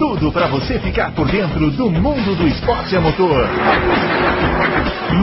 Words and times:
tudo 0.00 0.32
para 0.32 0.48
você 0.48 0.80
ficar 0.80 1.14
por 1.14 1.30
dentro 1.30 1.70
do 1.72 1.90
mundo 1.90 2.34
do 2.34 2.48
esporte 2.48 2.96
a 2.96 3.02
motor. 3.02 3.46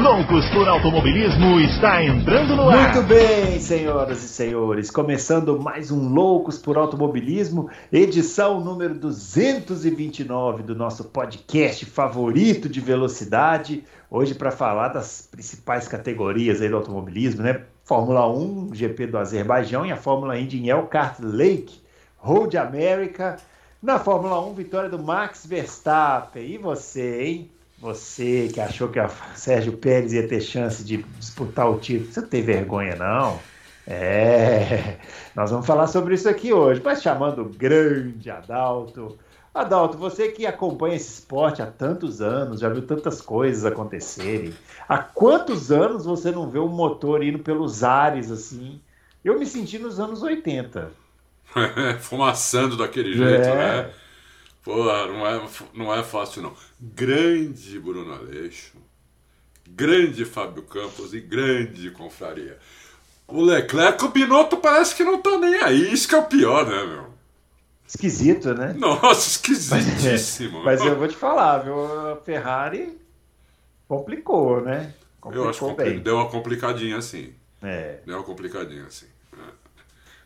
Loucos 0.03 0.47
por 0.51 0.67
Automobilismo 0.67 1.59
está 1.61 2.03
entrando 2.03 2.55
no 2.55 2.69
ar. 2.69 2.93
Muito 2.93 3.01
bem, 3.07 3.59
senhoras 3.59 4.23
e 4.23 4.27
senhores, 4.27 4.91
começando 4.91 5.59
mais 5.59 5.89
um 5.89 6.07
Loucos 6.09 6.59
por 6.59 6.77
Automobilismo, 6.77 7.71
edição 7.91 8.59
número 8.59 8.93
229 8.93 10.61
do 10.61 10.75
nosso 10.75 11.05
podcast 11.05 11.83
favorito 11.83 12.69
de 12.69 12.79
velocidade. 12.79 13.83
Hoje 14.11 14.35
para 14.35 14.51
falar 14.51 14.89
das 14.89 15.27
principais 15.31 15.87
categorias 15.87 16.61
aí 16.61 16.69
do 16.69 16.75
automobilismo, 16.75 17.41
né? 17.41 17.61
Fórmula 17.83 18.31
1, 18.31 18.75
GP 18.75 19.07
do 19.07 19.17
Azerbaijão 19.17 19.83
e 19.87 19.91
a 19.91 19.97
Fórmula 19.97 20.37
Indy 20.37 20.59
em 20.59 20.69
Elkhart 20.69 21.19
Lake, 21.19 21.81
Road 22.17 22.55
America. 22.59 23.37
Na 23.81 23.99
Fórmula 23.99 24.43
1, 24.47 24.53
vitória 24.55 24.89
do 24.89 24.97
Max 24.97 25.45
Verstappen. 25.45 26.43
E 26.43 26.57
você, 26.57 27.21
hein? 27.23 27.51
Você 27.79 28.49
que 28.51 28.59
achou 28.59 28.89
que 28.89 28.99
o 28.99 29.09
Sérgio 29.35 29.73
Pérez 29.73 30.13
ia 30.13 30.27
ter 30.27 30.41
chance 30.41 30.83
de 30.83 30.97
disputar 31.19 31.69
o 31.69 31.77
título, 31.77 32.11
você 32.11 32.21
não 32.21 32.27
tem 32.27 32.41
vergonha, 32.41 32.95
não? 32.95 33.39
É, 33.85 34.97
nós 35.35 35.51
vamos 35.51 35.67
falar 35.67 35.85
sobre 35.85 36.15
isso 36.15 36.27
aqui 36.27 36.51
hoje, 36.51 36.81
mas 36.83 37.03
chamando 37.03 37.43
o 37.43 37.49
grande 37.49 38.31
Adalto. 38.31 39.15
Adalto, 39.53 39.95
você 39.95 40.29
que 40.29 40.47
acompanha 40.47 40.95
esse 40.95 41.19
esporte 41.19 41.61
há 41.61 41.67
tantos 41.67 42.19
anos, 42.19 42.59
já 42.59 42.69
viu 42.69 42.81
tantas 42.85 43.21
coisas 43.21 43.63
acontecerem. 43.63 44.53
Há 44.89 44.97
quantos 44.97 45.71
anos 45.71 46.03
você 46.03 46.31
não 46.31 46.49
vê 46.49 46.59
um 46.59 46.67
motor 46.67 47.23
indo 47.23 47.39
pelos 47.39 47.83
ares 47.83 48.31
assim? 48.31 48.81
Eu 49.23 49.37
me 49.37 49.45
senti 49.45 49.77
nos 49.77 49.99
anos 49.99 50.23
80. 50.23 50.91
Fumaçando 51.99 52.77
daquele 52.77 53.13
jeito, 53.13 53.47
é. 53.47 53.55
né? 53.55 53.93
Pô, 54.63 54.83
não 54.83 55.25
é, 55.25 55.41
não 55.73 55.95
é 55.95 56.03
fácil 56.03 56.41
não. 56.41 56.53
Grande 56.79 57.79
Bruno 57.79 58.13
Aleixo, 58.13 58.73
grande 59.65 60.25
Fábio 60.25 60.63
Campos 60.63 61.13
e 61.13 61.21
grande 61.21 61.89
Confraria. 61.91 62.57
O 63.27 63.41
Leclerc, 63.41 64.03
o 64.03 64.09
Binotto 64.09 64.57
parece 64.57 64.95
que 64.95 65.03
não 65.03 65.21
tá 65.21 65.37
nem 65.37 65.55
aí. 65.61 65.93
Isso 65.93 66.07
que 66.07 66.15
é 66.15 66.17
o 66.17 66.25
pior, 66.25 66.65
né, 66.65 66.85
meu? 66.85 67.07
Esquisito, 67.87 68.53
né? 68.53 68.73
Nossa, 68.77 69.27
esquisitíssimo. 69.29 70.63
Mas, 70.63 70.81
mas 70.81 70.89
eu 70.89 70.97
vou 70.97 71.07
te 71.07 71.15
falar, 71.15 71.59
viu? 71.59 72.11
A 72.11 72.17
Ferrari 72.17 72.97
complicou, 73.87 74.61
né? 74.61 74.93
Complicou 75.21 75.45
eu 75.45 75.49
acho 75.49 75.75
que 75.75 75.99
deu 75.99 76.15
uma 76.15 76.29
complicadinha 76.29 76.97
assim. 76.97 77.33
É. 77.61 77.99
Deu 78.05 78.17
uma 78.17 78.23
complicadinha 78.23 78.83
assim. 78.83 79.07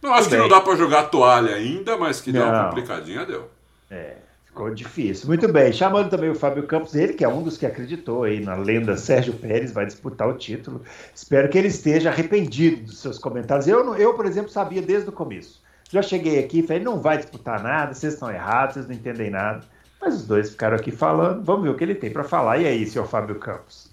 Não 0.01 0.13
acho 0.13 0.23
Tudo 0.23 0.29
que 0.29 0.35
bem. 0.37 0.49
não 0.49 0.49
dá 0.49 0.61
para 0.61 0.75
jogar 0.75 1.03
toalha 1.03 1.55
ainda, 1.55 1.97
mas 1.97 2.19
que 2.21 2.31
deu 2.31 2.43
uma 2.43 2.69
complicadinha, 2.69 3.25
deu. 3.25 3.49
É. 3.89 4.15
Ficou 4.45 4.73
difícil. 4.73 5.27
Muito 5.27 5.47
bem. 5.47 5.71
Chamando 5.71 6.09
também 6.09 6.29
o 6.29 6.35
Fábio 6.35 6.63
Campos, 6.63 6.93
ele 6.93 7.13
que 7.13 7.23
é 7.23 7.29
um 7.29 7.41
dos 7.41 7.57
que 7.57 7.65
acreditou 7.65 8.23
aí 8.23 8.41
na 8.41 8.55
lenda 8.55 8.97
Sérgio 8.97 9.33
Pérez, 9.33 9.71
vai 9.71 9.85
disputar 9.85 10.27
o 10.27 10.33
título. 10.33 10.81
Espero 11.15 11.47
que 11.47 11.57
ele 11.57 11.69
esteja 11.69 12.09
arrependido 12.09 12.83
dos 12.83 12.99
seus 12.99 13.17
comentários. 13.17 13.65
Eu, 13.67 13.95
eu 13.95 14.13
por 14.13 14.25
exemplo, 14.25 14.51
sabia 14.51 14.81
desde 14.81 15.07
o 15.07 15.13
começo. 15.13 15.61
Já 15.89 16.01
cheguei 16.01 16.39
aqui 16.39 16.59
e 16.59 16.63
falei, 16.63 16.83
não 16.83 16.99
vai 16.99 17.17
disputar 17.17 17.61
nada, 17.61 17.93
vocês 17.93 18.13
estão 18.13 18.29
errados, 18.29 18.73
vocês 18.73 18.87
não 18.87 18.95
entendem 18.95 19.29
nada. 19.29 19.61
Mas 20.01 20.15
os 20.15 20.25
dois 20.25 20.49
ficaram 20.49 20.75
aqui 20.75 20.91
falando. 20.91 21.43
Vamos 21.43 21.63
ver 21.63 21.69
o 21.69 21.75
que 21.75 21.83
ele 21.83 21.95
tem 21.95 22.11
para 22.11 22.23
falar. 22.23 22.57
E 22.57 22.65
aí, 22.65 22.85
senhor 22.87 23.07
Fábio 23.07 23.35
Campos? 23.35 23.90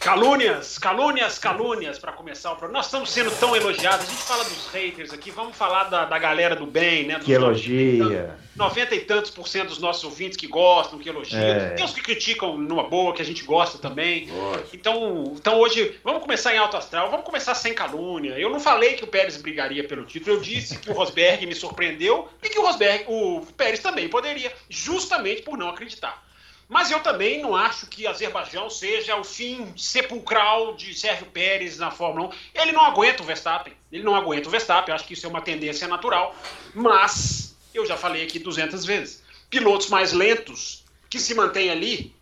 Calúnias, 0.00 0.78
calúnias, 0.78 1.38
calúnias 1.38 1.98
para 1.98 2.10
começar 2.12 2.52
o 2.52 2.56
programa. 2.56 2.78
Nós 2.78 2.86
estamos 2.86 3.10
sendo 3.10 3.30
tão 3.38 3.54
elogiados. 3.54 4.06
A 4.06 4.10
gente 4.10 4.22
fala 4.22 4.44
dos 4.44 4.66
haters 4.68 5.12
aqui, 5.12 5.30
vamos 5.30 5.54
falar 5.54 5.84
da, 5.84 6.06
da 6.06 6.18
galera 6.18 6.56
do 6.56 6.64
bem, 6.64 7.06
né? 7.06 7.16
Dos 7.16 7.26
que 7.26 7.32
elogia. 7.32 8.34
90 8.56 8.94
e 8.94 9.00
tantos 9.00 9.30
por 9.30 9.46
cento 9.46 9.68
dos 9.68 9.78
nossos 9.78 10.02
ouvintes 10.02 10.38
que 10.38 10.46
gostam, 10.46 10.98
que 10.98 11.06
elogiam. 11.06 11.42
É. 11.42 11.74
Tem 11.74 11.84
uns 11.84 11.92
que 11.92 12.00
criticam 12.00 12.56
numa 12.56 12.84
boa, 12.84 13.12
que 13.12 13.20
a 13.20 13.24
gente 13.24 13.44
gosta 13.44 13.76
também. 13.76 14.26
Então, 14.72 15.34
então 15.36 15.60
hoje, 15.60 15.98
vamos 16.02 16.22
começar 16.22 16.54
em 16.54 16.58
alto 16.58 16.78
astral, 16.78 17.10
vamos 17.10 17.26
começar 17.26 17.54
sem 17.54 17.74
calúnia. 17.74 18.38
Eu 18.38 18.48
não 18.48 18.58
falei 18.58 18.94
que 18.94 19.04
o 19.04 19.06
Pérez 19.06 19.36
brigaria 19.36 19.86
pelo 19.86 20.06
título, 20.06 20.36
eu 20.36 20.40
disse 20.40 20.78
que 20.78 20.90
o 20.90 20.94
Rosberg 20.94 21.44
me 21.44 21.54
surpreendeu 21.54 22.26
e 22.42 22.48
que 22.48 22.58
o 22.58 22.62
Rosberg, 22.62 23.04
o 23.06 23.46
Pérez 23.54 23.80
também 23.80 24.08
poderia, 24.08 24.50
justamente 24.70 25.42
por 25.42 25.58
não 25.58 25.68
acreditar. 25.68 26.29
Mas 26.70 26.88
eu 26.88 27.00
também 27.00 27.42
não 27.42 27.56
acho 27.56 27.88
que 27.88 28.06
Azerbaijão 28.06 28.70
seja 28.70 29.16
o 29.16 29.24
fim 29.24 29.76
sepulcral 29.76 30.76
de 30.76 30.94
Sérgio 30.94 31.26
Pérez 31.26 31.78
na 31.78 31.90
Fórmula 31.90 32.28
1. 32.28 32.62
Ele 32.62 32.70
não 32.70 32.84
aguenta 32.84 33.24
o 33.24 33.26
Verstappen. 33.26 33.72
Ele 33.90 34.04
não 34.04 34.14
aguenta 34.14 34.46
o 34.46 34.50
Verstappen. 34.52 34.92
Eu 34.92 34.94
acho 34.94 35.04
que 35.04 35.14
isso 35.14 35.26
é 35.26 35.28
uma 35.28 35.40
tendência 35.40 35.88
natural. 35.88 36.32
Mas, 36.72 37.56
eu 37.74 37.84
já 37.84 37.96
falei 37.96 38.22
aqui 38.22 38.38
200 38.38 38.84
vezes, 38.84 39.20
pilotos 39.50 39.88
mais 39.88 40.12
lentos 40.12 40.84
que 41.10 41.18
se 41.18 41.34
mantêm 41.34 41.70
ali 41.70 42.14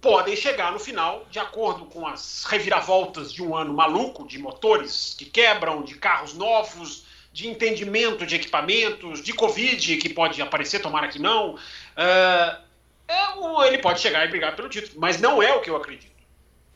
podem 0.00 0.34
chegar 0.34 0.72
no 0.72 0.78
final, 0.78 1.26
de 1.30 1.38
acordo 1.38 1.84
com 1.84 2.06
as 2.06 2.44
reviravoltas 2.44 3.30
de 3.30 3.42
um 3.42 3.54
ano 3.54 3.74
maluco, 3.74 4.26
de 4.26 4.38
motores 4.38 5.14
que 5.18 5.26
quebram, 5.26 5.82
de 5.82 5.96
carros 5.96 6.32
novos, 6.32 7.04
de 7.30 7.46
entendimento 7.46 8.24
de 8.24 8.36
equipamentos, 8.36 9.22
de 9.22 9.34
Covid 9.34 9.98
que 9.98 10.08
pode 10.08 10.40
aparecer, 10.40 10.80
tomara 10.80 11.08
que 11.08 11.18
não. 11.18 11.56
Uh, 11.56 12.65
é, 13.08 13.66
ele 13.68 13.78
pode 13.78 14.00
chegar 14.00 14.24
e 14.24 14.28
brigar 14.28 14.54
pelo 14.56 14.68
título, 14.68 14.94
mas 14.98 15.20
não 15.20 15.42
é 15.42 15.52
o 15.54 15.60
que 15.60 15.70
eu 15.70 15.76
acredito. 15.76 16.14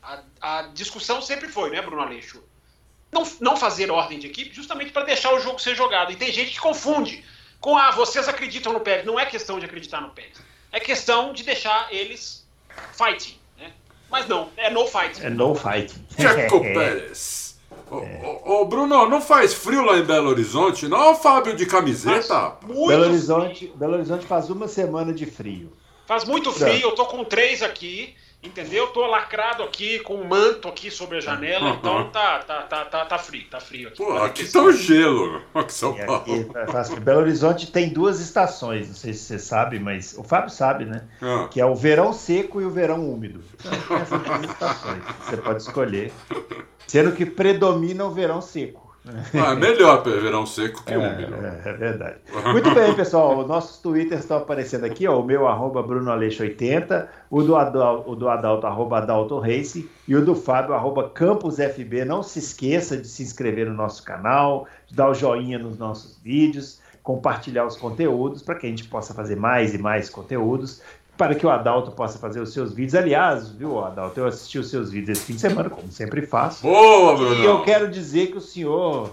A, 0.01 0.19
a 0.41 0.61
discussão 0.73 1.21
sempre 1.21 1.47
foi, 1.47 1.69
né, 1.69 1.81
Bruno 1.81 2.01
Aleixo? 2.01 2.43
Não, 3.11 3.29
não 3.41 3.57
fazer 3.57 3.91
ordem 3.91 4.17
de 4.17 4.27
equipe 4.27 4.55
justamente 4.55 4.91
para 4.91 5.03
deixar 5.03 5.33
o 5.33 5.39
jogo 5.39 5.59
ser 5.59 5.75
jogado. 5.75 6.11
E 6.11 6.15
tem 6.15 6.31
gente 6.31 6.51
que 6.51 6.59
confunde 6.59 7.23
com, 7.59 7.77
ah, 7.77 7.91
vocês 7.91 8.27
acreditam 8.27 8.71
no 8.71 8.79
Pérez. 8.79 9.05
Não 9.05 9.19
é 9.19 9.25
questão 9.25 9.59
de 9.59 9.65
acreditar 9.65 10.01
no 10.01 10.09
Pérez. 10.11 10.37
É 10.71 10.79
questão 10.79 11.33
de 11.33 11.43
deixar 11.43 11.93
eles 11.93 12.47
fighting. 12.93 13.37
Né? 13.57 13.71
Mas 14.09 14.27
não, 14.27 14.49
é 14.55 14.69
no 14.69 14.87
fighting. 14.87 15.23
É 15.23 15.29
no 15.29 15.53
fighting. 15.53 16.05
Checo 16.17 16.61
Pérez. 16.73 17.59
Ô, 17.89 17.99
é. 17.99 18.65
Bruno, 18.65 19.09
não 19.09 19.21
faz 19.21 19.53
frio 19.53 19.83
lá 19.83 19.97
em 19.97 20.05
Belo 20.05 20.29
Horizonte, 20.29 20.87
não, 20.87 21.13
Fábio, 21.13 21.55
de 21.55 21.65
camiseta? 21.65 22.55
Belo 22.61 23.03
Horizonte, 23.03 23.71
Belo 23.75 23.93
Horizonte 23.95 24.25
faz 24.25 24.49
uma 24.49 24.69
semana 24.69 25.13
de 25.13 25.25
frio. 25.25 25.71
Faz 26.11 26.25
muito 26.25 26.51
frio, 26.51 26.89
eu 26.89 26.91
tô 26.91 27.05
com 27.05 27.23
três 27.23 27.63
aqui, 27.63 28.13
entendeu? 28.43 28.87
Tô 28.87 29.05
lacrado 29.05 29.63
aqui 29.63 29.99
com 29.99 30.15
um 30.15 30.27
manto 30.27 30.67
aqui 30.67 30.91
sobre 30.91 31.19
a 31.19 31.21
janela, 31.21 31.69
uhum. 31.69 31.75
então 31.77 32.09
tá, 32.09 32.39
tá, 32.39 32.63
tá, 32.63 32.83
tá, 32.83 33.05
tá 33.05 33.17
frio, 33.17 33.45
tá 33.49 33.61
frio 33.61 33.87
aqui. 33.87 33.95
Pô, 33.95 34.17
aqui 34.17 34.45
tá 34.45 34.61
o 34.61 34.73
gelo, 34.73 35.41
aqui 35.55 35.71
São 35.71 35.95
Paulo. 35.95 36.51
Aqui, 36.65 36.99
Belo 36.99 37.21
Horizonte 37.21 37.71
tem 37.71 37.87
duas 37.87 38.19
estações, 38.19 38.89
não 38.89 38.93
sei 38.93 39.13
se 39.13 39.23
você 39.23 39.39
sabe, 39.39 39.79
mas 39.79 40.13
o 40.17 40.23
Fábio 40.25 40.49
sabe, 40.49 40.83
né? 40.83 41.07
Ah. 41.21 41.47
Que 41.49 41.61
é 41.61 41.65
o 41.65 41.75
verão 41.75 42.11
seco 42.11 42.59
e 42.59 42.65
o 42.65 42.69
verão 42.69 43.09
úmido. 43.09 43.41
Então, 43.57 43.71
tem 43.87 43.97
essas 44.01 44.21
duas 44.21 44.43
estações, 44.43 45.03
você 45.23 45.37
pode 45.37 45.61
escolher. 45.61 46.11
Sendo 46.87 47.13
que 47.13 47.25
predomina 47.25 48.03
o 48.03 48.11
verão 48.11 48.41
seco. 48.41 48.80
Ah, 49.33 49.53
é 49.53 49.55
melhor 49.55 50.03
verão 50.03 50.45
seco 50.45 50.83
que 50.83 50.93
é, 50.93 50.97
úmido. 50.97 51.35
É, 51.35 51.69
é, 51.69 51.73
verdade. 51.73 52.15
Muito 52.51 52.73
bem, 52.73 52.93
pessoal. 52.93 53.45
Nossos 53.47 53.79
twitters 53.81 54.21
estão 54.21 54.37
aparecendo 54.37 54.85
aqui, 54.85 55.07
ó. 55.07 55.19
O 55.19 55.23
meu, 55.23 55.47
arroba 55.47 55.83
BrunoAleixo80, 55.83 57.07
o 57.29 57.41
do, 57.41 57.55
Adalto, 57.55 58.11
o 58.11 58.15
do 58.15 58.29
Adalto, 58.29 58.67
arroba 58.67 58.99
Adalto 58.99 59.39
Race, 59.39 59.89
e 60.07 60.15
o 60.15 60.23
do 60.23 60.35
Fábio, 60.35 60.73
arroba 60.73 61.09
CampusFB. 61.09 62.05
Não 62.05 62.21
se 62.21 62.39
esqueça 62.39 62.95
de 62.95 63.07
se 63.07 63.23
inscrever 63.23 63.67
no 63.67 63.73
nosso 63.73 64.03
canal, 64.03 64.67
de 64.85 64.95
dar 64.95 65.09
o 65.09 65.13
joinha 65.13 65.57
nos 65.57 65.77
nossos 65.77 66.19
vídeos, 66.21 66.79
compartilhar 67.01 67.65
os 67.65 67.75
conteúdos 67.75 68.43
para 68.43 68.55
que 68.55 68.67
a 68.67 68.69
gente 68.69 68.83
possa 68.83 69.13
fazer 69.13 69.35
mais 69.35 69.73
e 69.73 69.77
mais 69.79 70.09
conteúdos 70.09 70.81
para 71.21 71.35
que 71.35 71.45
o 71.45 71.51
Adalto 71.51 71.91
possa 71.91 72.17
fazer 72.17 72.39
os 72.39 72.51
seus 72.51 72.73
vídeos. 72.73 72.95
Aliás, 72.95 73.47
viu, 73.49 73.77
Adalto, 73.77 74.19
eu 74.19 74.25
assisti 74.25 74.57
os 74.57 74.71
seus 74.71 74.89
vídeos 74.89 75.19
esse 75.19 75.27
fim 75.27 75.35
de 75.35 75.41
semana, 75.41 75.69
como 75.69 75.91
sempre 75.91 76.23
faço. 76.23 76.63
Boa, 76.63 77.15
Bruno! 77.15 77.35
E 77.35 77.45
eu 77.45 77.61
quero 77.61 77.91
dizer 77.91 78.31
que 78.31 78.37
o 78.37 78.41
senhor. 78.41 79.11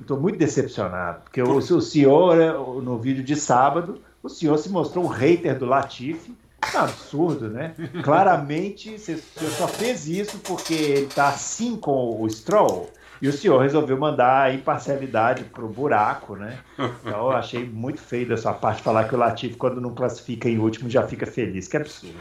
Estou 0.00 0.16
é, 0.16 0.20
muito 0.20 0.38
decepcionado, 0.38 1.20
porque 1.24 1.42
o, 1.42 1.56
o 1.58 1.80
senhor, 1.82 2.82
no 2.82 2.96
vídeo 2.96 3.22
de 3.22 3.36
sábado, 3.36 4.00
o 4.22 4.28
senhor 4.30 4.56
se 4.56 4.70
mostrou 4.70 5.04
um 5.04 5.08
hater 5.08 5.58
do 5.58 5.66
Latifi. 5.66 6.34
É 6.72 6.78
um 6.78 6.84
absurdo, 6.84 7.50
né? 7.50 7.74
Claramente, 8.02 8.98
você 8.98 9.18
só 9.50 9.68
fez 9.68 10.08
isso 10.08 10.38
porque 10.38 10.72
ele 10.72 11.06
está 11.06 11.28
assim 11.28 11.76
com 11.76 12.22
o 12.22 12.30
Stroll. 12.30 12.88
E 13.20 13.28
o 13.28 13.32
senhor 13.32 13.60
resolveu 13.60 13.96
mandar 13.96 14.42
a 14.42 14.52
imparcialidade 14.52 15.44
pro 15.44 15.68
buraco, 15.68 16.36
né? 16.36 16.58
Então 16.78 17.30
eu 17.30 17.32
achei 17.32 17.64
muito 17.64 18.00
feio 18.00 18.28
da 18.28 18.36
sua 18.36 18.52
parte 18.52 18.82
falar 18.82 19.04
que 19.04 19.14
o 19.14 19.18
Latifi, 19.18 19.56
quando 19.56 19.80
não 19.80 19.94
classifica 19.94 20.48
em 20.48 20.58
último, 20.58 20.88
já 20.90 21.06
fica 21.06 21.26
feliz. 21.26 21.68
Que 21.68 21.76
absurdo. 21.76 22.16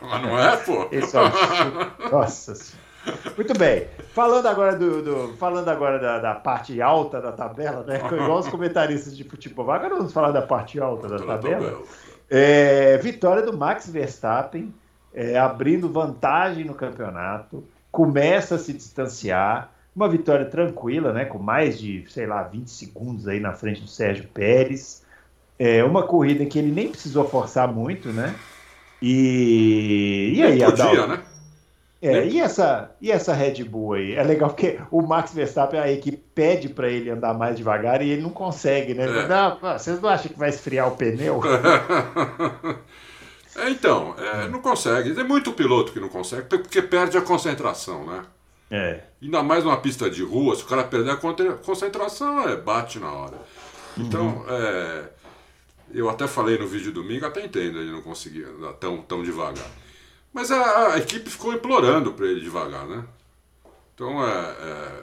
Mas 0.00 0.22
não 0.22 0.38
é, 0.38 0.56
pô? 0.56 0.88
Esse 0.90 1.16
é 1.16 1.20
um 1.20 2.10
Nossa 2.10 2.54
senhora. 2.54 2.90
Muito 3.36 3.58
bem. 3.58 3.86
Falando 4.12 4.46
agora 4.46 4.76
do, 4.76 5.02
do 5.02 5.36
falando 5.36 5.68
agora 5.68 5.98
da, 5.98 6.18
da, 6.18 6.34
parte 6.34 6.80
alta 6.82 7.20
da 7.20 7.32
tabela, 7.32 7.82
né? 7.84 7.98
Igual 8.12 8.38
os 8.38 8.48
comentaristas 8.48 9.16
de 9.16 9.24
futebol. 9.24 9.70
Agora 9.70 9.96
vamos 9.96 10.12
falar 10.12 10.32
da 10.32 10.42
parte 10.42 10.78
alta 10.78 11.08
da 11.08 11.18
tabela. 11.18 11.82
É, 12.28 12.98
vitória 12.98 13.42
do 13.42 13.56
Max 13.56 13.88
Verstappen 13.88 14.72
é, 15.12 15.38
abrindo 15.38 15.88
vantagem 15.88 16.64
no 16.64 16.74
campeonato, 16.74 17.64
começa 17.90 18.54
a 18.56 18.58
se 18.58 18.72
distanciar. 18.72 19.72
Uma 19.94 20.08
vitória 20.08 20.46
tranquila, 20.46 21.12
né? 21.12 21.24
Com 21.24 21.38
mais 21.38 21.78
de, 21.78 22.04
sei 22.08 22.26
lá, 22.26 22.42
20 22.42 22.68
segundos 22.68 23.28
aí 23.28 23.40
na 23.40 23.52
frente 23.52 23.80
do 23.80 23.88
Sérgio 23.88 24.28
Pérez. 24.28 25.04
É 25.58 25.84
uma 25.84 26.04
corrida 26.04 26.46
que 26.46 26.58
ele 26.58 26.70
nem 26.70 26.88
precisou 26.88 27.28
forçar 27.28 27.68
muito, 27.68 28.08
né? 28.08 28.34
E, 29.02 30.32
e 30.36 30.42
aí, 30.42 30.64
podia, 30.64 30.68
Adalto? 30.68 31.06
né? 31.08 31.22
É, 32.02 32.26
e 32.26 32.40
essa, 32.40 32.90
e 32.98 33.12
essa 33.12 33.34
Red 33.34 33.62
Bull 33.64 33.92
aí? 33.92 34.14
É 34.14 34.22
legal 34.22 34.48
porque 34.48 34.80
o 34.90 35.02
Max 35.02 35.34
Verstappen, 35.34 35.78
a 35.78 35.92
equipe 35.92 36.16
pede 36.34 36.70
para 36.70 36.88
ele 36.88 37.10
andar 37.10 37.34
mais 37.34 37.56
devagar 37.56 38.00
e 38.00 38.08
ele 38.08 38.22
não 38.22 38.30
consegue, 38.30 38.94
né? 38.94 39.04
É. 39.04 39.28
Não, 39.28 39.58
vocês 39.60 40.00
não 40.00 40.08
acham 40.08 40.32
que 40.32 40.38
vai 40.38 40.48
esfriar 40.48 40.88
o 40.88 40.96
pneu? 40.96 41.42
é, 43.54 43.68
então, 43.68 44.14
é, 44.16 44.48
não 44.48 44.62
consegue. 44.62 45.14
Tem 45.14 45.24
muito 45.24 45.52
piloto 45.52 45.92
que 45.92 46.00
não 46.00 46.08
consegue 46.08 46.48
porque 46.48 46.80
perde 46.80 47.18
a 47.18 47.22
concentração, 47.22 48.06
né? 48.06 48.22
É. 48.70 49.02
Ainda 49.20 49.42
mais 49.42 49.64
numa 49.64 49.76
pista 49.76 50.08
de 50.08 50.22
rua, 50.22 50.54
se 50.54 50.62
o 50.62 50.66
cara 50.66 50.84
perder 50.84 51.10
a 51.10 51.16
concentração, 51.56 52.48
é, 52.48 52.56
bate 52.56 52.98
na 52.98 53.12
hora. 53.12 53.38
Então, 53.98 54.38
uhum. 54.38 54.44
é, 54.48 55.08
eu 55.92 56.08
até 56.08 56.26
falei 56.28 56.56
no 56.56 56.68
vídeo 56.68 56.92
domingo, 56.92 57.26
até 57.26 57.44
entendo 57.44 57.78
ele 57.78 57.90
não 57.90 58.00
conseguir 58.00 58.44
andar 58.44 58.74
tão, 58.74 59.02
tão 59.02 59.22
devagar. 59.22 59.68
Mas 60.32 60.50
a, 60.50 60.94
a 60.94 60.98
equipe 60.98 61.28
ficou 61.28 61.52
implorando 61.52 62.12
para 62.12 62.26
ele 62.26 62.40
devagar, 62.40 62.86
né? 62.86 63.04
Então, 63.94 64.24
é, 64.24 64.30
é, 64.30 65.02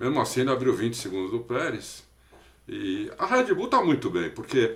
mesmo 0.00 0.20
assim, 0.20 0.40
ele 0.40 0.50
abriu 0.50 0.74
20 0.74 0.96
segundos 0.96 1.30
do 1.30 1.40
Pérez. 1.40 2.02
E 2.66 3.12
a 3.18 3.26
Red 3.26 3.52
Bull 3.54 3.66
está 3.66 3.82
muito 3.82 4.08
bem, 4.08 4.30
porque 4.30 4.74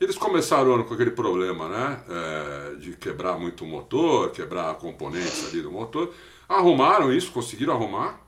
eles 0.00 0.16
começaram 0.16 0.70
o 0.70 0.74
ano 0.74 0.84
com 0.84 0.94
aquele 0.94 1.12
problema, 1.12 1.68
né? 1.68 2.00
É, 2.08 2.74
de 2.76 2.96
quebrar 2.96 3.38
muito 3.38 3.64
o 3.64 3.68
motor, 3.68 4.30
quebrar 4.32 4.74
componentes 4.74 5.48
ali 5.48 5.62
do 5.62 5.70
motor. 5.70 6.12
Arrumaram 6.52 7.12
isso, 7.12 7.32
conseguiram 7.32 7.74
arrumar. 7.74 8.20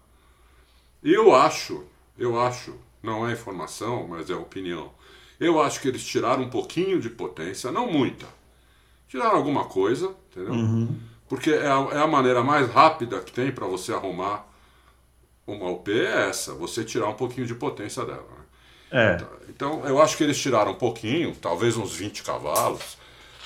Eu 1.02 1.34
acho, 1.34 1.84
eu 2.16 2.40
acho, 2.40 2.74
não 3.02 3.28
é 3.28 3.32
informação, 3.32 4.06
mas 4.06 4.30
é 4.30 4.34
opinião. 4.34 4.92
Eu 5.40 5.60
acho 5.60 5.80
que 5.80 5.88
eles 5.88 6.04
tiraram 6.04 6.44
um 6.44 6.50
pouquinho 6.50 7.00
de 7.00 7.10
potência, 7.10 7.72
não 7.72 7.90
muita 7.90 8.26
tirar 9.12 9.34
alguma 9.34 9.66
coisa, 9.66 10.14
entendeu? 10.30 10.54
Uhum. 10.54 10.98
Porque 11.28 11.50
é 11.50 11.66
a, 11.66 11.88
é 11.92 11.98
a, 11.98 12.06
maneira 12.06 12.42
mais 12.42 12.70
rápida 12.70 13.20
que 13.20 13.30
tem 13.30 13.52
para 13.52 13.66
você 13.66 13.92
arrumar 13.92 14.48
uma 15.46 15.68
UP 15.68 15.90
é 15.92 16.28
essa, 16.30 16.54
você 16.54 16.82
tirar 16.82 17.08
um 17.08 17.14
pouquinho 17.14 17.46
de 17.46 17.54
potência 17.54 18.06
dela. 18.06 18.26
Né? 18.30 18.44
É. 18.90 19.14
Então, 19.14 19.28
então, 19.50 19.84
eu 19.86 20.00
acho 20.00 20.16
que 20.16 20.24
eles 20.24 20.40
tiraram 20.40 20.72
um 20.72 20.76
pouquinho, 20.76 21.36
talvez 21.36 21.76
uns 21.76 21.94
20 21.94 22.22
cavalos, 22.22 22.96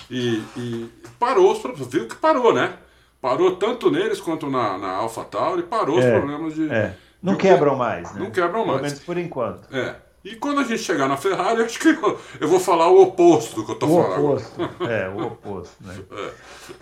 e, 0.09 0.41
e 0.57 0.89
parou, 1.19 1.61
viu 1.91 2.07
que 2.07 2.15
parou, 2.15 2.55
né? 2.55 2.79
Parou 3.27 3.57
tanto 3.57 3.91
neles 3.91 4.21
quanto 4.21 4.49
na, 4.49 4.79
na 4.79 4.93
AlphaTauri, 4.99 5.65
parou 5.65 6.01
é. 6.01 6.05
os 6.05 6.21
problemas 6.21 6.55
de. 6.55 6.71
É. 6.71 6.95
Não 7.21 7.33
de, 7.33 7.41
quebram 7.41 7.75
mais, 7.75 8.13
né? 8.13 8.21
Não 8.21 8.31
quebram 8.31 8.65
mais. 8.65 8.79
Pelo 8.79 8.83
menos 8.83 9.01
por 9.01 9.19
enquanto. 9.19 9.75
É. 9.75 9.97
E 10.25 10.37
quando 10.37 10.61
a 10.61 10.63
gente 10.63 10.79
chegar 10.79 11.09
na 11.09 11.17
Ferrari, 11.17 11.63
acho 11.67 11.77
que 11.77 11.89
eu, 11.89 12.21
eu 12.41 12.47
vou 12.47 12.61
falar 12.61 12.89
o 12.89 13.03
oposto 13.03 13.57
do 13.57 13.65
que 13.65 13.73
eu 13.73 13.75
estou 13.75 14.01
falando. 14.01 14.23
O 14.23 14.31
oposto, 14.31 14.61
é, 14.89 15.09
o 15.09 15.27
oposto, 15.27 15.75
né? 15.81 15.97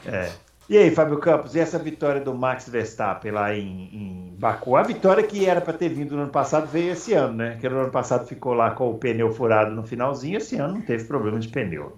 É. 0.04 0.10
é. 0.10 0.32
E 0.68 0.76
aí, 0.76 0.90
Fábio 0.90 1.16
Campos, 1.16 1.54
e 1.54 1.60
essa 1.60 1.78
vitória 1.78 2.20
do 2.20 2.34
Max 2.34 2.68
Verstappen 2.68 3.32
lá 3.32 3.54
em, 3.54 3.88
em 3.92 4.36
Baku? 4.38 4.76
A 4.76 4.82
vitória 4.82 5.22
que 5.22 5.46
era 5.46 5.62
para 5.62 5.72
ter 5.72 5.88
vindo 5.88 6.14
no 6.14 6.22
ano 6.24 6.30
passado 6.30 6.66
veio 6.66 6.92
esse 6.92 7.14
ano, 7.14 7.36
né? 7.36 7.56
Que 7.58 7.68
no 7.70 7.80
ano 7.80 7.90
passado 7.90 8.26
ficou 8.26 8.52
lá 8.52 8.70
com 8.72 8.90
o 8.90 8.98
pneu 8.98 9.32
furado 9.32 9.70
no 9.70 9.82
finalzinho, 9.82 10.36
esse 10.36 10.56
ano 10.56 10.74
não 10.74 10.82
teve 10.82 11.04
problema 11.04 11.38
de 11.38 11.48
pneu. 11.48 11.94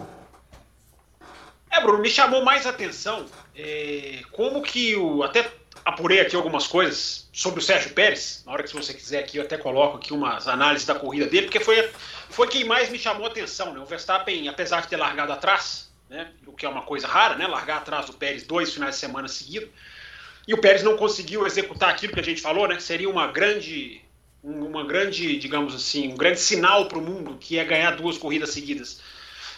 É, 1.77 1.81
Bruno, 1.81 1.99
me 1.99 2.09
chamou 2.09 2.43
mais 2.43 2.67
atenção 2.67 3.27
é, 3.55 4.23
como 4.33 4.63
que 4.63 4.97
o. 4.97 5.23
Até 5.23 5.47
apurei 5.85 6.21
aqui 6.21 6.35
algumas 6.35 6.67
coisas 6.67 7.29
sobre 7.31 7.61
o 7.61 7.63
Sérgio 7.63 7.91
Pérez. 7.93 8.43
Na 8.47 8.53
hora 8.53 8.63
que 8.63 8.71
se 8.71 8.75
você 8.75 8.95
quiser 8.95 9.19
aqui, 9.19 9.37
eu 9.37 9.43
até 9.43 9.59
coloco 9.59 9.99
aqui 9.99 10.15
umas 10.15 10.49
análises 10.49 10.87
da 10.87 10.95
corrida 10.95 11.27
dele, 11.27 11.47
porque 11.47 11.61
foi, 11.61 11.91
foi 12.31 12.49
quem 12.49 12.65
mais 12.65 12.89
me 12.89 12.99
chamou 12.99 13.27
atenção. 13.27 13.75
Né? 13.75 13.81
O 13.81 13.85
Verstappen, 13.85 14.49
apesar 14.49 14.81
de 14.81 14.89
ter 14.89 14.97
largado 14.97 15.33
atrás, 15.33 15.93
né? 16.09 16.33
o 16.47 16.53
que 16.53 16.65
é 16.65 16.69
uma 16.69 16.81
coisa 16.81 17.07
rara, 17.07 17.37
né? 17.37 17.47
largar 17.47 17.77
atrás 17.77 18.07
do 18.07 18.15
Pérez 18.15 18.43
dois 18.45 18.73
finais 18.73 18.95
de 18.95 19.01
semana 19.03 19.29
seguidos, 19.29 19.69
e 20.49 20.55
o 20.55 20.61
Pérez 20.61 20.83
não 20.83 20.97
conseguiu 20.97 21.47
executar 21.47 21.91
aquilo 21.91 22.15
que 22.15 22.21
a 22.21 22.25
gente 22.25 22.41
falou, 22.41 22.67
né? 22.67 22.77
que 22.77 22.83
seria 22.83 23.11
uma 23.11 23.27
grande, 23.27 24.01
uma 24.43 24.83
grande, 24.83 25.39
digamos 25.39 25.75
assim, 25.75 26.11
um 26.11 26.17
grande 26.17 26.41
sinal 26.41 26.89
para 26.89 26.99
o 26.99 27.03
mundo, 27.03 27.37
que 27.39 27.59
é 27.59 27.65
ganhar 27.67 27.91
duas 27.97 28.17
corridas 28.17 28.51
seguidas. 28.51 29.03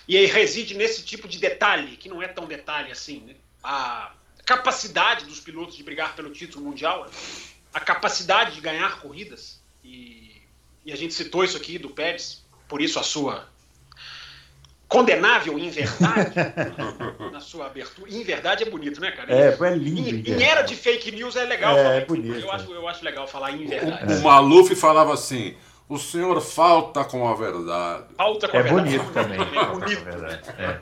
E 0.08 0.16
aí 0.16 0.26
reside 0.26 0.74
nesse 0.74 1.04
tipo 1.04 1.28
de 1.28 1.38
detalhe, 1.38 1.96
que 1.98 2.08
não 2.08 2.22
é 2.22 2.26
tão 2.26 2.46
detalhe 2.46 2.90
assim. 2.90 3.20
Né? 3.26 3.34
A, 3.62 4.12
capacidade 4.48 5.26
dos 5.26 5.40
pilotos 5.40 5.76
de 5.76 5.82
brigar 5.82 6.16
pelo 6.16 6.30
título 6.30 6.64
mundial, 6.64 7.06
a 7.74 7.78
capacidade 7.80 8.54
de 8.54 8.62
ganhar 8.62 8.98
corridas. 8.98 9.60
E, 9.84 10.40
e 10.86 10.90
a 10.90 10.96
gente 10.96 11.12
citou 11.12 11.44
isso 11.44 11.54
aqui 11.54 11.78
do 11.78 11.90
Pérez, 11.90 12.42
por 12.66 12.80
isso 12.80 12.98
a 12.98 13.02
sua 13.02 13.46
condenável 14.88 15.58
inverdade 15.58 16.32
na 17.30 17.40
sua 17.40 17.66
abertura. 17.66 18.10
Inverdade 18.10 18.64
é 18.64 18.70
bonito, 18.70 19.02
né, 19.02 19.10
cara? 19.10 19.30
É, 19.30 19.54
é 19.60 19.76
lindo. 19.76 20.30
Em, 20.30 20.34
em 20.34 20.42
era 20.42 20.62
de 20.62 20.74
fake 20.74 21.10
news 21.12 21.36
é 21.36 21.44
legal 21.44 21.76
é, 21.76 21.82
falar. 21.82 21.94
É 21.96 22.04
bonito, 22.06 22.40
eu, 22.40 22.50
acho, 22.50 22.72
eu 22.72 22.88
acho 22.88 23.04
legal 23.04 23.28
falar 23.28 23.50
inverdade. 23.50 24.14
O, 24.14 24.16
o 24.16 24.22
Maluf 24.22 24.74
falava 24.74 25.12
assim. 25.12 25.54
O 25.88 25.98
senhor 25.98 26.40
falta 26.40 27.04
com 27.04 27.26
a 27.26 27.34
verdade. 27.34 28.04
Falta 28.16 28.48
com 28.48 28.56
é 28.56 28.60
a 28.60 28.62
verdade. 28.62 28.98
Bonito 28.98 29.12
também. 29.14 29.40
É 29.40 29.64
bonito 29.66 30.04
também. 30.04 30.40
É. 30.58 30.80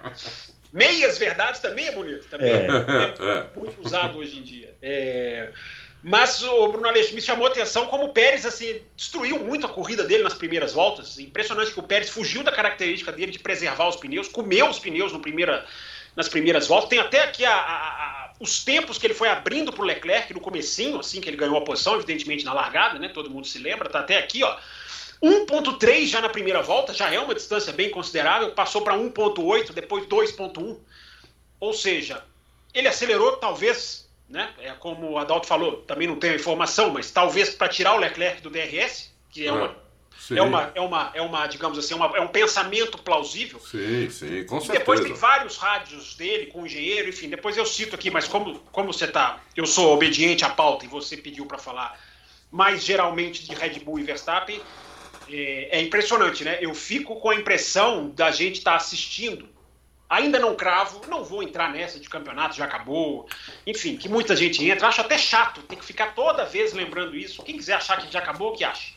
Meias 0.73 1.17
verdades 1.17 1.61
também 1.61 1.87
é 1.87 1.93
bonito, 1.93 2.27
também 2.29 2.51
é, 2.51 2.57
é, 2.57 3.31
é 3.31 3.47
muito 3.59 3.81
usado 3.81 4.19
hoje 4.19 4.39
em 4.39 4.43
dia. 4.43 4.75
É, 4.83 5.51
mas 6.03 6.43
o 6.43 6.69
Bruno 6.69 6.87
Aleixo 6.87 7.15
me 7.15 7.21
chamou 7.21 7.47
a 7.47 7.51
atenção 7.51 7.87
como 7.87 8.05
o 8.05 8.13
Pérez 8.13 8.45
assim, 8.45 8.81
destruiu 8.95 9.39
muito 9.41 9.67
a 9.67 9.69
corrida 9.69 10.05
dele 10.05 10.23
nas 10.23 10.35
primeiras 10.35 10.73
voltas. 10.73 11.19
Impressionante 11.19 11.73
que 11.73 11.81
o 11.81 11.83
Pérez 11.83 12.11
fugiu 12.11 12.45
da 12.45 12.53
característica 12.53 13.11
dele 13.11 13.33
de 13.33 13.39
preservar 13.39 13.89
os 13.89 13.97
pneus, 13.97 14.29
comeu 14.29 14.69
os 14.69 14.79
pneus 14.79 15.13
no 15.13 15.21
primeira, 15.21 15.65
nas 16.15 16.29
primeiras 16.29 16.67
voltas. 16.67 16.91
Tem 16.91 16.99
até 16.99 17.25
aqui 17.25 17.45
a, 17.45 17.55
a, 17.55 17.89
a, 17.89 18.33
os 18.39 18.63
tempos 18.63 18.99
que 18.99 19.07
ele 19.07 19.15
foi 19.15 19.29
abrindo 19.29 19.73
para 19.73 19.83
o 19.83 19.85
Leclerc 19.87 20.33
no 20.35 20.41
comecinho, 20.41 21.01
assim 21.01 21.21
que 21.21 21.29
ele 21.29 21.37
ganhou 21.37 21.57
a 21.57 21.63
posição, 21.63 21.97
evidentemente 21.97 22.45
na 22.45 22.53
largada, 22.53 22.99
né? 22.99 23.09
Todo 23.09 23.31
mundo 23.31 23.47
se 23.47 23.59
lembra, 23.59 23.89
tá 23.89 24.01
até 24.01 24.19
aqui, 24.19 24.45
ó. 24.45 24.57
1.3 25.23 26.07
já 26.07 26.21
na 26.21 26.29
primeira 26.29 26.63
volta, 26.63 26.93
já 26.93 27.13
é 27.13 27.19
uma 27.19 27.35
distância 27.35 27.73
bem 27.73 27.91
considerável, 27.91 28.53
passou 28.53 28.83
para 28.83 28.97
1.8, 28.97 29.73
depois 29.73 30.07
2.1. 30.07 30.79
Ou 31.59 31.73
seja, 31.73 32.23
ele 32.75 32.89
acelerou 32.89 33.37
talvez, 33.37 34.09
né? 34.29 34.53
É 34.59 34.73
como 34.73 35.13
o 35.13 35.19
Adalto 35.19 35.47
falou, 35.47 35.79
também 35.83 36.07
não 36.07 36.17
tenho 36.17 36.35
informação, 36.35 36.91
mas 36.91 37.11
talvez 37.11 37.51
para 37.51 37.69
tirar 37.69 37.95
o 37.95 37.99
Leclerc 37.99 38.43
do 38.43 38.51
DRS, 38.51 39.11
que 39.31 39.47
é 39.47 39.53
uma 39.53 39.87
é 40.35 40.43
uma, 40.43 40.73
é 40.75 40.81
uma, 40.81 41.11
é 41.15 41.23
uma, 41.23 41.47
digamos 41.47 41.79
assim, 41.79 41.95
é 41.95 41.97
uma, 41.97 42.17
é 42.17 42.21
um 42.21 42.29
pensamento 42.29 42.99
plausível. 42.99 43.61
Sim, 43.61 44.11
sim, 44.11 44.45
com 44.45 44.61
certeza. 44.61 44.75
E 44.75 44.79
depois 44.79 45.01
tem 45.01 45.13
vários 45.13 45.57
rádios 45.57 46.17
dele 46.17 46.47
com 46.47 46.63
o 46.63 46.67
engenheiro, 46.67 47.09
enfim. 47.09 47.29
Depois 47.29 47.57
eu 47.57 47.65
cito 47.65 47.95
aqui, 47.95 48.11
mas 48.11 48.27
como, 48.27 48.59
como 48.73 48.93
você 48.93 49.07
tá, 49.07 49.41
eu 49.55 49.67
sou 49.67 49.93
obediente 49.93 50.45
à 50.45 50.49
pauta 50.49 50.85
e 50.85 50.89
você 50.89 51.17
pediu 51.17 51.47
para 51.47 51.59
falar 51.59 52.01
mais 52.51 52.83
geralmente 52.83 53.45
de 53.45 53.55
Red 53.55 53.81
Bull 53.81 53.99
e 53.99 54.03
Verstappen, 54.03 54.61
é, 55.29 55.79
é, 55.79 55.83
impressionante, 55.83 56.45
né? 56.45 56.59
Eu 56.61 56.75
fico 56.75 57.17
com 57.17 57.31
a 57.31 57.35
impressão 57.35 58.11
da 58.11 58.31
gente 58.31 58.59
estar 58.59 58.73
tá 58.73 58.77
assistindo. 58.77 59.49
Ainda 60.09 60.39
não 60.39 60.55
cravo, 60.55 61.01
não 61.09 61.25
vou 61.25 61.43
entrar 61.43 61.73
nessa 61.73 61.99
de 61.99 62.09
campeonato, 62.09 62.55
já 62.55 62.65
acabou. 62.65 63.29
Enfim, 63.67 63.97
que 63.97 64.09
muita 64.09 64.37
gente 64.37 64.65
entra. 64.65 64.87
Acho 64.87 65.01
até 65.01 65.19
chato, 65.19 65.63
tem 65.63 65.77
que 65.77 65.85
ficar 65.85 66.15
toda 66.15 66.45
vez 66.45 66.73
lembrando 66.73 67.17
isso. 67.17 67.43
Quem 67.43 67.57
quiser 67.57 67.75
achar 67.75 68.01
que 68.01 68.13
já 68.13 68.21
acabou, 68.21 68.53
que 68.53 68.63
ache. 68.63 68.95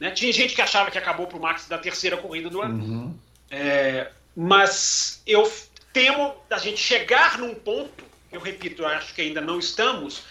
Né? 0.00 0.10
Tinha 0.10 0.32
gente 0.32 0.54
que 0.54 0.62
achava 0.62 0.90
que 0.90 0.96
acabou 0.96 1.26
para 1.26 1.36
o 1.36 1.40
Max 1.40 1.68
da 1.68 1.76
terceira 1.76 2.16
corrida 2.16 2.48
do 2.48 2.62
ano. 2.62 2.82
Uhum. 2.82 3.18
É, 3.50 4.10
mas 4.34 5.22
eu 5.26 5.50
temo 5.92 6.34
da 6.48 6.56
gente 6.56 6.78
chegar 6.78 7.38
num 7.38 7.54
ponto, 7.54 8.04
eu 8.32 8.40
repito, 8.40 8.82
eu 8.82 8.88
acho 8.88 9.14
que 9.14 9.20
ainda 9.20 9.40
não 9.42 9.58
estamos, 9.58 10.22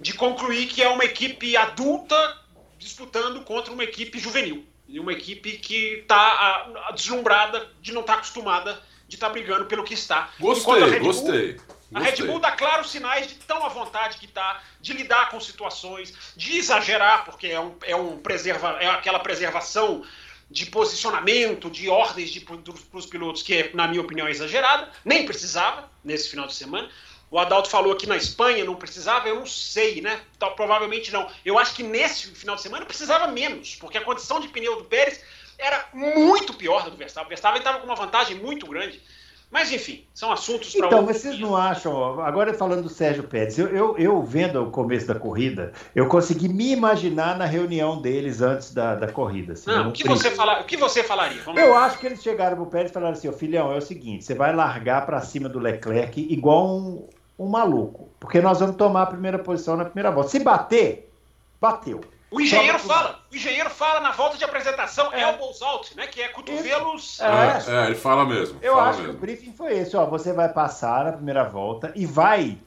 de 0.00 0.14
concluir 0.14 0.66
que 0.66 0.82
é 0.82 0.88
uma 0.88 1.04
equipe 1.04 1.56
adulta 1.56 2.38
disputando 2.78 3.42
contra 3.44 3.72
uma 3.72 3.84
equipe 3.84 4.18
juvenil 4.18 4.66
de 4.88 4.98
uma 4.98 5.12
equipe 5.12 5.58
que 5.58 6.00
está 6.00 6.66
deslumbrada 6.94 7.70
de 7.80 7.92
não 7.92 8.00
estar 8.00 8.14
tá 8.14 8.18
acostumada 8.18 8.82
de 9.06 9.16
estar 9.16 9.28
tá 9.28 9.32
brigando 9.32 9.66
pelo 9.66 9.84
que 9.84 9.94
está. 9.94 10.30
Gostei, 10.38 10.98
Bull, 10.98 11.00
gostei. 11.00 11.60
A 11.94 12.00
Red 12.00 12.16
Bull 12.26 12.38
dá 12.38 12.52
claros 12.52 12.90
sinais 12.90 13.26
de 13.26 13.34
tão 13.36 13.64
à 13.64 13.68
vontade 13.68 14.18
que 14.18 14.26
está, 14.26 14.62
de 14.80 14.92
lidar 14.92 15.30
com 15.30 15.40
situações, 15.40 16.12
de 16.36 16.58
exagerar, 16.58 17.24
porque 17.24 17.46
é, 17.46 17.58
um, 17.58 17.74
é, 17.82 17.96
um 17.96 18.18
preserva, 18.18 18.76
é 18.80 18.86
aquela 18.86 19.18
preservação 19.18 20.04
de 20.50 20.66
posicionamento, 20.66 21.70
de 21.70 21.88
ordens 21.88 22.38
para 22.38 22.98
os 22.98 23.06
pilotos, 23.06 23.42
que, 23.42 23.54
é, 23.54 23.70
na 23.74 23.88
minha 23.88 24.02
opinião, 24.02 24.26
é 24.26 24.30
exagerada. 24.30 24.90
Nem 25.04 25.24
precisava 25.24 25.90
nesse 26.04 26.28
final 26.28 26.46
de 26.46 26.54
semana. 26.54 26.90
O 27.30 27.38
Adalto 27.38 27.68
falou 27.68 27.94
que 27.94 28.06
na 28.06 28.16
Espanha 28.16 28.64
não 28.64 28.74
precisava, 28.74 29.28
eu 29.28 29.36
não 29.36 29.46
sei, 29.46 30.00
né? 30.00 30.20
Então, 30.36 30.50
provavelmente 30.54 31.12
não. 31.12 31.28
Eu 31.44 31.58
acho 31.58 31.74
que 31.74 31.82
nesse 31.82 32.28
final 32.28 32.56
de 32.56 32.62
semana 32.62 32.86
precisava 32.86 33.26
menos, 33.28 33.76
porque 33.76 33.98
a 33.98 34.04
condição 34.04 34.40
de 34.40 34.48
pneu 34.48 34.76
do 34.76 34.84
Pérez 34.84 35.20
era 35.58 35.86
muito 35.92 36.54
pior 36.54 36.88
do 36.88 36.96
Verstappen. 36.96 37.26
O 37.26 37.28
Verstappen 37.28 37.58
estava 37.58 37.80
com 37.80 37.86
uma 37.86 37.96
vantagem 37.96 38.36
muito 38.36 38.66
grande. 38.66 39.02
Mas 39.50 39.72
enfim, 39.72 40.04
são 40.12 40.30
assuntos 40.30 40.74
para 40.74 40.88
Então, 40.88 41.06
vocês 41.06 41.38
não 41.40 41.56
acham, 41.56 42.20
agora 42.20 42.52
falando 42.52 42.82
do 42.82 42.88
Sérgio 42.90 43.24
Pérez, 43.24 43.58
eu, 43.58 43.68
eu, 43.68 43.96
eu, 43.96 44.22
vendo 44.22 44.62
o 44.62 44.70
começo 44.70 45.06
da 45.06 45.14
corrida, 45.14 45.72
eu 45.94 46.06
consegui 46.06 46.48
me 46.48 46.70
imaginar 46.70 47.36
na 47.38 47.46
reunião 47.46 48.00
deles 48.00 48.42
antes 48.42 48.74
da, 48.74 48.94
da 48.94 49.10
corrida. 49.10 49.54
Assim, 49.54 49.70
não, 49.70 49.88
o, 49.88 49.92
que 49.92 50.06
você 50.06 50.30
fala, 50.30 50.60
o 50.60 50.64
que 50.64 50.76
você 50.76 51.02
falaria? 51.02 51.40
Vamos 51.44 51.62
eu 51.62 51.70
lá. 51.70 51.86
acho 51.86 51.98
que 51.98 52.06
eles 52.06 52.22
chegaram 52.22 52.56
pro 52.56 52.66
Pérez 52.66 52.90
e 52.90 52.94
falaram 52.94 53.14
assim, 53.14 53.28
ô 53.28 53.32
filhão, 53.32 53.72
é 53.72 53.78
o 53.78 53.80
seguinte, 53.80 54.22
você 54.22 54.34
vai 54.34 54.54
largar 54.54 55.06
para 55.06 55.18
cima 55.22 55.48
do 55.48 55.58
Leclerc 55.58 56.20
igual 56.30 56.68
um, 56.68 57.08
um 57.38 57.46
maluco, 57.46 58.08
porque 58.18 58.40
nós 58.40 58.60
vamos 58.60 58.76
tomar 58.76 59.02
a 59.02 59.06
primeira 59.06 59.38
posição 59.38 59.76
na 59.76 59.84
primeira 59.84 60.10
volta. 60.10 60.30
Se 60.30 60.40
bater, 60.40 61.12
bateu. 61.60 62.00
O 62.30 62.40
engenheiro 62.40 62.78
fala, 62.78 63.20
o 63.32 63.36
engenheiro 63.36 63.70
fala 63.70 64.00
na 64.00 64.10
volta 64.12 64.36
de 64.36 64.44
apresentação 64.44 65.12
é. 65.14 65.22
elbows 65.22 65.62
out, 65.62 65.96
né? 65.96 66.06
Que 66.06 66.20
é 66.20 66.28
cotovelos. 66.28 67.20
É, 67.20 67.84
é 67.84 67.86
ele 67.86 67.94
fala 67.94 68.26
mesmo. 68.26 68.58
Eu 68.60 68.74
fala 68.74 68.90
acho 68.90 68.98
mesmo. 68.98 69.12
que 69.14 69.18
o 69.18 69.20
briefing 69.20 69.52
foi 69.52 69.78
esse, 69.78 69.96
ó. 69.96 70.04
Você 70.06 70.32
vai 70.32 70.48
passar 70.50 71.06
na 71.06 71.12
primeira 71.12 71.44
volta 71.44 71.90
e 71.94 72.04
vai 72.04 72.58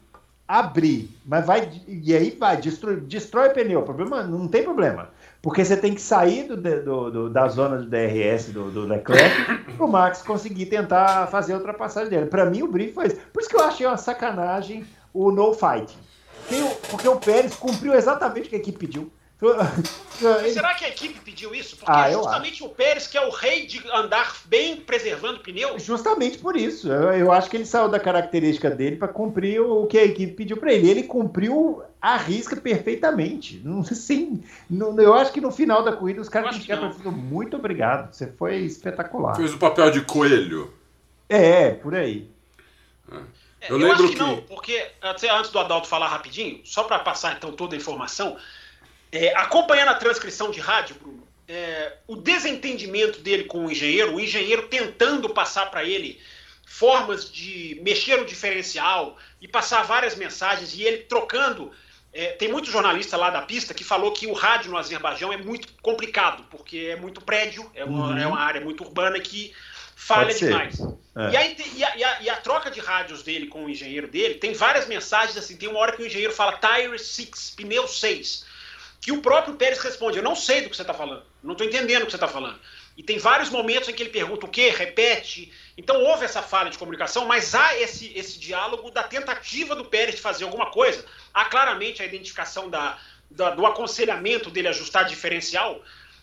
abrir, 0.47 1.09
mas 1.25 1.45
vai 1.45 1.71
e 1.87 2.13
aí 2.13 2.31
vai 2.31 2.57
destrói, 2.57 2.97
destrói 3.01 3.49
pneu. 3.51 3.81
O 3.81 3.83
problema 3.83 4.23
não 4.23 4.47
tem 4.47 4.63
problema, 4.63 5.09
porque 5.41 5.65
você 5.65 5.75
tem 5.75 5.95
que 5.95 6.01
sair 6.01 6.43
do, 6.43 6.55
do, 6.55 7.11
do 7.11 7.29
da 7.29 7.47
zona 7.47 7.77
do 7.77 7.85
DRS 7.85 8.51
do, 8.51 8.69
do 8.69 8.85
Leclerc 8.85 9.35
para 9.75 9.85
o 9.85 9.87
Max 9.87 10.21
conseguir 10.21 10.67
tentar 10.67 11.27
fazer 11.27 11.53
a 11.53 11.57
ultrapassagem 11.57 12.09
dele. 12.09 12.25
Para 12.27 12.45
mim 12.45 12.61
o 12.61 12.67
briefing 12.67 12.93
foi 12.93 13.07
esse. 13.07 13.15
Por 13.15 13.41
isso 13.41 13.49
que 13.49 13.55
eu 13.55 13.63
achei 13.63 13.85
uma 13.85 13.97
sacanagem 13.97 14.85
o 15.13 15.31
no 15.31 15.53
fight, 15.53 15.97
porque 16.89 17.07
o 17.07 17.17
Pérez 17.17 17.55
cumpriu 17.55 17.93
exatamente 17.93 18.47
o 18.47 18.49
que 18.49 18.55
a 18.55 18.59
equipe 18.59 18.77
pediu. 18.77 19.11
Mas 20.21 20.53
será 20.53 20.75
que 20.75 20.85
a 20.85 20.89
equipe 20.89 21.19
pediu 21.19 21.53
isso? 21.55 21.75
Porque 21.75 21.91
ah, 21.91 22.09
é 22.09 22.13
justamente 22.13 22.63
o 22.63 22.69
Pérez 22.69 23.07
que 23.07 23.17
é 23.17 23.25
o 23.25 23.31
rei 23.31 23.65
de 23.65 23.81
andar 23.91 24.37
bem 24.45 24.75
preservando 24.77 25.39
o 25.39 25.43
pneu. 25.43 25.79
Justamente 25.79 26.37
por 26.37 26.55
isso. 26.55 26.91
Eu, 26.91 27.11
eu 27.13 27.31
acho 27.31 27.49
que 27.49 27.57
ele 27.57 27.65
saiu 27.65 27.89
da 27.89 27.99
característica 27.99 28.69
dele 28.69 28.97
para 28.97 29.07
cumprir 29.07 29.59
o, 29.59 29.87
que 29.87 29.97
a 29.97 30.05
equipe 30.05 30.33
pediu 30.33 30.57
para 30.57 30.71
ele. 30.71 30.89
Ele 30.89 31.03
cumpriu 31.03 31.81
a 32.01 32.17
risca 32.17 32.55
perfeitamente. 32.55 33.61
Não, 33.63 33.83
sim, 33.85 34.43
não, 34.69 34.99
eu 34.99 35.13
acho 35.13 35.31
que 35.31 35.39
no 35.39 35.51
final 35.51 35.83
da 35.83 35.93
corrida 35.93 36.21
os 36.21 36.29
caras 36.29 36.51
criticaram 36.51 36.91
muito 37.11 37.55
obrigado. 37.55 38.13
Você 38.13 38.27
foi 38.27 38.57
espetacular. 38.57 39.35
Fez 39.35 39.53
o 39.53 39.59
papel 39.59 39.91
de 39.91 40.01
coelho. 40.01 40.73
É, 41.29 41.71
por 41.71 41.95
aí. 41.95 42.29
É. 43.11 43.15
Eu, 43.69 43.69
eu 43.69 43.77
lembro 43.77 43.93
acho 43.93 44.07
que, 44.07 44.13
que 44.13 44.19
não, 44.19 44.41
porque 44.41 44.91
antes 45.03 45.51
do 45.51 45.59
Adalto 45.59 45.87
falar 45.87 46.07
rapidinho, 46.07 46.61
só 46.65 46.83
para 46.83 46.97
passar 46.97 47.37
então 47.37 47.51
toda 47.51 47.75
a 47.75 47.77
informação, 47.77 48.35
é, 49.11 49.35
acompanhando 49.35 49.89
a 49.89 49.95
transcrição 49.95 50.49
de 50.49 50.59
rádio, 50.59 50.95
Bruno, 50.99 51.27
é, 51.47 51.97
o 52.07 52.15
desentendimento 52.15 53.19
dele 53.19 53.43
com 53.43 53.65
o 53.65 53.71
engenheiro, 53.71 54.15
o 54.15 54.19
engenheiro 54.19 54.67
tentando 54.67 55.29
passar 55.29 55.69
para 55.69 55.83
ele 55.83 56.19
formas 56.65 57.29
de 57.29 57.79
mexer 57.83 58.15
no 58.17 58.25
diferencial 58.25 59.17
e 59.41 59.47
passar 59.47 59.83
várias 59.83 60.15
mensagens 60.15 60.73
e 60.73 60.83
ele 60.83 60.99
trocando. 60.99 61.71
É, 62.13 62.33
tem 62.33 62.49
muito 62.51 62.69
jornalista 62.69 63.15
lá 63.15 63.29
da 63.29 63.41
pista 63.41 63.73
que 63.73 63.83
falou 63.83 64.11
que 64.11 64.27
o 64.27 64.33
rádio 64.33 64.71
no 64.71 64.77
Azerbaijão 64.77 65.31
é 65.31 65.37
muito 65.37 65.69
complicado, 65.81 66.45
porque 66.49 66.89
é 66.91 66.95
muito 66.95 67.21
prédio, 67.21 67.69
é 67.73 67.85
uma, 67.85 68.07
uhum. 68.07 68.17
é 68.17 68.27
uma 68.27 68.39
área 68.39 68.59
muito 68.59 68.83
urbana 68.83 69.19
que 69.19 69.53
falha 69.95 70.33
demais. 70.33 70.79
É. 71.15 71.31
E, 71.31 71.37
aí, 71.37 71.57
e, 71.75 71.83
a, 71.83 71.95
e, 71.95 72.03
a, 72.03 72.21
e, 72.23 72.29
a, 72.29 72.35
troca 72.37 72.69
de 72.69 72.79
rádios 72.79 73.23
dele 73.23 73.47
com 73.47 73.65
o 73.65 73.69
engenheiro 73.69 74.07
dele 74.07 74.35
tem 74.35 74.53
várias 74.53 74.87
mensagens 74.87 75.37
assim. 75.37 75.55
Tem 75.55 75.69
uma 75.69 75.79
hora 75.79 75.95
que 75.95 76.01
o 76.01 76.05
engenheiro 76.05 76.33
fala 76.33 76.59
tire 76.59 76.97
6, 76.97 77.53
pneu 77.55 77.87
6 77.87 78.45
que 79.01 79.11
o 79.11 79.21
próprio 79.21 79.55
Pérez 79.55 79.79
responde: 79.79 80.17
Eu 80.17 80.23
não 80.23 80.35
sei 80.35 80.61
do 80.61 80.69
que 80.69 80.75
você 80.75 80.83
está 80.83 80.93
falando, 80.93 81.23
não 81.43 81.53
estou 81.53 81.67
entendendo 81.67 82.03
o 82.03 82.05
que 82.05 82.11
você 82.11 82.17
está 82.17 82.27
falando. 82.27 82.59
E 82.95 83.01
tem 83.01 83.17
vários 83.17 83.49
momentos 83.49 83.89
em 83.89 83.93
que 83.93 84.03
ele 84.03 84.11
pergunta 84.11 84.45
o 84.45 84.49
quê, 84.49 84.69
repete. 84.69 85.51
Então 85.81 85.99
houve 85.99 86.25
essa 86.25 86.43
falha 86.43 86.69
de 86.69 86.77
comunicação, 86.77 87.25
mas 87.25 87.55
há 87.55 87.75
esse, 87.79 88.15
esse 88.15 88.37
diálogo 88.37 88.91
da 88.91 89.01
tentativa 89.01 89.75
do 89.75 89.83
Pérez 89.83 90.15
de 90.15 90.21
fazer 90.21 90.43
alguma 90.43 90.69
coisa. 90.69 91.03
Há 91.33 91.45
claramente 91.45 92.03
a 92.03 92.05
identificação 92.05 92.69
da, 92.69 92.99
da 93.31 93.49
do 93.49 93.65
aconselhamento 93.65 94.51
dele 94.51 94.67
ajustar 94.67 95.05
diferencial. 95.05 95.81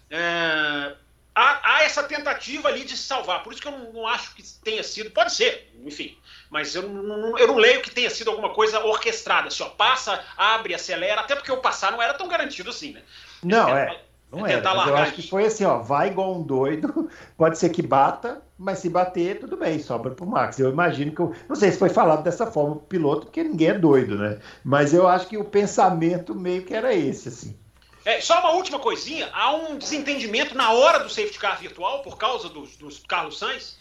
É, 0.09 0.95
há, 1.35 1.75
há, 1.75 1.83
essa 1.83 2.05
tentativa 2.05 2.69
ali 2.69 2.85
de 2.85 2.97
se 2.97 3.03
salvar. 3.03 3.43
Por 3.43 3.53
isso 3.53 3.61
que 3.61 3.67
eu 3.67 3.73
não, 3.73 3.93
não 3.93 4.07
acho 4.07 4.33
que 4.37 4.45
tenha 4.63 4.85
sido. 4.85 5.11
Pode 5.11 5.35
ser, 5.35 5.73
enfim. 5.85 6.17
Mas 6.49 6.77
eu 6.77 6.83
não, 6.83 7.37
eu 7.37 7.49
não 7.49 7.57
leio 7.57 7.83
que 7.83 7.91
tenha 7.91 8.11
sido 8.11 8.31
alguma 8.31 8.51
coisa 8.51 8.79
orquestrada. 8.85 9.49
Assim, 9.49 9.65
ó, 9.65 9.71
passa, 9.71 10.25
abre, 10.37 10.73
acelera. 10.73 11.21
Até 11.21 11.35
porque 11.35 11.51
o 11.51 11.57
passar 11.57 11.91
não 11.91 12.01
era 12.01 12.15
tão 12.15 12.29
garantido 12.29 12.71
assim, 12.71 12.93
né? 12.93 13.03
Não, 13.43 13.77
é. 13.77 14.03
Não 14.31 14.47
é, 14.47 14.57
eu 14.57 14.97
acho 14.97 15.15
que 15.15 15.27
foi 15.27 15.47
assim, 15.47 15.65
ó, 15.65 15.79
vai 15.79 16.09
igual 16.09 16.35
um 16.35 16.43
doido, 16.43 17.09
pode 17.37 17.59
ser 17.59 17.71
que 17.71 17.81
bata, 17.81 18.43
mas 18.59 18.79
se 18.79 18.91
bater, 18.91 19.41
tudo 19.41 19.57
bem, 19.57 19.79
sobra 19.79 20.11
pro 20.11 20.27
Max. 20.27 20.59
Eu 20.59 20.69
imagino 20.71 21.13
que, 21.13 21.21
eu, 21.21 21.35
não 21.49 21.57
sei 21.57 21.71
se 21.71 21.79
foi 21.79 21.89
falado 21.89 22.23
dessa 22.23 22.47
forma 22.47 22.77
pro 22.77 22.85
piloto, 22.85 23.27
porque 23.27 23.43
ninguém 23.43 23.69
é 23.69 23.79
doido, 23.79 24.19
né? 24.19 24.39
Mas 24.63 24.93
eu 24.93 25.09
acho 25.09 25.29
que 25.29 25.39
o 25.39 25.45
pensamento 25.45 26.35
meio 26.35 26.63
que 26.63 26.75
era 26.75 26.95
esse, 26.95 27.29
assim. 27.29 27.57
É, 28.05 28.21
só 28.21 28.41
uma 28.41 28.53
última 28.53 28.79
coisinha, 28.79 29.31
há 29.33 29.55
um 29.55 29.79
desentendimento 29.79 30.55
na 30.55 30.73
hora 30.73 30.99
do 30.99 31.09
safety 31.09 31.39
car 31.39 31.59
virtual, 31.59 32.03
por 32.03 32.19
causa 32.19 32.49
dos, 32.49 32.77
dos 32.77 32.99
Carlos 33.07 33.39
Sainz, 33.39 33.79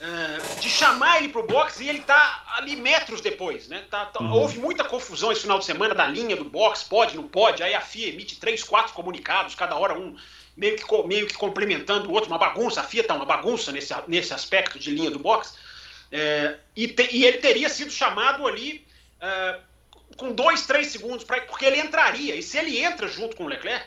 uh, 0.00 0.60
de 0.60 0.68
chamar 0.68 1.18
ele 1.18 1.28
pro 1.28 1.46
box 1.46 1.80
e 1.80 1.88
ele 1.88 2.00
tá 2.00 2.44
ali 2.56 2.76
metros 2.76 3.20
depois, 3.20 3.68
né? 3.68 3.84
Tá, 3.90 4.06
tá, 4.06 4.22
uhum. 4.22 4.32
Houve 4.32 4.58
muita 4.58 4.84
confusão 4.84 5.32
esse 5.32 5.42
final 5.42 5.58
de 5.58 5.64
semana 5.64 5.94
da 5.94 6.06
linha 6.06 6.36
do 6.36 6.44
box, 6.44 6.84
pode, 6.84 7.16
não 7.16 7.28
pode, 7.28 7.62
aí 7.62 7.74
a 7.74 7.80
FIA 7.80 8.08
emite 8.08 8.38
três, 8.38 8.62
quatro 8.62 8.92
comunicados, 8.92 9.54
cada 9.54 9.76
hora 9.76 9.98
um 9.98 10.16
meio 10.56 10.76
que, 10.76 11.06
meio 11.06 11.26
que 11.26 11.34
complementando 11.34 12.08
o 12.08 12.12
outro, 12.12 12.30
uma 12.30 12.38
bagunça, 12.38 12.80
a 12.80 12.84
FIA 12.84 13.04
tá 13.04 13.14
uma 13.14 13.26
bagunça 13.26 13.72
nesse, 13.72 13.94
nesse 14.08 14.32
aspecto 14.32 14.78
de 14.78 14.90
linha 14.90 15.10
do 15.10 15.18
box, 15.18 15.50
uh, 15.50 16.58
e, 16.74 16.88
te, 16.88 17.08
e, 17.14 17.24
ele 17.24 17.38
teria 17.38 17.68
sido 17.68 17.90
chamado 17.90 18.46
ali... 18.46 18.86
Uh, 19.16 19.76
com 20.16 20.32
dois, 20.32 20.66
três 20.66 20.88
segundos, 20.88 21.24
pra, 21.24 21.40
porque 21.42 21.64
ele 21.64 21.78
entraria. 21.78 22.34
E 22.34 22.42
se 22.42 22.56
ele 22.56 22.78
entra 22.78 23.06
junto 23.06 23.36
com 23.36 23.44
o 23.44 23.48
Leclerc, 23.48 23.86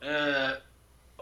é, 0.00 0.60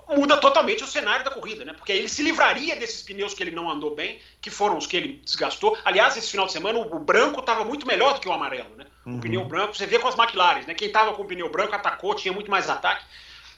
muda 0.08 0.36
totalmente 0.36 0.84
o 0.84 0.86
cenário 0.86 1.24
da 1.24 1.30
corrida, 1.30 1.64
né? 1.64 1.72
Porque 1.72 1.92
ele 1.92 2.08
se 2.08 2.22
livraria 2.22 2.76
desses 2.76 3.02
pneus 3.02 3.34
que 3.34 3.42
ele 3.42 3.50
não 3.50 3.70
andou 3.70 3.94
bem, 3.94 4.20
que 4.40 4.50
foram 4.50 4.78
os 4.78 4.86
que 4.86 4.96
ele 4.96 5.20
desgastou. 5.24 5.76
Aliás, 5.84 6.16
esse 6.16 6.30
final 6.30 6.46
de 6.46 6.52
semana 6.52 6.78
o, 6.78 6.96
o 6.96 6.98
branco 6.98 7.40
estava 7.40 7.64
muito 7.64 7.86
melhor 7.86 8.14
do 8.14 8.20
que 8.20 8.28
o 8.28 8.32
amarelo, 8.32 8.76
né? 8.76 8.86
Uhum. 9.04 9.16
O 9.16 9.20
pneu 9.20 9.44
branco, 9.44 9.76
você 9.76 9.86
vê 9.86 9.98
com 9.98 10.08
as 10.08 10.16
McLaren, 10.16 10.62
né? 10.66 10.74
Quem 10.74 10.88
estava 10.88 11.12
com 11.12 11.22
o 11.22 11.26
pneu 11.26 11.50
branco 11.50 11.74
atacou, 11.74 12.14
tinha 12.14 12.32
muito 12.32 12.50
mais 12.50 12.70
ataque. 12.70 13.04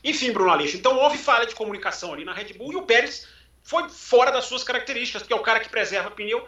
Enfim, 0.03 0.33
Bruno 0.33 0.51
Aleixo. 0.51 0.77
Então 0.77 0.97
houve 0.97 1.19
falha 1.19 1.47
de 1.47 1.55
comunicação 1.55 2.15
ali 2.15 2.25
na 2.25 2.33
Red 2.33 2.55
Bull 2.55 2.73
e 2.73 2.77
o 2.77 2.83
Pérez 2.83 3.27
foi 3.63 3.89
fora 3.89 4.31
das 4.31 4.47
suas 4.47 4.65
características, 4.65 5.23
porque 5.23 5.35
é 5.35 5.37
o 5.37 5.43
cara 5.43 5.61
que 5.61 5.69
preserva 5.69 6.11
pneu 6.11 6.47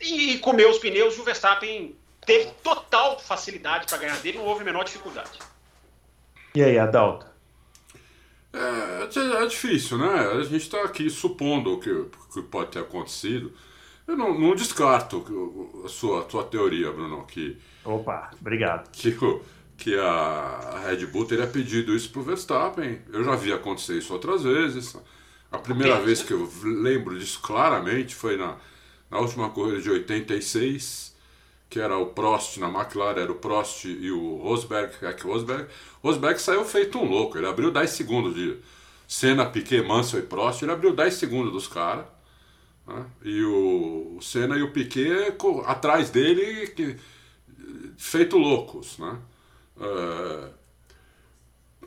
e, 0.00 0.34
e 0.34 0.38
comeu 0.38 0.70
os 0.70 0.78
pneus 0.78 1.16
e 1.16 1.20
o 1.20 1.24
Verstappen 1.24 1.96
teve 2.24 2.50
total 2.62 3.18
facilidade 3.18 3.86
para 3.86 3.98
ganhar 3.98 4.16
dele, 4.20 4.38
não 4.38 4.44
houve 4.44 4.62
a 4.62 4.64
menor 4.64 4.84
dificuldade. 4.84 5.38
E 6.54 6.62
aí, 6.62 6.78
Adalto? 6.78 7.29
É, 8.52 9.42
é 9.42 9.46
difícil, 9.46 9.98
né? 9.98 10.28
A 10.32 10.42
gente 10.42 10.62
está 10.62 10.82
aqui 10.82 11.08
supondo 11.08 11.74
o 11.74 11.80
que, 11.80 12.06
que, 12.32 12.42
pode 12.42 12.70
ter 12.70 12.80
acontecido. 12.80 13.52
Eu 14.06 14.16
não, 14.16 14.38
não 14.38 14.54
descarto 14.54 15.24
a 15.84 15.88
sua, 15.88 16.26
a 16.26 16.28
sua 16.28 16.44
teoria, 16.44 16.90
Bruno, 16.90 17.24
que. 17.26 17.56
Opa, 17.84 18.30
obrigado. 18.40 18.90
Que, 18.90 19.16
que 19.76 19.96
a 19.96 20.82
Red 20.86 21.06
Bull 21.06 21.26
teria 21.26 21.46
pedido 21.46 21.94
isso 21.94 22.10
para 22.10 22.20
o 22.20 22.24
Verstappen. 22.24 23.00
Eu 23.12 23.22
já 23.22 23.36
vi 23.36 23.52
acontecer 23.52 23.96
isso 23.98 24.12
outras 24.12 24.42
vezes. 24.42 24.96
A 25.50 25.58
primeira 25.58 26.00
vez 26.00 26.22
que 26.22 26.32
eu 26.32 26.48
lembro 26.62 27.18
disso 27.18 27.40
claramente 27.40 28.14
foi 28.14 28.36
na, 28.36 28.56
na 29.10 29.18
última 29.18 29.50
corrida 29.50 29.80
de 29.80 29.90
86 29.90 31.10
que 31.70 31.78
era 31.78 31.96
o 31.96 32.06
Prost 32.06 32.58
na 32.58 32.68
McLaren, 32.68 33.20
era 33.20 33.30
o 33.30 33.36
Prost 33.36 33.84
e 33.84 34.10
o 34.10 34.38
Rosberg, 34.38 34.92
Jack 35.00 35.22
Rosberg. 35.22 35.68
Rosberg 36.02 36.40
saiu 36.40 36.64
feito 36.64 36.98
um 36.98 37.04
louco, 37.04 37.36
ele 37.36 37.46
abriu 37.46 37.70
10 37.70 37.90
segundos 37.90 38.34
de 38.34 38.56
Senna, 39.06 39.44
Piquet, 39.46 39.82
Mansell 39.82 40.20
e 40.20 40.22
Prost, 40.22 40.62
ele 40.62 40.72
abriu 40.72 40.94
10 40.94 41.14
segundos 41.14 41.52
dos 41.52 41.66
caras. 41.66 42.06
Né? 42.86 43.06
E 43.22 43.42
o, 43.44 44.18
Senna 44.22 44.56
e 44.56 44.62
o 44.62 44.72
Piquet 44.72 45.34
atrás 45.66 46.10
dele, 46.10 46.68
que, 46.68 46.96
feito 47.98 48.38
loucos. 48.38 48.98
Né? 48.98 49.18
É, 49.80 50.48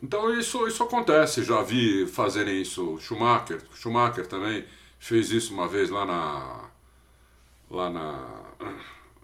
então 0.01 0.37
isso, 0.37 0.67
isso 0.67 0.83
acontece, 0.83 1.43
já 1.43 1.61
vi 1.61 2.05
fazerem 2.07 2.61
isso 2.61 2.99
Schumacher, 2.99 3.61
Schumacher 3.73 4.27
também 4.27 4.65
fez 4.99 5.31
isso 5.31 5.53
uma 5.53 5.67
vez 5.67 5.89
lá 5.89 6.05
na 6.05 6.69
lá 7.69 7.89
na 7.89 8.43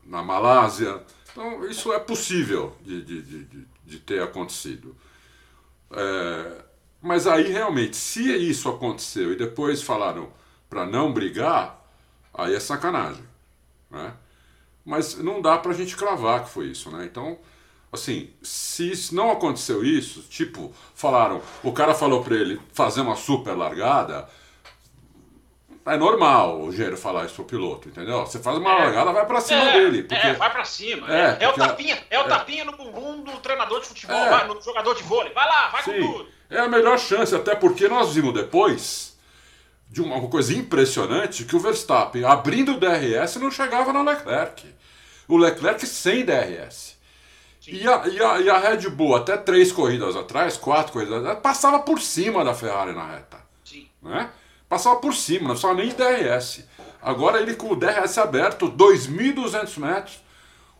na 0.05 0.23
Malásia. 0.23 1.03
Então, 1.31 1.65
isso 1.69 1.93
é 1.93 1.99
possível 1.99 2.75
de, 2.81 3.03
de, 3.03 3.21
de 3.21 3.67
ter 3.97 4.21
acontecido. 4.21 4.95
É, 5.91 6.63
mas 7.01 7.25
aí, 7.25 7.49
realmente, 7.49 7.95
se 7.95 8.21
isso 8.21 8.69
aconteceu 8.69 9.31
e 9.31 9.35
depois 9.35 9.81
falaram 9.81 10.29
para 10.69 10.85
não 10.85 11.13
brigar, 11.13 11.83
aí 12.33 12.53
é 12.53 12.59
sacanagem. 12.59 13.23
Né? 13.89 14.13
Mas 14.85 15.17
não 15.17 15.41
dá 15.41 15.57
para 15.57 15.71
a 15.71 15.75
gente 15.75 15.95
cravar 15.95 16.43
que 16.43 16.49
foi 16.49 16.67
isso. 16.67 16.91
Né? 16.91 17.05
Então, 17.05 17.39
assim, 17.91 18.29
se 18.43 19.13
não 19.13 19.31
aconteceu 19.31 19.83
isso, 19.83 20.21
tipo, 20.23 20.73
falaram, 20.93 21.41
o 21.63 21.71
cara 21.71 21.93
falou 21.93 22.23
para 22.23 22.35
ele 22.35 22.59
fazer 22.73 23.01
uma 23.01 23.15
super 23.15 23.55
largada, 23.55 24.29
é 25.85 25.97
normal 25.97 26.59
o 26.59 26.69
engenheiro 26.69 26.97
falar 26.97 27.25
isso 27.25 27.35
pro 27.35 27.45
piloto, 27.45 27.89
entendeu? 27.89 28.19
Você 28.25 28.39
faz 28.39 28.57
uma 28.57 28.69
é. 28.69 28.79
largada, 28.79 29.11
vai 29.11 29.25
para 29.25 29.41
cima 29.41 29.61
é, 29.61 29.73
dele. 29.73 30.03
Porque... 30.03 30.27
É, 30.27 30.33
vai 30.33 30.51
para 30.51 30.65
cima. 30.65 31.07
É, 31.11 31.37
é, 31.39 31.49
o 31.49 31.53
tapinha, 31.53 31.97
é 32.09 32.19
o 32.19 32.23
tapinha 32.25 32.65
no 32.65 32.73
bumbum 32.73 33.23
do 33.23 33.31
treinador 33.39 33.81
de 33.81 33.87
futebol, 33.87 34.29
vai, 34.29 34.47
no 34.47 34.61
jogador 34.61 34.95
de 34.95 35.03
vôlei. 35.03 35.33
Vai 35.33 35.47
lá, 35.47 35.69
vai 35.69 35.83
Sim, 35.83 36.01
com 36.01 36.13
tudo. 36.13 36.29
É 36.49 36.59
a 36.59 36.67
melhor 36.67 36.97
chance, 36.99 37.35
até 37.35 37.55
porque 37.55 37.87
nós 37.87 38.13
vimos 38.13 38.33
depois 38.33 39.17
de 39.89 40.01
uma 40.01 40.21
coisa 40.27 40.53
impressionante 40.53 41.45
que 41.45 41.55
o 41.55 41.59
Verstappen, 41.59 42.23
abrindo 42.23 42.73
o 42.73 42.79
DRS, 42.79 43.37
não 43.37 43.49
chegava 43.49 43.91
no 43.91 44.03
Leclerc. 44.03 44.67
O 45.27 45.37
Leclerc 45.37 45.85
sem 45.85 46.23
DRS. 46.23 46.97
E 47.67 47.87
a, 47.87 48.07
e, 48.07 48.21
a, 48.21 48.39
e 48.39 48.49
a 48.49 48.57
Red 48.57 48.89
Bull, 48.89 49.15
até 49.15 49.37
três 49.37 49.71
corridas 49.71 50.15
atrás, 50.15 50.57
quatro 50.57 50.93
corridas 50.93 51.19
atrás, 51.19 51.39
passava 51.39 51.79
por 51.79 52.01
cima 52.01 52.43
da 52.43 52.53
Ferrari 52.53 52.93
na 52.93 53.05
reta. 53.05 53.37
Sim. 53.63 53.87
Né? 54.01 54.29
Passava 54.69 54.97
por 54.97 55.15
cima, 55.15 55.47
não 55.47 55.55
precisava 55.55 55.73
nem 55.73 55.89
de 55.89 55.95
DRS. 55.95 56.63
Agora 57.01 57.41
ele 57.41 57.55
com 57.55 57.71
o 57.71 57.75
DRS 57.75 58.17
aberto, 58.19 58.69
2.200 58.69 59.77
metros. 59.79 60.19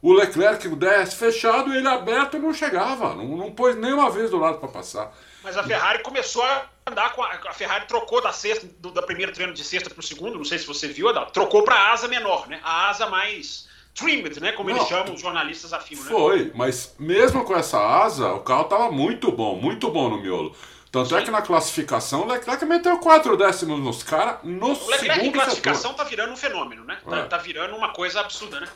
O 0.01 0.13
Leclerc 0.13 0.69
com 0.69 0.75
o 0.75 0.77
DRS 0.77 1.15
fechado, 1.15 1.73
ele 1.73 1.87
aberto 1.87 2.37
não 2.39 2.53
chegava. 2.53 3.15
Não, 3.15 3.25
não 3.35 3.51
pôs 3.51 3.75
nenhuma 3.75 4.09
vez 4.09 4.29
do 4.29 4.37
lado 4.37 4.59
para 4.59 4.69
passar. 4.69 5.11
Mas 5.43 5.57
a 5.57 5.63
Ferrari 5.63 6.03
começou 6.03 6.43
a 6.43 6.65
andar 6.87 7.13
com 7.13 7.23
a, 7.23 7.31
a 7.47 7.53
Ferrari 7.53 7.85
trocou 7.87 8.21
da 8.21 8.31
sexta 8.31 8.67
do 8.79 8.91
da 8.91 9.01
primeiro 9.01 9.31
treino 9.33 9.53
de 9.53 9.63
sexta 9.63 9.89
para 9.89 9.99
o 9.99 10.03
segundo, 10.03 10.37
não 10.37 10.45
sei 10.45 10.57
se 10.57 10.67
você 10.67 10.87
viu, 10.87 11.07
trocou 11.31 11.63
para 11.63 11.75
a 11.75 11.91
asa 11.91 12.07
menor, 12.07 12.47
né? 12.47 12.59
A 12.63 12.89
asa 12.89 13.07
mais 13.07 13.67
trimmed, 13.93 14.39
né? 14.39 14.51
Como 14.53 14.69
não, 14.69 14.77
eles 14.77 14.87
chamam 14.87 15.13
os 15.13 15.21
jornalistas 15.21 15.73
afirmam. 15.73 16.05
Né? 16.05 16.11
Foi, 16.11 16.51
mas 16.55 16.95
mesmo 16.99 17.43
com 17.43 17.55
essa 17.55 17.79
asa, 17.79 18.33
o 18.33 18.41
carro 18.41 18.63
estava 18.63 18.91
muito 18.91 19.31
bom, 19.31 19.55
muito 19.55 19.89
bom 19.91 20.09
no 20.09 20.21
miolo. 20.21 20.55
Tanto 20.91 21.15
é 21.15 21.19
Sim. 21.19 21.23
é 21.23 21.25
que 21.25 21.31
na 21.31 21.41
classificação 21.41 22.21
o 22.21 22.25
Leclerc 22.25 22.65
meteu 22.65 22.97
quatro 22.97 23.37
décimos 23.37 23.79
nos 23.79 24.01
caras 24.01 24.37
no 24.43 24.73
o 24.73 24.89
Leclerc 24.89 25.25
em 25.25 25.31
classificação 25.31 25.91
setor. 25.91 26.03
tá 26.03 26.09
virando 26.09 26.33
um 26.33 26.37
fenômeno, 26.37 26.83
né? 26.83 26.97
Tá, 27.07 27.17
é. 27.17 27.23
tá, 27.25 27.37
virando 27.37 27.75
uma 27.75 27.93
coisa 27.93 28.21
absurda, 28.21 28.59
né? 28.59 28.67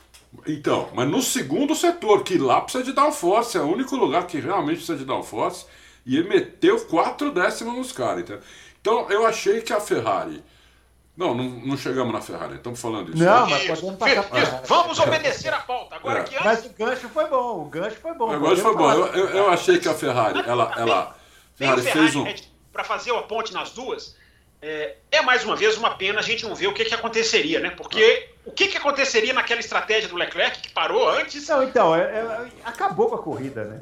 Então, 0.48 0.90
mas 0.94 1.08
no 1.08 1.22
segundo 1.22 1.76
setor, 1.76 2.24
que 2.24 2.38
lá 2.38 2.62
precisa 2.62 2.84
de 2.84 2.92
downforce, 2.92 3.58
é 3.58 3.62
o 3.62 3.72
único 3.72 3.96
lugar 3.96 4.28
que 4.28 4.40
realmente 4.40 4.78
precisa 4.78 4.98
de 4.98 5.06
downforce, 5.06 5.66
e 6.06 6.18
ele 6.18 6.30
meteu 6.30 6.80
quatro 6.86 7.32
décimos 7.32 7.76
nos 7.76 7.92
caras. 7.92 8.22
Então, 8.22 8.40
então 8.80 9.10
eu 9.10 9.26
achei 9.26 9.62
que 9.62 9.74
a 9.74 9.80
Ferrari. 9.80 10.44
Não, 11.16 11.36
não, 11.36 11.44
não 11.44 11.78
chegamos 11.78 12.12
na 12.12 12.22
Ferrari, 12.22 12.56
estamos 12.56 12.82
falando 12.82 13.14
isso. 13.14 13.24
Não, 13.24 13.48
mas 13.48 13.68
podemos 13.68 13.96
passar 13.98 14.24
para 14.24 14.62
Vamos 14.66 15.00
obedecer 15.00 15.54
a 15.54 15.60
pauta. 15.60 15.96
Agora 15.96 16.20
é. 16.20 16.24
que 16.24 16.36
antes... 16.36 16.46
Mas 16.46 16.66
o 16.66 16.70
gancho 16.70 17.10
foi 17.10 17.26
bom, 17.28 17.62
o 17.62 17.66
gancho 17.66 17.98
foi 17.98 18.14
bom. 18.16 18.36
O 18.36 18.40
gancho 18.40 18.62
foi 18.62 18.76
bom. 18.76 18.92
Eu, 18.92 19.06
eu, 19.08 19.30
eu 19.30 19.50
achei 19.50 19.78
que 19.80 19.88
a 19.88 19.94
Ferrari, 19.94 20.44
ela. 20.48 20.74
ela 20.76 21.23
Ferrari, 21.64 21.82
Ferrari 21.82 22.12
fez 22.12 22.16
um. 22.16 22.54
Para 22.72 22.84
fazer 22.84 23.12
a 23.12 23.22
ponte 23.22 23.54
nas 23.54 23.72
duas, 23.72 24.16
é, 24.62 24.96
é, 25.12 25.22
mais 25.22 25.44
uma 25.44 25.56
vez 25.56 25.78
uma 25.78 25.92
pena 25.96 26.20
a 26.20 26.24
gente 26.24 26.44
não 26.44 26.56
ver 26.56 26.68
o 26.68 26.74
que, 26.74 26.86
que 26.86 26.94
aconteceria, 26.94 27.60
né? 27.60 27.70
Porque 27.70 28.30
o 28.46 28.52
que, 28.52 28.68
que 28.68 28.78
aconteceria 28.78 29.34
naquela 29.34 29.60
estratégia 29.60 30.10
do 30.10 30.16
Leclerc 30.16 30.60
que 30.60 30.70
parou 30.72 31.08
antes? 31.10 31.48
Não, 31.48 31.64
então, 31.64 31.96
é, 31.96 32.02
é, 32.02 32.48
acabou 32.66 33.10
com 33.10 33.16
a 33.16 33.22
corrida, 33.22 33.66
né? 33.66 33.80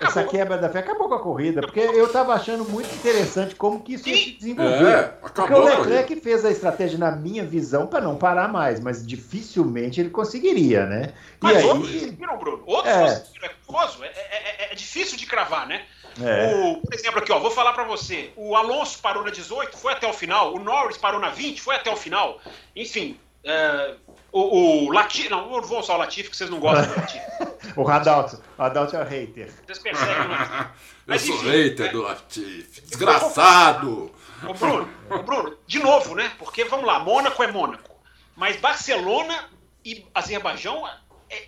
essa 0.00 0.24
quebra 0.24 0.56
da 0.56 0.70
fé 0.70 0.78
acabou 0.78 1.08
com 1.08 1.14
a 1.14 1.20
corrida, 1.20 1.60
porque 1.60 1.80
eu 1.80 2.06
estava 2.06 2.32
achando 2.32 2.64
muito 2.64 2.92
interessante 2.94 3.54
como 3.54 3.82
que 3.82 3.94
isso 3.94 4.08
ia 4.08 4.16
se 4.16 4.30
desenvolver. 4.32 4.94
É, 4.94 5.02
porque 5.02 5.52
o 5.52 5.62
Leclerc 5.62 6.20
fez 6.20 6.44
a 6.44 6.50
estratégia, 6.50 6.98
na 6.98 7.12
minha 7.12 7.44
visão, 7.44 7.86
para 7.86 8.00
não 8.00 8.16
parar 8.16 8.48
mais, 8.48 8.80
mas 8.80 9.06
dificilmente 9.06 10.00
ele 10.00 10.08
conseguiria, 10.08 10.86
né? 10.86 11.12
Mas 11.38 11.56
e 11.56 11.58
aí, 11.58 11.64
outros 11.64 11.92
conseguiram, 11.92 12.38
Bruno. 12.38 12.62
Outros 12.66 12.94
é. 12.94 13.20
conseguiram, 13.66 14.04
é, 14.04 14.06
é, 14.06 14.64
é, 14.68 14.72
é, 14.72 14.74
difícil 14.74 15.18
de 15.18 15.26
cravar, 15.26 15.66
né? 15.68 15.82
É. 16.20 16.54
O, 16.54 16.80
por 16.80 16.94
exemplo, 16.94 17.18
aqui, 17.20 17.32
ó, 17.32 17.38
vou 17.38 17.50
falar 17.50 17.72
para 17.72 17.84
você. 17.84 18.32
O 18.36 18.56
Alonso 18.56 18.98
parou 19.00 19.22
na 19.22 19.30
18, 19.30 19.76
foi 19.76 19.92
até 19.92 20.08
o 20.08 20.12
final. 20.12 20.54
O 20.54 20.58
Norris 20.58 20.96
parou 20.96 21.20
na 21.20 21.30
20, 21.30 21.60
foi 21.60 21.76
até 21.76 21.90
o 21.90 21.96
final. 21.96 22.40
Enfim, 22.74 23.18
é, 23.44 23.94
o, 24.32 24.86
o 24.86 24.92
Latif, 24.92 25.28
não, 25.28 25.50
não 25.50 25.62
vou 25.62 25.80
usar 25.80 25.94
o 25.94 25.98
Latif, 25.98 26.30
que 26.30 26.36
vocês 26.36 26.50
não 26.50 26.60
gostam 26.60 26.92
do 26.92 27.00
Latif. 27.00 27.22
o 27.76 27.82
Radalto, 27.82 28.42
o 28.58 28.62
Radalto 28.62 28.96
é 28.96 29.02
o 29.02 29.04
hater. 29.04 29.52
Vocês 29.66 29.78
percebem 29.78 30.26
o 30.26 30.28
Latif. 30.28 30.66
Eu 31.06 31.18
sou 31.18 31.34
enfim, 31.36 31.48
hater 31.48 31.86
é, 31.86 31.88
do 31.92 32.02
Latif. 32.02 32.80
Desgraçado! 32.82 34.12
Ô 34.46 34.54
Bruno, 34.54 34.88
ô 35.10 35.18
Bruno, 35.18 35.56
de 35.66 35.78
novo, 35.80 36.14
né? 36.14 36.32
Porque, 36.38 36.64
vamos 36.64 36.86
lá, 36.86 36.98
Mônaco 36.98 37.42
é 37.42 37.50
Mônaco. 37.50 37.90
Mas 38.36 38.56
Barcelona 38.56 39.50
e 39.84 40.06
Azerbaijão, 40.14 40.86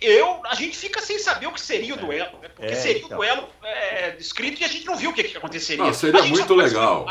eu, 0.01 0.39
a 0.45 0.55
gente 0.55 0.77
fica 0.77 1.01
sem 1.01 1.19
saber 1.19 1.47
o 1.47 1.51
que 1.51 1.61
seria 1.61 1.93
o 1.93 1.97
duelo. 1.97 2.39
Né? 2.41 2.49
Porque 2.55 2.71
é, 2.71 2.75
seria 2.75 3.03
então. 3.03 3.11
o 3.11 3.15
duelo 3.15 3.49
é, 3.63 4.15
escrito 4.17 4.61
e 4.61 4.63
a 4.63 4.67
gente 4.67 4.85
não 4.85 4.95
viu 4.95 5.11
o 5.11 5.13
que, 5.13 5.23
que 5.23 5.37
aconteceria. 5.37 5.83
Não, 5.83 5.93
seria 5.93 6.23
muito 6.23 6.53
legal. 6.53 7.05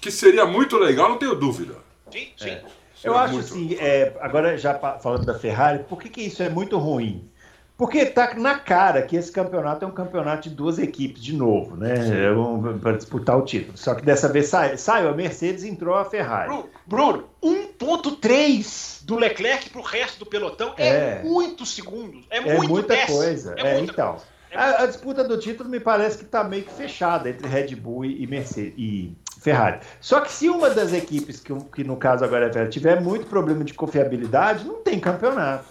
Que 0.00 0.10
seria 0.10 0.44
muito 0.44 0.76
legal, 0.76 1.08
não 1.08 1.18
tenho 1.18 1.34
dúvida. 1.34 1.74
Sim, 2.10 2.28
sim. 2.36 2.50
É. 2.50 2.64
Eu 3.02 3.16
acho 3.16 3.34
muito... 3.34 3.46
assim, 3.46 3.76
é, 3.78 4.12
agora 4.20 4.56
já 4.58 4.74
falando 4.98 5.24
da 5.24 5.38
Ferrari, 5.38 5.84
por 5.84 6.00
que, 6.00 6.08
que 6.08 6.22
isso 6.22 6.42
é 6.42 6.48
muito 6.48 6.76
ruim? 6.78 7.30
Porque 7.76 7.98
está 7.98 8.34
na 8.34 8.58
cara 8.58 9.02
que 9.02 9.16
esse 9.16 9.30
campeonato 9.30 9.84
é 9.84 9.88
um 9.88 9.92
campeonato 9.92 10.48
de 10.48 10.54
duas 10.54 10.78
equipes 10.78 11.22
de 11.22 11.34
novo, 11.34 11.76
né? 11.76 12.24
É 12.24 12.32
um, 12.32 12.78
para 12.78 12.92
disputar 12.92 13.38
o 13.38 13.42
título. 13.42 13.76
Só 13.76 13.94
que 13.94 14.02
dessa 14.02 14.30
vez 14.30 14.48
sai, 14.48 14.78
saiu 14.78 15.10
a 15.10 15.12
Mercedes 15.12 15.62
e 15.62 15.68
entrou 15.68 15.94
a 15.94 16.04
Ferrari. 16.04 16.48
Bruno, 16.86 17.24
Bruno 17.42 17.64
1.3 17.78 18.95
do 19.06 19.16
Leclerc 19.16 19.70
para 19.70 19.80
o 19.80 19.84
resto 19.84 20.18
do 20.18 20.26
pelotão 20.26 20.74
é, 20.76 20.88
é 20.88 21.22
muitos 21.22 21.74
segundos. 21.74 22.26
É, 22.28 22.38
é 22.38 22.56
muito 22.56 22.68
muita 22.68 22.94
décimo. 22.94 23.18
coisa. 23.18 23.54
É, 23.56 23.76
é 23.76 23.80
então. 23.80 24.16
É 24.50 24.56
a, 24.58 24.82
a, 24.82 24.86
disputa 24.86 25.22
do 25.22 25.38
título 25.38 25.68
me 25.68 25.78
parece 25.78 26.18
que 26.18 26.24
está 26.24 26.42
meio 26.42 26.64
que 26.64 26.72
fechada 26.72 27.30
entre 27.30 27.46
Red 27.46 27.76
Bull 27.76 28.04
e 28.04 28.26
Mercedes. 28.26 28.74
E 28.76 29.16
Ferrari. 29.40 29.78
Só 30.00 30.20
que 30.20 30.32
se 30.32 30.48
uma 30.48 30.70
das 30.70 30.92
equipes, 30.92 31.38
que, 31.38 31.54
que 31.72 31.84
no 31.84 31.96
caso 31.96 32.24
agora 32.24 32.46
é 32.46 32.48
a 32.48 32.52
Ferrari, 32.52 32.70
tiver 32.70 33.00
muito 33.00 33.26
problema 33.26 33.62
de 33.62 33.74
confiabilidade, 33.74 34.64
não 34.64 34.82
tem 34.82 34.98
campeonato. 34.98 35.66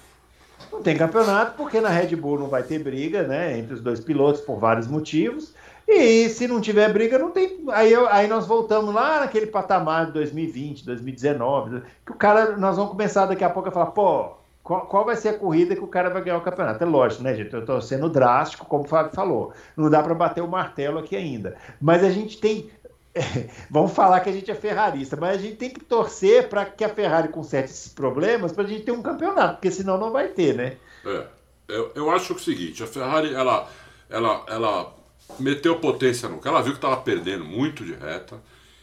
Não 0.72 0.82
tem 0.82 0.96
campeonato 0.96 1.58
porque 1.58 1.82
na 1.82 1.90
Red 1.90 2.16
Bull 2.16 2.40
não 2.40 2.48
vai 2.48 2.64
ter 2.64 2.80
briga 2.80 3.24
né, 3.24 3.58
entre 3.58 3.74
os 3.74 3.82
dois 3.82 4.00
pilotos 4.00 4.40
por 4.42 4.60
vários 4.60 4.88
motivos. 4.88 5.54
E 5.88 6.30
se 6.30 6.48
não 6.48 6.60
tiver 6.60 6.92
briga, 6.92 7.20
não 7.20 7.32
tem. 7.32 7.64
Aí, 7.72 7.94
aí 8.10 8.28
nós 8.28 8.48
voltamos 8.48 8.94
lá 8.94 9.20
naquele 9.20 9.48
patamar 9.48 10.08
de 10.08 10.14
2020, 10.14 10.86
2019, 10.86 11.84
que 12.06 12.12
o 12.12 12.16
cara, 12.16 12.58
nós 12.58 12.76
vamos 12.76 12.92
começar 12.92 13.28
daqui 13.28 13.44
a 13.44 13.50
pouco 13.50 13.70
a 13.70 13.72
falar, 13.72 13.88
pô, 13.88 14.32
qual, 14.64 14.88
qual, 14.88 15.06
vai 15.06 15.16
ser 15.16 15.30
a 15.30 15.38
corrida 15.38 15.76
que 15.76 15.84
o 15.84 15.88
cara 15.88 16.10
vai 16.10 16.24
ganhar 16.24 16.38
o 16.38 16.42
campeonato? 16.42 16.84
É 16.84 16.88
lógico, 16.88 17.22
né, 17.22 17.36
gente? 17.36 17.54
Eu 17.54 17.60
estou 17.60 17.80
sendo 17.82 18.10
drástico, 18.10 18.66
como 18.66 18.84
o 18.84 18.88
Fábio 18.88 19.14
falou. 19.14 19.54
Não 19.78 19.90
dá 19.90 20.02
para 20.02 20.16
bater 20.16 20.42
o 20.42 20.48
martelo 20.48 20.98
aqui 20.98 21.16
ainda. 21.16 21.56
Mas 21.80 22.04
a 22.04 22.10
gente 22.10 22.40
tem 22.40 22.72
vamos 23.70 23.94
falar 23.94 24.20
que 24.20 24.30
a 24.30 24.34
gente 24.34 24.52
é 24.52 24.56
ferrarista, 24.56 25.16
mas 25.16 25.38
a 25.38 25.42
gente 25.42 25.56
tem 25.56 25.70
que 25.70 25.80
torcer 25.80 26.50
para 26.50 26.66
que 26.66 26.84
a 26.84 26.90
Ferrari 26.90 27.30
conserte 27.30 27.72
esses 27.72 27.94
problemas 27.94 28.52
para 28.52 28.64
a 28.64 28.68
gente 28.68 28.84
ter 28.84 28.92
um 28.92 29.02
campeonato, 29.02 29.56
porque 29.56 29.72
senão 29.72 29.98
não 29.98 30.12
vai 30.12 30.28
ter, 30.28 30.54
né? 30.54 30.78
É, 31.06 31.26
eu, 31.70 31.92
eu 31.96 32.12
acho 32.12 32.34
o 32.34 32.40
seguinte, 32.40 32.84
a 32.84 32.88
Ferrari, 32.88 33.34
ela, 33.34 33.70
ela, 34.10 34.44
ela 34.48 34.95
meteu 35.40 35.80
potência 35.80 36.30
no 36.30 36.40
ela 36.44 36.62
viu 36.62 36.74
que 36.74 36.78
estava 36.78 36.98
perdendo 36.98 37.44
muito 37.44 37.84
de 37.84 37.94
reta, 37.94 38.42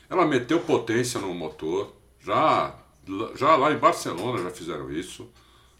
ela 0.09 0.27
meteu 0.27 0.61
potência 0.61 1.21
no 1.21 1.33
motor, 1.35 1.93
já, 2.21 2.75
já 3.35 3.57
lá 3.57 3.73
em 3.73 3.79
Barcelona 3.79 4.43
já 4.43 4.51
fizeram 4.51 4.91
isso, 4.93 5.29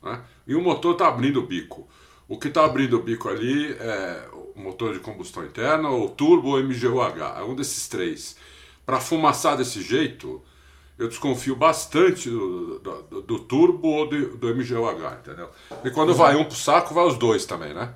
né? 0.03 0.23
e 0.47 0.55
o 0.55 0.61
motor 0.61 0.93
está 0.93 1.09
abrindo 1.09 1.41
o 1.41 1.47
bico. 1.47 1.89
O 2.29 2.39
que 2.39 2.49
está 2.49 2.65
abrindo 2.65 2.97
o 2.97 3.03
bico 3.03 3.29
ali 3.29 3.73
é 3.73 4.29
o 4.33 4.61
motor 4.61 4.95
de 4.95 5.01
combustão 5.01 5.45
interna 5.45 5.91
ou 5.91 6.09
turbo 6.09 6.51
ou 6.51 6.63
MGUH, 6.63 7.39
é 7.39 7.43
um 7.43 7.55
desses 7.55 7.89
três. 7.89 8.37
Para 8.87 9.01
fumaçar 9.01 9.57
desse 9.57 9.83
jeito, 9.83 10.43
eu 10.99 11.09
desconfio 11.09 11.57
bastante 11.57 12.31
do, 12.31 12.79
do, 12.79 13.23
do 13.23 13.39
turbo 13.41 13.89
ou 13.89 14.09
do, 14.09 14.37
do, 14.37 14.55
MGUH, 14.55 15.19
entendeu? 15.21 15.51
E 15.85 15.91
quando 15.91 16.15
vai 16.15 16.37
um 16.37 16.45
pro 16.45 16.57
saco, 16.57 16.95
vai 16.95 17.05
os 17.05 17.17
dois 17.17 17.45
também, 17.45 17.75
né? 17.75 17.93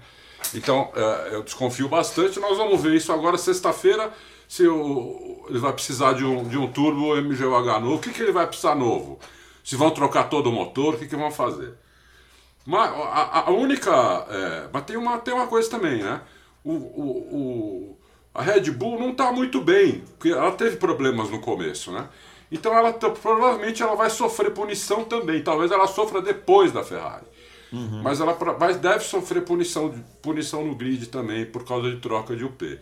Então, 0.55 0.91
é, 0.95 1.35
eu 1.35 1.43
desconfio 1.43 1.89
bastante. 1.89 2.39
Nós 2.41 2.57
vamos 2.57 2.81
ver 2.81 2.95
isso 2.95 3.13
agora, 3.13 3.37
sexta-feira, 3.39 4.13
se 4.49 4.67
o, 4.67 5.47
ele 5.49 5.59
vai 5.59 5.73
precisar 5.73 6.13
de 6.13 6.25
um, 6.25 6.49
de 6.49 6.57
um 6.59 6.71
turbo 6.71 7.17
MGUH 7.17 7.81
novo. 7.81 7.95
O 7.97 7.99
que, 7.99 8.13
que 8.13 8.23
ele 8.23 8.33
vai 8.33 8.47
precisar 8.47 8.75
novo? 8.75 9.19
Se 9.65 9.77
vão 9.77 9.91
trocar 9.91 10.29
todo 10.29 10.49
o 10.49 10.53
motor, 10.53 10.95
o 10.95 10.99
que, 10.99 11.07
que 11.07 11.17
vão 11.17 11.31
fazer? 11.31 11.75
Mas 12.65 12.91
a, 12.91 13.49
a 13.49 13.51
única. 13.51 13.93
É, 14.29 14.69
mas 14.73 14.85
tem 14.85 14.97
uma, 14.97 15.19
tem 15.19 15.33
uma 15.33 15.47
coisa 15.47 15.71
também, 15.71 16.03
né? 16.03 16.21
O, 16.65 16.73
o, 16.73 17.11
o, 17.33 17.99
a 18.35 18.43
Red 18.43 18.71
Bull 18.73 18.99
não 18.99 19.11
está 19.11 19.31
muito 19.31 19.61
bem, 19.61 20.03
porque 20.19 20.31
ela 20.31 20.51
teve 20.53 20.77
problemas 20.77 21.31
no 21.31 21.41
começo, 21.41 21.93
né? 21.93 22.09
Então 22.51 22.73
ela 22.77 22.93
provavelmente 22.93 23.83
ela 23.83 23.95
vai 23.95 24.11
sofrer 24.11 24.53
punição 24.53 25.05
também. 25.05 25.43
Talvez 25.43 25.71
ela 25.71 25.87
sofra 25.87 26.21
depois 26.21 26.73
da 26.73 26.83
Ferrari. 26.83 27.27
Uhum. 27.73 28.03
Mas 28.03 28.21
ela 28.21 28.37
mas 28.59 28.77
deve 28.77 29.05
sofrer 29.05 29.43
punição, 29.43 29.93
punição 30.23 30.65
no 30.65 30.75
grid 30.75 31.07
também 31.07 31.45
por 31.45 31.65
causa 31.65 31.91
de 31.91 31.97
troca 31.97 32.37
de 32.37 32.45
UP. 32.45 32.79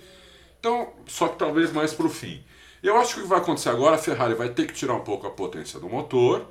Então, 0.61 0.93
só 1.07 1.29
que 1.29 1.39
talvez 1.39 1.73
mais 1.73 1.93
para 1.93 2.07
o 2.07 2.11
fim. 2.11 2.43
Eu 2.83 2.97
acho 2.99 3.15
que 3.15 3.21
o 3.21 3.23
que 3.23 3.29
vai 3.29 3.39
acontecer 3.39 3.71
agora, 3.71 3.97
a 3.97 3.99
Ferrari 3.99 4.35
vai 4.35 4.51
ter 4.51 4.67
que 4.67 4.75
tirar 4.75 4.95
um 4.95 5.01
pouco 5.01 5.27
a 5.27 5.31
potência 5.31 5.81
do 5.81 5.89
motor 5.89 6.47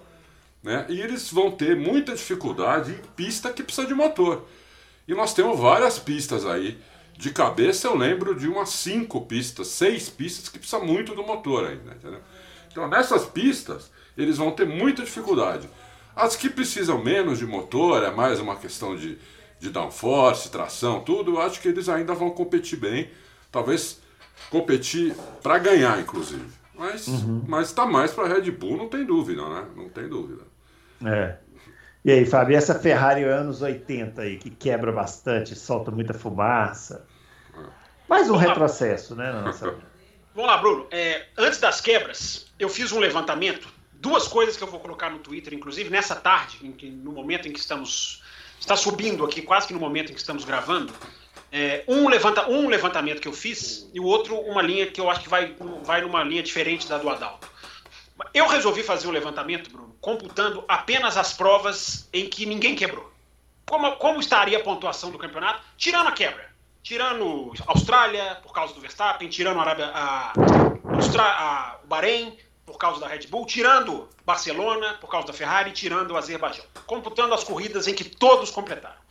né? 0.64 0.86
E 0.88 1.02
eles 1.02 1.30
vão 1.30 1.52
ter 1.52 1.76
muita 1.76 2.16
dificuldade 2.16 2.94
em 2.94 3.16
pista 3.16 3.52
que 3.52 3.62
precisa 3.62 3.86
de 3.86 3.94
motor. 3.94 4.48
E 5.06 5.14
nós 5.14 5.34
temos 5.34 5.60
várias 5.60 6.00
pistas 6.00 6.46
aí. 6.46 6.80
De 7.18 7.32
cabeça 7.32 7.88
eu 7.88 7.96
lembro 7.96 8.34
de 8.34 8.48
umas 8.48 8.70
cinco 8.70 9.22
pistas, 9.26 9.68
seis 9.68 10.10
pistas 10.10 10.48
que 10.48 10.58
precisa 10.58 10.82
muito 10.82 11.14
do 11.14 11.22
motor 11.22 11.66
ainda, 11.66 11.92
entendeu? 11.92 12.22
Então, 12.72 12.88
nessas 12.88 13.26
pistas, 13.26 13.92
eles 14.18 14.38
vão 14.38 14.52
ter 14.52 14.66
muita 14.66 15.04
dificuldade. 15.04 15.70
As 16.16 16.36
que 16.36 16.50
precisam 16.50 17.04
menos 17.04 17.40
de 17.40 17.46
motor, 17.46 18.04
é 18.04 18.12
mais 18.12 18.40
uma 18.40 18.56
questão 18.56 18.96
de, 18.96 19.18
de 19.60 19.70
downforce, 19.70 20.52
tração, 20.52 21.02
tudo, 21.02 21.34
eu 21.36 21.42
acho 21.42 21.60
que 21.60 21.68
eles 21.68 21.90
ainda 21.90 22.14
vão 22.14 22.30
competir 22.30 22.78
bem. 22.78 23.10
Talvez 23.52 24.02
competir 24.50 25.16
para 25.42 25.58
ganhar, 25.58 26.00
inclusive. 26.00 26.46
Mas 26.76 27.08
uhum. 27.08 27.44
mas 27.48 27.68
está 27.68 27.86
mais 27.86 28.12
para 28.12 28.28
Red 28.28 28.50
Bull, 28.52 28.78
não 28.78 28.90
tem 28.90 29.06
dúvida, 29.06 29.48
né? 29.48 29.66
Não 29.76 29.90
tem 29.90 30.08
dúvida. 30.08 30.42
É. 31.06 31.38
E 32.04 32.12
aí, 32.12 32.26
Fábio, 32.26 32.58
essa 32.58 32.78
Ferrari 32.78 33.24
anos 33.24 33.62
80 33.62 34.22
aí, 34.22 34.38
que 34.38 34.50
quebra 34.50 34.92
bastante, 34.92 35.56
solta 35.56 35.90
muita 35.90 36.14
fumaça. 36.14 37.06
Mais 38.10 38.30
um 38.30 38.36
retrocesso, 38.36 39.16
né? 39.16 39.32
Nossa... 39.32 39.74
Vamos 40.36 40.50
lá, 40.50 40.58
Bruno. 40.58 40.88
É, 40.92 41.28
antes 41.38 41.60
das 41.60 41.80
quebras, 41.80 42.52
eu 42.60 42.68
fiz 42.68 42.92
um 42.92 43.00
levantamento. 43.00 43.68
Duas 44.04 44.28
coisas 44.28 44.58
que 44.58 44.62
eu 44.62 44.68
vou 44.68 44.82
colocar 44.82 45.10
no 45.10 45.20
Twitter, 45.20 45.54
inclusive, 45.54 45.90
nessa 45.90 46.14
tarde, 46.14 46.58
que, 46.78 46.90
no 46.90 47.14
momento 47.14 47.48
em 47.48 47.54
que 47.54 47.60
estamos. 47.60 48.22
Está 48.60 48.76
subindo 48.76 49.24
aqui, 49.24 49.42
quase 49.42 49.66
que 49.66 49.74
no 49.74 49.80
momento 49.80 50.12
em 50.12 50.14
que 50.14 50.20
estamos 50.20 50.44
gravando. 50.44 50.94
É, 51.50 51.86
um, 51.88 52.10
levanta, 52.10 52.50
um 52.50 52.68
levantamento 52.68 53.22
que 53.22 53.30
eu 53.30 53.32
fiz 53.32 53.90
e 53.94 54.02
o 54.02 54.04
outro 54.04 54.36
uma 54.36 54.62
linha 54.62 54.88
que 54.88 55.00
eu 55.00 55.10
acho 55.10 55.22
que 55.22 55.30
vai, 55.30 55.56
vai 55.84 56.02
numa 56.02 56.22
linha 56.22 56.44
diferente 56.44 56.86
da 56.86 56.98
do 56.98 57.10
Adalto. 57.10 57.48
Eu 58.34 58.46
resolvi 58.46 58.84
fazer 58.84 59.08
um 59.08 59.12
levantamento, 59.12 59.70
Bruno, 59.70 59.96
computando 60.02 60.66
apenas 60.68 61.16
as 61.16 61.32
provas 61.32 62.10
em 62.12 62.28
que 62.28 62.46
ninguém 62.46 62.76
quebrou. 62.76 63.10
Como, 63.66 63.90
como 63.94 64.20
estaria 64.20 64.58
a 64.58 64.62
pontuação 64.62 65.12
do 65.12 65.18
campeonato, 65.18 65.62
tirando 65.78 66.10
a 66.10 66.12
quebra? 66.12 66.52
Tirando 66.82 67.54
Austrália, 67.68 68.38
por 68.44 68.52
causa 68.52 68.74
do 68.74 68.82
Verstappen, 68.82 69.30
tirando 69.30 69.60
a 69.60 69.62
Arábia, 69.62 69.92
a, 69.94 70.34
a, 71.20 71.78
o 71.82 71.88
Bahrein, 71.88 72.38
por 72.74 72.80
causa 72.80 73.00
da 73.00 73.08
Red 73.08 73.28
Bull, 73.28 73.46
tirando 73.46 74.10
Barcelona, 74.26 74.96
por 74.96 75.08
causa 75.08 75.28
da 75.28 75.34
Ferrari, 75.34 75.72
tirando 75.72 76.12
o 76.12 76.18
Azerbaijão. 76.18 76.66
Computando 76.88 77.34
as 77.36 77.44
corridas 77.44 77.88
em 77.88 77.94
que 77.94 78.04
todos 78.04 78.50
completaram. 78.50 79.02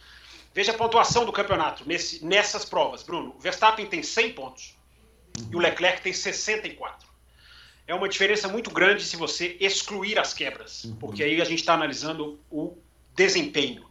Veja 0.53 0.73
a 0.73 0.75
pontuação 0.75 1.25
do 1.25 1.33
campeonato 1.33 1.85
nesse, 1.87 2.25
nessas 2.25 2.65
provas, 2.65 3.05
Bruno. 3.05 3.35
O 3.39 3.41
Verstappen 3.41 3.87
tem 3.87 4.03
100 4.03 4.33
pontos 4.33 4.75
e 5.51 5.55
o 5.55 5.61
Leclerc 5.61 6.03
tem 6.03 6.13
64. 6.13 7.09
É 7.87 7.95
uma 7.95 8.09
diferença 8.09 8.49
muito 8.49 8.69
grande 8.69 9.05
se 9.05 9.17
você 9.17 9.57
excluir 9.61 10.19
as 10.19 10.35
quebras, 10.35 10.85
uhum. 10.85 10.97
porque 10.97 11.23
aí 11.23 11.41
a 11.41 11.45
gente 11.45 11.61
está 11.61 11.75
analisando 11.75 12.41
o 12.51 12.77
desempenho. 13.15 13.87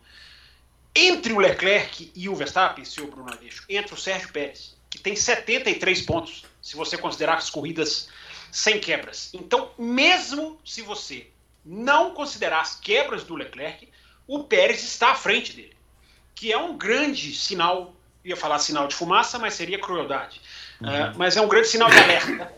Entre 0.93 1.31
o 1.31 1.39
Leclerc 1.39 2.11
e 2.13 2.27
o 2.27 2.35
Verstappen, 2.35 2.83
senhor 2.83 3.09
Bruno 3.09 3.31
Aleixo, 3.31 3.63
entre 3.69 3.93
o 3.93 3.97
Sérgio 3.97 4.31
Pérez, 4.33 4.75
que 4.89 4.99
tem 4.99 5.15
73 5.15 6.01
pontos, 6.01 6.43
se 6.61 6.75
você 6.75 6.97
considerar 6.97 7.37
as 7.37 7.49
corridas 7.49 8.09
sem 8.51 8.79
quebras. 8.79 9.29
Então, 9.33 9.71
mesmo 9.77 10.59
se 10.65 10.81
você 10.81 11.27
não 11.65 12.13
considerar 12.13 12.61
as 12.61 12.75
quebras 12.75 13.23
do 13.23 13.35
Leclerc, 13.35 13.87
o 14.27 14.43
Pérez 14.43 14.83
está 14.83 15.11
à 15.11 15.15
frente 15.15 15.53
dele 15.53 15.75
que 16.41 16.51
é 16.51 16.57
um 16.57 16.75
grande 16.75 17.35
sinal, 17.35 17.93
ia 18.25 18.35
falar 18.35 18.57
sinal 18.57 18.87
de 18.87 18.95
fumaça, 18.95 19.37
mas 19.37 19.53
seria 19.53 19.79
crueldade. 19.79 20.41
Uhum. 20.81 20.87
Uh, 20.87 21.13
mas 21.15 21.37
é 21.37 21.41
um 21.41 21.47
grande 21.47 21.67
sinal 21.67 21.87
de 21.87 21.99
alerta 21.99 22.51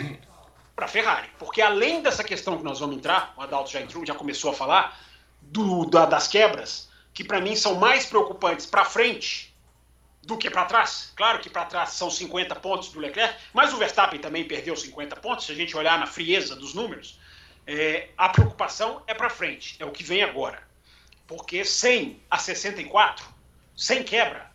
para 0.74 0.86
a 0.86 0.88
Ferrari, 0.88 1.30
porque 1.38 1.62
além 1.62 2.02
dessa 2.02 2.24
questão 2.24 2.58
que 2.58 2.64
nós 2.64 2.80
vamos 2.80 2.96
entrar, 2.96 3.34
o 3.36 3.42
Adalto 3.42 3.70
já 3.70 3.82
entrou, 3.82 4.06
já 4.06 4.16
começou 4.16 4.52
a 4.52 4.54
falar, 4.54 4.98
do, 5.42 5.86
da, 5.86 6.06
das 6.06 6.30
quebras, 6.30 6.90
que 7.14 7.26
para 7.26 7.42
mim 7.42 7.58
são 7.58 7.76
mais 7.76 8.06
preocupantes 8.06 8.66
para 8.66 8.86
frente 8.86 9.53
do 10.26 10.38
que 10.38 10.50
para 10.50 10.66
trás. 10.66 11.12
Claro 11.16 11.40
que 11.40 11.50
para 11.50 11.66
trás 11.66 11.90
são 11.92 12.10
50 12.10 12.56
pontos 12.56 12.90
do 12.90 13.00
Leclerc, 13.00 13.36
mas 13.54 13.74
o 13.74 13.78
Verstappen 13.78 14.20
também 14.20 14.46
perdeu 14.46 14.76
50 14.76 15.16
pontos, 15.18 15.46
se 15.46 15.52
a 15.52 15.56
gente 15.56 15.76
olhar 15.76 16.00
na 16.00 16.08
frieza 16.08 16.56
dos 16.56 16.74
números. 16.74 17.20
É, 17.66 18.10
a 18.18 18.30
preocupação 18.30 19.02
é 19.08 19.14
para 19.14 19.30
frente, 19.30 19.76
é 19.80 19.86
o 19.86 19.92
que 19.92 20.04
vem 20.04 20.24
agora. 20.24 20.62
Porque 21.28 21.64
100 21.64 22.22
a 22.30 22.38
64 22.38 23.26
sem 23.76 24.04
quebra. 24.04 24.52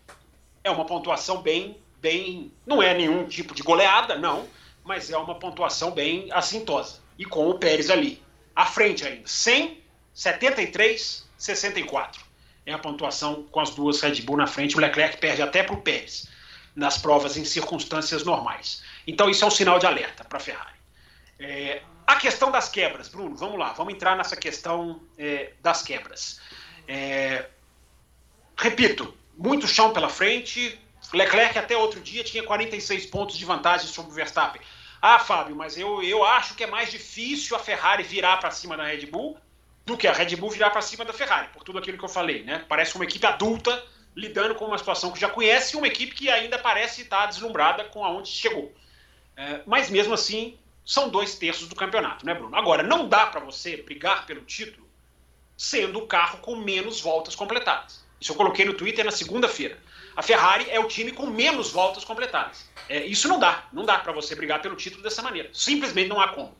É 0.63 0.71
uma 0.71 0.85
pontuação 0.85 1.43
bem, 1.43 1.79
bem. 2.01 2.53
Não 2.67 2.83
é 2.83 2.95
nenhum 2.95 3.27
tipo 3.27 3.55
de 3.55 3.63
goleada, 3.63 4.17
não, 4.17 4.49
mas 4.85 5.11
é 5.11 5.17
uma 5.17 5.39
pontuação 5.39 5.91
bem 5.91 6.31
assintosa. 6.33 7.01
E 7.19 7.25
com 7.25 7.49
o 7.49 7.59
Pérez 7.59 7.91
ali, 7.91 8.23
à 8.55 8.67
frente 8.67 9.07
ainda. 9.07 9.27
100, 9.27 9.83
73, 10.13 11.29
64. 11.37 12.28
É 12.69 12.75
a 12.75 12.79
pontuação 12.79 13.45
com 13.45 13.61
as 13.61 13.71
duas 13.71 14.03
Red 14.03 14.21
Bull 14.21 14.37
na 14.37 14.47
frente. 14.47 14.77
O 14.77 14.81
Leclerc 14.81 15.17
perde 15.17 15.41
até 15.41 15.63
para 15.63 15.75
o 15.75 15.81
Pérez 15.81 16.29
nas 16.77 16.99
provas 16.99 17.39
em 17.39 17.45
circunstâncias 17.45 18.25
normais. 18.25 18.83
Então 19.07 19.31
isso 19.31 19.43
é 19.43 19.47
um 19.47 19.51
sinal 19.51 19.79
de 19.79 19.87
alerta 19.87 20.23
para 20.23 20.37
a 20.37 20.41
Ferrari. 20.41 20.77
É, 21.39 21.81
a 22.07 22.17
questão 22.17 22.51
das 22.51 22.69
quebras, 22.69 23.09
Bruno, 23.09 23.35
vamos 23.35 23.59
lá, 23.59 23.73
vamos 23.73 23.95
entrar 23.95 24.15
nessa 24.19 24.37
questão 24.37 25.01
é, 25.17 25.55
das 25.63 25.81
quebras. 25.81 26.43
É, 26.87 27.47
repito, 28.55 29.17
muito 29.35 29.67
chão 29.67 29.91
pela 29.91 30.11
frente. 30.11 30.79
Leclerc 31.15 31.59
até 31.59 31.75
outro 31.75 32.01
dia 32.03 32.23
tinha 32.23 32.43
46 32.43 33.07
pontos 33.07 33.39
de 33.39 33.47
vantagem 33.47 33.87
sobre 33.87 34.11
o 34.11 34.15
Verstappen. 34.15 34.61
Ah, 35.01 35.19
Fábio, 35.19 35.57
mas 35.57 35.79
eu, 35.79 36.03
eu 36.03 36.23
acho 36.23 36.55
que 36.55 36.65
é 36.65 36.67
mais 36.67 36.91
difícil 36.91 37.57
a 37.57 37.59
Ferrari 37.59 38.03
virar 38.03 38.37
para 38.37 38.51
cima 38.51 38.77
da 38.77 38.85
Red 38.85 39.07
Bull 39.07 39.39
do 39.89 39.97
que 39.97 40.07
a 40.07 40.13
Red 40.13 40.37
Bull 40.37 40.51
virar 40.51 40.69
para 40.69 40.83
cima 40.83 41.03
da 41.03 41.15
Ferrari, 41.15 41.49
por 41.49 41.65
tudo 41.65 41.79
aquilo 41.79 41.97
que 41.97 42.05
eu 42.05 42.09
falei, 42.11 42.45
né? 42.45 42.63
Parece 42.69 42.95
uma 42.95 43.05
equipe 43.05 43.27
adulta 43.27 43.83
lidando 44.15 44.55
com 44.55 44.67
uma 44.67 44.77
situação 44.77 45.11
que 45.11 45.19
já 45.19 45.31
conhece 45.31 45.75
e 45.75 45.79
uma 45.79 45.87
equipe 45.87 46.15
que 46.15 46.29
ainda 46.29 46.59
parece 46.59 47.03
estar 47.03 47.25
deslumbrada 47.25 47.85
com 47.85 48.05
aonde 48.05 48.29
chegou. 48.29 48.71
É, 49.35 49.63
mas 49.65 49.89
mesmo 49.89 50.13
assim, 50.13 50.59
são 50.85 51.09
dois 51.09 51.37
terços 51.37 51.69
do 51.69 51.75
campeonato, 51.75 52.27
né, 52.27 52.35
Bruno? 52.35 52.55
Agora, 52.55 52.83
não 52.83 53.09
dá 53.09 53.27
para 53.27 53.41
você 53.41 53.79
brigar 53.79 54.27
pelo 54.27 54.43
título 54.43 54.87
sendo 55.57 56.01
o 56.01 56.07
carro 56.07 56.39
com 56.39 56.55
menos 56.57 57.01
voltas 57.01 57.35
completadas. 57.35 58.05
Isso 58.21 58.33
eu 58.33 58.37
coloquei 58.37 58.67
no 58.67 58.75
Twitter 58.75 59.05
na 59.05 59.11
segunda-feira. 59.11 59.79
A 60.15 60.23
Ferrari 60.23 60.69
é 60.69 60.79
o 60.79 60.89
time 60.89 61.13
com 61.13 61.27
menos 61.27 61.71
voltas 61.71 62.05
completadas. 62.05 62.69
É, 62.89 63.07
isso 63.07 63.27
não 63.27 63.39
dá. 63.39 63.67
Não 63.73 63.87
dá 63.87 63.99
para 63.99 64.13
você 64.13 64.35
brigar 64.35 64.61
pelo 64.61 64.77
título 64.77 65.03
dessa 65.03 65.23
maneira. 65.23 65.49
Simplesmente 65.53 66.09
não 66.09 66.21
há 66.21 66.29
como. 66.29 66.55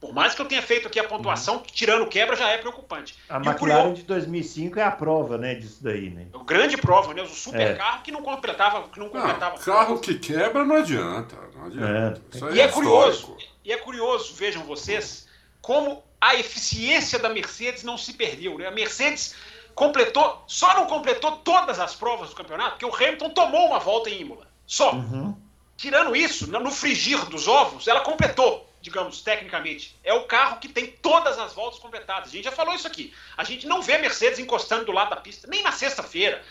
Por 0.00 0.14
mais 0.14 0.32
que 0.32 0.40
eu 0.40 0.46
tenha 0.46 0.62
feito 0.62 0.86
aqui 0.86 1.00
a 1.00 1.04
pontuação, 1.04 1.56
uhum. 1.56 1.62
tirando 1.62 2.06
quebra 2.06 2.36
já 2.36 2.48
é 2.50 2.58
preocupante. 2.58 3.16
A 3.28 3.38
e 3.38 3.46
McLaren 3.46 3.94
de 3.94 4.02
2005 4.04 4.78
é 4.78 4.82
a 4.84 4.92
prova, 4.92 5.36
né, 5.36 5.56
disso 5.56 5.82
daí, 5.82 6.08
né? 6.08 6.26
O 6.32 6.44
grande 6.44 6.76
prova, 6.76 7.12
né? 7.12 7.22
O 7.22 7.26
super 7.26 7.60
é. 7.60 7.74
carro 7.74 8.02
que 8.02 8.12
não 8.12 8.22
completava, 8.22 8.88
que 8.88 9.00
não 9.00 9.08
completava. 9.08 9.56
Não, 9.56 9.62
carro 9.64 9.98
que 9.98 10.14
quebra 10.14 10.64
não 10.64 10.76
adianta, 10.76 11.36
não 11.54 11.66
adianta. 11.66 12.22
É. 12.32 12.54
E 12.54 12.60
é, 12.60 12.64
é 12.64 12.68
curioso. 12.68 13.36
E 13.64 13.72
é 13.72 13.76
curioso, 13.76 14.34
vejam 14.34 14.62
vocês, 14.62 15.26
como 15.60 16.02
a 16.20 16.36
eficiência 16.36 17.18
da 17.18 17.28
Mercedes 17.28 17.82
não 17.82 17.98
se 17.98 18.12
perdeu. 18.12 18.56
Né? 18.56 18.66
A 18.66 18.70
Mercedes 18.70 19.34
completou, 19.74 20.44
só 20.46 20.74
não 20.74 20.86
completou 20.86 21.32
todas 21.38 21.80
as 21.80 21.94
provas 21.94 22.30
do 22.30 22.36
campeonato, 22.36 22.70
porque 22.78 22.86
o 22.86 22.94
Hamilton 22.94 23.30
tomou 23.30 23.66
uma 23.66 23.78
volta 23.78 24.10
em 24.10 24.20
Imola. 24.20 24.46
Só. 24.66 24.92
Uhum. 24.92 25.36
Tirando 25.76 26.16
isso, 26.16 26.50
no 26.50 26.70
frigir 26.72 27.24
dos 27.26 27.46
ovos, 27.46 27.86
ela 27.86 28.00
completou, 28.00 28.67
digamos, 28.80 29.22
tecnicamente. 29.22 29.98
É 30.04 30.12
o 30.12 30.24
carro 30.24 30.58
que 30.58 30.68
tem 30.68 30.86
todas 30.86 31.38
as 31.38 31.52
voltas 31.52 31.78
completadas. 31.78 32.28
A 32.28 32.32
gente 32.32 32.44
já 32.44 32.52
falou 32.52 32.74
isso 32.74 32.86
aqui. 32.86 33.12
A 33.36 33.44
gente 33.44 33.66
não 33.66 33.82
vê 33.82 33.98
Mercedes 33.98 34.38
encostando 34.38 34.84
do 34.84 34.92
lado 34.92 35.10
da 35.10 35.16
pista, 35.16 35.48
nem 35.48 35.62
na 35.62 35.72
sexta-feira. 35.72 36.42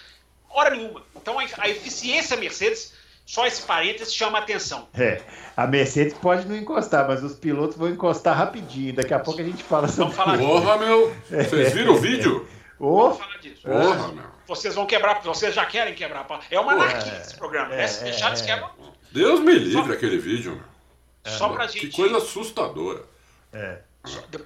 Hora 0.49 0.71
nenhuma. 0.71 1.03
Então 1.15 1.39
a, 1.39 1.43
a 1.57 1.69
eficiência 1.69 2.37
Mercedes 2.37 2.93
só 3.25 3.45
esse 3.45 3.61
parênteses 3.63 4.13
chama 4.13 4.39
atenção. 4.39 4.87
É, 4.93 5.21
a 5.55 5.67
Mercedes 5.67 6.13
pode 6.13 6.47
não 6.47 6.55
encostar, 6.55 7.05
mas 7.05 7.21
os 7.21 7.35
pilotos 7.35 7.75
vão 7.75 7.89
encostar 7.89 8.37
rapidinho. 8.37 8.93
Daqui 8.93 9.13
a 9.13 9.19
pouco 9.19 9.41
a 9.41 9.43
gente 9.43 9.61
fala 9.63 9.87
sobre 9.89 10.13
Vamos 10.13 10.15
falar 10.15 10.37
Porra, 10.37 10.77
meu! 10.77 11.13
Vocês 11.29 11.73
viram 11.73 11.95
o 11.95 11.97
vídeo? 11.97 12.47
Oh, 12.79 13.09
Vamos 13.09 13.17
falar 13.17 13.37
disso. 13.39 13.61
Porra, 13.63 14.07
meu. 14.13 14.37
Vocês 14.47 14.75
vão 14.75 14.85
quebrar, 14.85 15.21
vocês 15.21 15.53
já 15.53 15.65
querem 15.65 15.93
quebrar. 15.93 16.25
É 16.49 16.57
uma 16.57 16.71
anarquia 16.71 17.11
é, 17.11 17.21
esse 17.21 17.35
programa. 17.35 17.75
É, 17.75 17.85
Se 17.85 18.05
deixar, 18.05 18.27
eles 18.27 18.41
quebram. 18.41 18.69
Deus 19.11 19.41
me 19.41 19.53
livre 19.53 19.87
só, 19.87 19.91
aquele 19.91 20.17
vídeo, 20.17 20.53
meu. 20.53 20.76
Só 21.29 21.49
pra 21.49 21.67
gente. 21.67 21.87
Que 21.87 21.95
coisa 21.95 22.17
assustadora. 22.17 23.03
É. 23.53 23.79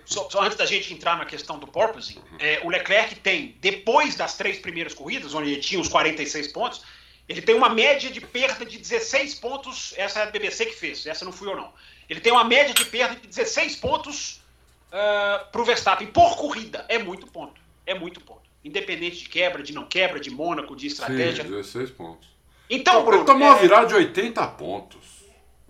Só, 0.06 0.30
só, 0.30 0.42
antes 0.42 0.58
da 0.58 0.66
gente 0.66 0.92
entrar 0.94 1.18
na 1.18 1.26
questão 1.26 1.60
do 1.60 1.68
porpoising, 1.68 2.20
é, 2.40 2.62
o 2.64 2.70
Leclerc 2.70 3.16
tem, 3.16 3.56
depois 3.62 4.16
das 4.16 4.36
três 4.36 4.58
primeiras 4.58 4.94
corridas, 4.94 5.36
onde 5.36 5.52
ele 5.52 5.62
tinha 5.62 5.80
os 5.80 5.88
46 5.88 6.48
pontos, 6.48 6.82
ele 7.30 7.44
tem 7.44 7.54
uma 7.54 7.70
média 7.70 8.10
de 8.10 8.20
perda 8.20 8.66
de 8.66 8.80
16 8.80 9.36
pontos. 9.36 9.94
Essa 9.98 10.22
é 10.22 10.24
a 10.24 10.26
BBC 10.26 10.66
que 10.66 10.76
fez, 10.76 11.06
essa 11.06 11.24
não 11.24 11.32
fui 11.32 11.48
eu 11.48 11.56
não. 11.56 11.72
Ele 12.10 12.20
tem 12.20 12.32
uma 12.32 12.44
média 12.44 12.74
de 12.74 12.86
perda 12.86 13.16
de 13.16 13.28
16 13.28 13.76
pontos 13.76 14.42
uh, 14.88 15.52
para 15.52 15.62
o 15.62 15.64
Verstappen 15.64 16.08
por 16.08 16.36
corrida. 16.36 16.84
É 16.90 16.98
muito 16.98 17.28
ponto 17.28 17.62
é 17.86 17.98
muito 17.98 18.22
ponto. 18.22 18.42
Independente 18.64 19.18
de 19.18 19.30
quebra, 19.30 19.64
de 19.64 19.74
não 19.74 19.86
quebra, 19.86 20.20
de 20.20 20.30
Mônaco, 20.30 20.76
de 20.76 20.88
estratégia. 20.88 21.44
Sim, 21.44 21.50
16 21.50 21.92
pontos. 21.92 22.30
Então, 22.70 23.04
Bruno. 23.04 23.20
Ele 23.20 23.26
tomou 23.26 23.48
é... 23.48 23.52
uma 23.52 23.60
virada 23.60 23.88
de 23.88 23.94
80 23.94 24.48
pontos. 24.50 25.00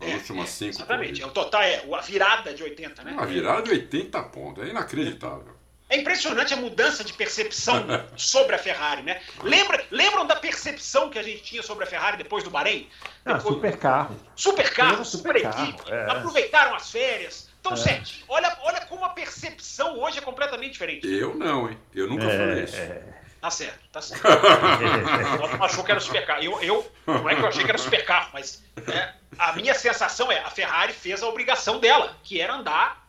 É, 0.01 0.15
últimas 0.15 0.49
5 0.49 0.65
é, 0.65 0.69
Exatamente. 0.69 1.21
É, 1.21 1.25
o 1.25 1.31
total 1.31 1.61
é 1.61 1.83
a 1.93 2.01
virada 2.01 2.53
de 2.53 2.63
80, 2.63 3.03
né? 3.03 3.15
A 3.17 3.25
virada 3.25 3.61
de 3.63 3.71
80 3.71 4.23
pontos. 4.23 4.63
É 4.63 4.69
inacreditável. 4.69 5.61
É 5.91 5.97
impressionante 5.97 6.53
a 6.53 6.57
mudança 6.57 7.03
de 7.03 7.11
percepção 7.11 7.85
sobre 8.15 8.55
a 8.55 8.57
Ferrari, 8.57 9.03
né? 9.03 9.21
Lembra, 9.43 9.83
lembram 9.91 10.25
da 10.25 10.37
percepção 10.37 11.09
que 11.09 11.19
a 11.19 11.23
gente 11.23 11.43
tinha 11.43 11.61
sobre 11.61 11.83
a 11.83 11.87
Ferrari 11.87 12.15
depois 12.15 12.45
do 12.45 12.49
Bahrein? 12.49 12.87
Não, 13.25 13.39
super 13.41 13.77
carro. 13.77 14.15
Super 14.33 14.73
carro, 14.73 15.03
super, 15.03 15.37
super 15.37 15.41
carro, 15.41 15.69
equipe. 15.69 15.91
É. 15.91 16.11
Aproveitaram 16.11 16.75
as 16.75 16.89
férias, 16.89 17.49
tão 17.61 17.73
é. 17.73 17.75
certinho. 17.75 18.23
Olha, 18.29 18.57
olha 18.63 18.81
como 18.85 19.03
a 19.03 19.09
percepção 19.09 19.99
hoje 19.99 20.17
é 20.17 20.21
completamente 20.21 20.71
diferente. 20.71 21.05
Eu 21.05 21.35
não, 21.35 21.69
hein? 21.69 21.77
Eu 21.93 22.07
nunca 22.07 22.23
é, 22.23 22.37
falei 22.37 22.63
isso. 22.63 22.75
É. 22.77 23.20
Tá 23.41 23.49
certo, 23.49 23.79
tá 23.91 24.01
certo. 24.03 24.23
o 25.59 25.63
achou 25.63 25.83
que 25.83 25.89
era 25.89 25.99
supercarro. 25.99 26.43
Eu, 26.43 26.61
eu, 26.61 26.91
não 27.07 27.27
é 27.27 27.35
que 27.35 27.41
eu 27.41 27.47
achei 27.47 27.63
que 27.63 27.71
era 27.71 27.77
supercarro, 27.79 28.29
mas 28.31 28.63
é, 28.87 29.13
a 29.39 29.53
minha 29.53 29.73
sensação 29.73 30.31
é 30.31 30.37
a 30.39 30.49
Ferrari 30.51 30.93
fez 30.93 31.23
a 31.23 31.27
obrigação 31.27 31.79
dela, 31.79 32.15
que 32.23 32.39
era 32.39 32.53
andar, 32.53 33.03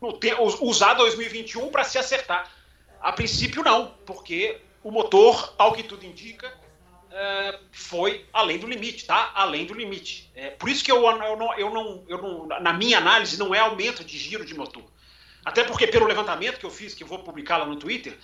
no, 0.00 0.18
usar 0.60 0.94
2021 0.94 1.68
para 1.68 1.84
se 1.84 1.98
acertar. 1.98 2.50
A 3.00 3.12
princípio, 3.12 3.62
não, 3.62 3.94
porque 4.04 4.60
o 4.82 4.90
motor, 4.90 5.54
ao 5.56 5.72
que 5.72 5.84
tudo 5.84 6.04
indica, 6.04 6.52
é, 7.12 7.58
foi 7.70 8.26
além 8.32 8.58
do 8.58 8.66
limite, 8.66 9.06
tá? 9.06 9.30
Além 9.36 9.66
do 9.66 9.74
limite. 9.74 10.28
É, 10.34 10.50
por 10.50 10.68
isso 10.68 10.82
que 10.82 10.90
eu, 10.90 11.06
eu, 11.06 11.36
não, 11.36 11.56
eu, 11.56 11.70
não, 11.70 12.04
eu 12.08 12.20
não, 12.20 12.46
na 12.60 12.72
minha 12.72 12.98
análise, 12.98 13.38
não 13.38 13.54
é 13.54 13.60
aumento 13.60 14.02
de 14.02 14.18
giro 14.18 14.44
de 14.44 14.52
motor. 14.52 14.82
Até 15.44 15.62
porque, 15.62 15.86
pelo 15.86 16.06
levantamento 16.06 16.58
que 16.58 16.66
eu 16.66 16.70
fiz, 16.70 16.92
que 16.92 17.04
eu 17.04 17.06
vou 17.06 17.20
publicar 17.20 17.58
lá 17.58 17.66
no 17.66 17.76
Twitter, 17.76 18.18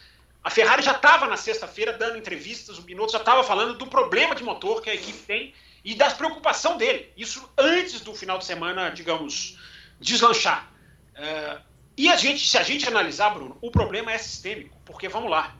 a 0.44 0.50
Ferrari 0.50 0.82
já 0.82 0.92
estava 0.92 1.26
na 1.26 1.36
sexta-feira 1.36 1.92
dando 1.92 2.18
entrevistas, 2.18 2.78
o 2.78 2.82
Binotto 2.82 3.12
já 3.12 3.18
estava 3.18 3.44
falando 3.44 3.74
do 3.74 3.86
problema 3.86 4.34
de 4.34 4.42
motor 4.42 4.82
que 4.82 4.90
a 4.90 4.94
equipe 4.94 5.18
tem 5.20 5.54
e 5.84 5.94
da 5.94 6.10
preocupação 6.10 6.76
dele. 6.76 7.10
Isso 7.16 7.48
antes 7.56 8.00
do 8.00 8.14
final 8.14 8.38
de 8.38 8.44
semana, 8.44 8.90
digamos, 8.90 9.58
deslanchar. 10.00 10.70
Uh, 11.16 11.60
e 11.96 12.08
a 12.08 12.16
gente, 12.16 12.48
se 12.48 12.58
a 12.58 12.62
gente 12.62 12.88
analisar, 12.88 13.30
Bruno, 13.30 13.56
o 13.60 13.70
problema 13.70 14.12
é 14.12 14.18
sistêmico, 14.18 14.76
porque 14.84 15.08
vamos 15.08 15.30
lá. 15.30 15.54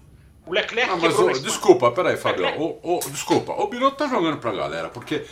O 0.44 0.52
Leclerc 0.52 0.90
ah, 0.90 0.96
mas, 0.96 1.40
Desculpa, 1.40 1.92
peraí, 1.92 2.16
Fabio. 2.16 2.80
Oh, 2.82 2.98
desculpa, 3.08 3.52
o 3.52 3.68
Binotto 3.68 3.96
tá 3.96 4.08
jogando 4.08 4.38
pra 4.38 4.50
galera, 4.50 4.88
porque 4.88 5.24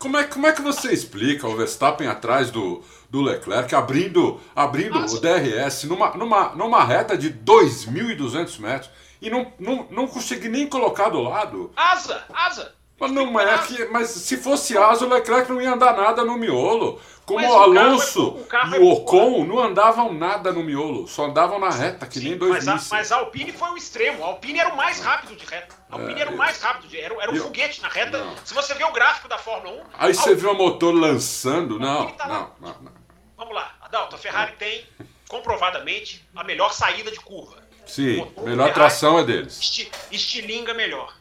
como 0.00 0.16
é, 0.16 0.24
como 0.24 0.46
é 0.46 0.52
que 0.52 0.62
você 0.62 0.92
explica 0.92 1.46
o 1.46 1.54
Verstappen 1.54 2.08
atrás 2.08 2.50
do, 2.50 2.82
do 3.10 3.20
Leclerc 3.20 3.72
abrindo, 3.74 4.40
abrindo 4.56 4.98
o 4.98 5.20
DRS 5.20 5.84
numa, 5.84 6.16
numa, 6.16 6.48
numa 6.56 6.82
reta 6.82 7.18
de 7.18 7.30
2.200 7.30 8.58
metros 8.58 8.90
e 9.20 9.28
não, 9.28 9.52
não, 9.58 9.86
não 9.90 10.08
consegui 10.08 10.48
nem 10.48 10.66
colocar 10.66 11.10
do 11.10 11.20
lado? 11.20 11.70
Asa, 11.76 12.24
asa. 12.32 12.74
Mas, 13.00 13.12
não, 13.12 13.40
é 13.40 13.58
que, 13.58 13.86
mas 13.86 14.10
se 14.10 14.36
fosse 14.36 14.76
asa, 14.76 15.06
o 15.06 15.08
Leclerc 15.08 15.50
não 15.50 15.60
ia 15.60 15.72
andar 15.72 15.96
nada 15.96 16.22
no 16.22 16.36
miolo. 16.36 17.00
Como 17.24 17.48
o 17.48 17.58
Alonso 17.58 18.28
o 18.28 18.44
carro 18.44 18.74
é, 18.74 18.78
o 18.78 18.82
e 18.82 18.84
o 18.84 18.92
Ocon 18.92 19.44
não 19.44 19.58
andavam 19.58 20.12
nada 20.12 20.52
no 20.52 20.62
miolo, 20.62 21.06
só 21.06 21.26
andavam 21.26 21.58
na 21.58 21.70
reta, 21.70 22.04
que 22.04 22.18
Sim, 22.18 22.30
nem 22.30 22.38
dois 22.38 22.64
mas 22.64 22.68
a, 22.68 22.94
mas 22.96 23.12
a 23.12 23.16
Alpine 23.16 23.52
foi 23.52 23.70
o 23.70 23.76
extremo. 23.76 24.22
A 24.22 24.26
Alpine 24.26 24.58
era 24.58 24.68
o 24.68 24.76
mais 24.76 25.00
rápido 25.00 25.34
de 25.36 25.46
reta. 25.46 25.74
A 25.88 25.94
Alpine 25.94 26.18
é, 26.18 26.22
era 26.22 26.30
o 26.30 26.36
mais 26.36 26.60
rápido, 26.60 26.88
de, 26.88 27.00
era, 27.00 27.14
era 27.22 27.30
um 27.30 27.36
eu, 27.36 27.44
foguete 27.44 27.80
na 27.80 27.88
reta. 27.88 28.18
Não. 28.18 28.36
Se 28.44 28.52
você 28.52 28.74
vê 28.74 28.84
o 28.84 28.92
gráfico 28.92 29.28
da 29.28 29.38
Fórmula 29.38 29.76
1. 29.76 29.82
Aí 29.96 30.12
você 30.12 30.34
viu 30.34 30.50
o 30.50 30.54
motor 30.54 30.92
lançando. 30.92 31.78
Não, 31.78 32.08
tá 32.08 32.26
não, 32.26 32.50
não, 32.60 32.76
não, 32.82 32.92
Vamos 33.36 33.54
lá, 33.54 33.74
Adalto, 33.80 34.16
a 34.16 34.18
Ferrari 34.18 34.52
tem 34.58 34.84
comprovadamente 35.28 36.28
a 36.34 36.44
melhor 36.44 36.74
saída 36.74 37.10
de 37.10 37.20
curva. 37.20 37.56
Sim, 37.86 38.30
melhor 38.42 38.74
tração 38.74 39.18
é 39.18 39.24
deles. 39.24 39.58
Esti, 39.58 39.90
estilinga 40.10 40.74
melhor. 40.74 41.14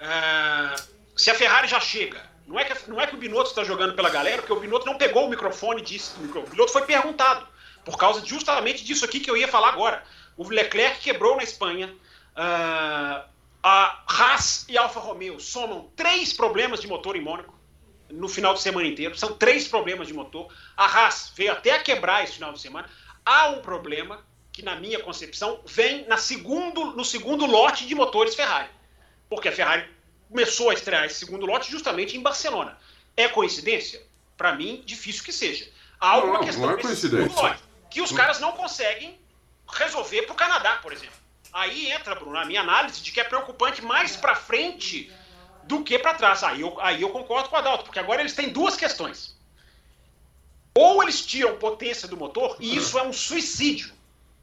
Uh, 0.00 0.97
se 1.18 1.30
a 1.30 1.34
Ferrari 1.34 1.66
já 1.66 1.80
chega, 1.80 2.22
não 2.46 2.58
é 2.58 2.64
que, 2.64 2.88
não 2.88 3.00
é 3.00 3.06
que 3.06 3.14
o 3.14 3.18
Binotto 3.18 3.50
está 3.50 3.64
jogando 3.64 3.94
pela 3.94 4.08
galera, 4.08 4.40
porque 4.40 4.52
o 4.52 4.60
Binotto 4.60 4.86
não 4.86 4.96
pegou 4.96 5.26
o 5.26 5.28
microfone 5.28 5.82
disso. 5.82 6.14
O 6.20 6.42
Binotto 6.48 6.72
foi 6.72 6.82
perguntado, 6.82 7.46
por 7.84 7.98
causa 7.98 8.24
justamente 8.24 8.84
disso 8.84 9.04
aqui 9.04 9.18
que 9.18 9.28
eu 9.28 9.36
ia 9.36 9.48
falar 9.48 9.70
agora. 9.70 10.04
O 10.36 10.48
Leclerc 10.48 11.00
quebrou 11.00 11.36
na 11.36 11.42
Espanha. 11.42 11.88
Uh, 12.36 13.28
a 13.60 14.04
Haas 14.06 14.64
e 14.68 14.78
Alfa 14.78 15.00
Romeo 15.00 15.40
somam 15.40 15.90
três 15.96 16.32
problemas 16.32 16.80
de 16.80 16.86
motor 16.86 17.16
em 17.16 17.20
Mônaco 17.20 17.58
no 18.08 18.28
final 18.28 18.54
de 18.54 18.62
semana 18.62 18.86
inteiro. 18.86 19.18
São 19.18 19.32
três 19.32 19.66
problemas 19.66 20.06
de 20.06 20.14
motor. 20.14 20.46
A 20.76 20.84
Haas 20.86 21.32
veio 21.34 21.50
até 21.50 21.72
a 21.72 21.82
quebrar 21.82 22.22
esse 22.22 22.34
final 22.34 22.52
de 22.52 22.60
semana. 22.60 22.88
Há 23.26 23.48
um 23.48 23.60
problema 23.60 24.24
que, 24.52 24.64
na 24.64 24.76
minha 24.76 25.00
concepção, 25.00 25.60
vem 25.66 26.06
na 26.06 26.16
segundo, 26.16 26.92
no 26.92 27.04
segundo 27.04 27.44
lote 27.44 27.86
de 27.86 27.94
motores 27.96 28.36
Ferrari. 28.36 28.70
Porque 29.28 29.48
a 29.48 29.52
Ferrari 29.52 29.97
começou 30.28 30.70
a 30.70 30.74
estrear 30.74 31.04
esse 31.04 31.16
segundo 31.16 31.46
lote 31.46 31.70
justamente 31.70 32.16
em 32.16 32.20
Barcelona. 32.20 32.78
É 33.16 33.28
coincidência? 33.28 34.02
Para 34.36 34.54
mim, 34.54 34.82
difícil 34.84 35.24
que 35.24 35.32
seja. 35.32 35.68
Há 36.00 36.10
alguma 36.10 36.38
não, 36.38 36.44
questão 36.44 36.66
não 36.66 36.78
é 36.78 36.80
coincidência. 36.80 37.42
Lote, 37.42 37.62
que 37.90 38.00
os 38.00 38.12
caras 38.12 38.38
não 38.38 38.52
conseguem 38.52 39.18
resolver 39.68 40.22
para 40.22 40.32
o 40.32 40.36
Canadá, 40.36 40.76
por 40.76 40.92
exemplo. 40.92 41.16
Aí 41.52 41.90
entra, 41.90 42.14
Bruno, 42.14 42.36
a 42.36 42.44
minha 42.44 42.60
análise 42.60 43.00
de 43.00 43.10
que 43.10 43.20
é 43.20 43.24
preocupante 43.24 43.82
mais 43.82 44.16
para 44.16 44.34
frente 44.34 45.10
do 45.64 45.82
que 45.82 45.98
para 45.98 46.14
trás. 46.14 46.42
Aí 46.44 46.60
eu, 46.60 46.80
aí 46.80 47.02
eu 47.02 47.10
concordo 47.10 47.48
com 47.48 47.56
o 47.56 47.58
Adalto, 47.58 47.84
porque 47.84 47.98
agora 47.98 48.20
eles 48.20 48.34
têm 48.34 48.50
duas 48.50 48.76
questões. 48.76 49.36
Ou 50.74 51.02
eles 51.02 51.24
tiram 51.26 51.56
potência 51.56 52.06
do 52.06 52.16
motor, 52.16 52.56
e 52.60 52.76
isso 52.76 52.98
é 52.98 53.02
um 53.02 53.12
suicídio 53.12 53.92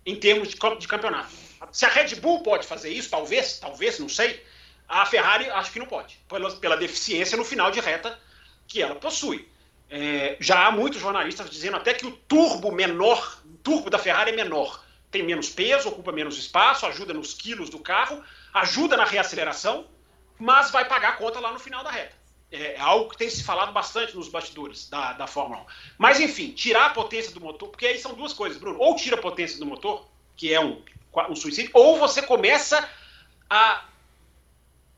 em 0.06 0.16
termos 0.16 0.50
de, 0.50 0.56
de 0.56 0.88
campeonato. 0.88 1.30
Se 1.72 1.86
a 1.86 1.90
Red 1.90 2.16
Bull 2.16 2.44
pode 2.44 2.68
fazer 2.68 2.90
isso, 2.90 3.10
talvez, 3.10 3.58
talvez, 3.60 4.00
não 4.00 4.10
sei, 4.10 4.44
a 4.88 5.06
Ferrari 5.06 5.50
acho 5.50 5.72
que 5.72 5.80
não 5.80 5.86
pode, 5.86 6.20
pela, 6.28 6.52
pela 6.58 6.78
deficiência 6.78 7.38
no 7.38 7.44
final 7.44 7.72
de 7.72 7.80
reta 7.80 8.20
que 8.68 8.82
ela 8.82 8.96
possui. 8.96 9.48
É, 9.90 10.38
já 10.40 10.66
há 10.66 10.72
muitos 10.72 11.00
jornalistas 11.00 11.50
dizendo 11.50 11.78
até 11.78 11.94
que 11.94 12.06
o 12.06 12.12
turbo 12.12 12.72
menor, 12.72 13.40
o 13.46 13.58
turbo 13.58 13.90
da 13.90 14.00
Ferrari 14.00 14.32
é 14.32 14.36
menor. 14.36 14.84
Tem 15.12 15.24
menos 15.24 15.50
peso, 15.50 15.90
ocupa 15.90 16.12
menos 16.12 16.38
espaço, 16.38 16.86
ajuda 16.86 17.14
nos 17.14 17.34
quilos 17.34 17.70
do 17.70 17.80
carro, 17.80 18.24
ajuda 18.54 18.98
na 18.98 19.06
reaceleração, 19.06 19.88
mas 20.38 20.72
vai 20.72 20.86
pagar 20.86 21.10
a 21.10 21.14
conta 21.14 21.40
lá 21.40 21.52
no 21.52 21.60
final 21.60 21.84
da 21.84 21.92
reta. 21.92 22.16
É, 22.52 22.74
é 22.74 22.80
algo 22.80 23.10
que 23.10 23.18
tem 23.18 23.30
se 23.30 23.44
falado 23.44 23.72
bastante 23.72 24.16
nos 24.16 24.28
bastidores 24.28 24.90
da, 24.90 25.14
da 25.14 25.28
Fórmula 25.28 25.62
1. 25.62 25.66
Mas, 25.98 26.20
enfim, 26.20 26.52
tirar 26.52 26.88
a 26.88 26.90
potência 26.90 27.32
do 27.32 27.42
motor, 27.42 27.70
porque 27.70 27.86
aí 27.86 27.98
são 27.98 28.14
duas 28.14 28.34
coisas, 28.34 28.58
Bruno. 28.58 28.80
Ou 28.80 28.96
tira 28.96 29.16
a 29.16 29.22
potência 29.22 29.60
do 29.60 29.66
motor, 29.66 30.08
que 30.36 30.54
é 30.54 30.60
um, 30.60 30.82
um 31.30 31.36
suicídio, 31.36 31.72
ou 31.74 31.98
você 31.98 32.22
começa 32.22 32.88
a 33.50 33.86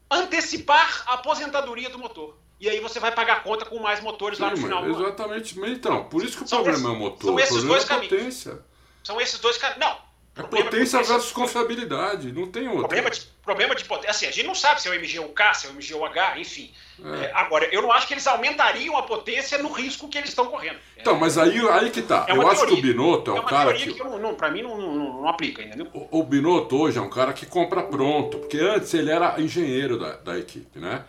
antecipar 0.09 1.03
a 1.07 1.13
aposentadoria 1.15 1.89
do 1.89 1.99
motor. 1.99 2.37
E 2.59 2.67
aí 2.69 2.79
você 2.79 2.99
vai 2.99 3.11
pagar 3.11 3.37
a 3.37 3.39
conta 3.41 3.65
com 3.65 3.79
mais 3.79 4.01
motores 4.01 4.37
Sim, 4.37 4.43
lá 4.43 4.51
no 4.51 4.57
final 4.57 4.83
do 4.83 4.89
Exatamente. 4.89 5.59
Então, 5.59 6.05
por 6.05 6.23
isso 6.23 6.37
que 6.37 6.43
o 6.43 6.47
são 6.47 6.63
problema 6.63 6.77
esses, 6.77 6.89
é 6.89 6.97
o 6.97 6.99
motor. 6.99 7.25
São 7.25 7.39
esses 7.39 7.63
dois 7.63 7.83
é 7.83 7.87
caminhos. 7.87 8.09
Potência. 8.09 8.65
São 9.03 9.21
esses 9.21 9.39
dois 9.39 9.57
caminhos. 9.57 9.79
Não, 9.79 9.97
é 10.37 10.43
potência 10.43 11.01
versus 11.01 11.31
confiabilidade, 11.31 12.31
não 12.31 12.47
tem 12.47 12.67
outro. 12.67 12.81
Problema 12.81 13.09
de, 13.09 13.21
problema 13.43 13.75
de 13.75 13.85
potência. 13.85 14.11
Assim, 14.11 14.25
a 14.27 14.31
gente 14.31 14.45
não 14.45 14.55
sabe 14.55 14.81
se 14.81 14.87
é 14.87 14.91
o 14.91 14.99
MGU-K, 14.99 15.53
se 15.53 15.67
é 15.67 15.69
o 15.69 15.73
MGU-H, 15.73 16.39
enfim. 16.39 16.71
É. 17.03 17.25
É, 17.25 17.31
agora, 17.33 17.65
eu 17.71 17.81
não 17.81 17.91
acho 17.91 18.07
que 18.07 18.13
eles 18.13 18.25
aumentariam 18.27 18.97
a 18.97 19.03
potência 19.03 19.57
no 19.57 19.71
risco 19.71 20.07
que 20.07 20.17
eles 20.17 20.29
estão 20.29 20.47
correndo. 20.47 20.77
Então, 20.97 21.15
é, 21.15 21.19
mas 21.19 21.37
aí, 21.37 21.59
aí 21.69 21.89
que 21.89 22.01
tá. 22.01 22.25
É 22.27 22.31
eu 22.31 22.39
teoria. 22.39 22.51
acho 22.51 22.65
que 22.65 22.73
o 22.73 22.81
Binotto 22.81 23.31
é, 23.31 23.37
é 23.37 23.41
um 23.41 23.45
cara 23.45 23.73
que. 23.73 23.93
que 23.93 24.03
não, 24.03 24.35
pra 24.35 24.51
mim 24.51 24.61
não, 24.61 24.77
não, 24.77 25.21
não 25.21 25.27
aplica, 25.27 25.61
entendeu? 25.61 25.87
O, 25.93 26.19
o, 26.19 26.23
Binotto 26.23 26.75
hoje 26.77 26.97
é 26.97 27.01
um 27.01 27.09
cara 27.09 27.33
que 27.33 27.45
compra 27.45 27.83
pronto, 27.83 28.39
porque 28.39 28.57
antes 28.57 28.93
ele 28.93 29.11
era 29.11 29.39
engenheiro 29.39 29.97
da, 29.97 30.17
da 30.17 30.37
equipe, 30.37 30.79
né? 30.79 31.05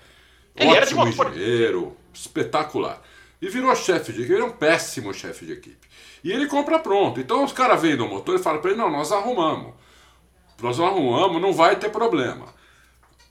Ele 0.57 0.71
Ótimo 0.71 1.03
era 1.03 1.21
de 1.21 1.31
engenheiro, 1.31 1.97
espetacular. 2.13 3.03
E 3.41 3.49
virou 3.49 3.75
chefe 3.77 4.13
de 4.13 4.21
equipe, 4.21 4.35
ele 4.35 4.43
é 4.43 4.47
um 4.47 4.51
péssimo 4.51 5.15
chefe 5.15 5.47
de 5.47 5.53
equipe. 5.53 5.88
E 6.23 6.33
ele 6.33 6.47
compra 6.47 6.79
pronto. 6.79 7.21
Então 7.21 7.45
os 7.45 7.53
caras 7.53 7.81
vêm 7.81 7.97
no 7.97 8.09
motor 8.09 8.35
e 8.37 8.43
falam 8.43 8.61
para 8.61 8.71
ele: 8.71 8.81
não, 8.81 8.91
nós 8.91 9.13
arrumamos. 9.13 9.75
Nós 10.63 10.81
arrumamos, 10.81 11.41
não 11.41 11.53
vai 11.53 11.77
ter 11.77 11.91
problema. 11.91 12.47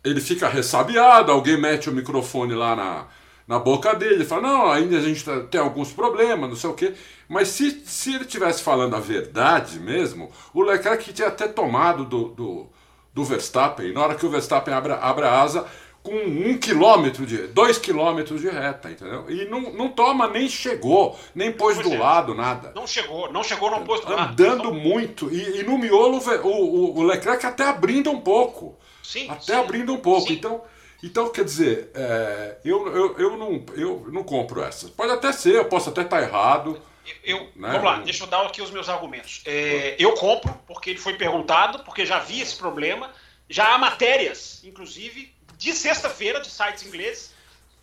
Ele 0.04 0.22
fica 0.22 0.48
ressabiado, 0.48 1.32
alguém 1.32 1.60
mete 1.60 1.90
o 1.90 1.94
microfone 1.94 2.54
lá 2.54 2.76
na, 2.76 3.08
na 3.48 3.60
boca 3.60 3.94
dele, 3.94 4.26
fala: 4.26 4.42
não, 4.44 4.72
ainda 4.72 4.98
a 4.98 5.02
gente 5.02 5.24
tá, 5.24 5.42
tem 5.42 5.60
alguns 5.60 5.92
problemas, 5.92 6.50
não 6.50 6.56
sei 6.56 6.70
o 6.70 6.74
quê. 6.74 6.94
Mas 7.28 7.50
se, 7.50 7.82
se 7.86 8.16
ele 8.16 8.26
tivesse 8.26 8.64
falando 8.64 8.96
a 8.96 9.00
verdade 9.00 9.80
mesmo, 9.80 10.32
o 10.54 10.62
Leclerc 10.62 11.12
tinha 11.14 11.28
até 11.28 11.48
tomado 11.48 12.06
do, 12.06 12.30
do, 12.30 12.68
do 13.14 13.24
Verstappen. 13.26 13.92
Na 13.94 14.02
hora 14.02 14.16
que 14.16 14.26
o 14.26 14.30
Verstappen 14.30 14.74
abre, 14.74 14.94
abre 14.94 15.26
a 15.26 15.42
asa, 15.42 15.66
com 16.08 16.16
um 16.16 16.58
quilômetro 16.58 17.26
de. 17.26 17.48
dois 17.48 17.78
quilômetros 17.78 18.40
de 18.40 18.50
reta, 18.50 18.90
entendeu? 18.90 19.30
E 19.30 19.44
não, 19.46 19.74
não 19.74 19.90
toma, 19.90 20.30
nem 20.30 20.48
chegou, 20.48 21.20
nem 21.36 21.52
pôs 21.52 21.78
do 21.80 21.98
lado, 21.98 22.34
nada. 22.34 22.72
Não 22.74 22.88
chegou, 22.88 23.30
não 23.30 23.44
chegou, 23.44 23.70
não 23.70 23.84
pôs 23.84 24.00
do 24.00 24.14
lado. 24.14 24.32
Andando 24.32 24.74
muito. 24.74 25.30
E, 25.30 25.60
e, 25.60 25.64
no 25.64 25.78
miolo 25.78 26.18
o, 26.18 26.48
o, 26.48 27.00
o, 27.00 27.04
Leclerc 27.04 27.46
até 27.46 27.66
abrindo 27.66 28.10
um 28.10 28.22
pouco. 28.22 28.80
Sim. 29.04 29.30
Até 29.30 29.54
sim, 29.54 29.60
abrindo 29.60 29.94
um 29.94 29.98
pouco. 29.98 30.32
Então. 30.32 30.62
Então, 31.04 31.30
quer 31.30 31.46
dizer, 31.46 31.92
é, 31.94 32.58
eu, 32.66 32.88
eu, 32.88 33.18
eu, 33.20 33.38
não, 33.38 33.64
eu 33.76 34.08
não 34.12 34.24
compro 34.24 34.64
essa. 34.64 34.88
Pode 34.88 35.12
até 35.12 35.32
ser, 35.32 35.54
eu 35.54 35.66
posso 35.66 35.92
até 35.92 36.02
estar 36.02 36.24
errado. 36.24 36.82
Eu, 37.24 37.52
né? 37.56 37.70
Vamos 37.70 37.84
lá, 37.84 38.00
deixa 38.00 38.24
eu 38.24 38.28
dar 38.28 38.44
aqui 38.44 38.64
os 38.64 38.72
meus 38.72 38.90
argumentos. 38.90 39.44
É, 39.46 39.96
eu 40.00 40.14
compro, 40.14 40.52
porque 40.66 40.90
ele 40.90 41.00
foi 41.00 41.14
perguntado, 41.14 41.84
porque 41.84 42.04
já 42.04 42.18
vi 42.18 42.42
esse 42.42 42.56
problema. 42.56 43.12
Já 43.48 43.76
há 43.76 43.78
matérias, 43.78 44.64
inclusive, 44.64 45.37
de 45.58 45.74
sexta-feira 45.74 46.40
de 46.40 46.50
sites 46.50 46.86
ingleses 46.86 47.34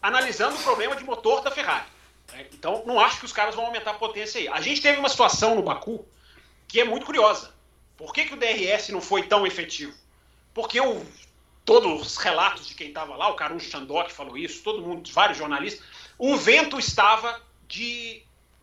analisando 0.00 0.56
o 0.56 0.62
problema 0.62 0.94
de 0.94 1.04
motor 1.04 1.42
da 1.42 1.50
Ferrari. 1.50 1.86
Né? 2.32 2.46
Então, 2.52 2.82
não 2.86 3.00
acho 3.00 3.18
que 3.18 3.24
os 3.24 3.32
caras 3.32 3.54
vão 3.54 3.66
aumentar 3.66 3.92
a 3.92 3.94
potência 3.94 4.40
aí. 4.40 4.48
A 4.48 4.60
gente 4.60 4.80
teve 4.80 4.98
uma 4.98 5.08
situação 5.08 5.54
no 5.54 5.62
Baku 5.62 6.04
que 6.68 6.80
é 6.80 6.84
muito 6.84 7.06
curiosa. 7.06 7.52
Por 7.96 8.12
que, 8.12 8.24
que 8.24 8.34
o 8.34 8.36
DRS 8.36 8.88
não 8.90 9.00
foi 9.00 9.22
tão 9.22 9.46
efetivo? 9.46 9.94
Porque 10.52 10.80
o, 10.80 11.04
todos 11.64 12.02
os 12.02 12.16
relatos 12.16 12.66
de 12.66 12.74
quem 12.74 12.88
estava 12.88 13.16
lá, 13.16 13.28
o 13.28 13.34
Karun 13.34 13.58
Chandok 13.58 14.12
falou 14.12 14.36
isso, 14.36 14.62
todo 14.62 14.82
mundo, 14.82 15.10
vários 15.12 15.38
jornalistas, 15.38 15.84
o 16.18 16.36
vento 16.36 16.78
estava 16.78 17.40
de 17.66 18.22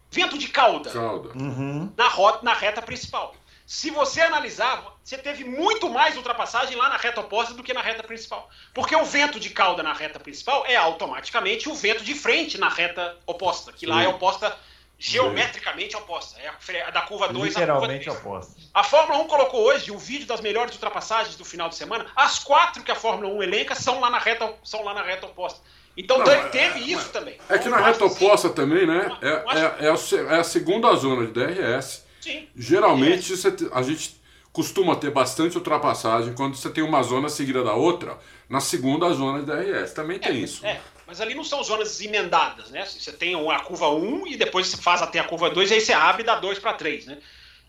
vento 0.09 0.37
de 0.37 0.49
cauda, 0.49 0.91
cauda. 0.91 1.29
Uhum. 1.37 1.91
Na, 1.97 2.07
rota, 2.07 2.43
na 2.43 2.53
reta 2.53 2.81
principal. 2.81 3.33
Se 3.71 3.89
você 3.89 4.19
analisar, 4.19 4.83
você 5.01 5.17
teve 5.17 5.45
muito 5.45 5.89
mais 5.89 6.17
ultrapassagem 6.17 6.75
lá 6.75 6.89
na 6.89 6.97
reta 6.97 7.21
oposta 7.21 7.53
do 7.53 7.63
que 7.63 7.73
na 7.73 7.81
reta 7.81 8.03
principal. 8.03 8.49
Porque 8.73 8.93
o 8.93 9.05
vento 9.05 9.39
de 9.39 9.49
cauda 9.49 9.81
na 9.81 9.93
reta 9.93 10.19
principal 10.19 10.65
é 10.67 10.75
automaticamente 10.75 11.69
o 11.69 11.73
vento 11.73 12.03
de 12.03 12.13
frente 12.13 12.57
na 12.57 12.67
reta 12.67 13.15
oposta, 13.25 13.71
que 13.71 13.85
Sim. 13.85 13.85
lá 13.85 14.03
é 14.03 14.09
oposta 14.09 14.57
geometricamente 14.99 15.95
oposta. 15.95 16.37
É 16.41 16.81
a 16.81 16.89
da 16.89 17.03
curva 17.03 17.29
2 17.29 17.55
à 17.55 17.65
curva 17.65 17.87
3. 17.87 18.07
oposta. 18.07 18.61
A 18.73 18.83
Fórmula 18.83 19.19
1 19.19 19.27
colocou 19.27 19.61
hoje 19.61 19.89
um 19.89 19.97
vídeo 19.97 20.27
das 20.27 20.41
melhores 20.41 20.73
ultrapassagens 20.73 21.37
do 21.37 21.45
final 21.45 21.69
de 21.69 21.75
semana. 21.75 22.07
As 22.13 22.39
quatro 22.39 22.83
que 22.83 22.91
a 22.91 22.95
Fórmula 22.95 23.33
1 23.35 23.41
elenca 23.41 23.73
são 23.73 24.01
lá 24.01 24.09
na 24.09 24.19
reta, 24.19 24.53
são 24.65 24.83
lá 24.83 24.93
na 24.93 25.01
reta 25.01 25.27
oposta. 25.27 25.61
Então 25.95 26.17
não, 26.17 26.25
teve 26.49 26.79
é, 26.79 26.93
isso 26.93 27.07
também. 27.07 27.39
É 27.47 27.57
que 27.57 27.69
na 27.69 27.77
reta 27.77 28.03
oposta 28.03 28.47
assim, 28.47 28.55
também, 28.55 28.85
né? 28.85 29.17
É, 29.21 29.29
é, 29.29 29.85
é, 29.85 29.89
a, 29.89 30.35
é 30.35 30.39
a 30.41 30.43
segunda 30.43 30.93
zona 30.93 31.25
de 31.25 31.31
DRS 31.31 32.10
Sim. 32.21 32.47
Geralmente 32.55 33.33
a 33.73 33.81
gente 33.81 34.21
costuma 34.53 34.95
ter 34.95 35.11
bastante 35.11 35.57
ultrapassagem 35.57 36.33
quando 36.33 36.55
você 36.55 36.69
tem 36.69 36.83
uma 36.83 37.01
zona 37.03 37.29
seguida 37.29 37.63
da 37.63 37.73
outra 37.73 38.17
na 38.49 38.59
segunda 38.59 39.11
zona 39.13 39.39
de 39.39 39.45
DRS. 39.45 39.93
Também 39.93 40.19
tem 40.19 40.31
é, 40.31 40.35
isso. 40.35 40.65
É, 40.65 40.79
mas 41.07 41.19
ali 41.19 41.33
não 41.33 41.43
são 41.43 41.63
zonas 41.63 41.99
emendadas, 42.01 42.69
né? 42.69 42.85
Você 42.85 43.11
tem 43.11 43.33
a 43.49 43.59
curva 43.59 43.89
1 43.89 44.27
e 44.27 44.37
depois 44.37 44.67
você 44.67 44.77
faz 44.77 45.01
até 45.01 45.19
a 45.19 45.23
curva 45.23 45.49
2 45.49 45.71
e 45.71 45.73
aí 45.75 45.81
você 45.81 45.93
abre 45.93 46.23
e 46.23 46.25
dá 46.25 46.35
2 46.35 46.59
para 46.59 46.73
3, 46.73 47.05
né? 47.05 47.17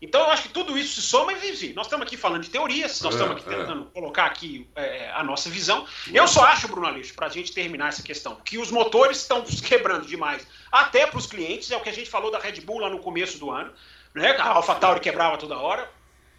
Então 0.01 0.19
eu 0.19 0.31
acho 0.31 0.43
que 0.43 0.49
tudo 0.49 0.77
isso 0.77 0.99
se 0.99 1.07
soma 1.07 1.31
e 1.31 1.51
enfim, 1.51 1.71
nós 1.71 1.85
estamos 1.85 2.05
aqui 2.05 2.17
falando 2.17 2.43
de 2.43 2.49
teorias, 2.49 2.99
nós 2.99 3.15
é, 3.15 3.17
estamos 3.17 3.41
aqui 3.41 3.53
é. 3.53 3.57
tentando 3.57 3.85
colocar 3.85 4.25
aqui 4.25 4.67
é, 4.75 5.09
a 5.13 5.23
nossa 5.23 5.49
visão. 5.49 5.87
Eu 6.13 6.27
só 6.27 6.43
acho, 6.43 6.67
Bruno 6.67 6.87
Aleixo, 6.87 7.13
para 7.13 7.27
a 7.27 7.29
gente 7.29 7.53
terminar 7.53 7.87
essa 7.87 8.03
questão, 8.03 8.35
que 8.43 8.57
os 8.57 8.69
motores 8.69 9.19
estão 9.19 9.41
quebrando 9.65 10.05
demais, 10.05 10.45
até 10.69 11.07
para 11.07 11.17
os 11.17 11.25
clientes, 11.25 11.71
é 11.71 11.77
o 11.77 11.79
que 11.79 11.87
a 11.87 11.93
gente 11.93 12.09
falou 12.09 12.29
da 12.29 12.37
Red 12.37 12.59
Bull 12.59 12.79
lá 12.79 12.89
no 12.89 12.99
começo 12.99 13.37
do 13.39 13.49
ano 13.49 13.71
né? 14.13 14.35
A 14.37 14.49
AlphaTauri 14.49 14.99
quebrava 14.99 15.37
toda 15.37 15.57
hora, 15.57 15.89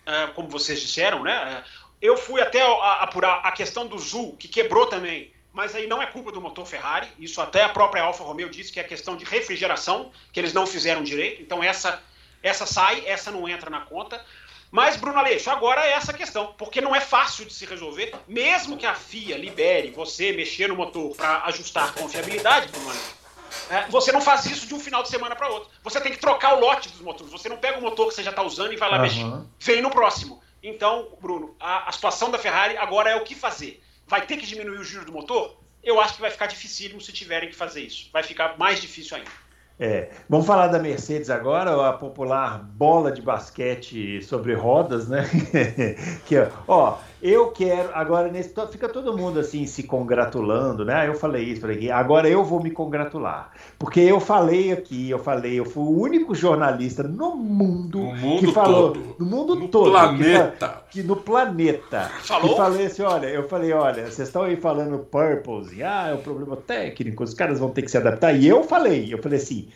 é, 0.07 0.27
como 0.29 0.49
vocês 0.49 0.81
disseram, 0.81 1.23
né? 1.23 1.65
Eu 2.01 2.17
fui 2.17 2.41
até 2.41 2.61
apurar 3.01 3.41
a 3.45 3.53
questão 3.53 3.87
do 3.87 3.99
Zul, 3.99 4.37
que 4.37 4.47
quebrou 4.47 4.87
também, 4.87 5.33
mas 5.53 5.75
aí 5.75 5.87
não 5.87 6.03
é 6.03 6.07
culpa 6.07 6.31
do 6.31 6.41
motor 6.41 6.67
Ferrari, 6.67 7.09
isso 7.19 7.41
até 7.41 7.63
a 7.63 7.69
própria 7.69 8.03
Alfa 8.03 8.25
Romeo 8.25 8.51
disse 8.51 8.73
que 8.73 8.81
é 8.81 8.85
questão 8.85 9.17
de 9.17 9.25
refrigeração, 9.25 10.13
que 10.33 10.39
eles 10.39 10.53
não 10.53 10.67
fizeram 10.67 11.03
direito, 11.03 11.41
então 11.41 11.63
essa, 11.63 12.03
essa 12.43 12.67
sai, 12.67 13.05
essa 13.07 13.31
não 13.31 13.49
entra 13.49 13.71
na 13.71 13.81
conta. 13.81 14.23
Mas, 14.71 14.97
Bruno 14.97 15.21
Aleixo, 15.21 15.49
agora 15.51 15.87
é 15.87 15.93
essa 15.93 16.13
questão, 16.13 16.53
porque 16.59 16.81
não 16.81 16.97
é 16.97 17.01
fácil 17.01 17.45
de 17.45 17.55
se 17.55 17.65
resolver, 17.65 18.13
mesmo 18.27 18.77
que 18.77 18.85
a 18.85 18.95
FIA 18.95 19.39
libere 19.39 19.93
você 19.93 20.33
mexer 20.33 20.69
no 20.69 20.75
motor 20.75 21.15
para 21.15 21.45
ajustar 21.45 21.91
a 21.91 21.93
confiabilidade, 21.93 22.69
Bruno 22.69 22.91
Aleixo 22.91 23.24
é, 23.71 23.89
você 23.89 24.13
não 24.13 24.21
faz 24.21 24.45
isso 24.47 24.67
de 24.67 24.75
um 24.75 24.81
final 24.81 25.03
de 25.03 25.09
semana 25.09 25.35
para 25.35 25.49
outro. 25.49 25.71
Você 25.83 26.01
tem 26.01 26.13
que 26.13 26.19
trocar 26.19 26.57
o 26.57 26.61
lote 26.61 26.89
dos 26.89 27.01
motores. 27.01 27.33
Você 27.33 27.49
não 27.49 27.57
pega 27.57 27.79
o 27.79 27.83
motor 27.83 28.09
que 28.09 28.15
você 28.15 28.23
já 28.23 28.31
está 28.31 28.43
usando 28.43 28.73
e 28.73 28.77
vai 28.77 28.91
lá 28.91 28.97
uhum. 28.97 29.03
mexer. 29.03 29.27
Vem 29.61 29.83
no 29.83 29.91
próximo. 29.91 30.43
Então, 30.63 31.09
Bruno, 31.21 31.55
a, 31.61 31.89
a, 31.89 31.93
situação 31.93 32.31
da 32.31 32.39
Ferrari 32.39 32.77
agora 32.77 33.11
é 33.11 33.17
o 33.17 33.25
que 33.25 33.35
fazer. 33.35 33.83
Vai 34.07 34.27
ter 34.27 34.37
que 34.37 34.47
diminuir 34.47 34.79
o 34.79 34.85
giro 34.85 35.05
do 35.05 35.13
motor? 35.13 35.57
Eu 35.83 36.01
acho 36.01 36.15
que 36.15 36.21
vai 36.21 36.31
ficar 36.31 36.47
dificílimo 36.47 37.01
se 37.01 37.13
tiverem 37.13 37.51
que 37.51 37.55
fazer 37.55 37.83
isso. 37.83 38.09
Vai 38.13 38.23
ficar 38.23 38.57
mais 38.59 38.81
difícil 38.81 39.17
ainda. 39.17 39.31
É, 39.79 40.11
vamos 40.29 40.47
falar 40.47 40.69
da 40.69 40.79
Mercedes 40.79 41.29
agora, 41.29 41.89
a 41.89 41.93
popular 41.93 42.63
bola 42.63 43.11
de 43.11 43.21
basquete 43.21 44.23
sobre 44.23 44.55
rodas, 44.55 45.09
né? 45.09 45.29
que, 46.27 46.37
ó, 46.69 46.99
eu 47.25 47.51
quero, 47.53 47.89
agora 47.95 48.31
nesse, 48.31 48.53
fica 48.71 48.87
todo 48.87 49.17
mundo 49.17 49.41
assim 49.41 49.65
se 49.65 49.85
congratulando, 49.85 50.85
né? 50.85 51.09
Eu 51.09 51.15
falei 51.15 51.45
isso, 51.45 51.63
falei 51.63 51.77
aqui, 51.79 51.91
agora 51.91 52.29
eu 52.29 52.45
vou 52.45 52.63
me 52.63 52.71
congratular, 52.71 53.51
porque 53.79 54.01
eu 54.01 54.21
falei 54.21 54.71
aqui, 54.71 55.09
eu 55.09 55.19
falei, 55.19 55.59
eu 55.59 55.65
fui 55.65 55.85
o 55.85 56.01
único 56.03 56.35
jornalista 56.35 57.03
no 57.03 57.35
mundo, 57.35 58.01
no 58.01 58.15
mundo 58.15 58.41
que 58.41 58.53
falou, 58.53 58.93
todo. 58.93 59.17
no 59.19 59.25
mundo 59.25 59.55
no 59.55 59.69
todo, 59.69 59.91
planeta, 59.91 60.83
que, 60.91 61.01
que, 61.01 61.09
no 61.09 61.17
planeta, 61.17 62.11
falou, 62.21 62.51
que 62.51 62.57
falei 62.57 62.87
assim, 62.87 63.03
olha, 63.03 63.27
eu 63.29 63.49
falei, 63.49 63.73
olha, 63.73 64.03
vocês 64.03 64.29
estão 64.29 64.43
aí 64.43 64.57
falando 64.57 64.99
purpose, 64.99 65.83
ah, 65.83 66.09
é 66.09 66.15
um 66.15 66.21
problema 66.21 66.59
técnico, 66.59 67.25
os 67.25 67.33
caras 67.33 67.59
vão 67.59 67.71
ter 67.71 67.81
que 67.81 67.91
se 67.91 67.97
adaptar, 67.97 68.35
e 68.35 68.47
eu 68.47 68.65
falei, 68.65 69.09
eu 69.11 69.17
falei 69.17 69.39
assim, 69.39 69.69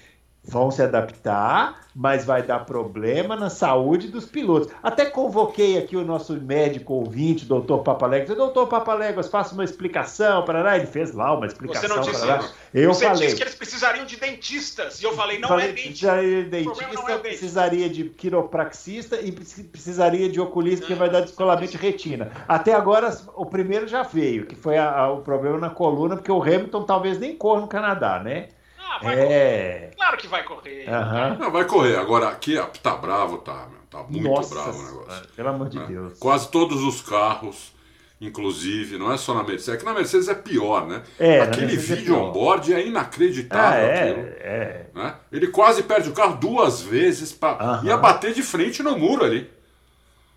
vão 0.48 0.70
se 0.70 0.82
adaptar, 0.82 1.88
mas 1.94 2.24
vai 2.24 2.42
dar 2.42 2.60
problema 2.60 3.36
na 3.36 3.50
saúde 3.50 4.08
dos 4.08 4.24
pilotos. 4.24 4.72
Até 4.82 5.04
convoquei 5.04 5.76
aqui 5.76 5.96
o 5.96 6.04
nosso 6.04 6.32
médico 6.34 6.94
ouvinte, 6.94 7.44
doutor 7.44 7.78
Papaléguas. 7.80 8.36
Doutor 8.36 8.66
Papaléguas, 8.66 9.28
faça 9.28 9.52
uma 9.52 9.64
explicação. 9.64 10.44
para 10.44 10.62
lá. 10.62 10.76
Ele 10.76 10.86
fez 10.86 11.12
lá 11.12 11.36
uma 11.36 11.46
explicação. 11.46 11.88
Você 11.88 11.94
não 11.94 12.00
disse 12.00 12.24
isso. 12.24 12.54
Eu 12.72 12.94
Você 12.94 13.04
falei. 13.04 13.26
disse 13.26 13.36
que 13.36 13.42
eles 13.42 13.54
precisariam 13.54 14.06
de 14.06 14.16
dentistas. 14.16 15.02
E 15.02 15.04
eu 15.04 15.12
falei, 15.12 15.38
não 15.38 15.48
é 15.48 15.48
falei, 15.48 15.70
é 15.70 15.72
dentista. 15.72 16.16
Precisaria 16.16 16.42
de 16.42 16.50
dentista, 16.50 17.12
é 17.12 17.18
precisaria 17.18 17.88
de 17.90 18.04
quiropraxista 18.04 19.20
e 19.20 19.32
precisaria 19.32 20.28
de 20.28 20.40
oculista, 20.40 20.86
que 20.86 20.94
vai 20.94 21.10
dar 21.10 21.20
descolamento 21.20 21.72
de 21.72 21.78
retina. 21.78 22.30
Até 22.46 22.72
agora, 22.72 23.16
o 23.34 23.44
primeiro 23.44 23.86
já 23.86 24.02
veio, 24.02 24.46
que 24.46 24.54
foi 24.54 24.78
a, 24.78 24.90
a, 24.90 25.12
o 25.12 25.20
problema 25.22 25.58
na 25.58 25.70
coluna, 25.70 26.16
porque 26.16 26.32
o 26.32 26.42
Hamilton 26.42 26.84
talvez 26.84 27.18
nem 27.18 27.36
corra 27.36 27.60
no 27.60 27.66
Canadá, 27.68 28.20
né? 28.20 28.48
Ah, 28.88 28.98
vai 29.02 29.14
é... 29.14 29.22
correr. 29.22 29.90
Claro 29.96 30.16
que 30.16 30.26
vai 30.26 30.44
correr. 30.44 30.86
Uhum. 30.88 31.38
Não, 31.38 31.50
vai 31.50 31.64
correr. 31.64 31.96
Agora, 31.96 32.28
aqui 32.28 32.56
tá 32.82 32.96
bravo, 32.96 33.38
tá, 33.38 33.68
meu. 33.70 33.78
Tá 33.90 34.02
muito 34.08 34.28
Nossa, 34.28 34.54
bravo 34.54 34.78
o 34.78 34.84
negócio. 34.84 35.28
Pelo 35.34 35.48
amor 35.48 35.68
de 35.68 35.78
é. 35.78 35.86
Deus. 35.86 36.18
Quase 36.18 36.50
todos 36.50 36.82
os 36.82 37.00
carros, 37.00 37.72
inclusive, 38.20 38.98
não 38.98 39.10
é 39.10 39.16
só 39.16 39.34
na 39.34 39.42
Mercedes. 39.42 39.68
É 39.68 39.76
que 39.76 39.84
na 39.84 39.94
Mercedes 39.94 40.28
é 40.28 40.34
pior, 40.34 40.86
né? 40.86 41.02
É, 41.18 41.40
Aquele 41.40 41.72
é 41.72 41.76
vídeo 41.76 42.14
é 42.14 42.18
on-board 42.18 42.74
é 42.74 42.86
inacreditável. 42.86 43.66
Ah, 43.66 43.74
é, 43.76 44.10
aquilo, 44.10 44.26
é. 44.40 44.86
Né? 44.94 45.14
Ele 45.32 45.46
quase 45.48 45.82
perde 45.82 46.10
o 46.10 46.12
carro 46.12 46.36
duas 46.36 46.82
vezes. 46.82 47.32
Pra... 47.32 47.80
Uhum. 47.80 47.88
Ia 47.88 47.96
bater 47.96 48.34
de 48.34 48.42
frente 48.42 48.82
no 48.82 48.98
muro 48.98 49.24
ali. 49.24 49.50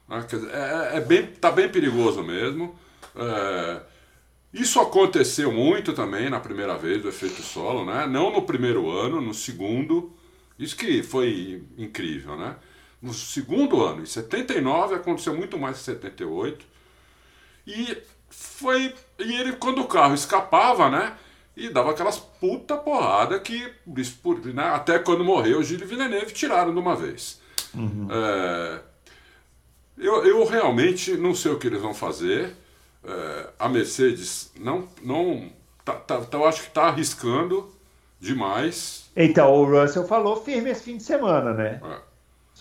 Né? 0.08 0.26
É, 0.54 0.98
é, 0.98 1.02
bem, 1.02 1.26
tá 1.28 1.52
bem 1.52 1.68
perigoso 1.68 2.24
mesmo. 2.24 2.76
É, 3.16 3.82
isso 4.54 4.80
aconteceu 4.80 5.52
muito 5.52 5.94
também 5.94 6.30
na 6.30 6.40
primeira 6.40 6.78
vez 6.78 7.02
do 7.02 7.08
efeito 7.08 7.42
solo, 7.42 7.86
né? 7.86 8.06
Não 8.06 8.32
no 8.32 8.42
primeiro 8.42 8.90
ano, 8.90 9.22
no 9.22 9.34
segundo. 9.34 10.12
Isso 10.60 10.76
que 10.76 11.02
foi 11.02 11.64
incrível, 11.78 12.36
né? 12.36 12.56
No 13.02 13.14
segundo 13.14 13.82
ano, 13.84 14.04
em 14.04 14.06
79, 14.06 14.96
aconteceu 14.96 15.36
muito 15.36 15.58
mais 15.58 15.78
que 15.78 15.84
78. 15.84 16.66
E 17.66 17.98
foi. 18.30 18.94
E 19.18 19.36
ele, 19.36 19.54
quando 19.54 19.82
o 19.82 19.88
carro 19.88 20.14
escapava, 20.14 20.90
né? 20.90 21.14
E 21.56 21.70
dava 21.70 21.92
aquelas 21.92 22.20
puta 22.20 22.76
porrada 22.76 23.40
que. 23.40 23.72
Né, 24.54 24.64
até 24.64 25.00
quando 25.00 25.24
morreu 25.24 25.60
o 25.60 25.64
Gilles 25.64 25.90
Villeneuve 25.90 26.34
tiraram 26.34 26.74
de 26.74 26.80
uma 26.80 26.96
vez. 26.96 27.42
Uhum. 27.74 28.08
É, 28.12 28.82
eu, 29.98 30.26
eu 30.26 30.46
realmente 30.46 31.16
não 31.16 31.34
sei 31.34 31.52
o 31.52 31.58
que 31.58 31.68
eles 31.68 31.82
vão 31.82 31.94
fazer 31.94 32.54
é, 33.04 33.48
a 33.58 33.70
Mercedes 33.70 34.52
não. 34.60 34.88
não 35.04 35.50
tá, 35.84 35.94
tá, 35.94 36.22
tá 36.22 36.38
eu 36.38 36.46
acho 36.46 36.62
que 36.62 36.68
está 36.68 36.84
arriscando 36.84 37.70
demais. 38.20 39.10
Então, 39.16 39.52
o 39.54 39.66
Russell 39.66 40.08
falou 40.08 40.42
firme 40.44 40.70
esse 40.70 40.84
fim 40.84 40.98
de 40.98 41.04
semana, 41.04 41.54
né? 41.54 41.82
É. 41.84 42.12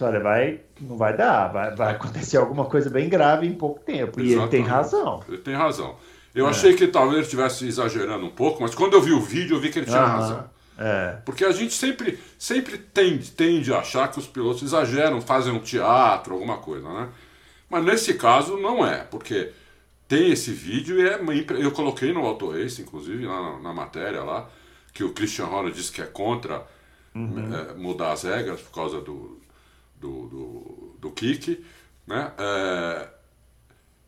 Olha, 0.03 0.19
vai, 0.19 0.61
não 0.81 0.97
vai 0.97 1.15
dar, 1.15 1.49
vai, 1.49 1.75
vai 1.75 1.93
acontecer 1.95 2.39
alguma 2.39 2.65
coisa 2.65 2.89
bem 2.89 3.07
grave 3.07 3.47
em 3.47 3.53
pouco 3.53 3.81
tempo. 3.81 4.19
Exatamente. 4.19 4.31
E 4.31 4.35
ele 4.35 4.49
tem 4.49 4.63
razão. 4.63 5.23
Ele 5.29 5.39
tem 5.39 5.55
razão. 5.55 5.97
Eu 6.35 6.47
é. 6.47 6.51
achei 6.51 6.75
que 6.75 6.87
talvez 6.87 7.15
ele 7.15 7.23
estivesse 7.25 7.67
exagerando 7.67 8.25
um 8.25 8.31
pouco, 8.31 8.63
mas 8.63 8.75
quando 8.75 8.95
eu 8.95 9.03
vi 9.03 9.13
o 9.13 9.21
vídeo, 9.21 9.57
eu 9.57 9.61
vi 9.61 9.71
que 9.71 9.79
ele 9.79 9.87
tinha 9.87 10.03
razão. 10.03 10.49
É. 10.79 11.19
Porque 11.27 11.45
a 11.45 11.53
gente 11.53 11.75
sempre, 11.75 12.19
sempre 12.39 12.79
tende, 12.79 13.31
tende 13.33 13.73
a 13.75 13.81
achar 13.81 14.11
que 14.11 14.19
os 14.19 14.27
pilotos 14.27 14.63
exageram, 14.63 15.21
fazem 15.21 15.53
um 15.53 15.59
teatro, 15.59 16.33
alguma 16.33 16.57
coisa, 16.57 16.89
né? 16.89 17.09
Mas 17.69 17.85
nesse 17.85 18.15
caso 18.15 18.57
não 18.57 18.85
é, 18.85 19.05
porque 19.11 19.53
tem 20.11 20.33
esse 20.33 20.51
vídeo 20.51 20.99
e 20.99 21.09
é, 21.09 21.21
eu 21.63 21.71
coloquei 21.71 22.13
no 22.13 22.27
Auto 22.27 22.51
Race, 22.51 22.83
inclusive, 22.83 23.25
lá 23.25 23.43
na, 23.43 23.61
na 23.61 23.73
matéria 23.73 24.25
lá, 24.25 24.51
que 24.93 25.05
o 25.05 25.13
Christian 25.13 25.47
Horner 25.47 25.73
disse 25.73 25.93
que 25.93 26.03
é 26.03 26.07
contra 26.07 26.67
uhum. 27.15 27.55
é, 27.55 27.75
mudar 27.75 28.11
as 28.11 28.25
regras 28.25 28.61
por 28.61 28.75
causa 28.75 29.01
do, 29.01 29.41
do, 30.01 30.27
do, 30.27 30.97
do 30.99 31.11
kick. 31.13 31.65
Né? 32.09 32.33
É, 32.37 33.09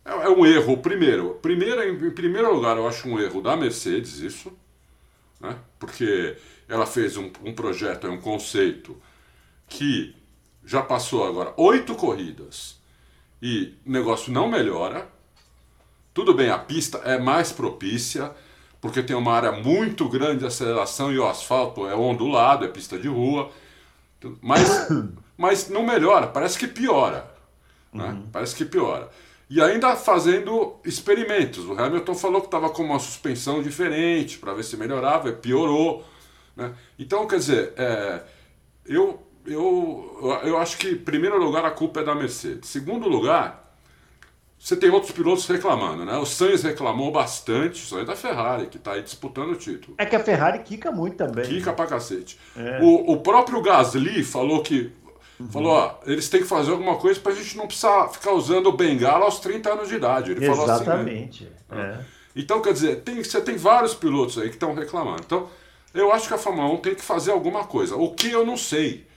é, 0.05 0.11
é 0.11 0.29
um 0.29 0.45
erro, 0.45 0.77
primeiro, 0.79 1.39
primeiro, 1.41 1.81
em 1.89 2.11
primeiro 2.11 2.53
lugar, 2.53 2.77
eu 2.77 2.89
acho 2.89 3.09
um 3.09 3.21
erro 3.21 3.41
da 3.41 3.57
Mercedes 3.57 4.19
isso, 4.19 4.53
né? 5.39 5.57
porque 5.79 6.37
ela 6.69 6.85
fez 6.85 7.17
um, 7.17 7.31
um 7.45 7.55
projeto, 7.55 8.09
um 8.09 8.21
conceito 8.21 9.01
que 9.69 10.17
já 10.65 10.83
passou 10.83 11.25
agora 11.25 11.55
oito 11.57 11.95
corridas 11.95 12.81
e 13.41 13.73
o 13.87 13.93
negócio 13.93 14.33
não 14.33 14.49
melhora. 14.51 15.22
Tudo 16.15 16.35
bem, 16.35 16.51
a 16.51 16.59
pista 16.59 16.99
é 16.99 17.19
mais 17.19 17.53
propícia, 17.53 18.33
porque 18.81 19.03
tem 19.03 19.17
uma 19.17 19.33
área 19.33 19.53
muito 19.53 20.09
grande 20.09 20.41
de 20.41 20.47
aceleração 20.47 21.13
e 21.13 21.19
o 21.19 21.27
asfalto 21.27 21.87
é 21.87 21.95
ondulado, 21.95 22.65
é 22.65 22.69
pista 22.69 22.99
de 22.99 23.09
rua. 23.09 23.51
Mas, 24.41 24.89
mas 25.37 25.69
não 25.69 25.85
melhora, 25.85 26.27
parece 26.27 26.59
que 26.59 26.67
piora. 26.67 27.31
Né? 27.93 28.07
Uhum. 28.07 28.27
Parece 28.31 28.55
que 28.55 28.65
piora. 28.65 29.09
E 29.49 29.61
ainda 29.61 29.97
fazendo 29.97 30.77
experimentos. 30.85 31.65
O 31.67 31.79
Hamilton 31.79 32.15
falou 32.15 32.41
que 32.41 32.47
estava 32.47 32.71
com 32.71 32.83
uma 32.83 32.99
suspensão 32.99 33.63
diferente 33.63 34.39
para 34.39 34.55
ver 34.55 34.65
se 34.65 34.77
melhorava, 34.77 35.29
e 35.29 35.33
piorou. 35.33 36.05
Né? 36.57 36.73
Então, 36.99 37.27
quer 37.27 37.37
dizer, 37.37 37.73
é, 37.77 38.23
eu, 38.87 39.23
eu, 39.47 40.41
eu 40.43 40.59
acho 40.59 40.79
que, 40.79 40.91
em 40.91 40.99
primeiro 40.99 41.39
lugar, 41.39 41.65
a 41.65 41.71
culpa 41.71 42.01
é 42.01 42.05
da 42.05 42.15
Mercedes. 42.15 42.69
Segundo 42.71 43.09
lugar, 43.09 43.62
você 44.63 44.77
tem 44.77 44.91
outros 44.91 45.11
pilotos 45.11 45.45
reclamando, 45.49 46.05
né? 46.05 46.17
O 46.19 46.25
Sainz 46.25 46.63
reclamou 46.63 47.11
bastante, 47.11 47.83
o 47.83 47.85
Sainz 47.85 48.07
da 48.07 48.15
Ferrari, 48.15 48.69
que 48.69 48.77
está 48.77 48.93
aí 48.93 49.03
disputando 49.03 49.51
o 49.51 49.57
título. 49.57 49.97
É 49.99 50.07
que 50.07 50.15
a 50.15 50.21
Ferrari 50.21 50.61
quica 50.61 50.93
muito 50.93 51.17
também. 51.17 51.45
Quica 51.45 51.71
né? 51.71 51.77
pra 51.77 51.85
cacete. 51.85 52.39
É. 52.57 52.79
O, 52.81 53.11
o 53.11 53.17
próprio 53.17 53.61
Gasly 53.61 54.23
falou 54.23 54.63
que. 54.63 54.93
Uhum. 55.41 55.49
Falou, 55.51 55.73
ó, 55.73 55.97
eles 56.07 56.29
têm 56.29 56.43
que 56.43 56.47
fazer 56.47 56.71
alguma 56.71 56.95
coisa 56.95 57.19
pra 57.19 57.35
gente 57.35 57.57
não 57.57 57.67
precisar 57.67 58.09
ficar 58.11 58.35
usando 58.35 58.69
o 58.69 58.73
bengala 58.73 59.25
aos 59.25 59.41
30 59.41 59.69
anos 59.69 59.89
de 59.89 59.97
idade. 59.97 60.31
Ele 60.31 60.45
Exatamente. 60.45 60.55
falou 60.57 60.71
assim. 60.71 60.85
Exatamente. 60.85 61.53
É. 61.73 62.05
Então, 62.37 62.63
quer 62.63 62.73
dizer, 62.73 63.01
tem, 63.01 63.17
você 63.17 63.41
tem 63.41 63.57
vários 63.57 63.95
pilotos 63.95 64.39
aí 64.39 64.49
que 64.49 64.55
estão 64.55 64.75
reclamando. 64.75 65.23
Então, 65.27 65.49
eu 65.93 66.13
acho 66.13 66.29
que 66.29 66.35
a 66.35 66.39
Fórmula 66.39 66.73
1 66.75 66.77
tem 66.77 66.95
que 66.95 67.03
fazer 67.03 67.33
alguma 67.33 67.65
coisa. 67.65 67.97
O 67.97 68.15
que 68.15 68.31
eu 68.31 68.47
não 68.47 68.57
sei. 68.57 69.09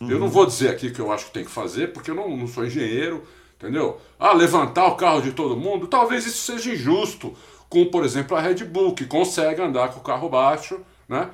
Uhum. 0.00 0.10
Eu 0.10 0.18
não 0.18 0.28
vou 0.28 0.46
dizer 0.46 0.70
aqui 0.70 0.90
que 0.90 1.00
eu 1.00 1.12
acho 1.12 1.26
que 1.26 1.32
tem 1.32 1.44
que 1.44 1.50
fazer, 1.50 1.92
porque 1.92 2.10
eu 2.10 2.14
não, 2.14 2.34
não 2.34 2.46
sou 2.46 2.64
engenheiro 2.64 3.22
Entendeu? 3.58 4.00
Ah, 4.18 4.32
levantar 4.32 4.86
o 4.86 4.96
carro 4.96 5.22
de 5.22 5.32
todo 5.32 5.56
mundo, 5.56 5.86
talvez 5.86 6.26
isso 6.26 6.52
seja 6.52 6.70
injusto. 6.70 7.34
Com, 7.68 7.86
por 7.86 8.04
exemplo, 8.04 8.36
a 8.36 8.40
Red 8.40 8.64
Bull, 8.64 8.94
que 8.94 9.06
consegue 9.06 9.60
andar 9.60 9.88
com 9.88 9.98
o 9.98 10.02
carro 10.02 10.28
baixo, 10.28 10.80
né? 11.08 11.30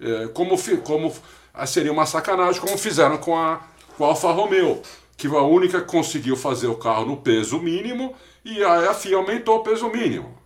É, 0.00 0.28
como, 0.28 0.56
como 0.82 1.14
ah, 1.54 1.66
seria 1.66 1.92
uma 1.92 2.06
sacanagem, 2.06 2.60
como 2.60 2.76
fizeram 2.76 3.18
com 3.18 3.38
a, 3.38 3.60
com 3.96 4.04
a 4.04 4.08
Alfa 4.08 4.32
Romeo, 4.32 4.82
que 5.16 5.26
a 5.28 5.42
única 5.42 5.80
que 5.80 5.86
conseguiu 5.86 6.36
fazer 6.36 6.66
o 6.66 6.74
carro 6.74 7.06
no 7.06 7.16
peso 7.18 7.58
mínimo 7.58 8.14
e 8.44 8.62
a 8.62 8.92
FIA 8.92 9.16
aumentou 9.16 9.56
o 9.56 9.62
peso 9.62 9.88
mínimo. 9.88 10.36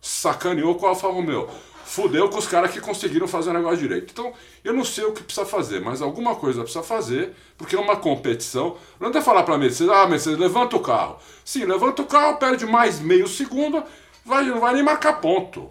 Sacaneou 0.00 0.74
com 0.76 0.86
a 0.86 0.90
Alfa 0.90 1.08
Romeo 1.08 1.48
fudeu 1.86 2.28
com 2.28 2.36
os 2.36 2.48
caras 2.48 2.72
que 2.72 2.80
conseguiram 2.80 3.28
fazer 3.28 3.50
o 3.50 3.52
negócio 3.52 3.78
direito. 3.78 4.10
Então, 4.10 4.32
eu 4.64 4.74
não 4.74 4.84
sei 4.84 5.04
o 5.04 5.12
que 5.12 5.22
precisa 5.22 5.46
fazer, 5.46 5.80
mas 5.80 6.02
alguma 6.02 6.34
coisa 6.34 6.62
precisa 6.62 6.82
fazer, 6.82 7.32
porque 7.56 7.76
é 7.76 7.78
uma 7.78 7.96
competição. 7.96 8.76
Não 8.98 9.08
é 9.08 9.22
falar 9.22 9.44
para 9.44 9.56
Mercedes, 9.56 9.92
ah, 9.92 10.06
Mercedes, 10.06 10.38
levanta 10.38 10.76
o 10.76 10.80
carro. 10.80 11.18
Sim, 11.44 11.64
levanta 11.64 12.02
o 12.02 12.06
carro, 12.06 12.38
perde 12.38 12.66
mais 12.66 12.98
meio 12.98 13.28
segundo, 13.28 13.84
vai, 14.24 14.44
não 14.44 14.58
vai 14.58 14.74
nem 14.74 14.82
marcar 14.82 15.20
ponto. 15.20 15.70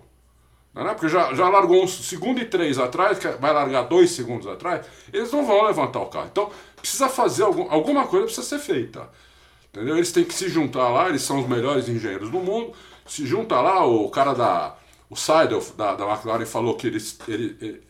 Não 0.74 0.90
é? 0.90 0.94
Porque 0.94 1.10
já, 1.10 1.34
já 1.34 1.50
largou 1.50 1.84
um 1.84 1.88
segundo 1.88 2.40
e 2.40 2.46
três 2.46 2.80
atrás, 2.80 3.20
vai 3.40 3.54
largar 3.54 3.84
dois 3.84 4.12
segundos 4.12 4.48
atrás, 4.48 4.86
eles 5.12 5.32
não 5.34 5.46
vão 5.46 5.66
levantar 5.66 6.00
o 6.00 6.08
carro. 6.08 6.30
Então, 6.32 6.50
precisa 6.78 7.10
fazer 7.10 7.44
algum, 7.44 7.70
alguma 7.70 8.08
coisa 8.08 8.26
precisa 8.26 8.48
ser 8.48 8.60
feita. 8.60 9.10
Entendeu? 9.70 9.98
Eles 9.98 10.14
têm 10.14 10.24
que 10.24 10.34
se 10.34 10.48
juntar 10.48 10.88
lá, 10.88 11.10
eles 11.10 11.22
são 11.22 11.42
os 11.42 11.48
melhores 11.48 11.90
engenheiros 11.90 12.30
do 12.30 12.40
mundo. 12.40 12.72
Se 13.06 13.26
junta 13.26 13.60
lá, 13.60 13.86
o 13.86 14.10
cara 14.10 14.34
da 14.34 14.76
o 15.16 15.18
Seidel 15.18 15.64
da, 15.78 15.96
da 15.96 16.06
McLaren 16.12 16.46
falou 16.46 16.76
que 16.76 16.88
ele, 16.88 17.02
ele, 17.28 17.58
ele, 17.62 17.82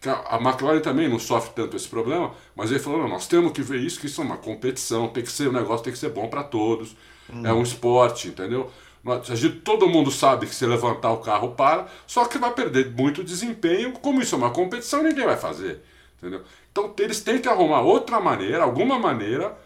que 0.00 0.08
a 0.08 0.38
McLaren 0.42 0.80
também 0.80 1.08
não 1.08 1.18
sofre 1.18 1.52
tanto 1.54 1.76
esse 1.76 1.88
problema, 1.88 2.34
mas 2.56 2.70
ele 2.70 2.80
falou: 2.80 2.98
não, 2.98 3.08
nós 3.08 3.28
temos 3.28 3.52
que 3.52 3.62
ver 3.62 3.78
isso, 3.78 4.00
que 4.00 4.06
isso 4.06 4.20
é 4.20 4.24
uma 4.24 4.36
competição, 4.36 5.08
tem 5.08 5.22
que 5.22 5.30
ser 5.30 5.48
um 5.48 5.52
negócio, 5.52 5.84
tem 5.84 5.92
que 5.92 5.98
ser 5.98 6.10
bom 6.10 6.28
para 6.28 6.42
todos, 6.42 6.96
hum. 7.32 7.46
é 7.46 7.52
um 7.52 7.62
esporte, 7.62 8.28
entendeu? 8.28 8.70
Todo 9.64 9.88
mundo 9.88 10.10
sabe 10.10 10.46
que 10.46 10.54
se 10.54 10.66
levantar 10.66 11.12
o 11.12 11.18
carro 11.18 11.52
para, 11.52 11.86
só 12.06 12.24
que 12.24 12.38
vai 12.38 12.52
perder 12.52 12.92
muito 12.92 13.24
desempenho. 13.24 13.92
Como 13.94 14.22
isso 14.22 14.36
é 14.36 14.38
uma 14.38 14.50
competição, 14.50 15.02
ninguém 15.02 15.26
vai 15.26 15.36
fazer. 15.36 15.82
Entendeu? 16.18 16.42
Então 16.70 16.94
eles 16.98 17.20
têm 17.20 17.40
que 17.40 17.48
arrumar 17.48 17.80
outra 17.80 18.20
maneira, 18.20 18.62
alguma 18.62 19.00
maneira 19.00 19.58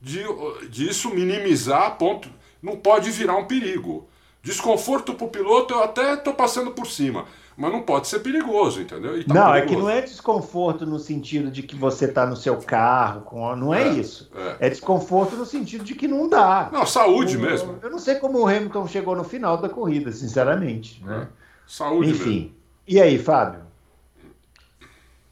de, 0.00 0.24
de 0.70 0.88
isso 0.88 1.10
minimizar 1.10 1.82
a 1.82 1.90
ponto. 1.90 2.30
Não 2.62 2.76
pode 2.76 3.10
virar 3.10 3.36
um 3.36 3.44
perigo. 3.44 4.08
Desconforto 4.42 5.14
para 5.14 5.26
o 5.26 5.30
piloto 5.30 5.74
eu 5.74 5.82
até 5.82 6.14
estou 6.14 6.32
passando 6.32 6.70
por 6.70 6.86
cima, 6.86 7.26
mas 7.56 7.70
não 7.70 7.82
pode 7.82 8.08
ser 8.08 8.20
perigoso, 8.20 8.80
entendeu? 8.80 9.22
Tá 9.24 9.34
não, 9.34 9.52
perigoso. 9.52 9.56
é 9.56 9.66
que 9.66 9.76
não 9.76 9.90
é 9.90 10.00
desconforto 10.00 10.86
no 10.86 10.98
sentido 10.98 11.50
de 11.50 11.62
que 11.62 11.76
você 11.76 12.06
está 12.06 12.24
no 12.24 12.34
seu 12.36 12.56
carro, 12.56 13.20
com... 13.20 13.54
não 13.54 13.74
é, 13.74 13.82
é 13.82 13.88
isso. 13.88 14.30
É. 14.34 14.66
é. 14.66 14.70
desconforto 14.70 15.36
no 15.36 15.44
sentido 15.44 15.84
de 15.84 15.94
que 15.94 16.08
não 16.08 16.26
dá. 16.26 16.70
Não, 16.72 16.86
saúde 16.86 17.36
o, 17.36 17.40
mesmo. 17.40 17.78
Eu 17.82 17.90
não 17.90 17.98
sei 17.98 18.14
como 18.14 18.38
o 18.38 18.48
Hamilton 18.48 18.88
chegou 18.88 19.14
no 19.14 19.24
final 19.24 19.58
da 19.58 19.68
corrida, 19.68 20.10
sinceramente. 20.10 21.04
Né? 21.04 21.28
É. 21.30 21.40
Saúde 21.66 22.10
Enfim. 22.10 22.30
Mesmo. 22.30 22.54
E 22.88 23.00
aí, 23.00 23.18
Fábio? 23.18 23.60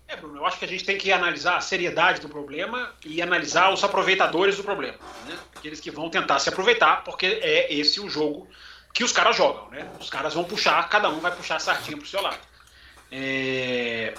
É, 0.06 0.16
Bruno, 0.16 0.36
eu 0.36 0.46
acho 0.46 0.58
que 0.58 0.64
a 0.66 0.68
gente 0.68 0.84
tem 0.84 0.98
que 0.98 1.10
analisar 1.10 1.56
a 1.56 1.60
seriedade 1.60 2.20
do 2.20 2.28
problema 2.28 2.90
e 3.04 3.22
analisar 3.22 3.72
os 3.72 3.82
aproveitadores 3.82 4.56
do 4.56 4.62
problema. 4.62 4.96
Né? 5.26 5.34
Aqueles 5.56 5.80
que 5.80 5.90
vão 5.90 6.10
tentar 6.10 6.38
se 6.38 6.48
aproveitar, 6.48 7.04
porque 7.04 7.26
é 7.26 7.74
esse 7.74 8.00
o 8.00 8.08
jogo 8.08 8.46
que 8.98 9.04
os 9.04 9.12
caras 9.12 9.36
jogam, 9.36 9.70
né? 9.70 9.88
Os 10.00 10.10
caras 10.10 10.34
vão 10.34 10.42
puxar, 10.42 10.88
cada 10.88 11.08
um 11.08 11.20
vai 11.20 11.30
puxar 11.30 11.54
a 11.54 11.60
sardinha 11.60 11.96
pro 11.96 12.04
seu 12.04 12.20
lado. 12.20 12.40
É... 13.12 14.12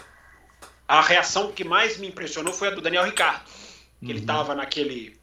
A 0.87 1.01
reação 1.01 1.51
que 1.51 1.65
mais 1.65 1.97
me 1.97 2.07
impressionou 2.07 2.53
foi 2.53 2.69
a 2.69 2.71
do 2.71 2.79
Daniel 2.79 3.03
Ricardo, 3.03 3.43
que 3.43 4.05
uhum. 4.05 4.09
ele 4.11 4.19
estava 4.19 4.55
naquele, 4.55 5.19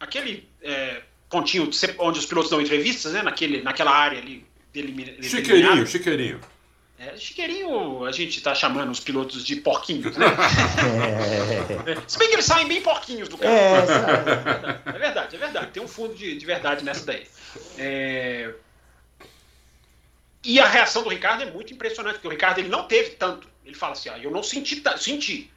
aquele 0.00 0.48
é, 0.62 1.02
pontinho 1.28 1.68
onde 1.98 2.18
os 2.18 2.24
pilotos 2.24 2.50
dão 2.50 2.62
entrevistas, 2.62 3.12
né? 3.12 3.20
Naquele, 3.20 3.60
naquela 3.60 3.90
área 3.90 4.18
ali. 4.18 4.46
Chiqueirinho, 5.20 5.86
chiqueirinho. 5.86 6.40
É, 6.98 7.14
chiqueirinho, 7.18 8.06
a 8.06 8.10
gente 8.10 8.40
tá 8.40 8.54
chamando 8.54 8.90
os 8.90 9.00
pilotos 9.00 9.44
de 9.44 9.56
porquinhos, 9.56 10.16
né? 10.16 10.28
É. 11.86 11.96
Se 12.06 12.18
bem 12.18 12.28
que 12.28 12.36
eles 12.36 12.46
saem 12.46 12.66
bem 12.66 12.80
porquinhos 12.80 13.28
do 13.28 13.36
carro. 13.36 13.52
É, 13.52 14.96
é 14.96 14.98
verdade, 14.98 15.36
é 15.36 15.38
verdade. 15.38 15.72
Tem 15.72 15.82
um 15.82 15.88
fundo 15.88 16.14
de, 16.14 16.38
de 16.38 16.46
verdade 16.46 16.82
nessa 16.82 17.04
daí. 17.04 17.26
É, 17.76 18.54
e 20.44 20.60
a 20.60 20.68
reação 20.68 21.02
do 21.02 21.08
Ricardo 21.08 21.42
é 21.42 21.50
muito 21.50 21.72
impressionante, 21.72 22.14
porque 22.14 22.28
o 22.28 22.30
Ricardo 22.30 22.58
ele 22.58 22.68
não 22.68 22.86
teve 22.86 23.10
tanto. 23.10 23.48
Ele 23.64 23.74
fala 23.74 23.92
assim: 23.92 24.10
ah, 24.10 24.18
eu 24.18 24.30
não 24.30 24.42
senti 24.42 24.76
tanto, 24.76 25.02
senti, 25.02 25.50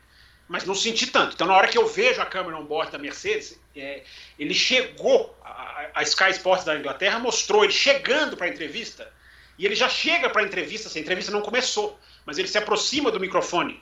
mas 0.47 0.63
não 0.63 0.73
senti 0.73 1.07
tanto. 1.07 1.33
Então, 1.35 1.45
na 1.45 1.55
hora 1.55 1.67
que 1.67 1.77
eu 1.77 1.85
vejo 1.87 2.21
a 2.21 2.25
câmera 2.25 2.57
on 2.57 2.65
board 2.65 2.91
da 2.91 2.97
Mercedes, 2.97 3.59
é, 3.75 4.03
ele 4.39 4.53
chegou, 4.53 5.37
a, 5.43 5.89
a, 5.95 6.03
Sky 6.03 6.31
Sports 6.31 6.65
da 6.65 6.77
Inglaterra 6.77 7.19
mostrou 7.19 7.65
ele 7.65 7.73
chegando 7.73 8.37
para 8.37 8.47
a 8.47 8.49
entrevista, 8.49 9.11
e 9.57 9.65
ele 9.65 9.75
já 9.75 9.89
chega 9.89 10.29
para 10.29 10.41
a 10.41 10.45
entrevista, 10.45 10.87
assim, 10.87 10.99
a 10.99 11.01
entrevista 11.01 11.31
não 11.31 11.41
começou, 11.41 11.99
mas 12.25 12.37
ele 12.37 12.47
se 12.47 12.57
aproxima 12.57 13.11
do 13.11 13.19
microfone 13.19 13.79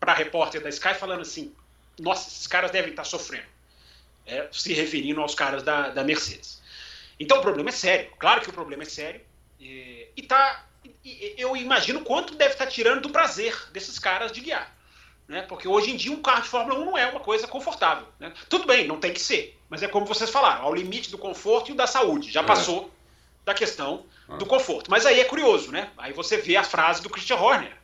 para 0.00 0.12
a 0.12 0.14
repórter 0.14 0.62
da 0.62 0.70
Sky 0.70 0.94
falando 0.94 1.20
assim: 1.20 1.54
nossa, 1.98 2.28
esses 2.28 2.46
caras 2.46 2.70
devem 2.70 2.90
estar 2.90 3.02
tá 3.02 3.08
sofrendo. 3.08 3.56
É, 4.24 4.48
se 4.50 4.72
referindo 4.72 5.20
aos 5.20 5.36
caras 5.36 5.62
da, 5.62 5.90
da 5.90 6.02
Mercedes. 6.02 6.60
Então 7.20 7.38
o 7.38 7.42
problema 7.42 7.68
é 7.68 7.72
sério, 7.72 8.10
claro 8.18 8.40
que 8.40 8.50
o 8.50 8.52
problema 8.52 8.82
é 8.82 8.86
sério. 8.86 9.20
E 10.16 10.22
tá. 10.22 10.64
E, 11.04 11.34
eu 11.36 11.56
imagino 11.56 12.00
quanto 12.00 12.34
deve 12.34 12.52
estar 12.52 12.64
tá 12.64 12.70
tirando 12.70 13.02
do 13.02 13.10
prazer 13.10 13.54
desses 13.72 13.98
caras 13.98 14.32
de 14.32 14.40
guiar. 14.40 14.74
Né? 15.28 15.42
Porque 15.42 15.66
hoje 15.66 15.90
em 15.90 15.96
dia 15.96 16.12
um 16.12 16.22
carro 16.22 16.42
de 16.42 16.48
Fórmula 16.48 16.78
1 16.78 16.84
não 16.84 16.98
é 16.98 17.06
uma 17.06 17.20
coisa 17.20 17.46
confortável. 17.46 18.06
Né? 18.18 18.32
Tudo 18.48 18.66
bem, 18.66 18.86
não 18.86 18.98
tem 18.98 19.12
que 19.12 19.20
ser. 19.20 19.58
Mas 19.68 19.82
é 19.82 19.88
como 19.88 20.06
vocês 20.06 20.30
falaram, 20.30 20.64
ao 20.64 20.74
limite 20.74 21.10
do 21.10 21.18
conforto 21.18 21.72
e 21.72 21.74
da 21.74 21.86
saúde. 21.86 22.30
Já 22.30 22.40
é. 22.40 22.44
passou 22.44 22.90
da 23.44 23.54
questão 23.54 24.04
do 24.38 24.44
é. 24.44 24.48
conforto. 24.48 24.90
Mas 24.90 25.06
aí 25.06 25.20
é 25.20 25.24
curioso, 25.24 25.70
né? 25.70 25.90
Aí 25.96 26.12
você 26.12 26.36
vê 26.36 26.56
a 26.56 26.64
frase 26.64 27.02
do 27.02 27.10
Christian 27.10 27.36
Horner, 27.36 27.76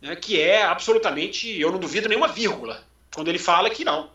né? 0.00 0.16
que 0.16 0.40
é 0.40 0.62
absolutamente, 0.62 1.58
eu 1.60 1.70
não 1.70 1.78
duvido 1.78 2.08
nenhuma 2.08 2.28
vírgula, 2.28 2.84
quando 3.14 3.28
ele 3.28 3.38
fala 3.38 3.70
que 3.70 3.84
não. 3.84 4.10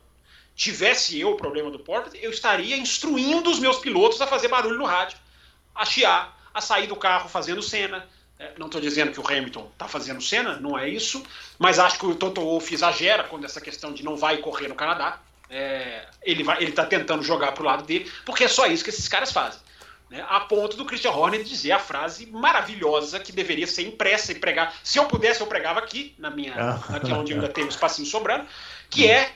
Tivesse 0.56 1.20
eu 1.20 1.32
o 1.32 1.38
problema 1.38 1.72
do 1.72 1.80
Porto, 1.80 2.16
eu 2.16 2.30
estaria 2.30 2.78
instruindo 2.78 3.50
os 3.50 3.60
meus 3.60 3.80
pilotos 3.80 4.22
a 4.22 4.28
fazer 4.28 4.50
barulho 4.50 4.78
no 4.78 4.86
rádio, 4.86 5.18
a 5.74 5.84
chiar, 5.84 6.38
a 6.54 6.62
sair 6.62 6.88
do 6.88 6.96
carro 6.96 7.28
fazendo 7.28 7.62
cena. 7.62 8.08
É, 8.40 8.52
não 8.58 8.66
estou 8.66 8.82
dizendo 8.82 9.12
que 9.12 9.20
o 9.20 9.28
Hamilton 9.28 9.70
está 9.72 9.88
fazendo 9.88 10.22
cena, 10.22 10.58
não 10.60 10.78
é 10.78 10.90
isso, 10.90 11.24
mas 11.58 11.80
acho 11.80 12.00
que 12.00 12.06
o 12.06 12.16
Toto 12.16 12.42
Wolff 12.42 12.74
exagera 12.74 13.24
quando 13.24 13.46
essa 13.46 13.62
questão 13.62 13.94
de 13.94 14.04
não 14.04 14.18
vai 14.18 14.38
correr 14.38 14.68
no 14.68 14.76
Canadá. 14.76 15.20
É, 15.50 16.06
ele 16.24 16.44
está 16.62 16.86
tentando 16.86 17.22
jogar 17.22 17.52
para 17.52 17.62
o 17.62 17.66
lado 17.66 17.84
dele, 17.84 18.12
porque 18.26 18.46
é 18.46 18.48
só 18.48 18.66
isso 18.66 18.84
que 18.84 18.90
esses 18.90 19.08
caras 19.08 19.32
fazem. 19.32 19.60
Né? 20.10 20.26
A 20.28 20.40
ponto 20.42 20.76
do 20.76 20.86
Christian 20.86 21.12
Horner 21.12 21.44
dizer 21.44 21.74
a 21.74 21.80
frase 21.80 22.26
maravilhosa 22.26 23.20
que 23.20 23.32
deveria 23.32 23.68
ser 23.68 23.84
impressa 23.84 24.32
e 24.32 24.36
pregar. 24.36 24.76
Se 24.84 24.98
eu 24.98 25.06
pudesse, 25.06 25.42
eu 25.42 25.48
pregava 25.48 25.80
aqui, 25.80 26.16
na 26.18 26.32
minha, 26.32 26.56
ah. 26.56 26.96
aqui 26.96 27.12
onde 27.12 27.34
ainda 27.34 27.48
tem 27.48 27.64
um 27.64 27.70
espacinho 27.70 28.08
sobrando, 28.08 28.48
que 28.90 29.08
é, 29.08 29.32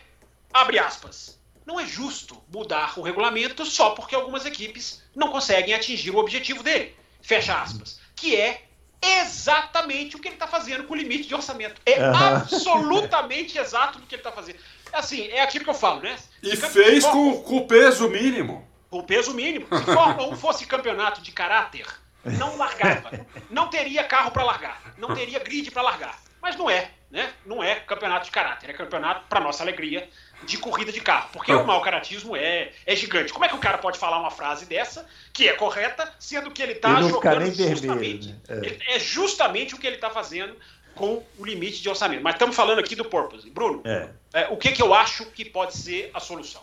abre 0.52 0.80
aspas, 0.80 1.40
não 1.66 1.80
é 1.80 1.86
justo 1.86 2.42
mudar 2.52 2.98
o 2.98 3.04
regulamento 3.04 3.64
só 3.64 3.92
porque 3.92 4.16
algumas 4.16 4.46
equipes 4.46 5.04
não 5.16 5.30
conseguem 5.30 5.76
atingir 5.76 6.12
o 6.12 6.18
objetivo 6.18 6.64
dele 6.64 6.96
fecha 7.22 7.60
aspas, 7.60 8.00
que 8.16 8.36
é 8.36 8.64
exatamente 9.02 10.16
o 10.16 10.20
que 10.20 10.28
ele 10.28 10.36
está 10.36 10.48
fazendo 10.48 10.84
com 10.86 10.94
o 10.94 10.98
limite 10.98 11.28
de 11.28 11.36
orçamento. 11.36 11.82
É 11.86 12.02
absolutamente 12.04 13.58
exato 13.58 14.00
o 14.00 14.02
que 14.02 14.16
ele 14.16 14.22
está 14.22 14.32
fazendo. 14.32 14.60
Assim, 14.92 15.28
é 15.28 15.42
aquilo 15.42 15.64
que 15.64 15.70
eu 15.70 15.76
falo, 15.76 16.02
né? 16.02 16.16
E 16.42 16.56
fez 16.56 17.06
com, 17.06 17.42
com 17.42 17.58
o 17.58 17.68
peso 17.68 18.10
mínimo. 18.10 18.68
Com 18.90 19.00
o 19.00 19.04
peso 19.04 19.34
mínimo. 19.34 19.68
Se 19.68 19.84
Fórmula 19.84 20.30
1 20.30 20.38
fosse 20.38 20.66
campeonato 20.66 21.22
de 21.22 21.32
caráter, 21.32 21.86
não 22.24 22.58
largava. 22.58 23.26
Não 23.50 23.70
teria 23.70 24.04
carro 24.04 24.32
para 24.32 24.44
largar. 24.44 24.94
Não 24.98 25.14
teria 25.14 25.40
grid 25.40 25.70
para 25.72 25.82
largar. 25.82 26.20
Mas 26.42 26.56
não 26.56 26.70
é, 26.70 26.92
né? 27.12 27.32
Não 27.46 27.64
é 27.64 27.76
campeonato 27.76 28.26
de 28.26 28.32
caráter. 28.32 28.70
É 28.70 28.74
campeonato, 28.74 29.26
para 29.28 29.40
nossa 29.40 29.64
alegria, 29.64 30.10
de 30.44 30.58
corrida 30.58 30.92
de 30.92 31.02
carro. 31.02 31.30
Porque 31.34 31.52
o 31.52 31.66
mau 31.66 31.82
caratismo 31.82 32.36
é, 32.36 32.72
é 32.86 32.96
gigante. 32.96 33.34
Como 33.34 33.46
é 33.46 33.48
que 33.48 33.56
o 33.56 33.60
cara 33.60 33.78
pode 33.78 33.98
falar 33.98 34.20
uma 34.20 34.32
frase 34.32 34.66
dessa, 34.66 35.08
que 35.34 35.48
é 35.48 35.54
correta, 35.54 36.12
sendo 36.20 36.52
que 36.52 36.62
ele 36.62 36.74
está 36.74 37.02
jogando 37.02 37.54
justamente. 37.54 38.36
Né? 38.48 38.78
É. 38.88 38.96
é 38.96 39.00
justamente 39.00 39.76
o 39.76 39.78
que 39.78 39.88
ele 39.88 39.96
está 39.96 40.10
fazendo 40.10 40.56
com 40.96 41.24
o 41.38 41.46
limite 41.46 41.82
de 41.82 41.90
orçamento. 41.90 42.24
Mas 42.24 42.36
estamos 42.36 42.56
falando 42.56 42.80
aqui 42.80 42.96
do 42.96 43.06
purpose. 43.06 43.50
Bruno, 43.50 43.82
é. 43.86 44.10
É, 44.34 44.48
o 44.50 44.58
que, 44.58 44.72
que 44.72 44.82
eu 44.82 44.94
acho 44.94 45.26
que 45.28 45.46
pode 45.46 45.76
ser 45.78 46.12
a 46.14 46.20
solução? 46.20 46.62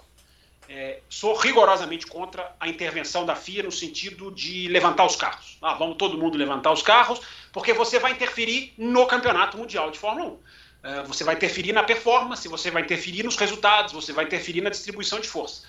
É, 0.68 1.00
sou 1.08 1.34
rigorosamente 1.34 2.06
contra 2.06 2.54
a 2.58 2.68
intervenção 2.68 3.26
da 3.26 3.36
FIA 3.36 3.62
no 3.62 3.72
sentido 3.72 4.30
de 4.30 4.66
levantar 4.68 5.04
os 5.04 5.14
carros. 5.14 5.58
Ah, 5.60 5.74
vamos 5.74 5.96
todo 5.96 6.16
mundo 6.16 6.38
levantar 6.38 6.72
os 6.72 6.82
carros, 6.82 7.20
porque 7.52 7.72
você 7.72 7.98
vai 7.98 8.12
interferir 8.12 8.72
no 8.78 9.06
campeonato 9.06 9.58
mundial 9.58 9.90
de 9.90 9.98
Fórmula 9.98 10.30
1. 10.30 10.38
É, 10.84 11.02
você 11.02 11.24
vai 11.24 11.34
interferir 11.34 11.72
na 11.72 11.82
performance, 11.82 12.46
você 12.46 12.70
vai 12.70 12.82
interferir 12.82 13.22
nos 13.22 13.36
resultados, 13.36 13.94
você 13.94 14.12
vai 14.12 14.26
interferir 14.26 14.60
na 14.60 14.68
distribuição 14.68 15.18
de 15.18 15.26
força. 15.26 15.62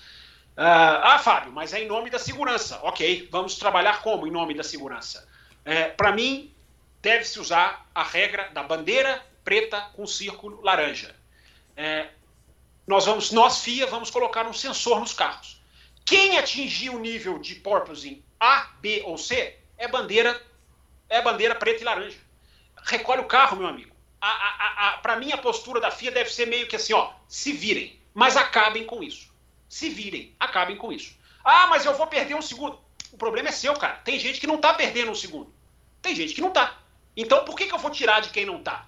Ah, 0.54 1.14
ah 1.14 1.18
Fábio, 1.18 1.50
mas 1.50 1.72
é 1.72 1.82
em 1.82 1.86
nome 1.86 2.10
da 2.10 2.18
segurança. 2.18 2.78
Ok, 2.82 3.26
vamos 3.32 3.56
trabalhar 3.56 4.02
como 4.02 4.26
em 4.26 4.30
nome 4.30 4.52
da 4.52 4.62
segurança? 4.62 5.26
É, 5.64 5.84
Para 5.84 6.12
mim, 6.12 6.54
deve-se 7.00 7.40
usar 7.40 7.88
a 7.94 8.02
regra 8.02 8.50
da 8.52 8.62
bandeira 8.62 9.24
preta 9.42 9.80
com 9.94 10.06
círculo 10.06 10.60
laranja. 10.60 11.16
É, 11.74 12.08
nós 12.86 13.06
vamos, 13.06 13.32
nós 13.32 13.62
FIA, 13.62 13.86
vamos 13.86 14.10
colocar 14.10 14.46
um 14.46 14.52
sensor 14.52 15.00
nos 15.00 15.14
carros. 15.14 15.58
Quem 16.04 16.36
atingir 16.36 16.90
o 16.90 16.98
nível 16.98 17.38
de 17.38 17.54
porpoising 17.54 18.22
A, 18.38 18.68
B 18.80 19.02
ou 19.06 19.16
C 19.16 19.56
é 19.78 19.88
bandeira, 19.88 20.38
é 21.08 21.22
bandeira 21.22 21.54
preta 21.54 21.80
e 21.80 21.84
laranja. 21.84 22.18
Recolhe 22.84 23.22
o 23.22 23.26
carro, 23.26 23.56
meu 23.56 23.66
amigo. 23.66 23.95
Para 25.02 25.16
mim, 25.16 25.32
a 25.32 25.38
postura 25.38 25.80
da 25.80 25.90
FIA 25.90 26.10
deve 26.10 26.30
ser 26.30 26.46
meio 26.46 26.66
que 26.66 26.76
assim, 26.76 26.92
ó, 26.92 27.12
se 27.28 27.52
virem, 27.52 28.00
mas 28.14 28.36
acabem 28.36 28.84
com 28.84 29.02
isso. 29.02 29.32
Se 29.68 29.88
virem, 29.88 30.34
acabem 30.38 30.76
com 30.76 30.92
isso. 30.92 31.16
Ah, 31.44 31.66
mas 31.68 31.84
eu 31.84 31.94
vou 31.94 32.06
perder 32.06 32.34
um 32.34 32.42
segundo. 32.42 32.78
O 33.12 33.16
problema 33.16 33.48
é 33.48 33.52
seu, 33.52 33.74
cara. 33.74 33.94
Tem 34.04 34.18
gente 34.18 34.40
que 34.40 34.46
não 34.46 34.56
está 34.56 34.74
perdendo 34.74 35.10
um 35.10 35.14
segundo. 35.14 35.52
Tem 36.02 36.14
gente 36.14 36.34
que 36.34 36.40
não 36.40 36.48
está. 36.48 36.78
Então, 37.16 37.44
por 37.44 37.54
que, 37.54 37.66
que 37.66 37.74
eu 37.74 37.78
vou 37.78 37.90
tirar 37.90 38.20
de 38.20 38.30
quem 38.30 38.44
não 38.44 38.58
está? 38.58 38.86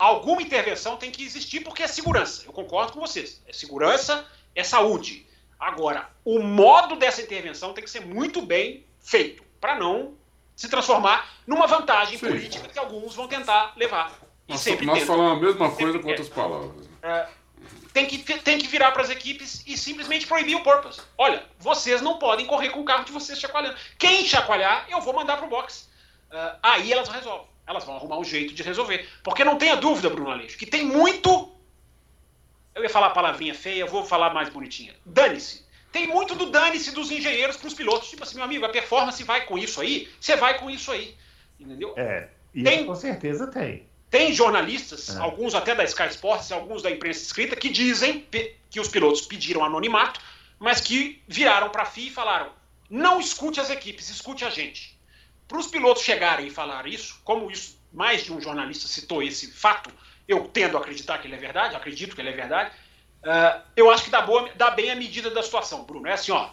alguma 0.00 0.40
intervenção 0.40 0.96
tem 0.96 1.10
que 1.10 1.22
existir 1.22 1.60
porque 1.60 1.82
é 1.82 1.86
segurança. 1.86 2.44
Eu 2.46 2.52
concordo 2.52 2.92
com 2.92 3.00
vocês. 3.00 3.42
É 3.46 3.52
segurança, 3.52 4.26
é 4.54 4.64
saúde. 4.64 5.26
Agora, 5.58 6.08
o 6.24 6.40
modo 6.40 6.96
dessa 6.96 7.20
intervenção 7.20 7.74
tem 7.74 7.84
que 7.84 7.90
ser 7.90 8.00
muito 8.00 8.40
bem 8.40 8.86
feito 8.98 9.42
para 9.60 9.78
não 9.78 10.14
se 10.56 10.68
transformar 10.68 11.28
numa 11.46 11.66
vantagem 11.66 12.18
Sim. 12.18 12.26
política 12.26 12.68
que 12.68 12.78
alguns 12.78 13.14
vão 13.14 13.28
tentar 13.28 13.74
levar. 13.76 14.10
E 14.50 14.52
nós, 14.52 14.60
sempre 14.60 14.84
nós 14.86 15.02
falamos 15.04 15.38
a 15.38 15.46
mesma 15.46 15.70
coisa 15.70 15.98
com 15.98 16.08
outras 16.08 16.28
palavras. 16.28 16.88
É, 17.02 17.26
tem, 17.92 18.06
que, 18.06 18.18
tem 18.18 18.58
que 18.58 18.66
virar 18.66 18.90
para 18.90 19.02
as 19.02 19.10
equipes 19.10 19.62
e 19.66 19.78
simplesmente 19.78 20.26
proibir 20.26 20.56
o 20.56 20.62
purpose. 20.62 21.00
Olha, 21.16 21.42
vocês 21.58 22.02
não 22.02 22.18
podem 22.18 22.46
correr 22.46 22.70
com 22.70 22.80
o 22.80 22.84
carro 22.84 23.04
de 23.04 23.12
vocês 23.12 23.38
chacoalhando. 23.38 23.76
Quem 23.98 24.24
chacoalhar, 24.24 24.86
eu 24.90 25.00
vou 25.00 25.14
mandar 25.14 25.36
para 25.36 25.46
o 25.46 25.50
box. 25.50 25.88
Uh, 26.30 26.58
aí 26.62 26.92
elas 26.92 27.08
resolvem 27.08 27.50
elas 27.70 27.84
vão 27.84 27.94
arrumar 27.94 28.18
um 28.18 28.24
jeito 28.24 28.52
de 28.52 28.64
resolver. 28.64 29.08
Porque 29.22 29.44
não 29.44 29.56
tenha 29.56 29.76
dúvida, 29.76 30.10
Bruno 30.10 30.30
Aleixo, 30.30 30.58
que 30.58 30.66
tem 30.66 30.84
muito. 30.84 31.52
Eu 32.74 32.82
ia 32.82 32.90
falar 32.90 33.08
a 33.08 33.10
palavrinha 33.10 33.54
feia, 33.54 33.86
vou 33.86 34.04
falar 34.04 34.34
mais 34.34 34.48
bonitinha. 34.48 34.92
Dane-se. 35.06 35.64
Tem 35.92 36.06
muito 36.06 36.34
do 36.34 36.50
dane-se 36.50 36.92
dos 36.92 37.10
engenheiros 37.10 37.56
para 37.56 37.68
os 37.68 37.74
pilotos. 37.74 38.10
Tipo 38.10 38.24
assim, 38.24 38.36
meu 38.36 38.44
amigo, 38.44 38.64
a 38.64 38.68
performance 38.68 39.22
vai 39.22 39.44
com 39.44 39.56
isso 39.56 39.80
aí, 39.80 40.08
você 40.20 40.34
vai 40.36 40.58
com 40.58 40.68
isso 40.68 40.90
aí. 40.90 41.16
Entendeu? 41.58 41.94
É, 41.96 42.28
e 42.54 42.62
tem, 42.62 42.86
com 42.86 42.94
certeza 42.94 43.46
tem. 43.46 43.88
Tem 44.10 44.32
jornalistas, 44.32 45.16
é. 45.16 45.20
alguns 45.20 45.54
até 45.54 45.74
da 45.74 45.84
Sky 45.84 46.08
Sports, 46.08 46.50
alguns 46.50 46.82
da 46.82 46.90
imprensa 46.90 47.22
escrita, 47.22 47.54
que 47.54 47.68
dizem 47.68 48.26
que 48.68 48.80
os 48.80 48.88
pilotos 48.88 49.22
pediram 49.22 49.64
anonimato, 49.64 50.20
mas 50.58 50.80
que 50.80 51.22
viraram 51.28 51.70
para 51.70 51.82
a 51.82 51.86
FIA 51.86 52.08
e 52.08 52.10
falaram: 52.10 52.50
não 52.90 53.20
escute 53.20 53.60
as 53.60 53.70
equipes, 53.70 54.10
escute 54.10 54.44
a 54.44 54.50
gente. 54.50 54.98
Para 55.46 55.58
os 55.58 55.68
pilotos 55.68 56.02
chegarem 56.02 56.48
e 56.48 56.50
falar 56.50 56.86
isso, 56.86 57.20
como 57.24 57.50
isso 57.50 57.78
mais 57.92 58.24
de 58.24 58.32
um 58.32 58.40
jornalista 58.40 58.88
citou 58.88 59.22
esse 59.22 59.50
fato, 59.52 59.90
eu 60.26 60.46
tendo 60.48 60.76
a 60.76 60.80
acreditar 60.80 61.18
que 61.18 61.26
ele 61.26 61.34
é 61.34 61.38
verdade, 61.38 61.74
acredito 61.74 62.14
que 62.14 62.20
ele 62.20 62.28
é 62.30 62.32
verdade, 62.32 62.70
uh, 63.24 63.62
eu 63.76 63.90
acho 63.90 64.04
que 64.04 64.10
dá, 64.10 64.22
boa, 64.22 64.48
dá 64.54 64.70
bem 64.70 64.90
a 64.90 64.96
medida 64.96 65.30
da 65.30 65.42
situação, 65.42 65.84
Bruno. 65.84 66.06
É 66.06 66.12
assim, 66.12 66.30
ó, 66.30 66.50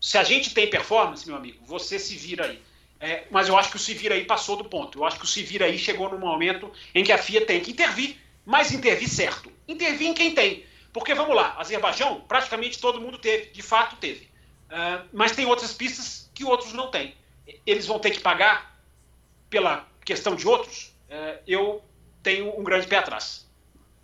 se 0.00 0.18
a 0.18 0.24
gente 0.24 0.52
tem 0.52 0.68
performance, 0.68 1.26
meu 1.26 1.36
amigo, 1.36 1.64
você 1.64 1.98
se 1.98 2.14
vira 2.16 2.46
aí. 2.46 2.62
É, 3.06 3.24
mas 3.30 3.48
eu 3.48 3.56
acho 3.56 3.70
que 3.70 3.76
o 3.76 3.78
se 3.78 3.94
vira 3.94 4.14
aí 4.14 4.24
passou 4.24 4.56
do 4.56 4.64
ponto. 4.64 4.98
Eu 4.98 5.04
acho 5.04 5.18
que 5.18 5.24
o 5.24 5.28
se 5.28 5.42
vira 5.42 5.66
aí 5.66 5.78
chegou 5.78 6.10
no 6.10 6.18
momento 6.18 6.70
em 6.94 7.04
que 7.04 7.12
a 7.12 7.18
FIA 7.18 7.46
tem 7.46 7.60
que 7.60 7.70
intervir, 7.70 8.16
mas 8.44 8.72
intervir 8.72 9.08
certo. 9.08 9.52
Intervir 9.68 10.08
em 10.08 10.14
quem 10.14 10.34
tem. 10.34 10.64
Porque, 10.92 11.14
vamos 11.14 11.36
lá, 11.36 11.54
Azerbaijão, 11.58 12.22
praticamente 12.26 12.78
todo 12.78 13.00
mundo 13.00 13.18
teve, 13.18 13.50
de 13.50 13.62
fato 13.62 13.96
teve. 13.96 14.28
Uh, 14.66 15.06
mas 15.12 15.32
tem 15.32 15.46
outras 15.46 15.72
pistas 15.72 16.30
que 16.34 16.44
outros 16.44 16.72
não 16.72 16.90
têm 16.90 17.14
eles 17.66 17.86
vão 17.86 17.98
ter 17.98 18.10
que 18.10 18.20
pagar 18.20 18.76
pela 19.48 19.86
questão 20.04 20.34
de 20.34 20.46
outros, 20.46 20.92
é, 21.08 21.40
eu 21.46 21.82
tenho 22.22 22.58
um 22.58 22.64
grande 22.64 22.86
pé 22.86 22.96
atrás 22.96 23.46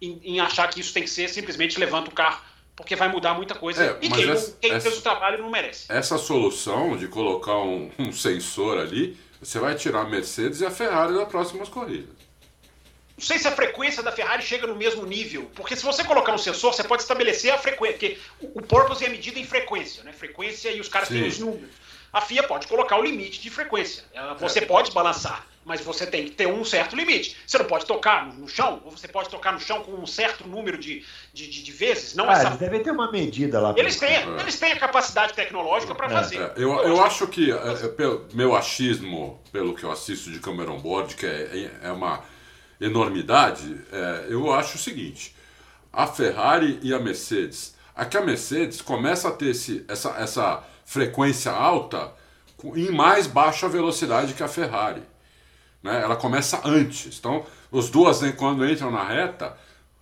em, 0.01 0.21
em, 0.23 0.41
achar 0.41 0.69
que 0.69 0.81
isso 0.81 0.93
tem 0.93 1.03
que 1.03 1.11
ser 1.11 1.29
simplesmente 1.29 1.79
levanta 1.79 2.11
o 2.11 2.15
carro, 2.15 2.43
porque 2.83 2.97
vai 2.97 3.09
mudar 3.09 3.35
muita 3.35 3.55
coisa. 3.55 3.85
É, 3.85 3.99
e 4.03 4.11
quem, 4.11 4.31
essa, 4.31 4.57
quem 4.61 4.73
essa, 4.73 4.89
fez 4.89 4.99
o 4.99 5.03
trabalho 5.03 5.39
não 5.39 5.51
merece. 5.51 5.87
Essa 5.89 6.19
solução 6.19 6.97
de 6.97 7.09
colocar 7.09 7.57
um, 7.57 7.91
um 7.99 8.13
sensor 8.13 8.79
ali, 8.79 9.19
você 9.41 9.59
vai 9.59 9.75
tirar 9.75 10.01
a 10.01 10.05
Mercedes 10.05 10.61
e 10.61 10.67
a 10.67 10.71
Ferrari 10.71 11.15
das 11.15 11.29
próximas 11.29 11.69
corridas. 11.69 12.11
Não 13.17 13.25
sei 13.25 13.39
se 13.39 13.47
a 13.47 13.53
frequência 13.53 14.03
da 14.03 14.11
Ferrari 14.11 14.43
chega 14.43 14.67
no 14.67 14.75
mesmo 14.75 15.07
nível, 15.07 15.51
porque 15.55 15.77
se 15.77 15.85
você 15.85 16.03
colocar 16.03 16.33
um 16.35 16.39
sensor, 16.39 16.75
você 16.75 16.83
pode 16.83 17.03
estabelecer 17.03 17.53
a 17.53 17.59
frequência, 17.59 17.99
porque 17.99 18.19
o, 18.41 18.59
o 18.59 18.63
purpose 18.63 19.05
é 19.05 19.09
medida 19.09 19.39
em 19.39 19.45
frequência, 19.45 20.03
né? 20.03 20.13
Frequência 20.13 20.71
e 20.71 20.81
os 20.81 20.89
caras 20.89 21.09
Sim. 21.09 21.21
têm 21.21 21.29
os 21.29 21.39
números 21.39 21.83
a 22.13 22.21
FIA 22.21 22.43
pode 22.43 22.67
colocar 22.67 22.99
o 22.99 23.03
limite 23.03 23.41
de 23.41 23.49
frequência. 23.49 24.05
Você 24.39 24.59
é. 24.59 24.67
pode 24.67 24.93
balançar, 24.93 25.47
mas 25.65 25.81
você 25.81 26.07
tem 26.07 26.25
que 26.25 26.31
ter 26.33 26.47
um 26.47 26.65
certo 26.65 26.97
limite. 26.97 27.37
Você 27.47 27.59
não 27.59 27.67
pode 27.67 27.87
tocar 27.87 28.27
no, 28.35 28.49
chão, 28.49 28.83
ou 28.85 28.91
você 28.91 29.07
pode 29.07 29.29
tocar 29.29 29.53
no 29.53 29.61
chão 29.61 29.83
com 29.83 29.93
um 29.93 30.07
certo 30.07 30.47
número 30.47 30.77
de, 30.77 31.05
de, 31.33 31.49
de, 31.49 31.63
de 31.63 31.73
vezes. 31.73 32.15
Não 32.15 32.29
ah, 32.29 32.33
essa... 32.33 32.47
Eles 32.49 32.59
devem 32.59 32.83
ter 32.83 32.91
uma 32.91 33.11
medida 33.13 33.61
lá. 33.61 33.75
Eles 33.77 33.99
têm, 33.99 34.17
é. 34.17 34.41
eles 34.41 34.59
têm 34.59 34.73
a 34.73 34.79
capacidade 34.79 35.35
tecnológica 35.35 35.95
para 35.95 36.07
é. 36.07 36.11
fazer. 36.11 36.41
É. 36.41 36.53
Eu, 36.57 36.73
eu 36.83 37.03
acho 37.03 37.27
que, 37.29 37.53
é, 37.53 37.55
é, 37.55 37.89
pelo 37.89 38.27
meu 38.35 38.57
achismo, 38.57 39.41
pelo 39.53 39.75
que 39.75 39.85
eu 39.85 39.93
assisto 39.93 40.31
de 40.31 40.41
Cameron 40.41 40.79
Board, 40.81 41.15
que 41.15 41.27
é, 41.27 41.93
uma 41.93 42.23
enormidade, 42.81 43.81
eu 44.29 44.53
acho 44.53 44.75
o 44.75 44.79
seguinte: 44.79 45.37
a 45.93 46.07
Ferrari 46.07 46.81
e 46.83 46.93
a 46.93 46.99
Mercedes. 46.99 47.77
Aqui 47.95 48.17
a 48.17 48.23
Mercedes 48.23 48.81
começa 48.81 49.29
a 49.29 49.31
ter 49.31 49.51
esse, 49.51 49.85
essa, 49.87 50.11
essa 50.19 50.65
frequência 50.85 51.53
alta 51.53 52.13
em 52.75 52.91
mais 52.91 53.27
baixa 53.27 53.69
velocidade 53.69 54.35
que 54.35 54.43
a 54.43 54.49
Ferrari. 54.49 55.03
Né? 55.83 56.01
Ela 56.03 56.17
começa 56.17 56.61
antes. 56.65 57.19
Então, 57.19 57.45
os 57.71 57.91
duas, 57.91 58.21
né, 58.21 58.33
quando 58.33 58.69
entram 58.69 58.91
na 58.91 59.05
reta, 59.05 59.57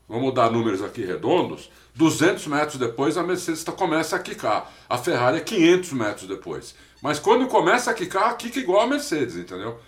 vamos 0.09 0.35
dar 0.35 0.51
números 0.51 0.83
aqui 0.83 1.05
redondos, 1.05 1.71
200 1.95 2.47
metros 2.47 2.77
depois 2.77 3.17
a 3.17 3.23
Mercedes 3.23 3.65
começa 3.65 4.17
a 4.17 4.19
quicar. 4.19 4.71
A 4.89 4.99
Ferrari 4.99 5.39
é 5.39 5.41
500 5.41 5.93
metros 5.93 6.29
depois. 6.29 6.75
Mas 7.03 7.19
quando 7.19 7.47
começa 7.47 7.91
a 7.91 7.95
quicar, 7.95 8.37
quica 8.37 8.59
igual 8.59 8.83
a 8.83 8.87
Mercedes, 8.87 9.37
entendeu? 9.37 9.79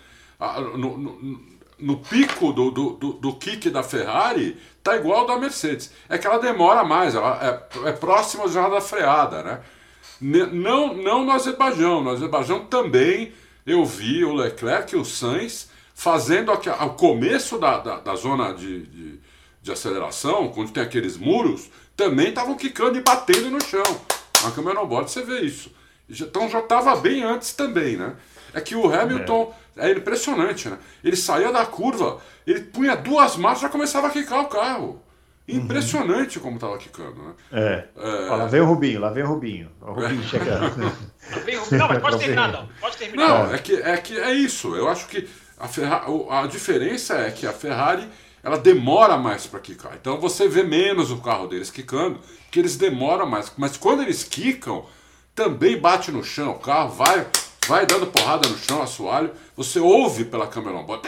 No, 0.77 0.97
no, 0.97 1.39
no 1.79 1.97
pico 1.97 2.51
do, 2.51 2.71
do, 2.71 2.89
do, 2.91 3.13
do 3.13 3.33
kick 3.35 3.69
da 3.69 3.83
Ferrari, 3.83 4.57
tá 4.81 4.95
igual 4.95 5.21
ao 5.21 5.27
da 5.27 5.37
Mercedes. 5.37 5.91
É 6.09 6.17
que 6.17 6.27
ela 6.27 6.39
demora 6.39 6.83
mais, 6.83 7.15
ela 7.15 7.39
é, 7.85 7.89
é 7.89 7.91
próxima 7.91 8.47
já 8.47 8.67
da 8.67 8.81
freada, 8.81 9.43
né? 9.43 9.59
Não, 10.19 10.93
não 10.93 11.25
no 11.25 11.31
Azerbaijão. 11.31 12.01
No 12.01 12.11
Azerbaijão 12.11 12.65
também 12.65 13.33
eu 13.65 13.85
vi 13.85 14.23
o 14.23 14.33
Leclerc 14.33 14.93
e 14.93 14.97
o 14.97 15.05
Sainz 15.05 15.69
fazendo 15.93 16.51
ao 16.51 16.95
começo 16.95 17.57
da, 17.57 17.77
da, 17.77 17.99
da 17.99 18.15
zona 18.15 18.53
de, 18.53 18.85
de, 18.87 19.19
de, 19.61 19.71
aceleração, 19.71 20.49
quando 20.49 20.71
tem 20.71 20.83
aqueles 20.83 21.17
muros, 21.17 21.69
também 21.95 22.29
estavam 22.29 22.55
quicando 22.55 22.97
e 22.97 23.01
batendo 23.01 23.49
no 23.51 23.63
chão. 23.63 23.83
Na 24.43 24.51
câmera 24.51 24.83
board 24.83 25.09
você 25.09 25.23
vê 25.23 25.41
isso. 25.41 25.71
Então 26.09 26.49
já 26.49 26.59
estava 26.59 26.95
bem 26.95 27.23
antes 27.23 27.53
também, 27.53 27.95
né? 27.95 28.15
É 28.53 28.61
que 28.61 28.75
o 28.75 28.93
Hamilton 28.93 29.53
é. 29.77 29.89
é 29.89 29.91
impressionante, 29.93 30.69
né? 30.69 30.77
Ele 31.03 31.15
saía 31.15 31.51
da 31.51 31.65
curva, 31.65 32.19
ele 32.45 32.61
punha 32.61 32.95
duas 32.95 33.35
marchas 33.35 33.59
e 33.59 33.63
já 33.63 33.69
começava 33.69 34.07
a 34.07 34.11
quicar 34.11 34.41
o 34.41 34.47
carro. 34.47 35.01
Impressionante 35.47 36.37
uhum. 36.37 36.43
como 36.43 36.59
tava 36.59 36.77
quicando, 36.77 37.21
né? 37.21 37.33
É. 37.51 37.87
é. 37.97 38.29
Ó, 38.29 38.35
lá 38.37 38.45
vem 38.45 38.61
o 38.61 38.65
Rubinho, 38.65 38.99
lá 39.01 39.09
vem 39.09 39.23
o 39.23 39.27
Rubinho. 39.27 39.69
O 39.81 39.91
Rubinho 39.91 40.21
é. 40.21 40.23
chegando. 40.23 40.77
não, 41.71 41.87
mas 41.87 41.99
pode 41.99 42.17
terminar, 42.17 42.51
não. 42.51 42.69
Pode 42.79 42.97
terminar. 42.97 43.27
Não, 43.27 43.53
é 43.53 43.57
que, 43.57 43.75
é 43.75 43.97
que 43.97 44.17
é 44.17 44.33
isso. 44.33 44.73
Eu 44.73 44.87
acho 44.87 45.05
que 45.07 45.27
a, 45.63 45.67
Ferrari, 45.67 46.05
a 46.29 46.47
diferença 46.47 47.15
é 47.15 47.31
que 47.31 47.47
a 47.47 47.53
Ferrari 47.53 48.05
ela 48.43 48.57
demora 48.57 49.15
mais 49.15 49.47
para 49.47 49.61
quicar. 49.61 49.93
Então 49.95 50.19
você 50.19 50.49
vê 50.49 50.61
menos 50.61 51.09
o 51.09 51.21
carro 51.21 51.47
deles 51.47 51.71
quicando, 51.71 52.19
que 52.51 52.59
eles 52.59 52.75
demoram 52.75 53.25
mais. 53.25 53.49
Mas 53.55 53.77
quando 53.77 54.01
eles 54.01 54.25
quicam, 54.25 54.85
também 55.33 55.79
bate 55.79 56.11
no 56.11 56.21
chão 56.21 56.51
o 56.51 56.59
carro, 56.59 56.89
vai, 56.89 57.25
vai 57.65 57.85
dando 57.85 58.07
porrada 58.07 58.49
no 58.49 58.57
chão, 58.57 58.81
assoalho. 58.81 59.31
Você 59.55 59.79
ouve 59.79 60.25
pela 60.25 60.47
câmera 60.47 60.75
on 60.75 60.83
board, 60.83 61.07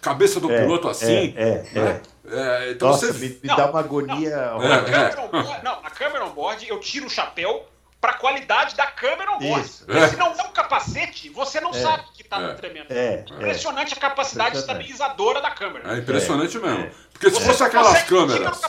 cabeça 0.00 0.38
do 0.38 0.50
é, 0.52 0.62
piloto 0.62 0.88
assim. 0.88 1.34
É, 1.36 1.66
é, 1.74 1.80
né? 1.80 2.02
é. 2.30 2.70
então 2.70 2.90
Nossa, 2.90 3.12
você... 3.12 3.18
me, 3.18 3.28
me 3.42 3.48
não, 3.48 3.56
dá 3.56 3.70
uma 3.70 3.80
agonia. 3.80 4.36
Não, 4.36 4.62
é, 4.62 5.62
não, 5.64 5.72
a 5.82 5.90
câmera 5.90 6.24
on 6.26 6.30
board 6.30 6.64
eu 6.68 6.78
tiro 6.78 7.06
o 7.06 7.10
chapéu 7.10 7.66
para 8.00 8.12
a 8.12 8.14
qualidade 8.18 8.76
da 8.76 8.86
câmera 8.86 9.32
on 9.32 9.40
board. 9.40 9.68
Se 9.68 10.16
não 10.16 10.28
é 10.28 10.42
um 10.44 10.52
capacete, 10.52 11.28
você 11.30 11.60
não 11.60 11.72
sabe 11.72 12.04
que 12.14 12.19
tá 12.30 12.40
é. 12.40 12.54
tremendo. 12.54 12.86
É, 12.90 13.24
impressionante 13.28 13.92
a 13.92 13.96
capacidade 13.96 14.56
estabilizadora 14.56 15.42
da 15.42 15.50
câmera. 15.50 15.94
É 15.94 15.98
impressionante 15.98 16.56
mesmo. 16.58 16.88
Porque 17.12 17.30
se 17.30 17.44
fosse 17.44 17.62
aquelas 17.62 18.02
câmeras. 18.04 18.60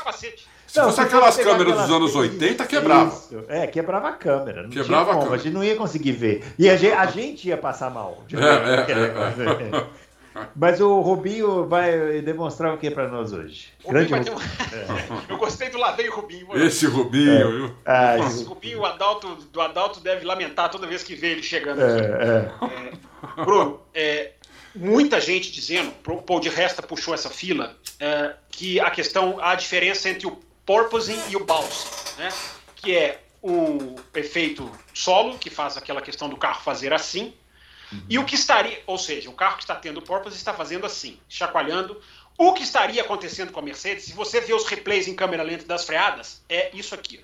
Se 0.68 0.78
não, 0.80 0.86
fosse 0.86 1.02
aquelas 1.02 1.36
câmeras 1.36 1.82
dos 1.82 1.92
anos 1.92 2.16
80, 2.16 2.66
quebrava. 2.66 3.14
Isso. 3.14 3.44
É, 3.50 3.68
quebrava 3.68 4.08
a 4.08 4.14
câmera. 4.14 4.64
Não 4.64 4.70
quebrava 4.70 5.12
a 5.12 5.16
câmera. 5.16 5.36
A 5.36 5.38
gente 5.38 5.54
não 5.54 5.64
ia 5.64 5.76
conseguir 5.76 6.14
ver. 6.14 6.46
E 6.58 6.70
a 6.70 6.78
gente, 6.78 6.94
a 6.94 7.06
gente 7.08 7.48
ia 7.50 7.58
passar 7.58 7.92
mal. 7.92 8.24
É, 8.32 8.92
é, 8.94 9.04
é, 9.78 10.48
Mas 10.56 10.80
o 10.80 11.02
Rubinho 11.02 11.68
vai 11.68 12.22
demonstrar 12.22 12.74
o 12.74 12.78
que 12.78 12.90
para 12.90 13.10
nós 13.10 13.34
hoje? 13.34 13.68
Grande 13.86 14.14
Rubinho. 14.14 14.38
Eu 15.28 15.38
gostei 15.38 15.70
do 15.70 15.78
ladeio 15.78 16.16
Rubinho. 16.16 16.48
Mano. 16.48 16.64
Esse 16.64 16.86
Rubinho, 16.86 17.52
viu? 17.52 17.76
Ah, 17.86 18.18
Esse 18.20 18.46
Rubinho, 18.46 18.80
o 18.80 18.86
Adalto, 18.86 19.36
do 19.52 19.60
Adalto 19.60 20.00
deve 20.00 20.26
lamentar 20.26 20.72
toda 20.72 20.88
vez 20.88 21.04
que 21.04 21.16
vê 21.16 21.32
ele 21.32 21.44
chegando. 21.44 21.82
É, 21.82 22.50
Bruno, 23.36 23.82
muita 24.76 25.20
gente 25.20 25.52
dizendo, 25.52 25.94
o 26.08 26.22
Paul 26.22 26.40
de 26.40 26.50
Resta 26.50 26.82
puxou 26.82 27.14
essa 27.14 27.30
fila, 27.30 27.78
que 28.50 28.80
a 28.80 28.90
questão, 28.90 29.40
a 29.40 29.56
diferença 29.56 30.10
entre 30.10 30.28
o 30.28 30.40
porpoising 30.66 31.20
e 31.30 31.36
o 31.36 31.46
bounce, 31.46 32.18
né? 32.18 32.30
que 32.76 32.96
é 32.96 33.22
o 33.42 33.96
efeito 34.14 34.70
solo, 34.94 35.38
que 35.38 35.50
faz 35.50 35.78
aquela 35.78 36.02
questão 36.02 36.30
do 36.30 36.38
carro 36.38 36.62
fazer 36.62 36.94
assim, 36.94 37.34
uhum. 37.92 38.04
e 38.10 38.20
o 38.20 38.26
que 38.26 38.36
estaria, 38.36 38.82
ou 38.86 38.98
seja, 38.98 39.30
o 39.30 39.34
carro 39.34 39.58
que 39.58 39.64
está 39.64 39.76
tendo 39.76 40.02
porpoise 40.02 40.38
está 40.38 40.54
fazendo 40.54 40.86
assim, 40.86 41.20
chacoalhando. 41.28 42.00
O 42.38 42.54
que 42.54 42.64
estaria 42.64 43.02
acontecendo 43.02 43.52
com 43.52 43.60
a 43.60 43.64
Mercedes, 43.64 44.06
se 44.06 44.14
você 44.14 44.42
vê 44.42 44.54
os 44.54 44.66
replays 44.66 45.08
em 45.08 45.16
câmera 45.16 45.44
lenta 45.44 45.66
das 45.66 45.86
freadas, 45.86 46.42
é 46.50 46.72
isso 46.74 46.96
aqui. 46.96 47.24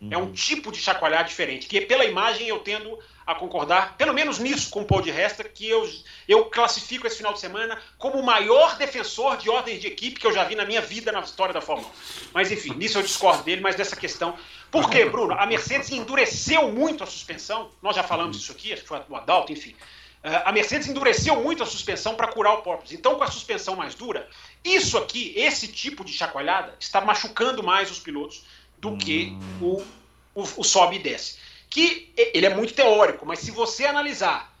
Uhum. 0.00 0.08
É 0.10 0.18
um 0.18 0.22
uhum. 0.22 0.32
tipo 0.32 0.70
de 0.70 0.78
chacoalhar 0.78 1.24
diferente, 1.24 1.66
que 1.66 1.80
pela 1.80 2.04
imagem 2.04 2.48
eu 2.48 2.58
tendo 2.60 2.98
a 3.26 3.34
concordar, 3.34 3.96
pelo 3.96 4.12
menos 4.12 4.38
nisso, 4.38 4.70
com 4.70 4.82
o 4.82 4.84
Paul 4.84 5.00
de 5.00 5.10
Resta, 5.10 5.44
que 5.44 5.68
eu, 5.68 5.88
eu 6.28 6.44
classifico 6.46 7.06
esse 7.06 7.16
final 7.16 7.32
de 7.32 7.40
semana 7.40 7.78
como 7.96 8.18
o 8.18 8.22
maior 8.24 8.76
defensor 8.76 9.36
de 9.38 9.48
ordens 9.48 9.80
de 9.80 9.86
equipe 9.86 10.20
que 10.20 10.26
eu 10.26 10.32
já 10.32 10.44
vi 10.44 10.54
na 10.54 10.64
minha 10.64 10.82
vida 10.82 11.10
na 11.10 11.20
história 11.20 11.54
da 11.54 11.60
Fórmula 11.60 11.88
1. 11.88 11.92
Mas 12.34 12.52
enfim, 12.52 12.74
nisso 12.74 12.98
eu 12.98 13.02
discordo 13.02 13.42
dele, 13.42 13.62
mas 13.62 13.76
dessa 13.76 13.96
questão. 13.96 14.36
Por 14.70 14.90
quê, 14.90 15.06
Bruno? 15.06 15.34
A 15.34 15.46
Mercedes 15.46 15.90
endureceu 15.90 16.70
muito 16.70 17.02
a 17.02 17.06
suspensão, 17.06 17.70
nós 17.80 17.96
já 17.96 18.02
falamos 18.02 18.36
disso 18.36 18.52
aqui, 18.52 18.72
acho 18.72 18.82
que 18.82 18.88
foi 18.88 19.00
o 19.08 19.16
Adalto, 19.16 19.52
enfim. 19.52 19.74
Eh, 20.22 20.42
a 20.44 20.52
Mercedes 20.52 20.86
endureceu 20.86 21.42
muito 21.42 21.62
a 21.62 21.66
suspensão 21.66 22.14
para 22.16 22.28
curar 22.28 22.54
o 22.54 22.62
porpoise. 22.62 22.94
Então, 22.94 23.14
com 23.14 23.24
a 23.24 23.30
suspensão 23.30 23.74
mais 23.74 23.94
dura, 23.94 24.28
isso 24.62 24.98
aqui, 24.98 25.32
esse 25.36 25.68
tipo 25.68 26.04
de 26.04 26.12
chacoalhada, 26.12 26.74
está 26.78 27.00
machucando 27.00 27.62
mais 27.62 27.90
os 27.90 27.98
pilotos 27.98 28.44
do 28.78 28.96
que 28.98 29.34
o, 29.62 29.82
o, 30.34 30.42
o 30.56 30.64
sobe 30.64 30.96
e 30.96 30.98
desce 30.98 31.43
que 31.74 32.12
ele 32.16 32.46
é 32.46 32.54
muito 32.54 32.72
teórico, 32.72 33.26
mas 33.26 33.40
se 33.40 33.50
você 33.50 33.84
analisar 33.84 34.54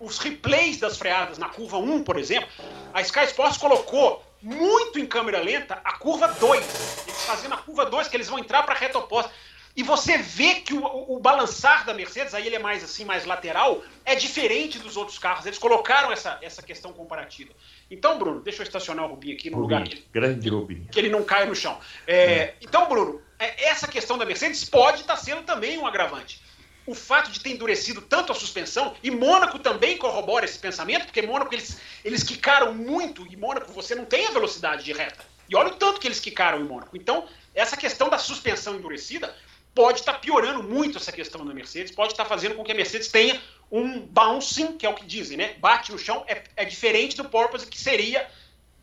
os 0.00 0.16
replays 0.16 0.78
das 0.78 0.96
freadas 0.96 1.36
na 1.36 1.50
curva 1.50 1.76
1, 1.76 2.02
por 2.02 2.18
exemplo, 2.18 2.48
a 2.94 3.02
Sky 3.02 3.24
Sports 3.24 3.58
colocou 3.58 4.24
muito 4.40 4.98
em 4.98 5.04
câmera 5.04 5.38
lenta 5.38 5.78
a 5.84 5.98
curva 5.98 6.28
2. 6.28 7.04
Eles 7.06 7.24
fazendo 7.26 7.52
a 7.52 7.58
curva 7.58 7.84
2, 7.84 8.08
que 8.08 8.16
eles 8.16 8.28
vão 8.28 8.38
entrar 8.38 8.62
para 8.62 8.74
a 8.74 8.78
reta 8.78 8.98
oposta. 8.98 9.30
E 9.76 9.82
você 9.82 10.16
vê 10.16 10.54
que 10.54 10.72
o, 10.72 11.16
o, 11.16 11.20
balançar 11.20 11.84
da 11.84 11.92
Mercedes, 11.92 12.32
aí 12.32 12.46
ele 12.46 12.56
é 12.56 12.58
mais 12.58 12.82
assim, 12.82 13.04
mais 13.04 13.26
lateral, 13.26 13.84
é 14.02 14.14
diferente 14.14 14.78
dos 14.78 14.96
outros 14.96 15.18
carros. 15.18 15.44
Eles 15.44 15.58
colocaram 15.58 16.10
essa, 16.10 16.38
essa 16.40 16.62
questão 16.62 16.90
comparativa. 16.90 17.52
Então, 17.90 18.18
Bruno, 18.18 18.40
deixa 18.40 18.62
eu 18.62 18.66
estacionar 18.66 19.04
o 19.04 19.08
Rubinho 19.08 19.34
aqui 19.34 19.50
no 19.50 19.58
Rubinho, 19.58 19.80
lugar 19.80 19.94
que, 19.94 20.06
grande 20.10 20.48
Rubinho. 20.48 20.88
que 20.90 20.98
ele 20.98 21.10
não 21.10 21.22
caia 21.22 21.44
no 21.44 21.54
chão. 21.54 21.78
É, 22.06 22.16
é. 22.16 22.54
Então, 22.62 22.88
Bruno, 22.88 23.20
é, 23.38 23.66
essa 23.66 23.86
questão 23.86 24.16
da 24.16 24.24
Mercedes 24.24 24.64
pode 24.64 25.02
estar 25.02 25.16
tá 25.16 25.20
sendo 25.20 25.42
também 25.42 25.76
um 25.76 25.86
agravante 25.86 26.45
o 26.86 26.94
fato 26.94 27.30
de 27.30 27.40
ter 27.40 27.50
endurecido 27.50 28.00
tanto 28.00 28.32
a 28.32 28.34
suspensão, 28.34 28.94
e 29.02 29.10
Mônaco 29.10 29.58
também 29.58 29.98
corrobora 29.98 30.44
esse 30.44 30.58
pensamento, 30.58 31.06
porque 31.06 31.22
Mônaco 31.22 31.52
eles, 31.52 31.78
eles 32.04 32.22
quicaram 32.22 32.72
muito, 32.72 33.26
e 33.26 33.36
Mônaco 33.36 33.72
você 33.72 33.94
não 33.94 34.04
tem 34.04 34.26
a 34.26 34.30
velocidade 34.30 34.84
de 34.84 34.92
reta. 34.92 35.24
E 35.48 35.56
olha 35.56 35.68
o 35.68 35.76
tanto 35.76 36.00
que 36.00 36.06
eles 36.06 36.20
quicaram 36.20 36.60
em 36.60 36.64
Mônaco. 36.64 36.96
Então, 36.96 37.26
essa 37.54 37.76
questão 37.76 38.08
da 38.08 38.18
suspensão 38.18 38.76
endurecida 38.76 39.34
pode 39.74 40.00
estar 40.00 40.14
tá 40.14 40.18
piorando 40.18 40.62
muito 40.62 40.96
essa 40.96 41.12
questão 41.12 41.44
da 41.44 41.52
Mercedes, 41.52 41.92
pode 41.92 42.12
estar 42.12 42.24
tá 42.24 42.28
fazendo 42.28 42.54
com 42.54 42.64
que 42.64 42.72
a 42.72 42.74
Mercedes 42.74 43.08
tenha 43.08 43.40
um 43.70 44.00
bouncing, 44.00 44.78
que 44.78 44.86
é 44.86 44.88
o 44.88 44.94
que 44.94 45.04
dizem, 45.04 45.36
né? 45.36 45.54
Bate 45.58 45.92
no 45.92 45.98
chão, 45.98 46.24
é, 46.26 46.42
é 46.56 46.64
diferente 46.64 47.16
do 47.16 47.28
porpoise, 47.28 47.66
que 47.66 47.78
seria 47.78 48.26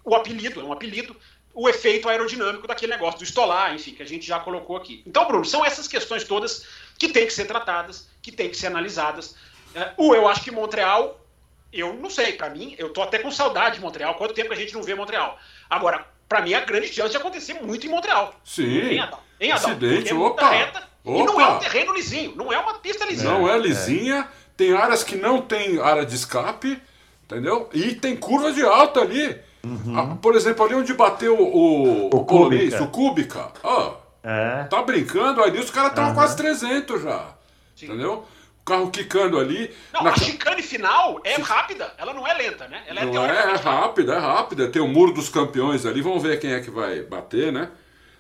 o 0.04 0.14
apelido, 0.14 0.60
é 0.60 0.64
um 0.64 0.74
apelido, 0.74 1.16
o 1.54 1.70
efeito 1.70 2.10
aerodinâmico 2.10 2.68
daquele 2.68 2.92
negócio 2.92 3.20
do 3.20 3.24
estolar, 3.24 3.74
enfim, 3.74 3.94
que 3.94 4.04
a 4.04 4.08
gente 4.08 4.26
já 4.26 4.40
colocou 4.40 4.76
aqui. 4.76 5.04
Então, 5.06 5.26
Bruno, 5.26 5.46
são 5.46 5.64
essas 5.64 5.88
questões 5.88 6.24
todas 6.24 6.66
que 7.08 7.14
têm 7.14 7.26
que 7.26 7.34
ser 7.34 7.46
tratadas, 7.46 8.08
que 8.22 8.32
têm 8.32 8.50
que 8.50 8.58
ser 8.58 8.68
analisadas. 8.68 9.36
É, 9.76 9.92
o 9.98 10.16
eu 10.16 10.28
acho 10.28 10.42
que 10.42 10.52
Montreal, 10.52 11.20
eu 11.72 11.94
não 11.94 12.10
sei, 12.10 12.34
para 12.34 12.50
mim, 12.50 12.76
eu 12.78 12.94
tô 12.94 13.02
até 13.02 13.20
com 13.20 13.30
saudade 13.30 13.76
de 13.76 13.82
Montreal. 13.82 14.16
Quanto 14.16 14.34
tempo 14.34 14.50
que 14.50 14.54
a 14.54 14.58
gente 14.58 14.74
não 14.74 14.84
vê 14.84 14.96
Montreal? 14.96 15.38
Agora, 15.70 16.06
para 16.30 16.42
mim, 16.42 16.54
a 16.54 16.62
grande 16.62 16.88
chance 16.88 17.12
de 17.12 17.18
acontecer 17.18 17.56
muito 17.56 17.86
em 17.86 17.90
Montreal. 17.90 18.34
Sim. 18.44 18.80
Em 18.80 19.00
Adão. 19.00 19.20
Em 19.40 19.52
Adão. 19.52 19.72
Acidente, 19.72 20.12
é 20.12 20.16
opa. 20.16 20.50
Reta, 20.50 20.84
opa. 21.04 21.20
E 21.20 21.24
não 21.26 21.42
é 21.42 21.48
um 21.50 21.60
terreno 21.60 21.94
lisinho, 21.94 22.36
não 22.36 22.54
é 22.54 22.58
uma 22.58 22.76
pista 22.76 23.06
lisinha. 23.06 23.32
Não 23.32 23.50
é 23.50 23.58
lisinha, 23.58 24.20
é. 24.20 24.28
tem 24.56 24.74
áreas 24.74 25.04
que 25.04 25.18
não 25.18 25.42
tem 25.42 25.80
área 25.82 26.06
de 26.06 26.16
escape, 26.16 26.82
entendeu? 27.26 27.70
E 27.74 27.96
tem 27.96 28.16
curva 28.16 28.52
de 28.54 28.64
alta 28.64 29.02
ali. 29.02 29.38
Uhum. 29.66 29.98
Ah, 29.98 30.18
por 30.22 30.36
exemplo, 30.36 30.66
ali 30.66 30.76
onde 30.76 30.94
bateu 30.94 31.38
o, 31.40 32.08
o, 32.08 32.08
o 32.08 32.26
Kubica. 32.26 32.84
O 32.84 32.88
Kubica. 32.88 33.52
Ah, 33.64 33.94
é. 34.24 34.64
Tá 34.64 34.82
brincando 34.82 35.44
ali, 35.44 35.60
os 35.60 35.70
caras 35.70 35.92
estão 35.92 36.08
uhum. 36.08 36.14
quase 36.14 36.38
300 36.38 37.02
já. 37.02 37.36
Sim. 37.76 37.86
Entendeu? 37.86 38.26
O 38.62 38.66
carro 38.66 38.90
quicando 38.90 39.38
ali. 39.38 39.76
Não, 39.92 40.04
na... 40.04 40.12
a 40.12 40.16
chicane 40.16 40.64
final 40.64 41.20
é 41.26 41.36
rápida, 41.36 41.94
ela 41.98 42.14
não 42.14 42.26
é 42.26 42.34
lenta, 42.34 42.68
né? 42.70 42.82
Ela 42.88 43.02
é 43.02 43.06
não 43.06 43.26
é, 43.26 43.52
é 43.52 43.56
rápida, 43.56 44.14
é 44.14 44.20
rápida. 44.20 44.70
Tem 44.70 44.82
o 44.82 44.88
muro 44.88 45.14
dos 45.14 45.28
campeões 45.28 45.86
ali, 45.86 46.02
vamos 46.02 46.24
ver 46.24 46.40
quem 46.40 46.54
é 46.54 46.62
que 46.62 46.72
vai 46.72 47.02
bater, 47.02 47.52
né? 47.52 47.70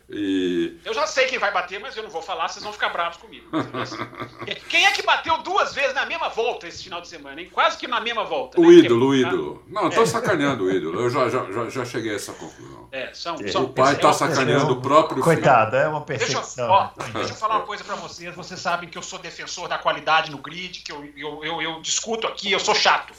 E... 0.10 0.80
Eu 0.84 0.94
já 0.94 1.08
sei 1.08 1.28
quem 1.28 1.40
vai 1.40 1.52
bater, 1.52 1.80
mas 1.80 1.96
eu 1.96 2.04
não 2.04 2.10
vou 2.10 2.22
falar, 2.22 2.50
vocês 2.50 2.64
vão 2.64 2.74
ficar 2.74 2.90
bravos 2.90 3.18
comigo. 3.18 3.50
quem 4.70 4.86
é 4.86 4.92
que 4.92 5.02
bateu 5.02 5.38
duas 5.40 5.74
vezes 5.74 5.94
na 5.94 6.06
mesma 6.06 6.30
volta 6.30 6.68
esse 6.68 6.84
final 6.84 7.00
de 7.00 7.08
semana, 7.08 7.42
hein? 7.42 7.50
Quase 7.52 7.78
que 7.78 7.88
na 7.88 8.02
mesma 8.02 8.24
volta. 8.24 8.60
O 8.60 8.64
né? 8.64 8.74
ídolo, 8.74 9.08
o 9.08 9.16
ídolo. 9.16 9.64
Não, 9.68 9.90
tô 9.90 10.02
é. 10.02 10.06
sacaneando 10.06 10.66
o 10.66 10.72
ídolo. 10.72 11.00
Eu 11.00 11.10
já, 11.10 11.30
já, 11.30 11.70
já 11.70 11.86
cheguei 11.86 12.12
a 12.12 12.16
essa 12.16 12.34
conclusão. 12.34 12.90
É, 12.92 13.14
são, 13.14 13.36
é. 13.36 13.48
são, 13.48 13.64
o 13.64 13.70
pai 13.70 13.98
tá 13.98 14.12
sacaneando 14.12 14.74
o 14.74 14.82
próprio 14.82 15.24
Coitado, 15.24 15.72
filho. 15.72 15.84
é 15.84 15.88
uma 15.88 16.02
percepção. 16.02 16.44
Deixa, 16.44 16.72
ó, 16.72 16.90
deixa 17.14 17.34
eu 17.34 17.38
falar 17.38 17.58
uma 17.58 17.66
coisa 17.66 17.84
para 17.84 17.96
vocês. 17.96 18.36
Vocês 18.36 18.60
sabem 18.60 18.90
que 18.90 18.98
eu 18.98 19.04
sou 19.04 19.20
defensor 19.20 19.70
da 19.70 19.78
qualidade 19.78 20.30
no 20.30 20.38
grid, 20.38 20.82
que 20.82 20.92
eu, 20.92 21.04
eu, 21.16 21.44
eu, 21.44 21.62
eu 21.62 21.82
discuto 21.82 22.28
aqui, 22.28 22.52
eu 22.52 22.60
sou 22.60 22.76
chato. 22.76 23.14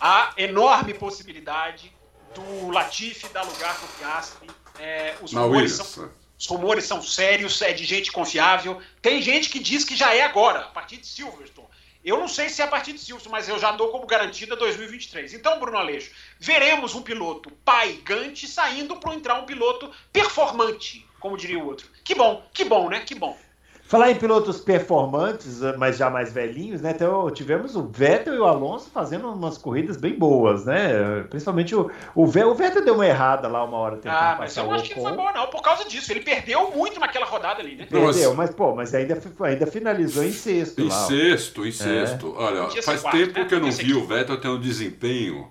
Há 0.00 0.32
enorme 0.36 0.94
possibilidade 0.94 1.94
do 2.34 2.70
Latifi 2.70 3.28
dar 3.28 3.42
lugar 3.42 3.76
pro 3.76 3.86
Piastri. 3.98 4.50
É, 4.78 5.14
os 5.22 5.32
rumores 5.32 5.72
são 5.72 6.10
os 6.44 6.46
rumores 6.46 6.84
são 6.84 7.00
sérios, 7.00 7.62
é 7.62 7.72
de 7.72 7.84
gente 7.84 8.12
confiável. 8.12 8.78
Tem 9.00 9.22
gente 9.22 9.48
que 9.48 9.58
diz 9.58 9.82
que 9.82 9.96
já 9.96 10.14
é 10.14 10.20
agora, 10.20 10.58
a 10.58 10.68
partir 10.68 10.98
de 10.98 11.06
Silverstone. 11.06 11.68
Eu 12.04 12.18
não 12.18 12.28
sei 12.28 12.50
se 12.50 12.60
é 12.60 12.66
a 12.66 12.68
partir 12.68 12.92
de 12.92 12.98
Silverstone, 12.98 13.32
mas 13.32 13.48
eu 13.48 13.58
já 13.58 13.72
dou 13.72 13.88
como 13.88 14.06
garantida 14.06 14.54
2023. 14.54 15.32
Então, 15.32 15.58
Bruno 15.58 15.78
Aleixo, 15.78 16.10
veremos 16.38 16.94
um 16.94 17.00
piloto 17.00 17.50
pai 17.64 17.94
Gante 18.04 18.46
saindo 18.46 18.96
para 18.96 19.14
entrar 19.14 19.36
um 19.36 19.46
piloto 19.46 19.90
performante, 20.12 21.06
como 21.18 21.38
diria 21.38 21.58
o 21.58 21.64
outro. 21.64 21.88
Que 22.04 22.14
bom, 22.14 22.46
que 22.52 22.66
bom, 22.66 22.90
né? 22.90 23.00
Que 23.00 23.14
bom. 23.14 23.38
Falar 23.86 24.10
em 24.10 24.14
pilotos 24.14 24.60
performantes, 24.60 25.60
mas 25.76 25.98
já 25.98 26.08
mais 26.08 26.32
velhinhos, 26.32 26.80
né? 26.80 26.92
Então 26.92 27.30
tivemos 27.30 27.76
o 27.76 27.82
Vettel 27.82 28.34
e 28.34 28.38
o 28.38 28.46
Alonso 28.46 28.88
fazendo 28.90 29.28
umas 29.30 29.58
corridas 29.58 29.98
bem 29.98 30.18
boas, 30.18 30.64
né? 30.64 31.22
Principalmente 31.28 31.76
o, 31.76 31.90
o, 32.14 32.26
Vettel, 32.26 32.50
o 32.50 32.54
Vettel 32.54 32.82
deu 32.82 32.94
uma 32.94 33.06
errada 33.06 33.46
lá 33.46 33.62
uma 33.62 33.76
hora 33.76 33.96
tentando 33.96 34.16
ah, 34.16 34.36
mas 34.38 34.56
eu 34.56 34.64
não 34.64 34.72
acho 34.72 34.84
que 34.84 34.94
foi 34.94 35.12
bom 35.12 35.30
não, 35.34 35.48
por 35.48 35.60
causa 35.60 35.84
disso. 35.84 36.10
Ele 36.10 36.20
perdeu 36.20 36.70
muito 36.70 36.98
naquela 36.98 37.26
rodada 37.26 37.60
ali, 37.60 37.76
né? 37.76 37.84
Perdeu, 37.84 38.34
mas 38.34 38.54
pô, 38.54 38.74
mas 38.74 38.94
ainda, 38.94 39.20
ainda 39.40 39.66
finalizou 39.66 40.24
em 40.24 40.32
sexto. 40.32 40.80
Em 40.80 40.88
lá, 40.88 41.06
sexto, 41.06 41.66
em 41.66 41.68
é. 41.68 41.72
sexto. 41.72 42.34
Olha, 42.38 42.70
faz 42.82 43.02
quarto, 43.02 43.18
tempo 43.18 43.38
né? 43.38 43.44
que 43.44 43.54
eu 43.54 43.60
não 43.60 43.70
vi 43.70 43.92
o 43.92 44.06
Vettel 44.06 44.40
ter 44.40 44.48
um 44.48 44.58
desempenho, 44.58 45.46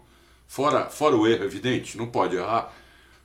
fora, 0.48 0.86
fora 0.86 1.16
o 1.16 1.28
erro 1.28 1.44
evidente, 1.44 2.00
não 2.00 2.08
pode 2.08 2.36
errar. 2.36 2.74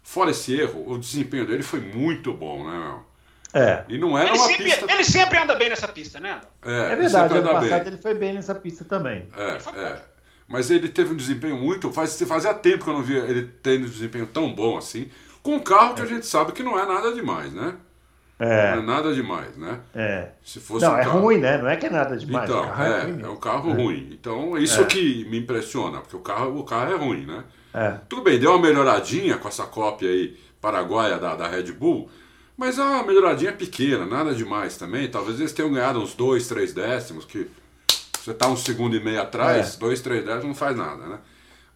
Fora 0.03 0.33
esse 0.33 0.55
erro, 0.55 0.85
o 0.87 0.99
desempenho 0.99 1.47
dele 1.47 1.63
foi 1.63 1.81
muito 1.81 2.31
bom, 2.35 2.71
né, 2.71 2.79
meu? 2.79 3.08
É. 3.53 3.85
E 3.89 3.99
não 3.99 4.17
era 4.17 4.31
ele 4.31 4.39
uma 4.39 4.47
sempre, 4.47 4.65
pista. 4.65 4.93
Ele 4.93 5.05
sempre 5.05 5.39
anda 5.39 5.55
bem 5.55 5.69
nessa 5.71 5.89
pista, 5.89 6.21
né? 6.21 6.41
É, 6.63 6.93
é 6.93 6.97
verdade, 6.97 7.37
ano 7.37 7.49
passado 7.49 7.85
bem. 7.85 7.93
ele 7.93 7.97
foi 7.97 8.15
bem 8.15 8.35
nessa 8.35 8.55
pista 8.55 8.85
também. 8.85 9.27
É, 9.37 9.81
é. 9.81 10.03
Mas 10.47 10.71
ele 10.71 10.89
teve 10.89 11.13
um 11.13 11.17
desempenho 11.17 11.57
muito. 11.57 11.93
Faz, 11.93 12.21
fazia 12.23 12.55
tempo 12.55 12.85
que 12.85 12.91
eu 12.91 12.95
não 12.95 13.03
via 13.03 13.21
ele 13.21 13.51
tendo 13.63 13.87
um 13.87 13.91
desempenho 13.91 14.27
tão 14.27 14.53
bom 14.55 14.77
assim. 14.77 15.11
Com 15.43 15.57
um 15.57 15.61
carro 15.61 15.95
que 15.95 16.03
a 16.03 16.07
gente 16.07 16.27
sabe 16.27 16.53
que 16.53 16.63
não 16.63 16.79
é 16.79 16.87
nada 16.87 17.13
demais, 17.13 17.53
né? 17.53 17.75
É. 18.39 18.77
Não 18.77 18.83
é 18.83 18.87
nada 18.87 19.13
demais, 19.13 19.57
né? 19.57 19.81
É. 19.95 20.29
Se 20.45 20.61
fosse 20.61 20.85
não, 20.85 20.95
um 20.95 20.99
é 20.99 21.05
carro... 21.05 21.21
ruim, 21.21 21.39
né? 21.39 21.59
Não 21.59 21.69
é 21.69 21.77
que 21.77 21.87
é 21.87 21.91
nada 21.91 22.17
demais. 22.17 22.49
Então, 22.49 22.65
é, 22.65 22.89
é, 22.89 23.25
é, 23.25 23.29
um 23.29 23.37
carro 23.37 23.73
ruim. 23.73 24.11
Então, 24.13 24.57
isso 24.57 24.81
é. 24.81 24.85
que 24.85 25.25
me 25.25 25.39
impressiona, 25.39 26.01
porque 26.01 26.17
o 26.17 26.21
carro, 26.21 26.59
o 26.59 26.65
carro 26.65 26.93
é 26.93 26.97
ruim, 26.97 27.27
né? 27.27 27.45
É. 27.75 27.95
Tudo 28.09 28.23
bem, 28.23 28.39
deu 28.39 28.53
uma 28.53 28.63
melhoradinha 28.63 29.37
com 29.39 29.49
essa 29.49 29.65
cópia 29.65 30.09
aí 30.09 30.39
paraguaia 30.61 31.19
da, 31.19 31.35
da 31.35 31.49
Red 31.49 31.73
Bull, 31.73 32.09
mas 32.59 32.77
é 32.77 32.83
uma 32.83 33.05
melhoradinha 33.05 33.53
pequena, 33.53 34.05
nada 34.05 34.35
demais 34.35 34.77
também. 34.77 35.09
Talvez 35.09 35.39
eles 35.39 35.53
tenham 35.53 35.73
ganhado 35.73 36.01
uns 36.01 36.13
dois, 36.13 36.49
três 36.49 36.75
décimos, 36.75 37.25
que 37.25 37.49
Você 38.21 38.35
tá 38.35 38.49
um 38.49 38.57
segundo 38.57 38.97
e 38.97 39.01
meio 39.01 39.23
atrás, 39.23 39.77
é. 39.77 39.79
dois, 39.79 40.01
três 40.01 40.25
décimos, 40.25 40.47
não 40.47 40.55
faz 40.57 40.77
nada, 40.77 41.07
né? 41.07 41.21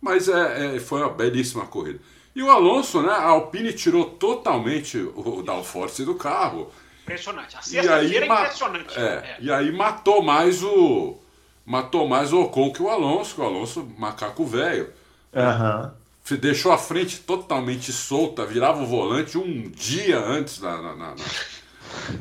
Mas 0.00 0.28
é, 0.28 0.74
é, 0.74 0.80
foi 0.80 1.00
uma 1.00 1.10
belíssima 1.10 1.66
corrida. 1.66 2.00
E 2.34 2.42
o 2.42 2.50
Alonso, 2.50 3.00
né? 3.00 3.12
A 3.12 3.26
Alpine 3.26 3.72
tirou 3.72 4.06
totalmente 4.06 4.98
o 4.98 5.40
downforce 5.42 6.04
do 6.04 6.16
carro. 6.16 6.72
Impressionante. 7.02 7.56
A 7.56 7.62
sexta-feira 7.62 8.26
é 8.26 8.40
impressionante. 8.40 8.98
É, 8.98 9.02
é, 9.02 9.36
E 9.38 9.52
aí 9.52 9.70
matou 9.70 10.20
mais 10.20 10.64
o. 10.64 11.16
Matou 11.64 12.08
mais 12.08 12.32
o 12.32 12.40
Ocon 12.40 12.72
que 12.72 12.82
o 12.82 12.90
Alonso, 12.90 13.36
que 13.36 13.40
o 13.40 13.44
Alonso, 13.44 13.88
macaco 13.96 14.44
velho. 14.44 14.92
Uhum 15.32 16.01
deixou 16.30 16.72
a 16.72 16.78
frente 16.78 17.18
totalmente 17.18 17.92
solta, 17.92 18.46
virava 18.46 18.82
o 18.82 18.86
volante 18.86 19.36
um 19.36 19.68
dia 19.70 20.18
antes 20.18 20.58
da. 20.58 20.70
Na, 20.80 20.94
na, 20.94 21.14
na... 21.14 21.24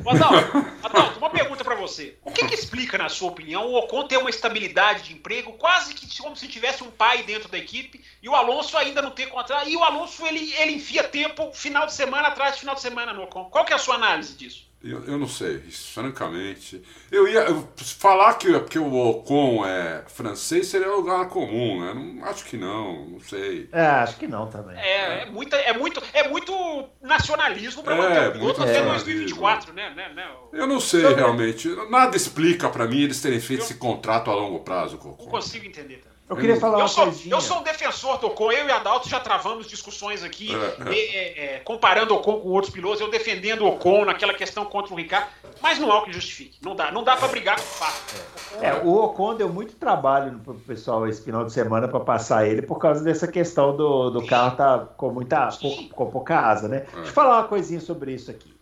Adalto, 0.06 0.66
Adalto, 0.82 1.18
uma 1.18 1.30
pergunta 1.30 1.64
para 1.64 1.74
você. 1.74 2.18
O 2.24 2.30
que, 2.30 2.46
que, 2.46 2.54
explica, 2.54 2.98
na 2.98 3.08
sua 3.08 3.30
opinião, 3.30 3.66
o 3.66 3.78
Ocon 3.78 4.06
ter 4.06 4.18
uma 4.18 4.28
estabilidade 4.28 5.04
de 5.04 5.14
emprego 5.14 5.52
quase 5.54 5.94
que 5.94 6.02
como 6.20 6.36
se 6.36 6.46
tivesse 6.46 6.84
um 6.84 6.90
pai 6.90 7.22
dentro 7.22 7.48
da 7.48 7.56
equipe 7.56 8.04
e 8.22 8.28
o 8.28 8.34
Alonso 8.34 8.76
ainda 8.76 9.00
não 9.00 9.10
ter 9.10 9.26
contrato? 9.28 9.68
E 9.68 9.76
o 9.76 9.82
Alonso 9.82 10.26
ele, 10.26 10.52
ele 10.54 10.72
enfia 10.72 11.04
tempo 11.04 11.50
final 11.52 11.86
de 11.86 11.94
semana 11.94 12.28
atrás 12.28 12.54
de 12.54 12.60
final 12.60 12.74
de 12.74 12.82
semana 12.82 13.12
no 13.12 13.22
Ocon. 13.22 13.46
Qual 13.46 13.64
que 13.64 13.72
é 13.72 13.76
a 13.76 13.78
sua 13.78 13.94
análise 13.94 14.34
disso? 14.36 14.71
Eu, 14.84 15.04
eu 15.04 15.18
não 15.18 15.28
sei, 15.28 15.58
francamente. 15.70 16.82
Eu 17.10 17.28
ia 17.28 17.40
eu, 17.42 17.68
falar 17.76 18.34
que 18.34 18.52
porque 18.52 18.78
o 18.78 18.92
Ocon 18.92 19.64
é 19.64 20.02
francês 20.08 20.66
seria 20.66 20.88
lugar 20.88 21.28
comum, 21.28 21.80
né? 21.80 21.94
Não, 21.94 22.24
acho 22.24 22.44
que 22.44 22.56
não, 22.56 23.06
não 23.06 23.20
sei. 23.20 23.68
É, 23.70 23.80
acho 23.80 24.16
que 24.16 24.26
não 24.26 24.48
também. 24.48 24.76
É, 24.76 25.22
é, 25.22 25.26
muita, 25.26 25.56
é, 25.56 25.72
muito, 25.72 26.02
é 26.12 26.28
muito 26.28 26.52
nacionalismo 27.00 27.84
para 27.84 27.94
manter 27.94 28.22
é, 28.22 28.28
o 28.28 28.32
piloto 28.32 28.62
até 28.62 28.82
2024, 28.82 29.72
né, 29.72 29.90
né, 29.94 30.12
né? 30.14 30.28
Eu 30.52 30.66
não 30.66 30.80
sei 30.80 31.14
realmente. 31.14 31.68
Nada 31.88 32.16
explica 32.16 32.68
para 32.68 32.86
mim 32.86 33.02
eles 33.02 33.22
terem 33.22 33.40
feito 33.40 33.60
eu, 33.60 33.64
esse 33.64 33.74
contrato 33.74 34.30
a 34.32 34.34
longo 34.34 34.60
prazo 34.60 34.98
com 34.98 35.10
o 35.10 35.12
Ocon. 35.12 35.24
Não 35.24 35.30
consigo 35.30 35.64
entender 35.64 35.98
também. 35.98 36.11
Eu 36.32 36.36
queria 36.36 36.56
falar 36.56 36.78
eu 36.78 36.80
uma 36.80 36.88
sou, 36.88 37.04
coisinha. 37.04 37.34
Eu 37.34 37.40
sou 37.40 37.58
um 37.58 37.62
defensor 37.62 38.18
do 38.18 38.28
Ocon. 38.28 38.50
Eu 38.52 38.66
e 38.66 38.72
Adalto 38.72 39.08
já 39.08 39.20
travamos 39.20 39.66
discussões 39.66 40.24
aqui, 40.24 40.50
é, 40.54 40.94
é. 40.94 41.44
É, 41.56 41.58
comparando 41.58 42.14
o 42.14 42.16
Ocon 42.16 42.40
com 42.40 42.48
outros 42.48 42.72
pilotos, 42.72 43.00
eu 43.00 43.10
defendendo 43.10 43.62
o 43.62 43.68
Ocon 43.68 44.06
naquela 44.06 44.32
questão 44.32 44.64
contra 44.64 44.94
o 44.94 44.96
Ricardo. 44.96 45.28
Mas 45.60 45.78
não 45.78 45.90
é 45.90 45.94
o 45.94 46.02
que 46.04 46.12
justifique. 46.12 46.58
Não 46.62 46.74
dá, 46.74 46.90
não 46.90 47.04
dá 47.04 47.16
para 47.16 47.28
brigar 47.28 47.56
com 47.56 47.62
o 47.62 47.64
fato. 47.64 48.14
É, 48.60 48.74
o 48.74 48.94
Ocon 48.94 49.34
deu 49.34 49.48
muito 49.48 49.74
trabalho 49.74 50.38
pro 50.42 50.54
pessoal 50.54 51.06
esse 51.06 51.22
final 51.22 51.44
de 51.44 51.52
semana 51.52 51.86
para 51.86 52.00
passar 52.00 52.46
ele 52.46 52.62
por 52.62 52.78
causa 52.78 53.04
dessa 53.04 53.28
questão 53.28 53.76
do, 53.76 54.10
do 54.10 54.26
carro 54.26 54.56
tá 54.56 54.78
com 54.96 55.10
muita 55.10 55.50
com 55.92 56.10
pouca 56.10 56.38
asa, 56.40 56.66
né? 56.66 56.86
Deixa 56.94 57.10
eu 57.10 57.12
falar 57.12 57.40
uma 57.40 57.48
coisinha 57.48 57.80
sobre 57.80 58.12
isso 58.12 58.30
aqui. 58.30 58.52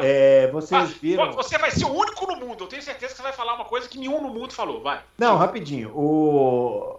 É, 0.00 0.50
vocês 0.50 0.90
viram. 0.94 1.32
Você 1.32 1.58
vai 1.58 1.70
ser 1.70 1.84
o 1.84 1.92
único 1.92 2.26
no 2.26 2.36
mundo. 2.36 2.64
Eu 2.64 2.68
tenho 2.68 2.82
certeza 2.82 3.12
que 3.12 3.16
você 3.16 3.22
vai 3.22 3.32
falar 3.32 3.54
uma 3.54 3.64
coisa 3.64 3.88
que 3.88 3.98
nenhum 3.98 4.20
no 4.20 4.28
mundo 4.28 4.52
falou. 4.52 4.82
Vai. 4.82 5.00
Não, 5.18 5.36
rapidinho. 5.36 5.90
O... 5.90 6.98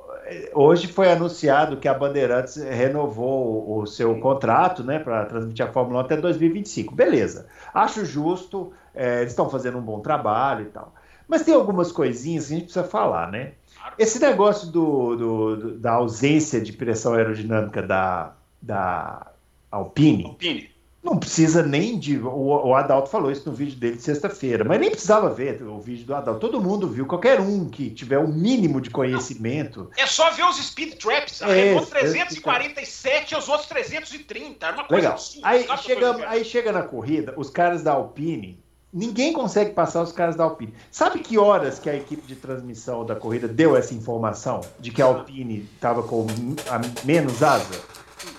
Hoje 0.53 0.87
foi 0.87 1.11
anunciado 1.11 1.77
que 1.77 1.87
a 1.87 1.93
Bandeirantes 1.93 2.55
renovou 2.55 3.79
o 3.79 3.85
seu 3.85 4.19
contrato 4.19 4.83
né, 4.83 4.97
para 4.97 5.25
transmitir 5.25 5.65
a 5.65 5.71
Fórmula 5.71 6.01
1 6.01 6.05
até 6.05 6.17
2025. 6.17 6.95
Beleza. 6.95 7.47
Acho 7.73 8.03
justo. 8.05 8.73
É, 8.93 9.19
eles 9.19 9.31
estão 9.31 9.49
fazendo 9.49 9.77
um 9.77 9.81
bom 9.81 9.99
trabalho 9.99 10.65
e 10.65 10.69
tal. 10.69 10.93
Mas 11.27 11.43
tem 11.43 11.53
algumas 11.53 11.91
coisinhas 11.91 12.47
que 12.47 12.53
a 12.53 12.55
gente 12.55 12.65
precisa 12.65 12.85
falar, 12.85 13.31
né? 13.31 13.53
Esse 13.99 14.19
negócio 14.19 14.71
do, 14.71 15.15
do, 15.15 15.55
do 15.55 15.79
da 15.79 15.93
ausência 15.93 16.61
de 16.61 16.73
pressão 16.73 17.13
aerodinâmica 17.13 17.81
da, 17.81 18.33
da 18.61 19.31
Alpine. 19.71 20.25
Alpine 20.25 20.74
não 21.05 21.19
precisa 21.19 21.61
nem 21.61 21.99
de. 21.99 22.17
O, 22.17 22.67
o 22.67 22.73
Adalto 22.73 23.09
falou 23.09 23.31
isso 23.31 23.47
no 23.47 23.55
vídeo 23.55 23.77
dele 23.77 23.97
de 23.97 24.01
sexta-feira, 24.01 24.63
mas 24.63 24.79
nem 24.79 24.89
precisava 24.89 25.29
ver 25.29 25.61
o 25.61 25.79
vídeo 25.79 26.03
do 26.05 26.15
Adalto. 26.15 26.39
Todo 26.39 26.59
mundo 26.59 26.89
viu, 26.89 27.05
qualquer 27.05 27.39
um 27.39 27.69
que 27.69 27.91
tiver 27.91 28.17
o 28.17 28.27
mínimo 28.27 28.81
de 28.81 28.89
conhecimento. 28.89 29.89
É 29.95 30.07
só 30.07 30.31
ver 30.31 30.43
os 30.43 30.57
speed 30.57 30.95
traps. 30.95 31.43
A 31.43 31.55
é, 31.55 31.65
Renault 31.65 31.91
347 31.91 33.33
e 33.33 33.37
os 33.37 33.47
outros 33.47 33.69
330. 33.69 34.65
É 34.65 34.71
uma 34.71 34.83
coisa 34.85 35.09
Legal. 35.09 35.23
aí, 35.43 35.67
chega, 35.77 36.29
aí 36.29 36.43
chega 36.43 36.71
na 36.71 36.81
corrida, 36.81 37.35
os 37.37 37.51
caras 37.51 37.83
da 37.83 37.91
Alpine. 37.91 38.59
Ninguém 38.91 39.33
consegue 39.33 39.71
passar 39.71 40.01
os 40.01 40.11
caras 40.11 40.35
da 40.35 40.45
Alpine. 40.45 40.73
Sabe 40.89 41.19
que 41.19 41.37
horas 41.37 41.77
que 41.77 41.89
a 41.89 41.95
equipe 41.95 42.25
de 42.25 42.35
transmissão 42.35 43.05
da 43.05 43.15
corrida 43.15 43.47
deu 43.47 43.75
essa 43.75 43.93
informação 43.93 44.61
de 44.79 44.89
que 44.89 45.01
a 45.01 45.05
Alpine 45.05 45.69
estava 45.75 46.01
com 46.01 46.25
a 46.69 47.05
menos 47.05 47.43
asa? 47.43 47.79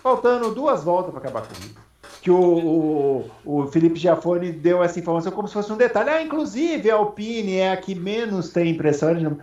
Faltando 0.02 0.52
duas 0.52 0.82
voltas 0.82 1.10
para 1.12 1.20
acabar 1.20 1.40
a 1.40 1.46
corrida 1.46 1.85
que 2.26 2.30
o, 2.32 2.42
o, 2.42 3.30
o, 3.44 3.66
Felipe 3.68 4.00
Giafone 4.00 4.50
deu 4.50 4.82
essa 4.82 4.98
informação 4.98 5.30
como 5.30 5.46
se 5.46 5.54
fosse 5.54 5.72
um 5.72 5.76
detalhe. 5.76 6.10
Ah, 6.10 6.20
inclusive 6.20 6.90
a 6.90 6.96
Alpine 6.96 7.58
é 7.58 7.70
a 7.70 7.76
que 7.76 7.94
menos 7.94 8.50
tem 8.50 8.72
impressão. 8.72 9.38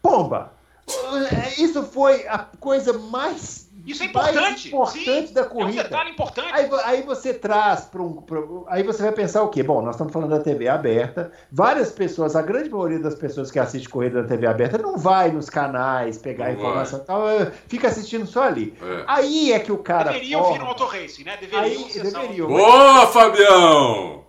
Pomba! 0.00 0.50
Isso 1.58 1.82
foi 1.82 2.26
a 2.26 2.38
coisa 2.38 2.94
mais 2.94 3.68
isso 3.86 4.02
é 4.02 4.06
importante. 4.06 4.68
importante 4.68 5.28
Sim, 5.28 5.34
da 5.34 5.44
corrida. 5.44 5.82
É 5.82 5.84
um 5.84 5.84
detalhe 5.84 6.10
importante. 6.10 6.52
Aí, 6.52 6.68
aí 6.84 7.02
você 7.02 7.34
traz 7.34 7.82
para 7.82 8.02
um. 8.02 8.14
Pra, 8.14 8.40
aí 8.68 8.82
você 8.82 9.02
vai 9.02 9.12
pensar 9.12 9.42
o 9.42 9.48
quê? 9.48 9.62
Bom, 9.62 9.82
nós 9.82 9.94
estamos 9.94 10.12
falando 10.12 10.30
da 10.30 10.40
TV 10.40 10.68
aberta. 10.68 11.32
Várias 11.50 11.90
pessoas, 11.90 12.36
a 12.36 12.42
grande 12.42 12.70
maioria 12.70 12.98
das 12.98 13.14
pessoas 13.14 13.50
que 13.50 13.58
assistem 13.58 13.90
corrida 13.90 14.22
da 14.22 14.28
TV 14.28 14.46
aberta 14.46 14.78
não 14.78 14.96
vai 14.96 15.30
nos 15.30 15.50
canais 15.50 16.18
pegar 16.18 16.46
não 16.46 16.54
informação 16.54 17.00
e 17.00 17.04
tal, 17.04 17.28
eh, 17.28 17.52
fica 17.68 17.88
assistindo 17.88 18.26
só 18.26 18.44
ali. 18.44 18.74
É. 18.80 19.04
Aí 19.06 19.52
é 19.52 19.58
que 19.58 19.72
o 19.72 19.78
cara. 19.78 20.12
Deveriam 20.12 20.40
forma... 20.40 20.56
vir 20.56 20.62
no 20.62 20.68
Auto 20.68 20.84
Racing, 20.84 21.24
né? 21.24 21.36
Deveriam. 21.38 21.62
Aí, 21.62 21.92
deveriam. 21.92 22.48
Boa, 22.48 23.06
Fabião! 23.06 24.22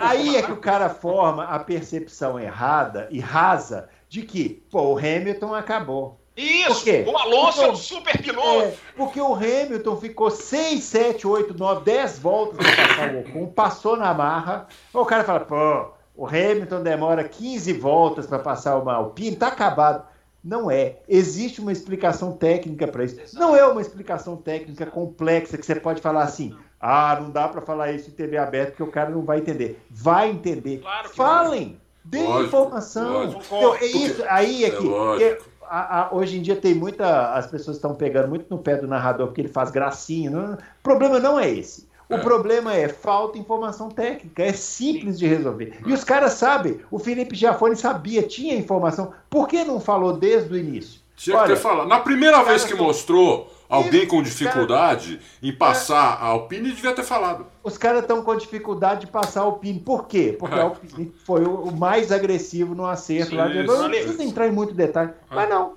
Aí 0.00 0.36
é 0.36 0.42
que 0.42 0.52
o 0.52 0.56
cara 0.56 0.88
forma 0.88 1.44
a 1.44 1.58
percepção 1.58 2.40
errada 2.40 3.06
e 3.10 3.20
rasa 3.20 3.88
de 4.08 4.22
que, 4.22 4.64
pô, 4.70 4.94
o 4.94 4.98
Hamilton 4.98 5.54
acabou. 5.54 6.17
Isso! 6.38 6.84
O 7.06 7.18
Alonso 7.18 7.58
porque, 7.58 7.64
é 7.64 7.72
um 7.72 7.76
super 7.76 8.22
piloto! 8.22 8.62
É, 8.62 8.74
porque 8.96 9.20
o 9.20 9.34
Hamilton 9.34 9.96
ficou 9.96 10.30
6, 10.30 10.84
7, 10.84 11.26
8, 11.26 11.58
9, 11.58 11.84
10 11.84 12.18
voltas 12.20 12.58
para 12.58 12.86
passar 12.86 13.14
o 13.14 13.20
Ocon, 13.20 13.46
passou 13.46 13.96
na 13.96 14.14
marra. 14.14 14.68
O 14.94 15.04
cara 15.04 15.24
fala, 15.24 15.40
pô, 15.40 15.90
o 16.14 16.26
Hamilton 16.26 16.82
demora 16.82 17.24
15 17.24 17.72
voltas 17.72 18.26
para 18.26 18.38
passar 18.38 18.76
uma 18.76 18.94
Alpine, 18.94 19.34
tá 19.34 19.48
acabado. 19.48 20.06
Não 20.42 20.70
é. 20.70 20.98
Existe 21.08 21.60
uma 21.60 21.72
explicação 21.72 22.32
técnica 22.32 22.86
para 22.86 23.04
isso. 23.04 23.36
Não 23.36 23.56
é 23.56 23.66
uma 23.66 23.80
explicação 23.80 24.36
técnica 24.36 24.86
complexa 24.86 25.58
que 25.58 25.66
você 25.66 25.74
pode 25.74 26.00
falar 26.00 26.22
assim. 26.22 26.56
Ah, 26.80 27.18
não 27.20 27.30
dá 27.30 27.48
para 27.48 27.60
falar 27.60 27.90
isso 27.90 28.08
em 28.08 28.12
TV 28.12 28.38
aberta 28.38 28.70
porque 28.70 28.82
o 28.84 28.92
cara 28.92 29.10
não 29.10 29.22
vai 29.22 29.38
entender. 29.38 29.82
Vai 29.90 30.30
entender. 30.30 30.78
Claro 30.78 31.08
Falem. 31.10 31.80
Dê 32.04 32.24
informação. 32.24 33.24
Lógico. 33.24 33.42
Então, 33.44 33.74
é 33.74 33.84
isso. 33.84 34.24
Aí 34.28 34.64
é, 34.64 34.68
é 34.68 34.70
que 34.70 35.47
a, 35.68 36.02
a, 36.02 36.14
hoje 36.14 36.38
em 36.38 36.42
dia 36.42 36.56
tem 36.56 36.74
muita. 36.74 37.34
As 37.34 37.46
pessoas 37.46 37.76
estão 37.76 37.94
pegando 37.94 38.28
muito 38.28 38.46
no 38.50 38.58
pé 38.58 38.76
do 38.76 38.86
narrador 38.86 39.28
porque 39.28 39.40
ele 39.40 39.48
faz 39.48 39.70
gracinha. 39.70 40.30
Não, 40.30 40.54
o 40.54 40.58
problema 40.82 41.18
não 41.18 41.38
é 41.38 41.50
esse. 41.50 41.88
O 42.08 42.14
é. 42.14 42.18
problema 42.18 42.74
é 42.74 42.88
falta 42.88 43.34
de 43.34 43.40
informação 43.40 43.90
técnica. 43.90 44.42
É 44.42 44.52
simples 44.52 45.18
de 45.18 45.26
resolver. 45.26 45.78
E 45.86 45.92
os 45.92 46.02
caras 46.02 46.32
sabem. 46.32 46.80
O 46.90 46.98
Felipe 46.98 47.36
Giafone 47.36 47.76
sabia, 47.76 48.22
tinha 48.22 48.54
informação. 48.54 49.12
Por 49.28 49.46
que 49.46 49.62
não 49.64 49.78
falou 49.78 50.14
desde 50.14 50.52
o 50.52 50.56
início? 50.56 51.00
Tinha 51.14 51.36
Olha, 51.36 51.48
que 51.48 51.54
ter 51.54 51.60
falado. 51.60 51.88
Na 51.88 52.00
primeira 52.00 52.42
vez 52.42 52.64
que 52.64 52.74
mostrou 52.74 53.52
alguém 53.68 54.06
com 54.06 54.22
dificuldade 54.22 55.20
em 55.42 55.52
passar 55.52 56.14
a 56.14 56.26
Alpine, 56.26 56.72
devia 56.72 56.94
ter 56.94 57.04
falado. 57.04 57.46
Os 57.62 57.76
caras 57.76 58.02
estão 58.02 58.22
com 58.22 58.34
dificuldade 58.36 59.02
de 59.02 59.06
passar 59.08 59.40
a 59.40 59.44
Alpine. 59.44 59.80
Por 59.80 60.06
quê? 60.06 60.34
Porque 60.38 60.58
a 60.58 60.62
Alpine 60.62 61.12
foi 61.24 61.44
o 61.44 61.70
mais 61.70 62.10
agressivo 62.10 62.74
no 62.74 62.86
acerto. 62.86 63.30
Sim, 63.30 63.36
lá 63.36 63.48
de... 63.48 63.62
Não 63.62 63.88
precisa 63.88 64.22
entrar 64.22 64.48
em 64.48 64.52
muito 64.52 64.74
detalhe. 64.74 65.12
Mas 65.30 65.48
não. 65.48 65.76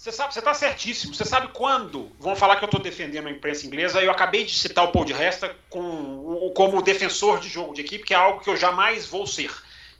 Você 0.00 0.12
sabe, 0.12 0.32
você 0.32 0.38
está 0.38 0.54
certíssimo. 0.54 1.14
Você 1.14 1.26
sabe 1.26 1.48
quando 1.52 2.10
vão 2.18 2.34
falar 2.34 2.56
que 2.56 2.64
eu 2.64 2.68
estou 2.68 2.80
defendendo 2.80 3.26
a 3.26 3.30
imprensa 3.30 3.66
inglesa? 3.66 4.00
Eu 4.00 4.10
acabei 4.10 4.46
de 4.46 4.54
citar 4.54 4.84
o 4.86 4.92
Paul 4.92 5.04
de 5.04 5.12
Resta 5.12 5.54
com, 5.68 6.50
como 6.56 6.80
defensor 6.80 7.38
de 7.38 7.50
jogo 7.50 7.74
de 7.74 7.82
equipe, 7.82 8.04
que 8.04 8.14
é 8.14 8.16
algo 8.16 8.40
que 8.40 8.48
eu 8.48 8.56
jamais 8.56 9.06
vou 9.06 9.26
ser. 9.26 9.50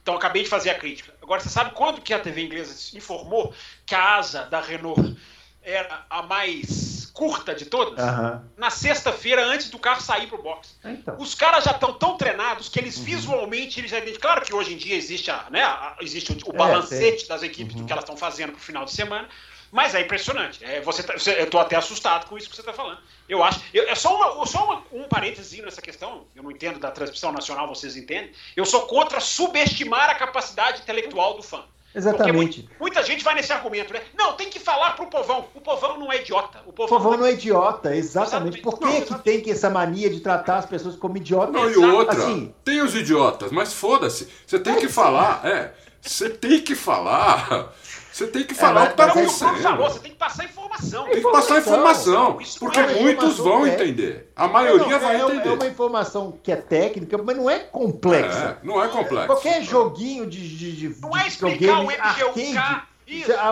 Então 0.03 0.15
acabei 0.15 0.43
de 0.43 0.49
fazer 0.49 0.71
a 0.71 0.75
crítica. 0.75 1.13
Agora, 1.21 1.43
você 1.43 1.51
sabe 1.51 1.73
quando 1.75 2.01
que 2.01 2.15
a 2.15 2.19
TV 2.19 2.43
inglesa 2.43 2.97
informou 2.97 3.53
que 3.85 3.95
a 3.95 4.17
asa 4.17 4.45
da 4.45 4.59
Renault 4.59 5.17
era 5.63 6.05
a 6.09 6.23
mais 6.23 7.11
curta 7.13 7.55
de 7.55 7.67
todas, 7.67 8.03
uhum. 8.03 8.41
na 8.57 8.71
sexta-feira, 8.71 9.45
antes 9.45 9.69
do 9.69 9.79
carro 9.79 10.01
sair 10.01 10.27
pro 10.27 10.43
box. 10.43 10.79
Então. 10.85 11.17
Os 11.19 11.35
caras 11.35 11.65
já 11.65 11.73
estão 11.73 11.93
tão 11.93 12.17
treinados 12.17 12.69
que 12.69 12.79
eles 12.79 12.97
uhum. 12.97 13.05
visualmente 13.05 13.79
eles 13.79 13.91
já 13.91 14.01
Claro 14.19 14.41
que 14.43 14.55
hoje 14.55 14.73
em 14.73 14.77
dia 14.77 14.97
existe, 14.97 15.31
a, 15.31 15.47
né, 15.51 15.63
a, 15.63 15.97
existe 16.01 16.33
o, 16.33 16.37
o 16.47 16.55
é, 16.55 16.57
balancete 16.57 17.29
das 17.29 17.43
equipes 17.43 17.75
uhum. 17.75 17.83
do 17.83 17.87
que 17.87 17.93
elas 17.93 18.05
estão 18.05 18.17
fazendo 18.17 18.53
pro 18.53 18.61
final 18.61 18.85
de 18.85 18.93
semana. 18.93 19.29
Mas 19.71 19.95
é 19.95 20.01
impressionante. 20.01 20.65
É, 20.65 20.81
você, 20.81 21.03
tá, 21.03 21.13
você 21.13 21.41
eu 21.41 21.49
tô 21.49 21.59
até 21.59 21.77
assustado 21.77 22.27
com 22.27 22.37
isso 22.37 22.51
que 22.51 22.57
você 22.57 22.63
está 22.63 22.73
falando. 22.73 22.99
Eu 23.29 23.43
acho. 23.45 23.61
Eu, 23.73 23.89
é 23.89 23.95
só, 23.95 24.17
uma, 24.17 24.47
só 24.47 24.65
uma, 24.65 24.83
um 24.91 25.09
parênteses 25.09 25.57
nessa 25.61 25.81
questão. 25.81 26.27
Eu 26.35 26.43
não 26.43 26.51
entendo 26.51 26.81
da 26.81 26.91
transmissão 26.91 27.31
nacional, 27.31 27.69
vocês 27.69 27.97
entendem. 27.97 28.33
Eu 28.57 28.65
sou 28.65 28.87
contra 28.87 29.21
subestimar 29.21 30.11
a 30.11 30.15
capacidade 30.17 30.83
intelectual 30.83 31.35
do 31.35 31.43
fã. 31.43 31.65
Exatamente. 31.95 32.61
Muita, 32.61 32.75
muita, 32.79 33.03
gente 33.03 33.25
vai 33.25 33.35
nesse 33.35 33.53
argumento, 33.53 33.93
né? 33.93 34.01
Não, 34.17 34.35
tem 34.35 34.49
que 34.49 34.61
falar 34.61 34.93
pro 34.93 35.07
povão. 35.07 35.47
O 35.55 35.61
povão 35.61 35.99
não 35.99 36.13
é 36.13 36.21
idiota. 36.21 36.63
O 36.67 36.73
povão, 36.73 36.99
povão 36.99 37.17
não 37.19 37.27
é 37.27 37.33
idiota, 37.33 37.95
exatamente. 37.95 38.61
Por 38.61 38.79
que, 38.79 38.85
não, 38.85 39.01
que 39.01 39.19
tem 39.23 39.41
que 39.41 39.51
essa 39.51 39.69
mania 39.69 40.09
de 40.09 40.21
tratar 40.21 40.59
as 40.59 40.67
pessoas 40.67 40.95
como 40.95 41.17
idiotas? 41.17 41.53
Não, 41.53 41.69
e 41.69 41.77
outra, 41.77 42.17
assim, 42.17 42.55
tem 42.65 42.81
os 42.81 42.95
idiotas, 42.95 43.51
mas 43.51 43.73
foda-se. 43.73 44.29
Você 44.47 44.59
tem 44.61 44.75
é, 44.75 44.77
que 44.77 44.89
falar, 44.89 45.45
é. 45.45 45.73
você 46.01 46.31
tem 46.31 46.61
que 46.61 46.77
falar. 46.77 47.73
Você 48.21 48.27
tem 48.27 48.45
que 48.45 48.55
falar 48.55 48.81
é, 48.81 48.85
o 48.85 48.87
que 48.89 48.93
está 48.93 49.05
acontecendo. 49.07 49.57
Falou, 49.63 49.91
você 49.91 49.99
tem 50.01 50.11
que 50.11 50.19
passar 50.19 50.45
informação. 50.45 51.05
Tem 51.07 51.15
que 51.15 51.33
passar 51.33 51.59
informação. 51.59 52.39
porque 52.59 52.79
é 52.79 53.01
muitos 53.01 53.39
vão 53.39 53.65
é. 53.65 53.73
entender. 53.73 54.31
A 54.37 54.47
maioria 54.47 54.87
não, 54.87 55.01
vai 55.01 55.17
é, 55.17 55.25
entender. 55.25 55.49
É 55.49 55.53
uma 55.53 55.67
informação 55.67 56.39
que 56.43 56.53
é 56.53 56.57
técnica, 56.57 57.17
mas 57.17 57.35
não 57.35 57.49
é 57.49 57.61
complexa. 57.61 58.59
É, 58.63 58.67
não 58.67 58.83
é 58.85 58.89
complexa. 58.89 59.27
Qualquer 59.27 59.63
joguinho 59.63 60.27
de, 60.27 60.47
de, 60.55 60.73
de, 60.77 61.01
não 61.01 61.17
é 61.17 61.27
explicar 61.27 61.81
o 61.81 61.85
MGUK. 61.85 62.57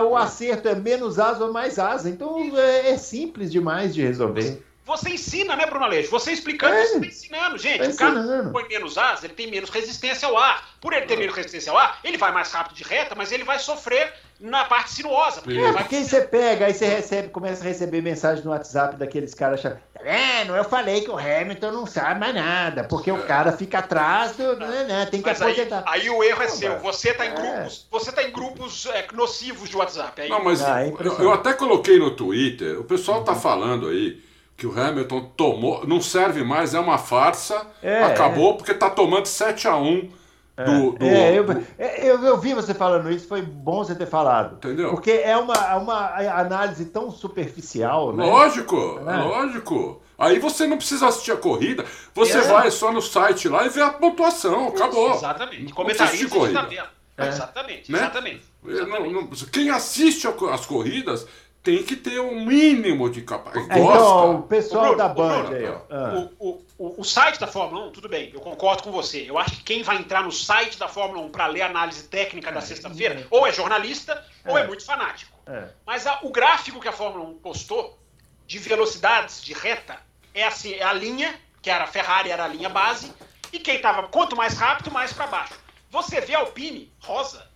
O 0.07 0.15
acerto 0.15 0.67
é 0.67 0.75
menos 0.75 1.17
asa 1.17 1.45
ou 1.45 1.51
mais 1.51 1.79
asa. 1.79 2.07
Então 2.07 2.55
é, 2.55 2.91
é 2.91 2.97
simples 2.99 3.51
demais 3.51 3.95
de 3.95 4.03
resolver. 4.03 4.63
Você 4.89 5.11
ensina, 5.11 5.55
né, 5.55 5.67
Bruno 5.67 5.85
Aleixo? 5.85 6.09
Você 6.09 6.31
explicando, 6.31 6.73
é, 6.73 6.83
você 6.83 6.95
está 6.95 7.07
ensinando. 7.07 7.57
Gente, 7.59 7.83
tá 7.83 7.89
o 7.89 7.95
cara 7.95 8.49
põe 8.51 8.67
menos 8.67 8.97
asa, 8.97 9.27
ele 9.27 9.35
tem 9.35 9.49
menos 9.49 9.69
resistência 9.69 10.27
ao 10.27 10.35
ar. 10.35 10.67
Por 10.81 10.93
ele 10.93 11.05
ter 11.05 11.15
menos 11.15 11.35
resistência 11.35 11.71
ao 11.71 11.77
ar, 11.77 11.99
ele 12.03 12.17
vai 12.17 12.31
mais 12.31 12.51
rápido 12.51 12.75
de 12.75 12.83
reta, 12.83 13.13
mas 13.13 13.31
ele 13.31 13.43
vai 13.43 13.59
sofrer 13.59 14.11
na 14.39 14.65
parte 14.65 14.91
sinuosa. 14.91 15.41
Porque, 15.41 15.59
é, 15.59 15.73
porque 15.73 16.03
você 16.03 16.21
pega, 16.21 16.65
aí 16.65 16.73
você 16.73 16.85
recebe, 16.85 17.27
começa 17.27 17.61
a 17.61 17.67
receber 17.67 18.01
mensagem 18.01 18.43
no 18.43 18.51
WhatsApp 18.51 18.95
daqueles 18.95 19.33
caras 19.35 19.59
achando, 19.59 19.79
tá 19.93 20.01
vendo? 20.01 20.55
Eu 20.55 20.63
falei 20.63 21.01
que 21.01 21.11
o 21.11 21.17
Hamilton 21.17 21.71
não 21.71 21.85
sabe 21.85 22.19
mais 22.19 22.33
nada, 22.33 22.83
porque 22.85 23.11
o 23.11 23.21
cara 23.27 23.51
fica 23.51 23.79
atrás 23.79 24.37
do. 24.37 24.55
Né, 24.55 24.85
né, 24.85 25.05
tem 25.05 25.21
que 25.21 25.29
mas 25.29 25.41
aposentar. 25.41 25.83
Aí, 25.85 26.01
aí 26.01 26.09
o 26.09 26.23
erro 26.23 26.41
é 26.41 26.47
seu. 26.47 26.79
Você 26.79 27.09
está 27.09 27.25
em 27.25 27.29
é. 27.29 27.33
grupos, 27.33 27.87
você 27.91 28.11
tá 28.11 28.23
em 28.23 28.31
grupos 28.31 28.85
é, 28.87 29.05
nocivos 29.13 29.69
de 29.69 29.77
WhatsApp. 29.77 30.21
Aí... 30.21 30.29
Não, 30.29 30.43
mas 30.43 30.63
ah, 30.63 30.83
é 30.83 30.89
eu, 30.89 31.19
eu, 31.19 31.31
até 31.31 31.53
coloquei 31.53 31.99
no 31.99 32.11
Twitter, 32.11 32.79
o 32.79 32.83
pessoal 32.85 33.19
está 33.19 33.35
falando 33.35 33.89
aí 33.89 34.28
que 34.59 34.67
o 34.67 34.77
Hamilton 34.77 35.31
tomou, 35.37 35.87
não 35.87 36.01
serve 36.01 36.43
mais, 36.43 36.73
é 36.73 36.79
uma 36.79 36.97
farsa, 36.97 37.65
é, 37.81 38.03
acabou 38.03 38.51
é. 38.51 38.57
porque 38.57 38.73
está 38.73 38.89
tomando 38.89 39.25
7 39.25 39.69
a 39.69 39.77
1 39.77 40.09
é. 40.57 40.65
do, 40.65 40.91
do, 40.91 41.05
é, 41.05 41.39
eu, 41.39 41.45
é, 41.77 42.09
eu, 42.09 42.21
eu, 42.25 42.37
vi 42.37 42.53
você 42.53 42.73
falando 42.73 43.09
isso, 43.09 43.25
foi 43.25 43.41
bom 43.41 43.77
você 43.77 43.95
ter 43.95 44.05
falado. 44.05 44.57
Entendeu? 44.57 44.89
Porque 44.89 45.11
é 45.11 45.37
uma, 45.37 45.77
uma 45.77 46.07
análise 46.37 46.83
tão 46.87 47.09
superficial, 47.09 48.13
né? 48.13 48.25
Lógico, 48.25 48.99
é. 49.07 49.23
lógico. 49.23 50.01
Aí 50.17 50.37
você 50.39 50.67
não 50.67 50.75
precisa 50.75 51.07
assistir 51.07 51.31
a 51.31 51.37
corrida, 51.37 51.85
você 52.13 52.39
é. 52.39 52.41
vai 52.41 52.69
só 52.69 52.91
no 52.91 53.01
site 53.01 53.47
lá 53.47 53.65
e 53.65 53.69
vê 53.69 53.81
a 53.81 53.91
pontuação, 53.91 54.67
acabou. 54.67 55.13
Exatamente. 55.13 55.71
Comentarista 55.71 56.17
de 56.17 56.27
corrida. 56.27 56.89
Tá 57.15 57.27
exatamente, 57.27 57.91
né? 57.91 57.99
exatamente. 57.99 58.43
exatamente. 58.65 59.13
Não, 59.13 59.21
não, 59.23 59.29
quem 59.51 59.69
assiste 59.69 60.27
as 60.27 60.65
corridas 60.65 61.25
tem 61.61 61.83
que 61.83 61.95
ter 61.95 62.19
um 62.19 62.45
mínimo 62.45 63.09
de 63.09 63.21
capacidade. 63.21 63.79
É, 63.79 63.83
então, 63.83 64.35
o 64.37 64.43
pessoal 64.43 64.93
o 64.93 64.95
Bruno, 64.95 64.97
da 64.97 65.09
Band 65.09 65.49
aí, 65.53 65.67
ó. 65.67 65.81
Ah. 65.89 66.29
O, 66.39 66.63
o, 66.77 67.01
o, 67.01 67.03
site 67.03 67.39
da 67.39 67.47
Fórmula 67.47 67.87
1, 67.87 67.91
tudo 67.91 68.07
bem, 68.07 68.31
eu 68.33 68.39
concordo 68.39 68.83
com 68.83 68.91
você. 68.91 69.29
Eu 69.29 69.37
acho 69.37 69.57
que 69.57 69.63
quem 69.63 69.83
vai 69.83 69.97
entrar 69.97 70.23
no 70.23 70.31
site 70.31 70.79
da 70.79 70.87
Fórmula 70.87 71.21
1 71.25 71.29
para 71.29 71.47
ler 71.47 71.63
a 71.63 71.65
análise 71.65 72.03
técnica 72.07 72.51
da 72.51 72.59
é, 72.59 72.61
sexta-feira, 72.61 73.27
ou 73.29 73.45
é 73.45 73.51
jornalista, 73.51 74.23
é. 74.45 74.51
ou 74.51 74.57
é 74.57 74.65
muito 74.65 74.85
fanático. 74.85 75.37
É. 75.45 75.67
Mas 75.85 76.07
a, 76.07 76.19
o 76.23 76.29
gráfico 76.29 76.79
que 76.79 76.87
a 76.87 76.93
Fórmula 76.93 77.25
1 77.29 77.33
postou, 77.39 77.99
de 78.47 78.57
velocidades, 78.57 79.43
de 79.43 79.53
reta, 79.53 79.97
é 80.33 80.45
assim, 80.45 80.73
é 80.73 80.83
a 80.83 80.93
linha, 80.93 81.35
que 81.61 81.69
era 81.69 81.83
a 81.83 81.87
Ferrari, 81.87 82.31
era 82.31 82.45
a 82.45 82.47
linha 82.47 82.69
base, 82.69 83.11
e 83.51 83.59
quem 83.59 83.75
estava 83.75 84.07
quanto 84.07 84.35
mais 84.35 84.55
rápido, 84.57 84.91
mais 84.91 85.11
para 85.11 85.27
baixo. 85.27 85.59
Você 85.91 86.21
vê 86.21 86.35
a 86.35 86.39
Alpine, 86.39 86.91
rosa, 86.99 87.48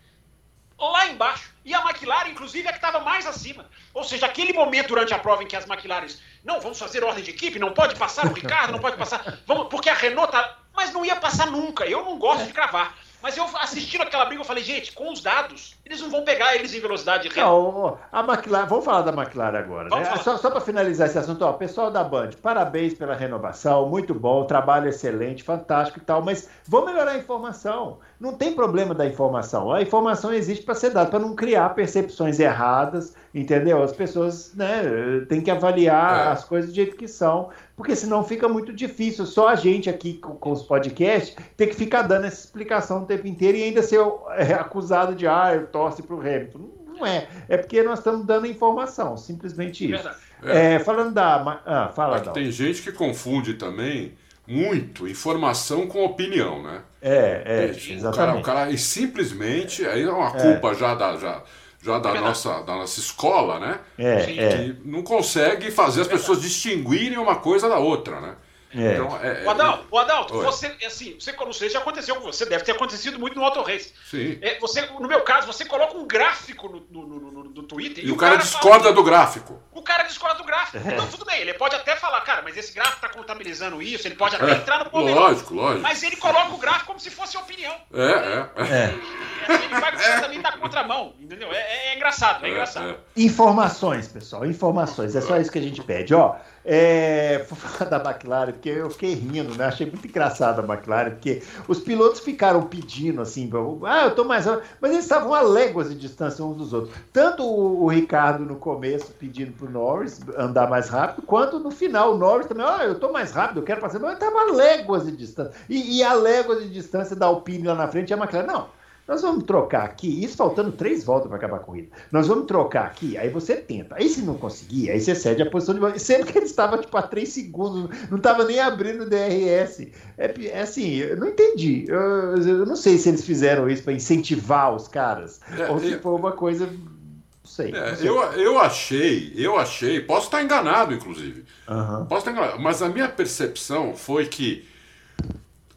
lá 0.92 1.08
embaixo. 1.08 1.52
E 1.66 1.74
a 1.74 1.80
McLaren, 1.82 2.30
inclusive, 2.30 2.68
é 2.68 2.72
que 2.72 2.78
estava 2.78 3.00
mais 3.00 3.26
acima. 3.26 3.66
Ou 3.94 4.04
seja, 4.04 4.26
aquele 4.26 4.54
momento 4.54 4.90
durante 4.90 5.14
a 5.14 5.20
prova 5.20 5.44
em 5.44 5.48
que 5.48 5.56
as 5.56 5.68
McLarens, 5.68 6.22
não, 6.44 6.60
vamos 6.60 6.78
fazer 6.78 7.04
ordem 7.04 7.24
de 7.24 7.32
equipe, 7.32 7.60
não 7.60 7.74
pode 7.74 7.96
passar 7.96 8.26
o 8.26 8.34
Ricardo, 8.34 8.72
não 8.72 8.80
pode 8.80 8.98
passar, 8.98 9.40
vamos, 9.46 9.68
porque 9.70 9.90
a 9.90 9.94
Renault 9.94 10.32
tá. 10.32 10.58
Mas 10.76 10.92
não 10.92 11.06
ia 11.06 11.16
passar 11.16 11.52
nunca. 11.52 11.86
Eu 11.86 12.04
não 12.04 12.18
gosto 12.18 12.48
de 12.48 12.52
cravar. 12.52 12.96
Mas 13.24 13.38
eu 13.38 13.46
assistindo 13.58 14.02
aquela 14.02 14.26
briga, 14.26 14.42
eu 14.42 14.46
falei, 14.46 14.62
gente, 14.62 14.92
com 14.92 15.10
os 15.10 15.22
dados, 15.22 15.78
eles 15.86 16.02
não 16.02 16.10
vão 16.10 16.26
pegar 16.26 16.56
eles 16.56 16.74
em 16.74 16.82
velocidade 16.82 17.30
real. 17.30 17.72
Não, 17.72 17.98
a 18.12 18.20
McLaren, 18.20 18.66
vamos 18.66 18.84
falar 18.84 19.02
da 19.04 19.14
McLaren 19.14 19.60
agora, 19.60 19.88
né? 19.88 20.18
Só, 20.18 20.36
só 20.36 20.52
para 20.52 20.60
finalizar 20.60 21.08
esse 21.08 21.18
assunto, 21.18 21.42
ó, 21.46 21.54
pessoal 21.54 21.90
da 21.90 22.04
Band, 22.04 22.32
parabéns 22.42 22.94
pela 22.94 23.16
renovação, 23.16 23.88
muito 23.88 24.14
bom, 24.14 24.46
trabalho 24.46 24.90
excelente, 24.90 25.42
fantástico 25.42 26.00
e 26.00 26.02
tal, 26.02 26.22
mas 26.22 26.50
vamos 26.68 26.92
melhorar 26.92 27.12
a 27.12 27.18
informação. 27.18 28.00
Não 28.24 28.32
tem 28.32 28.54
problema 28.54 28.96
da 28.96 29.06
informação. 29.06 29.70
A 29.70 29.82
informação 29.82 30.34
existe 30.34 30.64
para 30.64 30.74
ser 30.76 30.92
dada, 30.92 31.10
para 31.10 31.20
não 31.20 31.36
criar 31.36 31.68
percepções 31.76 32.40
erradas, 32.40 33.14
entendeu? 33.36 33.84
As 33.84 33.92
pessoas 33.92 34.54
né, 34.56 35.26
têm 35.28 35.42
que 35.42 35.52
avaliar 35.52 36.28
é. 36.28 36.32
as 36.32 36.46
coisas 36.46 36.70
do 36.70 36.74
jeito 36.74 36.96
que 36.96 37.06
são, 37.06 37.50
porque 37.76 37.94
senão 37.98 38.24
fica 38.24 38.48
muito 38.48 38.72
difícil. 38.72 39.26
Só 39.26 39.50
a 39.50 39.56
gente 39.56 39.90
aqui 39.90 40.14
com, 40.14 40.36
com 40.36 40.54
os 40.54 40.64
podcasts 40.64 41.36
tem 41.58 41.68
que 41.68 41.76
ficar 41.76 42.04
dando 42.04 42.26
essa 42.26 42.46
explicação 42.46 43.04
o 43.04 43.06
tempo 43.06 43.28
inteiro 43.28 43.58
e 43.58 43.64
ainda 43.64 43.84
ser 43.84 44.00
é, 44.38 44.54
acusado 44.54 45.14
de, 45.16 45.28
ah, 45.28 45.52
eu 45.54 45.68
torce 45.68 46.02
para 46.02 46.16
o 46.16 46.22
Hamilton. 46.22 46.60
Não 46.88 47.06
é. 47.06 47.28
É 47.50 47.58
porque 47.58 47.84
nós 47.84 48.00
estamos 48.00 48.26
dando 48.26 48.48
informação, 48.48 49.18
simplesmente 49.18 49.92
isso. 49.92 50.10
É. 50.42 50.76
É, 50.76 50.80
falando 50.80 51.14
da. 51.14 51.62
Ah, 51.66 51.92
fala, 51.94 52.20
é 52.20 52.22
Tem 52.22 52.50
gente 52.50 52.84
que 52.84 52.94
confunde 52.94 53.56
também 53.56 54.14
muito 54.48 55.06
informação 55.10 55.88
com 55.88 56.06
opinião, 56.06 56.64
né? 56.64 56.84
É, 57.04 57.44
é, 57.46 57.66
exatamente. 57.66 58.06
O 58.08 58.12
cara, 58.12 58.36
o 58.36 58.42
cara, 58.42 58.72
e 58.72 58.78
simplesmente, 58.78 59.86
aí 59.86 60.04
é 60.04 60.10
uma 60.10 60.32
culpa 60.32 60.72
é. 60.72 60.76
já 60.76 60.96
da. 60.96 61.18
Já, 61.18 61.44
já 61.84 62.00
da, 62.00 62.14
nossa, 62.14 62.62
da 62.62 62.76
nossa 62.76 62.98
escola, 62.98 63.60
né? 63.60 63.80
É, 63.98 64.26
que, 64.26 64.40
é. 64.40 64.76
não 64.86 65.04
consegue 65.04 65.70
fazer 65.70 66.02
as 66.02 66.08
pessoas 66.08 66.42
distinguirem 66.42 67.18
uma 67.18 67.36
coisa 67.36 67.68
da 67.68 67.78
outra, 67.78 68.22
né? 68.22 68.36
É. 68.76 68.94
Então, 68.94 69.18
é, 69.24 69.44
o 69.44 69.50
Adalto, 69.50 69.88
o 69.92 69.98
Adalto 69.98 70.42
você, 70.42 70.76
assim, 70.86 71.16
você, 71.20 71.32
não 71.32 71.54
sei 71.54 71.70
se 71.70 71.78
aconteceu 71.78 72.16
com 72.16 72.22
você, 72.22 72.46
deve 72.46 72.64
ter 72.64 72.72
acontecido 72.72 73.20
muito 73.20 73.36
no 73.36 73.46
Auto 73.46 73.62
Race. 73.62 73.94
Sim. 74.10 74.40
É, 74.42 74.60
você, 74.60 74.82
no 74.82 75.08
meu 75.08 75.22
caso, 75.22 75.48
você 75.48 75.66
coloca 75.66 75.98
um 75.98 76.08
gráfico 76.08 76.68
no, 76.68 76.86
no, 76.90 77.20
no, 77.20 77.44
no 77.44 77.64
Twitter 77.64 78.04
e, 78.04 78.08
e 78.08 78.12
o 78.12 78.18
cara, 78.18 78.34
cara 78.34 78.44
discorda 78.44 78.84
fala, 78.84 78.96
do 78.96 79.04
gráfico. 79.04 79.62
O 79.72 79.82
cara 79.82 80.04
discorda 80.04 80.38
do 80.38 80.44
gráfico. 80.44 80.78
É. 80.78 80.94
Então, 80.94 81.08
tudo 81.08 81.26
bem, 81.26 81.42
ele 81.42 81.54
pode 81.54 81.76
até 81.76 81.96
falar, 81.96 82.22
cara, 82.22 82.42
mas 82.42 82.58
esse 82.58 82.74
gráfico 82.74 83.06
está 83.06 83.10
contabilizando 83.10 83.82
isso, 83.82 84.08
ele 84.08 84.16
pode 84.16 84.36
até 84.36 84.52
é. 84.52 84.56
entrar 84.56 84.84
no 84.84 84.90
problema. 84.90 85.20
Lógico, 85.20 85.54
lógico. 85.54 85.82
Mas 85.82 86.02
ele 86.04 86.16
coloca 86.16 86.54
o 86.54 86.58
gráfico 86.58 86.88
como 86.88 87.00
se 87.00 87.10
fosse 87.10 87.38
opinião. 87.38 87.76
É, 87.94 88.02
é. 88.02 88.68
é. 88.68 89.54
Assim, 89.54 89.66
ele 89.66 89.80
vai 89.80 90.22
também 90.22 90.42
dar 90.42 90.58
contramão, 90.58 91.14
entendeu? 91.20 91.52
É, 91.52 91.92
é 91.92 91.96
engraçado, 91.96 92.46
é, 92.46 92.50
engraçado. 92.50 92.96
Informações, 93.16 94.08
pessoal, 94.08 94.46
informações. 94.46 95.16
É 95.16 95.22
só 95.22 95.38
isso 95.38 95.52
que 95.52 95.60
a 95.60 95.62
gente 95.62 95.82
pede. 95.82 96.14
Ó, 96.14 96.36
é, 96.66 97.46
da 97.90 97.98
McLaren, 97.98 98.54
porque 98.54 98.70
eu 98.70 98.90
fiquei 98.90 99.14
rindo, 99.14 99.56
né? 99.56 99.66
Achei 99.66 99.86
muito 99.86 100.08
engraçado 100.08 100.60
a 100.60 100.74
McLaren, 100.74 101.12
porque 101.12 101.44
os 101.68 101.80
pilotos 101.80 102.22
ficaram 102.22 102.64
pedindo 102.64 103.22
assim, 103.22 103.50
ah, 103.86 104.06
eu 104.06 104.16
tô 104.16 104.24
mais. 104.24 104.46
Mas 104.80 104.92
eles 104.92 105.06
estavam 105.06 105.34
a 105.34 105.42
léguas 105.42 105.90
de 105.90 105.96
distância 105.96 106.44
uns 106.44 106.58
dos 106.58 106.74
outros. 106.74 106.94
Tanto 107.12 107.44
o, 107.46 107.88
Ricardo 107.88 108.46
no 108.46 108.56
começo 108.56 109.12
pedindo 109.20 109.52
pro 109.54 109.70
Norris 109.70 110.20
andar 110.38 110.70
mais 110.70 110.90
rápido, 110.90 111.26
quanto 111.26 111.60
no 111.60 111.70
final 111.70 112.16
o 112.16 112.18
Norris 112.18 112.48
também, 112.48 112.66
ah, 112.66 112.84
eu 112.84 113.00
tô 113.00 113.12
mais 113.12 113.32
rápido, 113.32 113.60
eu 113.60 113.64
quero 113.64 113.82
passar, 113.82 114.00
mas 114.00 114.14
estava 114.14 114.40
a 114.40 114.54
léguas 114.54 115.06
de 115.06 115.12
distância. 115.16 115.54
E, 115.70 115.98
e 115.98 116.04
a 116.04 116.14
léguas 116.14 116.62
de 116.64 116.70
distância 116.70 117.16
da 117.16 117.26
Alpine 117.28 117.68
lá 117.68 117.76
na 117.76 117.88
frente 117.88 118.14
a 118.14 118.18
McLaren, 118.18 118.48
não. 118.48 118.83
Nós 119.06 119.22
vamos 119.22 119.44
trocar 119.44 119.84
aqui, 119.84 120.24
isso 120.24 120.38
faltando 120.38 120.72
três 120.72 121.04
voltas 121.04 121.28
para 121.28 121.36
acabar 121.36 121.58
a 121.58 121.60
corrida. 121.60 121.90
Nós 122.10 122.28
vamos 122.28 122.46
trocar 122.46 122.86
aqui, 122.86 123.18
aí 123.18 123.30
você 123.30 123.58
tenta. 123.58 123.96
Aí 123.96 124.08
se 124.08 124.22
não 124.22 124.36
conseguir, 124.36 124.90
aí 124.90 125.02
você 125.02 125.14
cede 125.14 125.42
a 125.42 125.50
posição 125.50 125.76
de 125.76 126.00
Sendo 126.00 126.26
que 126.26 126.38
ele 126.38 126.46
estava 126.46 126.78
tipo 126.78 126.96
a 126.96 127.02
três 127.02 127.30
segundos, 127.30 127.90
não 128.10 128.18
estava 128.18 128.46
nem 128.46 128.62
abrindo 128.62 129.04
o 129.04 129.10
DRS. 129.10 129.88
É, 130.18 130.34
é, 130.46 130.62
assim, 130.62 130.96
eu 130.96 131.18
não 131.18 131.28
entendi. 131.28 131.86
Eu, 131.88 132.00
eu, 132.38 132.66
não 132.66 132.78
sei 132.78 132.98
se 132.98 133.10
eles 133.10 133.26
fizeram 133.26 133.70
isso 133.70 133.84
para 133.84 133.92
incentivar 133.92 134.74
os 134.74 134.88
caras, 134.88 135.42
é, 135.58 135.70
ou 135.70 135.80
se 135.80 136.00
foi 136.00 136.14
uma 136.14 136.32
coisa. 136.32 136.66
Não 136.66 137.44
sei, 137.44 137.72
é, 137.72 137.90
não 137.90 137.98
sei. 137.98 138.08
Eu, 138.08 138.22
eu 138.34 138.60
achei, 138.60 139.34
eu 139.36 139.58
achei, 139.58 140.00
posso 140.00 140.28
estar 140.28 140.42
enganado, 140.42 140.94
inclusive. 140.94 141.44
Uhum. 141.68 142.06
Posso 142.06 142.20
estar 142.20 142.32
enganado, 142.32 142.62
mas 142.62 142.82
a 142.82 142.88
minha 142.88 143.10
percepção 143.10 143.98
foi 143.98 144.28
que 144.28 144.66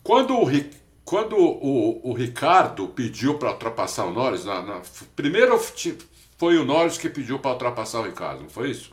quando 0.04 0.38
o 0.38 0.44
Ricardo 0.44 0.85
quando 1.06 1.38
o, 1.38 2.10
o 2.10 2.12
Ricardo 2.12 2.88
pediu 2.88 3.38
para 3.38 3.52
ultrapassar 3.52 4.06
o 4.06 4.10
Norris, 4.10 4.44
na, 4.44 4.60
na, 4.60 4.82
primeiro 5.14 5.56
foi 6.36 6.58
o 6.58 6.64
Norris 6.64 6.98
que 6.98 7.08
pediu 7.08 7.38
para 7.38 7.52
ultrapassar 7.52 8.00
o 8.00 8.02
Ricardo, 8.02 8.42
não 8.42 8.50
foi 8.50 8.72
isso? 8.72 8.92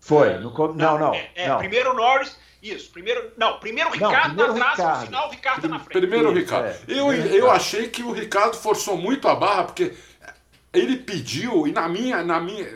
Foi. 0.00 0.38
No, 0.38 0.52
não, 0.74 0.98
não. 0.98 1.12
É, 1.12 1.30
é 1.34 1.48
não. 1.48 1.58
primeiro 1.58 1.90
o 1.90 1.94
Norris. 1.94 2.38
Isso, 2.62 2.90
primeiro. 2.92 3.32
Não, 3.36 3.58
primeiro 3.58 3.90
o 3.90 3.92
Ricardo 3.92 4.36
não, 4.36 4.46
primeiro 4.46 4.52
atrás, 4.52 4.78
Ricardo. 4.78 5.00
no 5.00 5.06
final 5.06 5.28
o 5.28 5.30
Ricardo 5.30 5.62
tá 5.62 5.68
na 5.68 5.78
frente. 5.80 5.98
Primeiro 5.98 6.30
o 6.30 6.32
Ricardo. 6.32 6.66
É, 6.66 6.78
eu, 6.86 7.12
eu 7.12 7.50
achei 7.50 7.88
que 7.88 8.02
o 8.04 8.12
Ricardo 8.12 8.56
forçou 8.56 8.96
muito 8.96 9.26
a 9.26 9.34
barra, 9.34 9.64
porque 9.64 9.94
ele 10.72 10.96
pediu, 10.96 11.66
e 11.66 11.72
na 11.72 11.88
minha. 11.88 12.22
Na 12.22 12.40
minha 12.40 12.66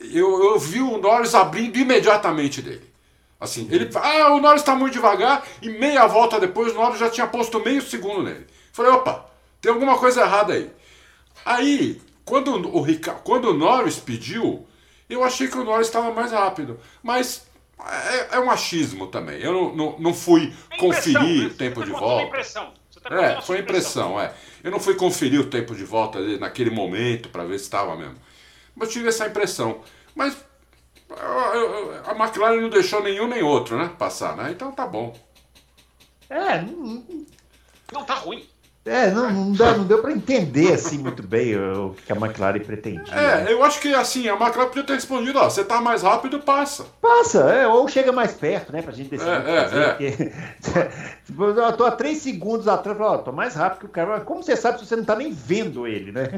eu, 0.00 0.44
eu 0.44 0.58
vi 0.58 0.80
o 0.80 0.98
Norris 0.98 1.34
abrindo 1.34 1.78
imediatamente 1.78 2.60
dele. 2.60 2.91
Assim, 3.42 3.66
ele 3.72 3.90
ah, 3.96 4.34
o 4.34 4.40
Norris 4.40 4.60
está 4.60 4.72
muito 4.76 4.92
devagar 4.92 5.44
e 5.60 5.68
meia 5.68 6.06
volta 6.06 6.38
depois 6.38 6.70
o 6.70 6.76
Norris 6.76 7.00
já 7.00 7.10
tinha 7.10 7.26
posto 7.26 7.58
meio 7.58 7.82
segundo 7.82 8.22
nele. 8.22 8.46
Falei, 8.72 8.92
opa, 8.92 9.26
tem 9.60 9.72
alguma 9.72 9.98
coisa 9.98 10.20
errada 10.20 10.52
aí. 10.52 10.70
Aí, 11.44 12.00
quando 12.24 12.54
o, 12.54 12.86
quando 13.24 13.50
o 13.50 13.52
Norris 13.52 13.98
pediu, 13.98 14.64
eu 15.10 15.24
achei 15.24 15.48
que 15.48 15.58
o 15.58 15.64
Norris 15.64 15.88
estava 15.88 16.12
mais 16.12 16.30
rápido. 16.30 16.78
Mas 17.02 17.44
é, 17.84 18.36
é, 18.36 18.38
um 18.38 18.48
achismo 18.48 19.08
também. 19.08 19.40
Eu 19.40 19.52
não, 19.52 19.74
não, 19.74 19.98
não 19.98 20.14
fui 20.14 20.54
é 20.70 20.76
conferir 20.76 21.48
o 21.48 21.54
tempo 21.54 21.84
de 21.84 21.90
volta. 21.90 22.22
Impressão. 22.22 22.72
Tá 23.02 23.20
é, 23.20 23.40
foi 23.40 23.58
impressão, 23.58 24.20
é. 24.20 24.32
Eu 24.62 24.70
não 24.70 24.78
fui 24.78 24.94
conferir 24.94 25.40
o 25.40 25.46
tempo 25.46 25.74
de 25.74 25.84
volta 25.84 26.20
naquele 26.38 26.70
momento 26.70 27.28
para 27.28 27.44
ver 27.44 27.58
se 27.58 27.64
estava 27.64 27.96
mesmo. 27.96 28.14
Mas 28.76 28.92
tive 28.92 29.08
essa 29.08 29.26
impressão. 29.26 29.80
Mas 30.14 30.36
a 32.06 32.14
McLaren 32.14 32.60
não 32.60 32.70
deixou 32.70 33.02
nenhum 33.02 33.26
nem 33.26 33.42
outro, 33.42 33.76
né? 33.76 33.90
Passar, 33.98 34.36
né? 34.36 34.50
Então 34.50 34.72
tá 34.72 34.86
bom. 34.86 35.14
É, 36.28 36.62
não, 36.62 37.04
não 37.92 38.04
tá 38.04 38.14
ruim. 38.14 38.46
É, 38.84 39.12
não, 39.12 39.30
não, 39.30 39.52
deu, 39.52 39.78
não 39.78 39.84
deu 39.84 40.02
para 40.02 40.10
entender 40.10 40.72
assim 40.72 40.98
muito 40.98 41.22
bem 41.22 41.56
o 41.56 41.94
que 42.04 42.12
a 42.12 42.16
McLaren 42.16 42.58
pretendia. 42.58 43.14
É, 43.14 43.52
eu 43.52 43.62
acho 43.62 43.80
que 43.80 43.94
assim, 43.94 44.28
a 44.28 44.32
McLaren 44.32 44.68
podia 44.68 44.82
ter 44.82 44.94
respondido, 44.94 45.38
ó, 45.38 45.48
você 45.48 45.64
tá 45.64 45.80
mais 45.80 46.02
rápido, 46.02 46.40
passa. 46.40 46.84
Passa, 47.00 47.40
é, 47.50 47.66
ou 47.66 47.86
chega 47.86 48.10
mais 48.10 48.34
perto, 48.34 48.72
né, 48.72 48.82
pra 48.82 48.92
gente 48.92 49.10
decidir. 49.10 49.30
É, 49.30 49.56
é, 49.56 49.62
fazer, 49.62 49.80
é. 49.80 49.88
Porque... 49.92 51.60
eu 51.60 51.76
tô 51.76 51.84
a 51.84 51.92
três 51.92 52.18
segundos 52.18 52.66
atrás, 52.66 53.00
ó, 53.00 53.18
tô 53.18 53.30
mais 53.30 53.54
rápido 53.54 53.80
que 53.80 53.86
o 53.86 53.88
cara. 53.88 54.20
Como 54.20 54.42
você 54.42 54.56
sabe 54.56 54.80
se 54.80 54.86
você 54.86 54.96
não 54.96 55.04
tá 55.04 55.14
nem 55.14 55.32
vendo 55.32 55.86
ele, 55.86 56.10
né? 56.10 56.28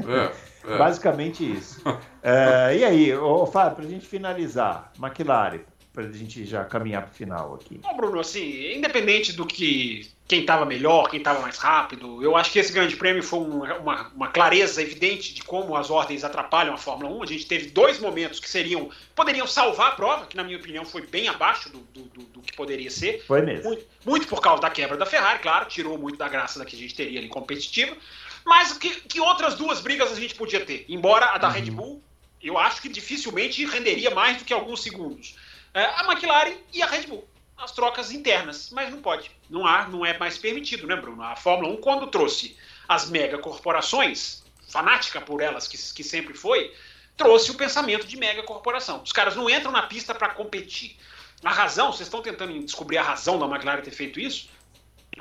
É, 0.67 0.71
é. 0.71 0.77
Basicamente 0.77 1.51
isso. 1.51 1.81
é, 2.21 2.77
e 2.77 2.85
aí, 2.85 3.15
ô, 3.15 3.47
Fábio, 3.47 3.77
pra 3.77 3.85
gente 3.85 4.05
finalizar, 4.05 4.91
McLaren, 5.01 5.61
para 5.91 6.03
a 6.03 6.11
gente 6.11 6.45
já 6.45 6.63
caminhar 6.63 7.01
para 7.03 7.11
o 7.11 7.15
final 7.15 7.55
aqui. 7.55 7.79
Bom, 7.79 7.95
Bruno, 7.97 8.19
assim, 8.19 8.75
independente 8.75 9.33
do 9.33 9.47
que 9.47 10.13
quem 10.27 10.41
estava 10.41 10.65
melhor, 10.65 11.09
quem 11.09 11.19
estava 11.19 11.39
mais 11.39 11.57
rápido, 11.57 12.23
eu 12.23 12.35
acho 12.35 12.51
que 12.51 12.57
esse 12.57 12.73
grande 12.73 12.95
prêmio 12.95 13.21
foi 13.21 13.39
uma, 13.39 14.07
uma, 14.07 14.27
clareza 14.29 14.81
evidente 14.81 15.33
de 15.35 15.43
como 15.43 15.75
as 15.75 15.91
ordens 15.91 16.23
atrapalham 16.23 16.73
a 16.73 16.77
Fórmula 16.77 17.15
1. 17.17 17.23
A 17.23 17.25
gente 17.27 17.45
teve 17.45 17.69
dois 17.69 17.99
momentos 17.99 18.39
que 18.39 18.49
seriam 18.49 18.89
poderiam 19.13 19.45
salvar 19.45 19.89
a 19.89 19.95
prova, 19.95 20.25
que 20.25 20.35
na 20.35 20.43
minha 20.43 20.57
opinião 20.57 20.83
foi 20.83 21.03
bem 21.03 21.27
abaixo 21.27 21.69
do, 21.69 21.77
do, 21.93 22.03
do, 22.05 22.23
do 22.23 22.41
que 22.41 22.55
poderia 22.55 22.89
ser. 22.89 23.23
Foi 23.27 23.41
mesmo. 23.43 23.65
Muito, 23.65 23.85
muito, 24.03 24.27
por 24.27 24.41
causa 24.41 24.63
da 24.63 24.69
quebra 24.71 24.97
da 24.97 25.05
Ferrari, 25.05 25.39
claro, 25.39 25.67
tirou 25.67 25.95
muito 25.97 26.17
da 26.17 26.27
graça 26.27 26.57
da 26.57 26.65
que 26.65 26.75
a 26.75 26.79
gente 26.79 26.95
teria 26.95 27.19
ali 27.19 27.29
competitiva. 27.29 27.95
Mas 28.43 28.75
que, 28.77 28.89
que 29.01 29.19
outras 29.19 29.53
duas 29.53 29.79
brigas 29.79 30.11
a 30.11 30.15
gente 30.15 30.33
podia 30.33 30.65
ter? 30.65 30.85
Embora 30.89 31.27
a 31.27 31.37
da 31.37 31.47
uhum. 31.47 31.53
Red 31.53 31.71
Bull, 31.71 32.03
eu 32.41 32.57
acho 32.57 32.81
que 32.81 32.89
dificilmente 32.89 33.63
renderia 33.65 34.09
mais 34.09 34.37
do 34.37 34.43
que 34.43 34.53
alguns 34.53 34.81
segundos 34.81 35.35
é, 35.75 35.83
a 35.83 36.09
McLaren 36.09 36.55
e 36.73 36.81
a 36.81 36.87
Red 36.87 37.07
Bull. 37.07 37.27
As 37.57 37.71
trocas 37.71 38.11
internas, 38.11 38.69
mas 38.71 38.91
não 38.91 39.01
pode. 39.01 39.31
Não 39.49 39.65
há, 39.65 39.87
não 39.87 40.05
é 40.05 40.17
mais 40.17 40.37
permitido, 40.37 40.85
né, 40.85 40.95
Bruno? 40.95 41.23
A 41.23 41.35
Fórmula 41.35 41.73
1, 41.73 41.77
quando 41.77 42.07
trouxe 42.07 42.57
as 42.87 43.09
megacorporações, 43.09 44.43
fanática 44.67 45.21
por 45.21 45.41
elas, 45.41 45.67
que, 45.67 45.77
que 45.77 46.03
sempre 46.03 46.33
foi, 46.33 46.73
trouxe 47.15 47.51
o 47.51 47.55
pensamento 47.55 48.05
de 48.05 48.17
megacorporação. 48.17 49.01
Os 49.01 49.11
caras 49.11 49.35
não 49.35 49.49
entram 49.49 49.71
na 49.71 49.83
pista 49.83 50.13
para 50.13 50.29
competir. 50.29 50.97
A 51.43 51.51
razão, 51.51 51.91
vocês 51.91 52.07
estão 52.07 52.21
tentando 52.21 52.57
descobrir 52.63 52.97
a 52.97 53.03
razão 53.03 53.39
da 53.39 53.45
McLaren 53.45 53.81
ter 53.81 53.91
feito 53.91 54.19
isso? 54.19 54.49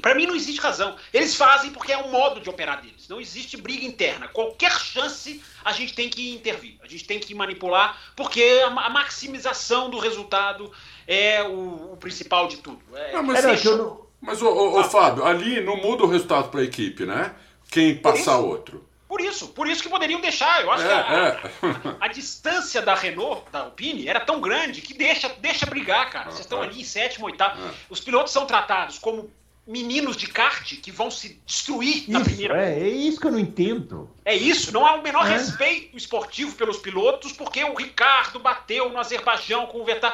Para 0.01 0.15
mim 0.15 0.27
não 0.27 0.35
existe 0.35 0.61
razão. 0.61 0.97
Eles 1.13 1.37
fazem 1.37 1.71
porque 1.71 1.93
é 1.93 1.97
o 1.97 2.11
modo 2.11 2.41
de 2.41 2.51
operar 2.51 2.83
deles. 2.83 3.07
Não 3.09 3.21
existe 3.21 3.57
briga 3.57 3.85
interna. 3.85 4.27
Qualquer 4.27 4.73
chance 4.73 5.41
a 5.65 5.73
gente 5.73 5.95
tem 5.95 6.09
que 6.09 6.35
intervir. 6.35 6.77
A 6.83 6.89
gente 6.89 7.05
tem 7.05 7.21
que 7.21 7.35
manipular 7.35 8.01
porque 8.17 8.63
a 8.65 8.91
maximização 8.91 9.89
do 9.89 9.99
resultado 9.99 10.73
é 11.07 11.43
o, 11.43 11.93
o 11.93 11.97
principal 11.99 12.49
de 12.49 12.59
tudo. 12.59 12.81
É, 12.95 13.13
não, 13.13 13.23
mas, 13.23 13.45
é, 13.45 13.77
não... 13.77 14.07
mas 14.21 14.43
o, 14.43 14.49
o, 14.49 14.81
o, 14.81 14.85
Fábio, 14.85 15.25
ali 15.25 15.61
não 15.61 15.77
muda 15.77 16.05
o 16.05 16.09
resultado 16.09 16.49
para 16.49 16.61
a 16.61 16.65
equipe, 16.65 17.05
né? 17.05 17.35
Quem 17.71 17.97
passar 17.97 18.39
outro. 18.39 18.85
Por 19.09 19.21
isso, 19.21 19.49
por 19.49 19.69
isso 19.69 19.83
que 19.83 19.89
poderiam 19.89 20.21
deixar. 20.21 20.63
Eu 20.63 20.73
acho 20.73 20.85
é, 20.85 20.89
que 20.89 20.93
a, 20.93 21.15
é. 21.15 21.97
a, 22.01 22.07
a, 22.07 22.09
distância 22.09 22.83
da 22.83 22.95
Renault, 22.95 23.45
da 23.53 23.61
Alpine, 23.61 24.09
era 24.09 24.19
tão 24.19 24.41
grande 24.41 24.81
que 24.81 24.93
deixa, 24.93 25.29
deixa 25.41 25.67
brigar, 25.67 26.11
cara. 26.11 26.31
Vocês 26.31 26.41
estão 26.41 26.63
é. 26.63 26.67
ali 26.67 26.81
em 26.81 26.85
sétimo, 26.85 27.27
oitavo. 27.27 27.63
É. 27.65 27.71
Os 27.89 28.01
pilotos 28.01 28.33
são 28.33 28.45
tratados 28.45 28.99
como 28.99 29.31
meninos 29.67 30.17
de 30.17 30.27
kart 30.27 30.75
que 30.81 30.91
vão 30.91 31.11
se 31.11 31.41
destruir 31.47 32.03
isso, 32.03 32.11
na 32.11 32.21
primeira. 32.21 32.63
É, 32.63 32.81
é 32.81 32.89
isso 32.89 33.21
que 33.21 33.27
eu 33.27 33.33
não 33.33 33.39
entendo. 33.39 34.11
É 34.25 34.35
isso, 34.35 34.73
não 34.73 34.87
há 34.87 34.95
o 34.95 35.03
menor 35.03 35.27
é. 35.27 35.31
respeito 35.31 35.97
esportivo 35.97 36.55
pelos 36.57 36.79
pilotos, 36.79 37.33
porque 37.33 37.63
o 37.65 37.75
Ricardo 37.75 38.39
bateu 38.39 38.91
no 38.91 38.99
Azerbaijão 38.99 39.67
com 39.67 39.81
o 39.81 39.85
Vettel. 39.85 40.13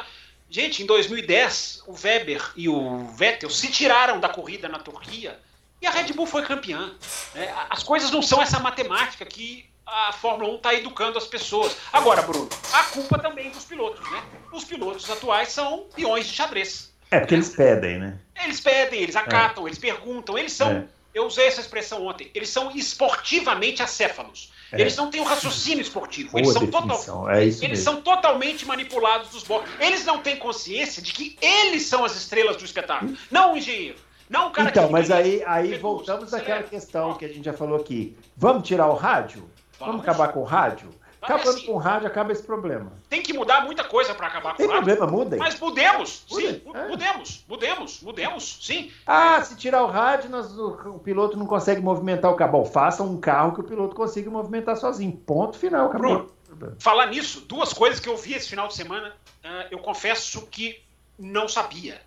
Gente, 0.51 0.83
em 0.83 0.85
2010, 0.85 1.83
o 1.87 1.93
Weber 1.93 2.51
e 2.57 2.67
o 2.67 3.05
Vettel 3.05 3.49
se 3.49 3.71
tiraram 3.71 4.19
da 4.19 4.27
corrida 4.27 4.67
na 4.67 4.79
Turquia 4.79 5.39
e 5.81 5.87
a 5.87 5.91
Red 5.91 6.11
Bull 6.11 6.25
foi 6.25 6.43
campeã. 6.43 6.93
É, 7.33 7.53
as 7.69 7.81
coisas 7.83 8.11
não 8.11 8.21
são 8.21 8.41
essa 8.41 8.59
matemática 8.59 9.25
que 9.25 9.65
a 9.85 10.11
Fórmula 10.11 10.51
1 10.51 10.55
está 10.57 10.73
educando 10.73 11.17
as 11.17 11.25
pessoas. 11.25 11.77
Agora, 11.93 12.21
Bruno, 12.21 12.49
a 12.73 12.83
culpa 12.83 13.17
também 13.17 13.49
dos 13.49 13.63
pilotos, 13.63 14.11
né? 14.11 14.23
Os 14.51 14.65
pilotos 14.65 15.09
atuais 15.09 15.47
são 15.53 15.85
peões 15.95 16.27
de 16.27 16.33
xadrez. 16.33 16.93
É 17.09 17.21
porque 17.21 17.35
eles 17.35 17.55
pedem, 17.55 17.97
né? 17.97 18.19
Eles 18.43 18.59
pedem, 18.59 19.01
eles 19.03 19.15
acatam, 19.15 19.65
é. 19.65 19.69
eles 19.69 19.79
perguntam, 19.79 20.37
eles 20.37 20.51
são. 20.51 20.69
É. 20.69 20.85
Eu 21.13 21.25
usei 21.25 21.47
essa 21.47 21.61
expressão 21.61 22.05
ontem. 22.05 22.31
Eles 22.33 22.49
são 22.49 22.71
esportivamente 22.71 23.83
acéfalos. 23.83 24.51
É. 24.71 24.79
Eles 24.79 24.95
não 24.95 25.09
têm 25.09 25.19
um 25.19 25.25
raciocínio 25.25 25.81
esportivo. 25.81 26.37
Eles, 26.37 26.53
são, 26.53 26.67
total... 26.67 27.29
é 27.29 27.43
eles 27.43 27.79
são 27.79 28.01
totalmente 28.01 28.65
manipulados 28.65 29.29
dos 29.29 29.43
blocos. 29.43 29.69
Eles 29.79 30.05
não 30.05 30.19
têm 30.19 30.37
consciência 30.37 31.01
de 31.01 31.11
que 31.11 31.37
eles 31.41 31.83
são 31.83 32.05
as 32.05 32.15
estrelas 32.15 32.55
do 32.55 32.63
espetáculo, 32.63 33.15
não 33.29 33.53
o 33.53 33.57
engenheiro. 33.57 33.97
Não 34.29 34.47
o 34.47 34.51
cara 34.51 34.69
então, 34.69 34.85
que 34.85 34.93
mas 34.93 35.11
aí, 35.11 35.43
aí 35.45 35.77
voltamos 35.77 36.33
àquela 36.33 36.63
questão 36.63 37.15
que 37.15 37.25
a 37.25 37.27
gente 37.27 37.43
já 37.43 37.51
falou 37.51 37.77
aqui. 37.77 38.15
Vamos 38.37 38.65
tirar 38.65 38.87
o 38.87 38.95
rádio? 38.95 39.49
Vamos 39.77 40.01
acabar 40.01 40.29
com 40.29 40.39
o 40.39 40.45
rádio? 40.45 40.89
Acabando 41.21 41.49
assim, 41.49 41.65
com 41.67 41.73
o 41.73 41.77
rádio, 41.77 42.07
acaba 42.07 42.31
esse 42.31 42.41
problema. 42.41 42.91
Tem 43.07 43.21
que 43.21 43.31
mudar 43.31 43.63
muita 43.63 43.83
coisa 43.83 44.15
para 44.15 44.25
acabar 44.25 44.55
com 44.55 44.63
o 44.63 44.67
rádio. 44.67 44.85
Tem 44.85 44.95
problema, 44.95 45.23
mudem. 45.23 45.39
Mas 45.39 45.59
mudemos, 45.59 46.25
mudem. 46.31 46.49
sim, 46.49 46.61
é. 46.73 46.87
mudemos, 46.87 47.45
mudemos, 47.47 48.01
mudemos, 48.01 48.59
sim. 48.61 48.91
Ah, 49.05 49.39
se 49.43 49.55
tirar 49.55 49.83
o 49.83 49.87
rádio, 49.87 50.31
nós, 50.31 50.57
o, 50.57 50.69
o, 50.95 50.99
piloto 50.99 51.37
não 51.37 51.45
consegue 51.45 51.79
movimentar 51.79 52.31
o 52.31 52.35
cabo. 52.35 52.65
Faça 52.65 53.03
um 53.03 53.19
carro 53.19 53.53
que 53.53 53.61
o 53.61 53.63
piloto 53.63 53.95
consiga 53.95 54.31
movimentar 54.31 54.75
sozinho. 54.77 55.11
Ponto 55.11 55.59
final, 55.59 55.89
acabou. 55.89 56.27
Bruno, 56.49 56.75
falar 56.79 57.05
nisso, 57.05 57.41
duas 57.41 57.71
coisas 57.71 57.99
que 57.99 58.09
eu 58.09 58.17
vi 58.17 58.33
esse 58.33 58.49
final 58.49 58.67
de 58.67 58.73
semana, 58.73 59.09
uh, 59.45 59.67
eu 59.69 59.77
confesso 59.77 60.47
que 60.47 60.81
não 61.19 61.47
sabia. 61.47 62.01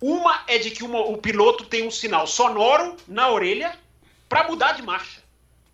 Uma 0.00 0.42
é 0.48 0.58
de 0.58 0.72
que 0.72 0.82
uma, 0.82 0.98
o 1.00 1.16
piloto 1.16 1.64
tem 1.64 1.86
um 1.86 1.92
sinal 1.92 2.26
sonoro 2.26 2.96
na 3.06 3.30
orelha 3.30 3.78
para 4.28 4.48
mudar 4.48 4.72
de 4.72 4.82
marcha. 4.82 5.22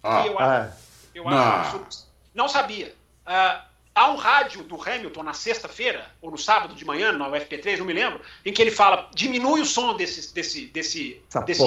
Ah, 0.02 0.26
eu, 0.26 0.38
ah, 0.38 0.70
eu 1.14 1.26
acho 1.26 2.03
não 2.34 2.48
sabia. 2.48 2.94
Uh, 3.26 3.62
há 3.94 4.10
um 4.10 4.16
rádio 4.16 4.62
do 4.64 4.80
Hamilton 4.80 5.22
na 5.22 5.32
sexta-feira, 5.32 6.06
ou 6.20 6.30
no 6.30 6.36
sábado 6.36 6.74
de 6.74 6.84
manhã, 6.84 7.12
na 7.12 7.30
UFP3, 7.30 7.78
não 7.78 7.86
me 7.86 7.92
lembro, 7.92 8.20
em 8.44 8.52
que 8.52 8.60
ele 8.60 8.70
fala: 8.70 9.08
diminui 9.14 9.60
o 9.60 9.66
som 9.66 9.96
desse, 9.96 10.34
desse, 10.34 10.66
desse, 10.66 11.22
desse 11.46 11.62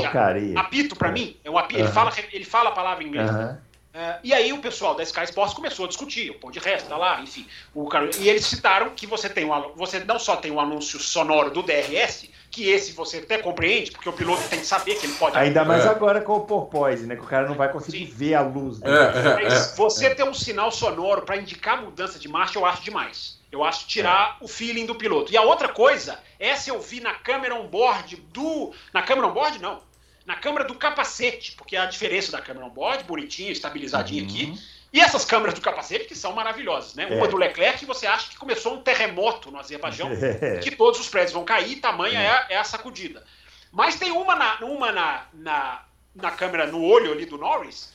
apito 0.57 0.95
para 0.95 1.09
é. 1.09 1.11
mim. 1.11 1.37
É 1.43 1.49
um 1.49 1.57
apito, 1.57 1.79
uhum. 1.79 1.85
ele, 1.85 1.93
fala, 1.93 2.13
ele 2.31 2.45
fala 2.45 2.69
a 2.69 2.73
palavra 2.73 3.03
em 3.03 3.07
inglês. 3.07 3.29
Uhum. 3.29 3.57
Uh, 3.97 4.19
e 4.23 4.31
aí 4.31 4.53
o 4.53 4.59
pessoal 4.59 4.93
da 4.93 5.01
Sky 5.01 5.23
Sports 5.23 5.55
começou 5.55 5.85
a 5.85 5.87
discutir, 5.87 6.29
o 6.29 6.35
pão 6.35 6.51
de 6.51 6.59
resto, 6.59 6.87
tá 6.87 6.95
lá, 6.95 7.19
enfim. 7.19 7.47
O, 7.73 7.89
e 8.19 8.29
eles 8.29 8.45
citaram 8.45 8.91
que 8.91 9.07
você 9.07 9.27
tem 9.27 9.43
um, 9.43 9.71
você 9.75 9.99
não 10.01 10.19
só 10.19 10.35
tem 10.35 10.51
o 10.51 10.55
um 10.55 10.59
anúncio 10.59 10.99
sonoro 10.99 11.49
do 11.49 11.63
DRS, 11.63 12.29
que 12.51 12.69
esse 12.69 12.91
você 12.91 13.17
até 13.17 13.39
compreende, 13.39 13.89
porque 13.89 14.07
o 14.07 14.13
piloto 14.13 14.47
tem 14.49 14.59
que 14.59 14.67
saber 14.67 14.99
que 14.99 15.07
ele 15.07 15.13
pode. 15.13 15.35
Ainda 15.35 15.65
mais 15.65 15.83
é. 15.83 15.89
agora 15.89 16.21
com 16.21 16.33
o 16.33 16.41
porpoise, 16.41 17.07
né? 17.07 17.15
Que 17.15 17.23
o 17.23 17.25
cara 17.25 17.47
não 17.47 17.55
vai 17.55 17.71
conseguir 17.71 18.05
Sim. 18.05 18.13
ver 18.13 18.35
a 18.35 18.41
luz. 18.41 18.79
Né? 18.79 18.87
É, 18.87 19.29
é, 19.29 19.33
Mas 19.33 19.73
você 19.75 20.13
ter 20.13 20.23
um 20.23 20.33
sinal 20.33 20.71
sonoro 20.71 21.23
para 21.23 21.37
indicar 21.37 21.81
mudança 21.81 22.19
de 22.19 22.29
marcha, 22.29 22.59
eu 22.59 22.67
acho 22.67 22.83
demais. 22.83 23.39
Eu 23.51 23.63
acho 23.63 23.87
tirar 23.87 24.37
o 24.41 24.47
feeling 24.47 24.85
do 24.85 24.93
piloto. 24.93 25.33
E 25.33 25.37
a 25.37 25.41
outra 25.41 25.69
coisa, 25.69 26.19
essa 26.39 26.69
eu 26.69 26.79
vi 26.79 26.99
na 26.99 27.15
câmera 27.15 27.55
on-board 27.55 28.15
do. 28.31 28.71
Na 28.93 29.01
câmera 29.01 29.27
on-board, 29.27 29.59
não. 29.59 29.79
Na 30.27 30.35
câmera 30.35 30.65
do 30.65 30.75
capacete, 30.75 31.53
porque 31.53 31.75
é 31.75 31.79
a 31.79 31.87
diferença 31.87 32.31
da 32.31 32.39
câmera 32.39 32.67
on-board, 32.67 33.03
bonitinho, 33.05 33.51
estabilizadinho 33.51 34.23
uhum. 34.23 34.29
aqui 34.29 34.59
e 34.91 35.01
essas 35.01 35.25
câmeras 35.25 35.53
do 35.53 35.61
capacete 35.61 36.05
que 36.05 36.15
são 36.15 36.33
maravilhosas, 36.33 36.95
né? 36.95 37.07
É. 37.09 37.15
Uma 37.15 37.27
do 37.27 37.35
Leclerc, 37.35 37.85
você 37.85 38.07
acha 38.07 38.29
que 38.29 38.37
começou 38.37 38.73
um 38.73 38.81
terremoto 38.81 39.51
no 39.51 39.59
Azerbaijão, 39.59 40.09
é. 40.41 40.57
que 40.57 40.71
todos 40.71 40.99
os 40.99 41.09
prédios 41.09 41.33
vão 41.33 41.43
cair, 41.43 41.77
tamanha 41.77 42.19
é, 42.19 42.53
é 42.53 42.57
a 42.57 42.63
sacudida. 42.63 43.23
Mas 43.71 43.95
tem 43.95 44.11
uma 44.11 44.35
na, 44.35 44.59
uma 44.61 44.91
na, 44.91 45.25
na, 45.33 45.85
na 46.15 46.31
câmera 46.31 46.67
no 46.67 46.81
olho 46.83 47.11
ali 47.11 47.25
do 47.25 47.37
Norris, 47.37 47.93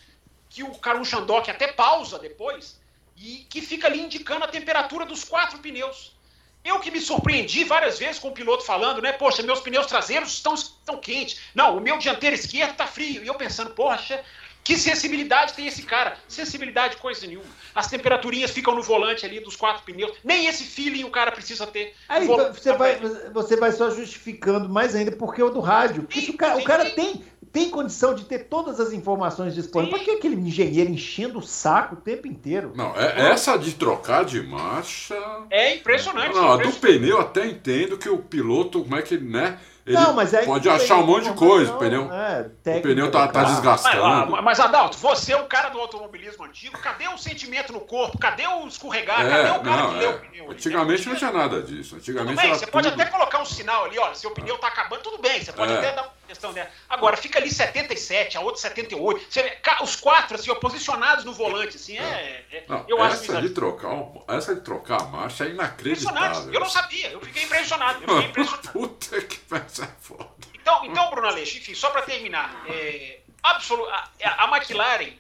que 0.51 0.63
o 0.63 0.75
Karun 0.75 1.05
Chandok 1.05 1.51
até 1.51 1.69
pausa 1.69 2.19
depois, 2.19 2.81
e 3.17 3.47
que 3.49 3.63
fica 3.63 3.87
ali 3.87 4.01
indicando 4.01 4.45
a 4.45 4.49
temperatura 4.49 5.07
dos 5.07 5.25
quatro 5.25 5.59
pneus. 5.59 6.15
Eu 6.65 6.79
que 6.79 6.91
me 6.91 7.01
surpreendi 7.01 7.65
várias 7.65 7.99
vezes 7.99 8.19
com 8.19 8.29
o 8.29 8.33
piloto 8.33 8.65
falando, 8.65 9.03
né? 9.03 9.13
Poxa, 9.13 9.43
meus 9.43 9.61
pneus 9.61 9.87
traseiros 9.87 10.33
estão, 10.33 10.55
estão 10.55 10.97
quentes. 10.97 11.41
Não, 11.55 11.77
o 11.77 11.81
meu 11.81 11.99
dianteiro 11.99 12.37
esquerdo 12.37 12.71
está 12.71 12.87
frio. 12.87 13.25
E 13.25 13.27
eu 13.27 13.35
pensando, 13.35 13.71
poxa, 13.71 14.23
que 14.65 14.79
sensibilidade 14.79 15.55
tem 15.55 15.67
esse 15.67 15.83
cara? 15.83 16.17
Sensibilidade, 16.29 16.97
coisa 16.99 17.27
nenhuma. 17.27 17.47
As 17.75 17.89
temperaturinhas 17.89 18.53
ficam 18.53 18.75
no 18.77 18.83
volante 18.83 19.27
ali 19.27 19.41
dos 19.41 19.57
quatro 19.57 19.83
pneus. 19.83 20.13
Nem 20.23 20.47
esse 20.47 20.63
feeling 20.63 21.03
o 21.03 21.11
cara 21.11 21.33
precisa 21.33 21.67
ter. 21.67 21.95
Aí 22.09 22.27
você, 22.27 22.73
vai, 22.75 23.01
você 23.33 23.57
vai 23.57 23.73
só 23.73 23.91
justificando 23.91 24.69
mais 24.69 24.95
ainda 24.95 25.11
porque 25.11 25.41
é 25.41 25.45
o 25.45 25.51
do 25.51 25.61
rádio. 25.61 26.03
Porque 26.03 26.21
sim, 26.21 26.31
o 26.31 26.37
cara, 26.37 26.55
sim, 26.55 26.61
o 26.61 26.65
cara 26.65 26.91
tem 26.91 27.25
tem 27.53 27.69
condição 27.69 28.15
de 28.15 28.25
ter 28.25 28.45
todas 28.45 28.81
as 28.81 28.93
informações 28.93 29.55
disponíveis. 29.55 29.99
Por 29.99 30.05
que 30.05 30.17
aquele 30.17 30.37
engenheiro 30.37 30.91
enchendo 30.91 31.39
o 31.39 31.43
saco 31.43 31.97
o 31.97 31.99
tempo 31.99 32.27
inteiro? 32.27 32.73
Não, 32.75 32.97
é, 32.97 33.31
essa 33.31 33.59
de 33.59 33.75
trocar 33.75 34.25
de 34.25 34.43
marcha. 34.43 35.15
É 35.51 35.77
impressionante. 35.77 36.35
Não, 36.35 36.53
é 36.53 36.55
impressionante. 36.55 36.81
do 36.81 36.81
pneu 36.81 37.21
até 37.21 37.47
entendo 37.47 37.99
que 37.99 38.09
o 38.09 38.19
piloto, 38.19 38.83
como 38.83 38.97
é 38.97 39.03
que, 39.03 39.19
né? 39.19 39.59
Ele 39.85 39.97
não, 39.97 40.13
mas 40.13 40.31
pode 40.47 40.69
achar 40.69 40.97
um 40.97 41.07
monte 41.07 41.25
de 41.25 41.33
coisa. 41.35 41.75
O 41.75 41.79
pneu, 41.79 42.09
é, 42.13 42.79
o 42.79 42.81
pneu 42.81 43.11
tá, 43.11 43.27
tá 43.27 43.43
desgastando. 43.43 44.31
Mas, 44.31 44.45
mas, 44.45 44.61
Adalto, 44.61 44.97
você 44.97 45.33
é 45.33 45.37
um 45.37 45.47
cara 45.47 45.71
do 45.71 45.81
automobilismo 45.81 46.45
antigo. 46.45 46.79
Cadê 46.79 47.09
o 47.09 47.19
sentimento 47.19 47.73
no 47.73 47.81
corpo? 47.81 48.17
Cadê 48.17 48.47
o 48.47 48.67
escorregar? 48.69 49.27
É, 49.27 49.29
cadê 49.29 49.59
o 49.59 49.63
cara 49.63 49.83
não, 49.83 49.99
que 49.99 50.05
é. 50.05 50.09
o 50.09 50.19
pneu? 50.21 50.51
Antigamente 50.53 51.09
não 51.09 51.17
tinha 51.17 51.33
nada 51.33 51.61
disso. 51.61 51.97
Antigamente 51.97 52.37
tudo 52.37 52.43
bem, 52.43 52.55
você 52.55 52.65
tudo... 52.65 52.73
pode 52.73 52.89
até 52.89 53.07
colocar 53.07 53.43
um 53.43 53.45
sinal 53.45 53.87
ali, 53.87 53.99
olha, 53.99 54.15
seu 54.15 54.31
pneu 54.31 54.57
tá 54.59 54.69
acabando, 54.69 55.03
tudo 55.03 55.19
bem. 55.19 55.43
Você 55.43 55.53
pode 55.53 55.73
é. 55.73 55.79
até 55.79 55.93
dar 55.93 56.03
uma 56.03 56.11
questão 56.33 56.53
dela. 56.53 56.71
Agora, 56.89 57.17
fica 57.17 57.39
ali 57.39 57.51
77, 57.51 58.37
a 58.37 58.41
outra 58.41 58.61
78. 58.61 59.27
Você 59.29 59.43
vê, 59.43 59.59
os 59.83 59.97
quatro, 59.97 60.37
assim, 60.37 60.53
posicionados 60.55 61.25
no 61.25 61.33
volante, 61.33 61.77
assim, 61.77 61.99
é. 61.99 62.45
é 62.51 62.65
não, 62.69 62.85
eu 62.89 63.05
essa 63.05 63.39
acho 63.39 63.49
de 63.49 63.55
trocar, 63.55 63.91
essa 64.29 64.55
de 64.55 64.61
trocar 64.63 65.03
a 65.03 65.05
marcha 65.05 65.45
é 65.45 65.51
inacreditável. 65.51 66.53
Eu 66.53 66.61
não 66.61 66.71
sabia, 66.71 67.11
eu 67.11 67.21
fiquei 67.21 67.45
impressionado. 67.45 68.03
Eu 68.03 68.17
fiquei 68.17 68.31
impressionado. 68.31 68.69
Puta 68.73 69.21
que 69.23 69.39
peça 69.39 69.97
foda. 70.01 70.31
Então, 70.55 70.85
então, 70.85 71.11
Bruno 71.11 71.27
Aleixo, 71.29 71.59
enfim, 71.59 71.75
só 71.75 71.91
para 71.91 72.03
terminar, 72.03 72.65
é, 72.69 73.21
absolu 73.43 73.85
a, 73.89 74.11
a, 74.23 74.57
McLaren, 74.57 75.13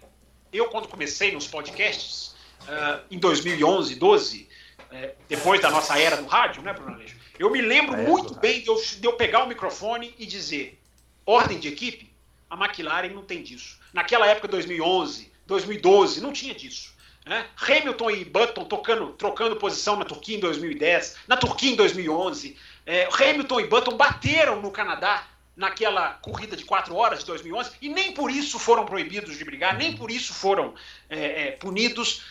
eu 0.53 0.67
quando 0.67 0.87
comecei 0.89 1.33
nos 1.33 1.49
podcasts, 1.49 2.35
uh, 2.63 3.03
em 3.11 3.19
2011, 3.19 3.97
12, 3.97 4.49
é, 4.93 5.15
depois 5.29 5.61
da 5.61 5.71
nossa 5.71 5.99
era 5.99 6.17
do 6.17 6.27
rádio, 6.27 6.63
né, 6.63 6.73
Bruno 6.73 6.95
Aleixo? 6.95 7.17
Eu 7.39 7.51
me 7.51 7.61
lembro 7.61 7.97
muito 7.97 8.35
bem 8.35 8.61
de 8.61 8.69
eu, 8.69 8.77
de 8.77 9.05
eu 9.05 9.15
pegar 9.15 9.43
o 9.43 9.49
microfone 9.49 10.15
e 10.19 10.27
dizer, 10.27 10.81
ordem 11.27 11.59
de 11.59 11.68
equipe, 11.68 12.12
a 12.49 12.57
McLaren 12.57 13.09
não 13.09 13.23
tem 13.23 13.43
disso. 13.43 13.79
Naquela 13.93 14.27
época, 14.27 14.49
2011, 14.49 15.33
2012, 15.47 16.20
não 16.20 16.33
tinha 16.33 16.55
disso. 16.55 16.93
Né? 17.25 17.47
Hamilton 17.57 18.11
e 18.11 18.25
Button 18.25 18.64
tocando, 18.64 19.12
trocando 19.12 19.57
posição 19.57 19.97
na 19.97 20.05
Turquia 20.05 20.37
em 20.37 20.41
2010, 20.41 21.16
na 21.29 21.37
Turquia 21.37 21.70
em 21.70 21.77
2011. 21.77 22.57
É, 22.85 23.09
Hamilton 23.12 23.61
e 23.61 23.66
Button 23.66 23.97
bateram 23.97 24.61
no 24.61 24.70
Canadá 24.70 25.27
naquela 25.57 26.14
corrida 26.14 26.57
de 26.57 26.64
quatro 26.64 26.97
horas 26.97 27.20
de 27.20 27.27
2011 27.27 27.73
e 27.81 27.89
nem 27.89 28.12
por 28.12 28.31
isso 28.31 28.59
foram 28.59 28.85
proibidos 28.85 29.37
de 29.37 29.45
brigar, 29.45 29.77
nem 29.77 29.95
por 29.97 30.11
isso 30.11 30.33
foram 30.33 30.75
é, 31.09 31.49
é, 31.49 31.51
punidos. 31.53 32.25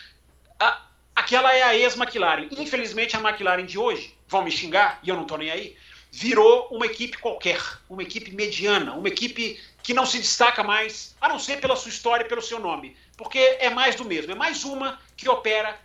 A, 0.60 0.82
aquela 1.16 1.54
é 1.56 1.62
a 1.62 1.76
ex-McLaren. 1.76 2.48
Infelizmente, 2.52 3.16
a 3.16 3.20
McLaren 3.20 3.66
de 3.66 3.78
hoje, 3.78 4.16
vão 4.28 4.44
me 4.44 4.52
xingar 4.52 5.00
e 5.04 5.10
eu 5.10 5.16
não 5.16 5.24
estou 5.24 5.38
nem 5.38 5.52
aí, 5.52 5.78
virou 6.12 6.68
uma 6.70 6.86
equipe 6.86 7.18
qualquer, 7.18 7.62
uma 7.89 8.03
equipe 8.03 8.32
mediana, 8.32 8.93
uma 8.93 9.07
equipe 9.07 9.59
que 9.82 9.93
não 9.93 10.05
se 10.05 10.20
destaca 10.20 10.62
mais, 10.62 11.16
a 11.22 11.30
não 11.30 11.39
ser 11.39 11.62
pela 11.62 11.76
sua 11.76 11.89
história 11.89 12.26
e 12.26 12.28
pelo 12.28 12.41
seu 12.41 12.59
nome, 12.59 12.95
porque 13.18 13.39
é 13.39 13.70
mais 13.70 13.95
do 13.95 14.03
mesmo, 14.03 14.32
é 14.32 14.36
mais 14.36 14.64
uma 14.66 14.99
que 15.16 15.30
opera. 15.30 15.80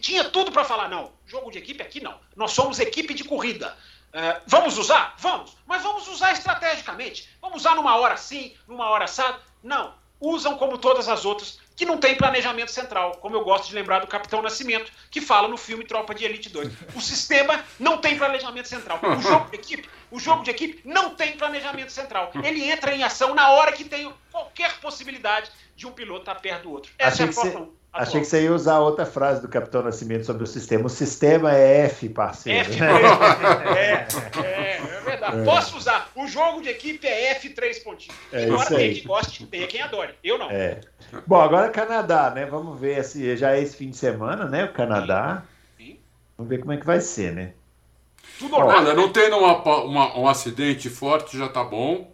Tinha 0.00 0.24
tudo 0.24 0.50
para 0.50 0.64
falar, 0.64 0.88
não, 0.88 1.12
jogo 1.26 1.50
de 1.50 1.58
equipe 1.58 1.82
aqui 1.82 2.00
não. 2.00 2.18
Nós 2.36 2.52
somos 2.52 2.78
equipe 2.78 3.12
de 3.14 3.24
corrida. 3.24 3.76
É, 4.12 4.40
vamos 4.46 4.78
usar? 4.78 5.14
Vamos, 5.18 5.56
mas 5.66 5.82
vamos 5.82 6.08
usar 6.08 6.32
estrategicamente. 6.32 7.28
Vamos 7.40 7.58
usar 7.58 7.74
numa 7.74 7.96
hora 7.96 8.16
sim, 8.16 8.54
numa 8.66 8.88
hora 8.88 9.04
assado? 9.04 9.40
Não. 9.62 9.94
Usam 10.20 10.56
como 10.56 10.78
todas 10.78 11.08
as 11.08 11.24
outras, 11.24 11.60
que 11.78 11.86
não 11.86 11.96
tem 11.96 12.16
planejamento 12.16 12.72
central, 12.72 13.12
como 13.18 13.36
eu 13.36 13.44
gosto 13.44 13.68
de 13.68 13.74
lembrar 13.76 14.00
do 14.00 14.08
Capitão 14.08 14.42
Nascimento, 14.42 14.90
que 15.12 15.20
fala 15.20 15.46
no 15.46 15.56
filme 15.56 15.84
Tropa 15.84 16.12
de 16.12 16.24
Elite 16.24 16.48
2. 16.48 16.72
O 16.96 17.00
sistema 17.00 17.64
não 17.78 17.98
tem 17.98 18.18
planejamento 18.18 18.66
central. 18.66 18.98
O 19.00 19.22
jogo 19.22 19.48
de 19.48 19.54
equipe, 19.54 19.88
o 20.10 20.18
jogo 20.18 20.42
de 20.42 20.50
equipe 20.50 20.80
não 20.84 21.14
tem 21.14 21.36
planejamento 21.36 21.92
central. 21.92 22.32
Ele 22.42 22.68
entra 22.68 22.92
em 22.92 23.04
ação 23.04 23.32
na 23.32 23.50
hora 23.50 23.70
que 23.70 23.84
tem 23.84 24.12
qualquer 24.32 24.80
possibilidade 24.80 25.52
de 25.76 25.86
um 25.86 25.92
piloto 25.92 26.22
estar 26.22 26.34
perto 26.34 26.64
do 26.64 26.72
outro. 26.72 26.90
Essa 26.98 27.22
Achei 27.22 27.26
é 27.26 27.28
a 27.28 27.32
Fórmula 27.32 27.60
1. 27.60 27.72
Achei 27.98 28.20
que 28.20 28.28
você 28.28 28.44
ia 28.44 28.52
usar 28.52 28.78
outra 28.78 29.04
frase 29.04 29.42
do 29.42 29.48
Capitão 29.48 29.82
Nascimento 29.82 30.24
sobre 30.24 30.44
o 30.44 30.46
sistema. 30.46 30.86
O 30.86 30.88
sistema 30.88 31.52
é 31.52 31.86
F, 31.86 32.08
parceiro. 32.08 32.70
F, 32.70 32.78
é, 33.76 34.06
é, 34.40 34.76
é 34.76 35.00
verdade. 35.04 35.40
É. 35.40 35.44
Posso 35.44 35.76
usar. 35.76 36.08
O 36.14 36.28
jogo 36.28 36.62
de 36.62 36.68
equipe 36.68 37.04
é 37.04 37.36
F3 37.40 37.82
pontinhos. 37.82 38.16
É 38.32 38.44
Embora 38.44 38.68
tem 38.68 38.94
quem 38.94 39.04
goste, 39.04 39.46
tem 39.46 39.66
quem 39.66 39.82
adore. 39.82 40.14
Eu 40.22 40.38
não. 40.38 40.48
É. 40.48 40.80
Bom, 41.26 41.40
agora 41.40 41.70
Canadá, 41.70 42.30
né? 42.30 42.46
Vamos 42.46 42.78
ver 42.78 43.02
se 43.02 43.36
já 43.36 43.56
é 43.56 43.60
esse 43.60 43.76
fim 43.76 43.90
de 43.90 43.96
semana, 43.96 44.44
né? 44.44 44.66
O 44.66 44.72
Canadá. 44.72 45.42
Sim. 45.76 45.84
Sim. 45.84 45.98
Vamos 46.36 46.50
ver 46.50 46.58
como 46.60 46.72
é 46.72 46.76
que 46.76 46.86
vai 46.86 47.00
ser, 47.00 47.32
né? 47.32 47.52
Tudo 48.38 48.54
Olha, 48.54 48.94
não 48.94 49.10
tendo 49.10 49.36
uma, 49.38 49.60
uma, 49.82 50.18
um 50.20 50.28
acidente 50.28 50.88
forte 50.88 51.36
já 51.36 51.48
tá 51.48 51.64
bom. 51.64 52.12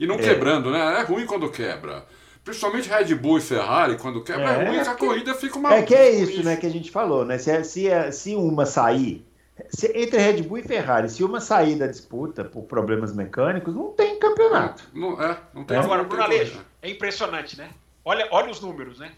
E 0.00 0.06
não 0.06 0.14
é. 0.14 0.18
quebrando, 0.18 0.70
né? 0.70 1.00
É 1.00 1.02
ruim 1.02 1.26
quando 1.26 1.50
quebra. 1.50 2.06
Principalmente 2.48 2.88
Red 2.88 3.14
Bull 3.14 3.36
e 3.36 3.40
Ferrari, 3.42 3.98
quando 3.98 4.24
quebra, 4.24 4.50
é, 4.50 4.64
é 4.64 4.68
ruim, 4.68 4.78
é 4.78 4.80
a 4.80 4.94
corrida 4.94 5.34
fica 5.34 5.58
uma. 5.58 5.74
É 5.74 5.82
que 5.82 5.94
é 5.94 6.08
isso, 6.08 6.42
né, 6.42 6.56
que 6.56 6.64
a 6.64 6.70
gente 6.70 6.90
falou, 6.90 7.22
né? 7.22 7.36
Se, 7.36 7.62
se, 7.62 8.12
se 8.12 8.34
uma 8.34 8.64
sair. 8.64 9.22
Se, 9.68 9.92
entre 9.94 10.18
Red 10.18 10.40
Bull 10.44 10.56
e 10.56 10.62
Ferrari, 10.62 11.10
se 11.10 11.22
uma 11.22 11.42
sair 11.42 11.76
da 11.76 11.86
disputa 11.86 12.44
por 12.44 12.62
problemas 12.62 13.14
mecânicos, 13.14 13.74
não 13.74 13.90
tem 13.90 14.18
campeonato. 14.18 14.82
Não, 14.94 15.10
não 15.10 15.22
é, 15.22 15.38
não 15.52 15.62
tem. 15.62 15.76
É. 15.76 15.80
Agora, 15.80 16.04
Bruno 16.04 16.22
Aleixo, 16.22 16.64
é 16.80 16.88
impressionante, 16.88 17.58
né? 17.58 17.68
Olha, 18.02 18.26
olha 18.30 18.50
os 18.50 18.62
números, 18.62 18.98
né? 18.98 19.12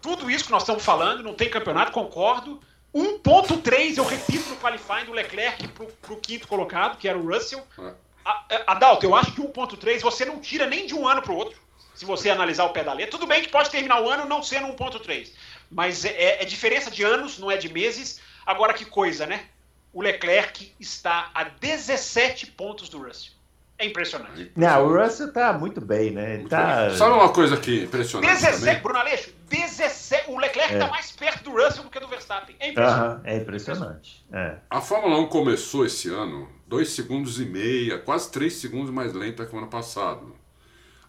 Tudo 0.00 0.30
isso 0.30 0.46
que 0.46 0.50
nós 0.50 0.62
estamos 0.62 0.82
falando, 0.82 1.22
não 1.22 1.34
tem 1.34 1.50
campeonato, 1.50 1.92
concordo. 1.92 2.58
1.3, 2.94 3.98
eu 3.98 4.04
repito, 4.04 4.48
no 4.48 4.56
qualifying 4.56 5.04
do 5.04 5.12
Leclerc 5.12 5.68
para 5.68 6.14
o 6.14 6.16
quinto 6.16 6.48
colocado, 6.48 6.96
que 6.96 7.06
era 7.06 7.18
o 7.18 7.30
Russell. 7.30 7.62
É. 7.78 8.64
Adalto, 8.66 9.04
eu 9.04 9.14
acho 9.14 9.32
que 9.32 9.42
1.3 9.42 10.00
você 10.00 10.24
não 10.24 10.38
tira 10.38 10.66
nem 10.66 10.86
de 10.86 10.94
um 10.94 11.06
ano 11.06 11.20
para 11.20 11.32
o 11.32 11.36
outro 11.36 11.65
se 11.96 12.04
você 12.04 12.30
analisar 12.30 12.64
o 12.64 12.70
pé 12.70 12.84
da 12.84 12.92
letra. 12.92 13.10
Tudo 13.10 13.26
bem 13.26 13.42
que 13.42 13.48
pode 13.48 13.70
terminar 13.70 14.00
o 14.00 14.08
ano 14.08 14.26
não 14.26 14.42
sendo 14.42 14.68
1.3, 14.68 15.30
mas 15.70 16.04
é, 16.04 16.10
é, 16.10 16.42
é, 16.42 16.44
diferença 16.44 16.90
de 16.90 17.02
anos, 17.02 17.38
não 17.38 17.50
é 17.50 17.56
de 17.56 17.72
meses. 17.72 18.20
Agora 18.44 18.74
que 18.74 18.84
coisa, 18.84 19.26
né? 19.26 19.46
O 19.92 20.02
Leclerc 20.02 20.74
está 20.78 21.30
a 21.34 21.44
17 21.44 22.48
pontos 22.48 22.88
do 22.88 23.02
Russell. 23.02 23.32
É 23.78 23.84
impressionante. 23.84 24.52
Não, 24.56 24.86
o 24.86 24.96
Russell 24.96 25.32
tá 25.32 25.52
muito 25.52 25.82
bem, 25.82 26.10
né? 26.10 26.44
tá... 26.48 26.90
Sabe 26.90 27.14
uma 27.14 27.30
coisa 27.30 27.58
que 27.58 27.84
impressionante 27.84 28.30
17, 28.30 28.60
também? 28.60 28.82
Bruno 28.82 28.98
Aleixo, 28.98 29.30
17, 29.50 30.30
o 30.30 30.38
Leclerc 30.38 30.74
está 30.74 30.86
é. 30.86 30.90
mais 30.90 31.12
perto 31.12 31.44
do 31.44 31.50
Russell 31.50 31.82
do 31.82 31.90
que 31.90 32.00
do 32.00 32.08
Verstappen. 32.08 32.56
É 32.58 32.70
impressionante. 32.70 33.20
é 33.24 33.36
impressionante. 33.36 34.26
É. 34.32 34.56
A 34.70 34.80
Fórmula 34.80 35.18
1 35.18 35.26
começou 35.26 35.84
esse 35.84 36.08
ano 36.08 36.48
2 36.66 36.88
segundos 36.88 37.38
e 37.38 37.44
meia, 37.44 37.98
quase 37.98 38.30
3 38.30 38.52
segundos 38.52 38.90
mais 38.90 39.12
lenta 39.12 39.44
que 39.44 39.54
o 39.54 39.58
ano 39.58 39.68
passado. 39.68 40.34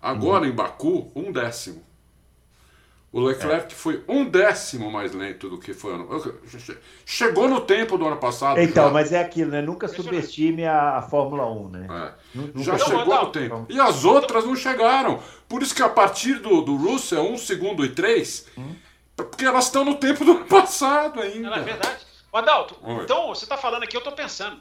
Agora 0.02 0.44
uhum. 0.44 0.50
em 0.50 0.54
Baku, 0.54 1.12
um 1.16 1.32
décimo. 1.32 1.88
O 3.12 3.22
Leclerc 3.22 3.74
é. 3.74 3.76
foi 3.76 4.04
um 4.08 4.26
décimo 4.30 4.92
mais 4.92 5.14
lento 5.14 5.50
do 5.50 5.58
que 5.58 5.74
foi 5.74 5.94
ano. 5.94 6.08
Chegou 7.06 7.48
no 7.48 7.62
tempo 7.62 7.98
do 7.98 8.06
ano 8.06 8.18
passado. 8.18 8.60
Então, 8.60 8.86
já. 8.86 8.92
mas 8.92 9.12
é 9.14 9.20
aquilo, 9.20 9.52
né? 9.52 9.62
Nunca 9.62 9.88
subestime 9.88 10.66
a, 10.66 10.98
a 10.98 11.02
Fórmula 11.02 11.50
1, 11.50 11.70
né? 11.70 11.88
É. 11.90 12.62
Já 12.62 12.78
chegou 12.78 13.06
não, 13.06 13.24
no 13.24 13.32
tempo. 13.32 13.66
E 13.70 13.80
as 13.80 14.04
outras 14.04 14.46
não 14.46 14.56
chegaram. 14.56 15.20
Por 15.48 15.64
isso 15.64 15.74
que 15.74 15.82
a 15.82 15.90
partir 15.90 16.36
do, 16.36 16.62
do 16.62 16.76
Russell, 16.76 17.24
um 17.24 17.38
segundo 17.38 17.86
e 17.86 17.90
três, 17.90 18.46
hum. 18.58 18.76
porque 19.16 19.46
elas 19.46 19.66
estão 19.66 19.86
no 19.86 19.96
tempo 19.96 20.26
do 20.26 20.32
ano 20.32 20.46
passado 20.46 21.22
ainda. 21.22 21.56
é 21.56 21.62
verdade. 21.62 22.06
Adalto, 22.32 22.78
Oi. 22.84 23.04
então 23.04 23.30
você 23.30 23.46
está 23.46 23.58
falando 23.58 23.84
aqui, 23.84 23.96
eu 23.96 24.00
estou 24.00 24.14
pensando. 24.14 24.60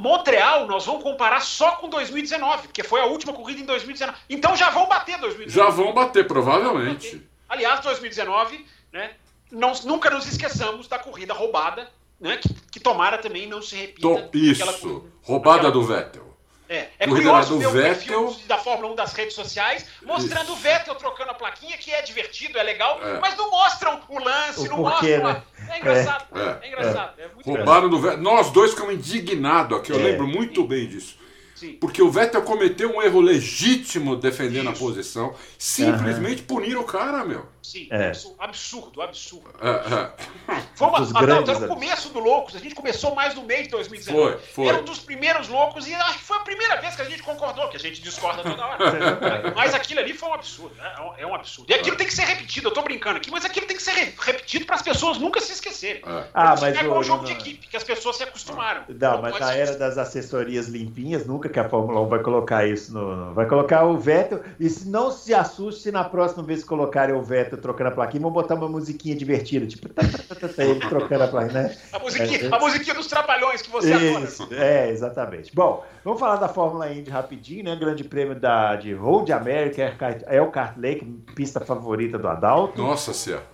Montreal, 0.00 0.66
nós 0.66 0.86
vamos 0.86 1.02
comparar 1.02 1.40
só 1.40 1.72
com 1.72 1.86
2019, 1.86 2.68
porque 2.68 2.82
foi 2.82 3.02
a 3.02 3.04
última 3.04 3.34
corrida 3.34 3.60
em 3.60 3.66
2019. 3.66 4.18
Então 4.30 4.56
já 4.56 4.70
vão 4.70 4.88
bater 4.88 5.18
2019. 5.18 5.50
Já 5.50 5.70
vão 5.70 5.92
bater, 5.92 6.26
provavelmente. 6.26 7.22
Aliás, 7.46 7.80
2019, 7.80 8.64
né? 8.90 9.10
Não, 9.52 9.72
nunca 9.84 10.08
nos 10.08 10.26
esqueçamos 10.26 10.88
da 10.88 10.98
corrida 10.98 11.34
roubada, 11.34 11.86
né? 12.18 12.38
Que, 12.38 12.48
que 12.72 12.80
tomara 12.80 13.18
também 13.18 13.46
não 13.46 13.60
se 13.60 13.76
repita. 13.76 14.00
Tô, 14.00 14.30
isso, 14.32 15.10
roubada 15.22 15.68
aquela... 15.68 15.72
do 15.72 15.82
Vettel. 15.82 16.29
É, 16.70 16.86
é 17.00 17.06
curioso 17.08 17.58
ver 17.58 17.66
o 17.66 17.70
Vettel... 17.72 18.36
da 18.46 18.56
Fórmula 18.56 18.92
1 18.92 18.94
das 18.94 19.12
redes 19.12 19.34
sociais 19.34 19.84
mostrando 20.06 20.44
Isso. 20.44 20.52
o 20.52 20.56
Vettel 20.56 20.94
trocando 20.94 21.32
a 21.32 21.34
plaquinha, 21.34 21.76
que 21.76 21.90
é 21.90 22.00
divertido, 22.00 22.56
é 22.60 22.62
legal, 22.62 23.00
é. 23.02 23.18
mas 23.18 23.36
não 23.36 23.50
mostram 23.50 24.00
o 24.08 24.18
lance, 24.20 24.68
o 24.68 24.70
não 24.70 24.76
porquê, 24.76 25.18
mostram. 25.18 25.32
Né? 25.32 25.42
A... 25.68 25.74
É 25.74 25.78
engraçado, 25.80 26.26
é, 26.32 26.66
é 26.66 26.68
engraçado. 26.68 27.20
É. 27.20 27.28
Roubaram 27.44 27.88
do 27.88 27.98
Vettel. 27.98 28.22
Nós 28.22 28.50
dois 28.52 28.70
ficamos 28.70 28.94
indignados 28.94 29.78
aqui, 29.78 29.90
eu 29.90 29.98
é. 29.98 30.02
lembro 30.02 30.28
muito 30.28 30.62
bem 30.62 30.86
disso. 30.86 31.18
Sim. 31.56 31.76
Porque 31.80 32.00
o 32.00 32.10
Vettel 32.10 32.40
cometeu 32.42 32.96
um 32.96 33.02
erro 33.02 33.20
legítimo 33.20 34.14
defendendo 34.14 34.70
Isso. 34.72 34.82
a 34.82 34.86
posição. 34.86 35.34
Simplesmente 35.58 36.40
uhum. 36.40 36.46
punir 36.46 36.76
o 36.76 36.84
cara, 36.84 37.22
meu. 37.24 37.44
Sim, 37.70 37.86
é. 37.92 38.10
absurdo, 38.40 39.00
absurdo. 39.00 39.54
É, 39.62 39.68
é. 39.70 40.62
Foi 40.74 40.88
uma, 40.88 40.98
ah, 40.98 41.22
não, 41.22 41.36
era 41.36 41.56
o 41.56 41.68
começo 41.68 42.08
do 42.08 42.18
Loucos. 42.18 42.56
A 42.56 42.58
gente 42.58 42.74
começou 42.74 43.14
mais 43.14 43.32
no 43.36 43.44
mês 43.44 43.64
de 43.64 43.68
2019. 43.68 44.32
Foi, 44.32 44.40
foi. 44.40 44.66
Era 44.66 44.80
um 44.80 44.84
dos 44.84 44.98
primeiros 44.98 45.46
loucos 45.46 45.86
e 45.86 45.94
acho 45.94 46.18
que 46.18 46.24
foi 46.24 46.38
a 46.38 46.40
primeira 46.40 46.80
vez 46.80 46.96
que 46.96 47.02
a 47.02 47.04
gente 47.04 47.22
concordou, 47.22 47.68
que 47.68 47.76
a 47.76 47.80
gente 47.80 48.02
discorda 48.02 48.42
toda 48.42 48.66
hora. 48.66 49.52
mas 49.54 49.72
aquilo 49.72 50.00
ali 50.00 50.14
foi 50.14 50.30
um 50.30 50.34
absurdo, 50.34 50.74
né? 50.74 50.92
É 51.16 51.24
um 51.24 51.32
absurdo. 51.32 51.70
E 51.70 51.74
aquilo 51.74 51.96
tem 51.96 52.08
que 52.08 52.14
ser 52.14 52.24
repetido, 52.24 52.70
eu 52.70 52.72
tô 52.72 52.82
brincando 52.82 53.18
aqui, 53.18 53.30
mas 53.30 53.44
aquilo 53.44 53.66
tem 53.66 53.76
que 53.76 53.82
ser 53.84 53.92
repetido 53.92 54.66
para 54.66 54.74
as 54.74 54.82
pessoas 54.82 55.18
nunca 55.18 55.40
se 55.40 55.52
esquecerem. 55.52 56.02
É. 56.04 56.24
Ah, 56.34 56.56
mas 56.60 56.76
é 56.76 56.80
igual 56.82 56.98
o 56.98 57.04
jogo 57.04 57.22
não, 57.22 57.26
de 57.26 57.32
equipe, 57.34 57.68
que 57.68 57.76
as 57.76 57.84
pessoas 57.84 58.16
se 58.16 58.24
acostumaram. 58.24 58.82
Não, 58.88 59.12
não 59.12 59.22
mas 59.22 59.38
na 59.38 59.54
era 59.54 59.76
das 59.76 59.96
assessorias 59.96 60.66
limpinhas 60.66 61.24
nunca 61.24 61.48
que 61.48 61.60
a 61.60 61.68
Fórmula 61.68 62.00
1 62.00 62.08
vai 62.08 62.18
colocar 62.18 62.66
isso 62.66 62.92
no. 62.92 63.32
Vai 63.32 63.46
colocar 63.46 63.84
o 63.84 63.96
Vettel. 63.96 64.42
E 64.58 64.68
se 64.68 64.88
não 64.88 65.12
se 65.12 65.32
assuste 65.32 65.82
se 65.82 65.92
na 65.92 66.02
próxima 66.02 66.42
vez 66.42 66.64
colocarem 66.64 67.14
o 67.14 67.22
Vettel 67.22 67.59
trocando 67.60 67.90
a 67.90 67.92
plaquinha, 67.92 68.22
vão 68.22 68.30
botar 68.30 68.54
uma 68.54 68.68
musiquinha 68.68 69.14
divertida, 69.14 69.66
tipo, 69.66 69.88
tá, 69.88 70.02
tá, 70.02 70.34
tá, 70.34 70.48
tá, 70.48 70.64
ele 70.64 70.80
trocando 70.80 71.24
a 71.24 71.28
plaquinha, 71.28 71.62
né? 71.62 71.76
A 71.92 71.98
musiquinha, 71.98 72.48
é, 72.48 72.54
a 72.54 72.58
musiquinha 72.58 72.94
dos 72.94 73.06
trapalhões 73.06 73.62
que 73.62 73.70
você 73.70 73.94
isso, 73.94 74.42
adora. 74.44 74.64
É, 74.64 74.90
exatamente. 74.90 75.54
Bom, 75.54 75.84
vamos 76.04 76.18
falar 76.18 76.36
da 76.36 76.48
Fórmula 76.48 76.92
Indy 76.92 77.10
rapidinho, 77.10 77.64
né? 77.64 77.76
Grande 77.76 78.04
prêmio 78.04 78.34
da, 78.34 78.76
de 78.76 78.92
Road 78.92 79.32
America, 79.32 79.94
é 80.26 80.40
o 80.40 80.50
Kart 80.50 80.76
Lake, 80.76 81.04
pista 81.34 81.60
favorita 81.60 82.18
do 82.18 82.28
Adalto. 82.28 82.82
Nossa 82.82 83.12
senhora. 83.12 83.44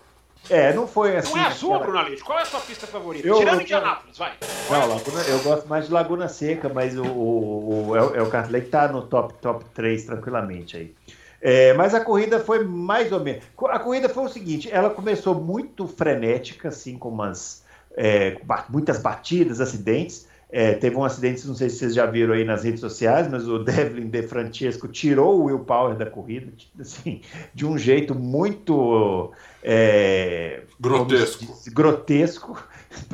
É, 0.49 0.71
não 0.73 0.87
foi 0.87 1.17
assim. 1.17 1.35
Não 1.35 1.43
é 1.43 1.47
a 1.47 1.51
sua, 1.51 1.79
Bruno 1.79 1.97
Aleixo? 1.97 2.23
Qual 2.23 2.39
é 2.39 2.41
a 2.41 2.45
sua 2.45 2.61
pista 2.61 2.87
favorita? 2.87 3.27
Eu, 3.27 3.37
Tirando 3.37 3.61
Indianápolis, 3.61 4.17
vai. 4.17 4.33
Não, 4.69 4.87
Laguna, 4.87 5.21
eu 5.23 5.39
gosto 5.39 5.67
mais 5.67 5.87
de 5.87 5.91
Laguna 5.91 6.27
Seca, 6.29 6.69
mas 6.69 6.97
o, 6.97 7.03
o, 7.03 7.87
o, 7.89 7.95
é, 7.95 8.21
o 8.21 8.29
Kart 8.29 8.49
Lake 8.49 8.69
tá 8.69 8.87
no 8.87 9.01
top, 9.01 9.33
top 9.41 9.65
3 9.73 10.05
tranquilamente 10.05 10.77
aí. 10.77 10.95
É, 11.41 11.73
mas 11.73 11.93
a 11.93 11.99
corrida 11.99 12.39
foi 12.39 12.63
mais 12.63 13.11
ou 13.11 13.19
menos. 13.19 13.43
A 13.69 13.79
corrida 13.79 14.09
foi 14.09 14.25
o 14.25 14.29
seguinte: 14.29 14.69
ela 14.71 14.89
começou 14.89 15.35
muito 15.35 15.87
frenética, 15.87 16.69
assim, 16.69 16.97
com 16.97 17.09
umas, 17.09 17.63
é, 17.95 18.37
muitas 18.69 18.99
batidas, 18.99 19.61
acidentes. 19.61 20.27
É, 20.49 20.73
teve 20.75 20.95
um 20.95 21.03
acidente, 21.03 21.45
não 21.45 21.53
sei 21.53 21.69
se 21.69 21.79
vocês 21.79 21.93
já 21.93 22.05
viram 22.05 22.33
aí 22.33 22.45
nas 22.45 22.63
redes 22.63 22.79
sociais, 22.79 23.27
mas 23.27 23.47
o 23.49 23.59
Devlin 23.65 24.09
De 24.09 24.23
Francesco 24.23 24.87
tirou 24.87 25.41
o 25.41 25.43
Will 25.45 25.59
Power 25.59 25.95
da 25.95 26.05
corrida, 26.05 26.53
assim, 26.79 27.21
de 27.53 27.65
um 27.65 27.77
jeito 27.77 28.15
muito 28.15 29.31
é, 29.61 30.61
grotesco. 30.79 31.71
grotesco, 31.73 32.63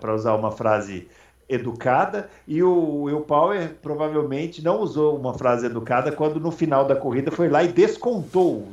para 0.00 0.14
usar 0.14 0.34
uma 0.34 0.50
frase 0.50 1.06
educada 1.48 2.28
e 2.46 2.60
o 2.60 3.02
Will 3.02 3.20
Power 3.20 3.76
provavelmente 3.80 4.62
não 4.64 4.80
usou 4.80 5.16
uma 5.16 5.32
frase 5.32 5.66
educada 5.66 6.10
quando 6.10 6.40
no 6.40 6.50
final 6.50 6.84
da 6.84 6.96
corrida 6.96 7.30
foi 7.30 7.48
lá 7.48 7.62
e 7.62 7.68
descontou 7.68 8.66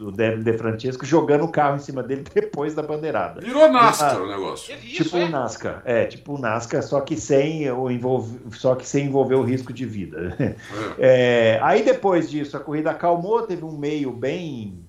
o 0.00 0.10
Devin 0.10 0.42
De 0.42 0.56
Francesco 0.56 1.04
jogando 1.04 1.44
o 1.44 1.48
carro 1.48 1.76
em 1.76 1.80
cima 1.80 2.02
dele 2.02 2.24
depois 2.32 2.74
da 2.74 2.82
bandeirada. 2.82 3.42
Virou 3.42 3.70
NASCAR 3.70 4.16
ah, 4.16 4.22
o 4.22 4.28
negócio. 4.28 4.76
Tipo 4.78 5.18
o 5.18 5.20
é? 5.20 5.28
NASCAR, 5.28 5.82
é, 5.84 6.04
tipo 6.06 6.34
o 6.34 6.38
NASCAR, 6.38 6.82
só 6.82 7.00
que 7.02 7.16
sem 7.16 7.70
o 7.70 7.90
envolve, 7.90 8.38
só 8.52 8.74
que 8.74 8.86
sem 8.86 9.06
envolver 9.06 9.34
o 9.34 9.42
risco 9.42 9.72
de 9.72 9.84
vida. 9.84 10.36
É. 10.38 10.54
É, 10.98 11.58
aí 11.62 11.82
depois 11.82 12.30
disso 12.30 12.56
a 12.56 12.60
corrida 12.60 12.90
acalmou, 12.90 13.42
teve 13.42 13.64
um 13.64 13.76
meio 13.76 14.12
bem 14.12 14.84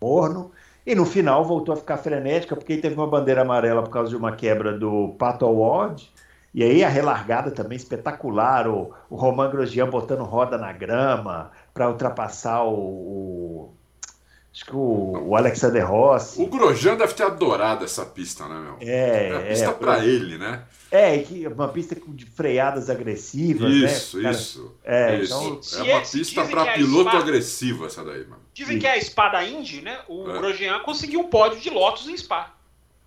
morno. 0.00 0.50
E 0.84 0.94
no 0.94 1.06
final 1.06 1.44
voltou 1.44 1.74
a 1.74 1.76
ficar 1.76 1.96
frenética, 1.96 2.56
porque 2.56 2.76
teve 2.76 2.94
uma 2.94 3.06
bandeira 3.06 3.42
amarela 3.42 3.82
por 3.82 3.90
causa 3.90 4.10
de 4.10 4.16
uma 4.16 4.32
quebra 4.32 4.76
do 4.76 5.14
Pato 5.18 5.44
Award. 5.44 6.10
E 6.54 6.62
aí 6.62 6.84
a 6.84 6.88
relargada 6.88 7.50
também 7.50 7.76
espetacular, 7.76 8.68
o, 8.68 8.92
o 9.08 9.16
Roman 9.16 9.50
Grosjean 9.50 9.88
botando 9.88 10.24
roda 10.24 10.58
na 10.58 10.72
grama 10.72 11.50
para 11.72 11.88
ultrapassar 11.88 12.64
o, 12.64 12.74
o, 12.74 13.74
Acho 14.52 14.66
que 14.66 14.76
o, 14.76 15.28
o, 15.28 15.34
Alexander 15.34 15.88
Rossi. 15.88 16.42
O 16.42 16.46
Grosjean 16.46 16.94
deve 16.94 17.14
ter 17.14 17.22
adorado 17.22 17.86
essa 17.86 18.04
pista, 18.04 18.46
né, 18.46 18.60
meu? 18.60 18.76
É. 18.80 19.28
É 19.28 19.36
a 19.36 19.40
pista 19.40 19.70
é, 19.70 19.72
para 19.72 20.04
ele, 20.04 20.36
né? 20.36 20.62
É, 20.90 21.18
que 21.20 21.46
uma 21.46 21.68
pista 21.68 21.96
de 22.06 22.26
freadas 22.26 22.90
agressivas, 22.90 23.72
isso, 23.72 24.20
né? 24.20 24.30
Isso, 24.30 24.76
é, 24.84 25.20
isso. 25.20 25.60
Então, 25.74 25.86
é 25.86 25.94
uma 25.94 26.02
pista 26.02 26.44
para 26.44 26.72
piloto 26.74 27.08
espada... 27.08 27.18
agressivo 27.18 27.86
essa 27.86 28.04
daí, 28.04 28.26
mano. 28.26 28.41
Dizem 28.54 28.78
que 28.78 28.86
é 28.86 28.92
a 28.92 28.96
espada 28.98 29.42
Indy, 29.44 29.80
né? 29.80 29.98
O 30.08 30.30
é. 30.30 30.38
Grosjean 30.38 30.78
conseguiu 30.80 31.20
um 31.20 31.28
pódio 31.28 31.58
de 31.58 31.70
Lotus 31.70 32.08
em 32.08 32.16
Spa. 32.16 32.52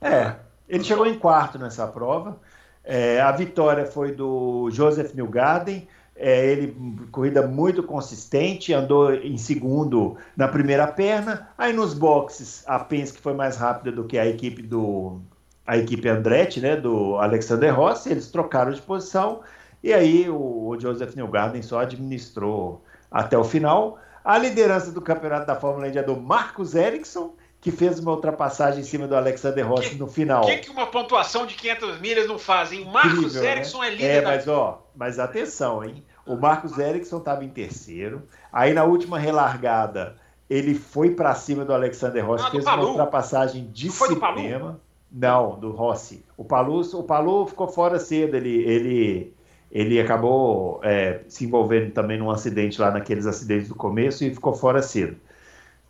É, 0.02 0.36
ele 0.68 0.84
chegou 0.84 1.06
em 1.06 1.18
quarto 1.18 1.60
nessa 1.60 1.86
prova. 1.88 2.40
É, 2.84 3.22
a 3.22 3.32
vitória 3.32 3.86
foi 3.86 4.12
do 4.12 4.70
Joseph 4.72 5.14
Newgarden. 5.14 5.88
É, 6.16 6.46
ele 6.46 6.76
corrida 7.12 7.46
muito 7.46 7.84
consistente, 7.84 8.74
andou 8.74 9.14
em 9.14 9.38
segundo 9.38 10.18
na 10.36 10.48
primeira 10.48 10.88
perna. 10.88 11.50
Aí 11.58 11.74
nos 11.74 11.94
boxes 11.94 12.64
a 12.66 12.80
Penske 12.80 13.20
foi 13.20 13.34
mais 13.34 13.58
rápida 13.58 13.92
do 13.92 14.06
que 14.06 14.18
a 14.18 14.26
equipe 14.26 14.62
do 14.62 15.20
a 15.68 15.78
equipe 15.78 16.08
Andretti, 16.08 16.62
né, 16.62 16.76
do 16.76 17.18
Alexander 17.18 17.76
Rossi. 17.76 18.10
Eles 18.10 18.30
trocaram 18.30 18.72
de 18.72 18.82
posição 18.82 19.42
e 19.84 19.94
aí 19.94 20.30
o, 20.30 20.70
o 20.70 20.80
Joseph 20.80 21.16
Newgarden 21.16 21.62
só 21.62 21.80
administrou 21.80 22.84
até 23.12 23.38
o 23.38 23.44
final. 23.44 24.00
A 24.26 24.40
liderança 24.40 24.92
do 24.92 25.02
campeonato 25.02 25.46
da 25.46 25.56
Fórmula 25.56 25.88
Indy 25.88 26.00
é 26.00 26.04
do 26.04 26.20
Marcos 26.20 26.74
Ericsson 26.74 27.36
que 27.62 27.72
fez 27.72 28.00
uma 28.00 28.12
ultrapassagem 28.12 28.82
em 28.82 28.84
cima 28.84 29.08
do 29.08 29.16
Alexander 29.16 29.68
Rossi 29.68 29.92
que, 29.92 29.96
no 29.96 30.08
final. 30.08 30.44
O 30.44 30.48
que, 30.48 30.58
que 30.58 30.70
uma 30.70 30.86
pontuação 30.86 31.48
de 31.48 31.56
500 31.56 32.00
milhas 32.00 32.28
não 32.28 32.38
faz, 32.38 32.72
hein? 32.72 32.86
Marcos 32.92 33.34
né? 33.36 33.52
Ericsson 33.54 33.82
né? 33.82 33.88
é 33.88 33.90
líder. 33.90 34.06
É, 34.06 34.22
da... 34.22 34.28
mas 34.30 34.48
ó, 34.48 34.84
mas 34.96 35.20
atenção, 35.20 35.84
hein? 35.84 36.04
O 36.26 36.36
Marcos 36.36 36.78
Ericsson 36.78 37.18
estava 37.18 37.44
em 37.44 37.50
terceiro. 37.50 38.24
Aí 38.52 38.74
na 38.74 38.84
última 38.84 39.18
relargada, 39.18 40.16
ele 40.50 40.76
foi 40.76 41.12
para 41.12 41.34
cima 41.34 41.66
do 41.66 41.74
Alexander 41.74 42.26
Rossi, 42.26 42.46
ah, 42.48 42.52
fez 42.52 42.66
uma 42.66 42.84
ultrapassagem 42.84 43.70
de. 43.72 43.90
Não, 45.12 45.60
do 45.60 45.72
Rossi. 45.72 46.26
O 46.36 46.44
Palu, 46.44 46.82
o 46.82 47.04
Palu 47.04 47.48
ficou 47.48 47.68
fora 47.68 48.00
cedo, 48.00 48.36
ele, 48.36 48.64
ele, 48.64 49.35
ele 49.72 50.00
acabou 50.00 50.80
é, 50.84 51.22
se 51.28 51.46
envolvendo 51.46 51.92
também 51.92 52.18
num 52.18 52.32
acidente 52.32 52.80
lá 52.80 52.92
naqueles 52.92 53.26
acidentes 53.26 53.68
do 53.68 53.76
começo 53.76 54.24
e 54.24 54.34
ficou 54.34 54.54
fora 54.54 54.82
cedo. 54.82 55.18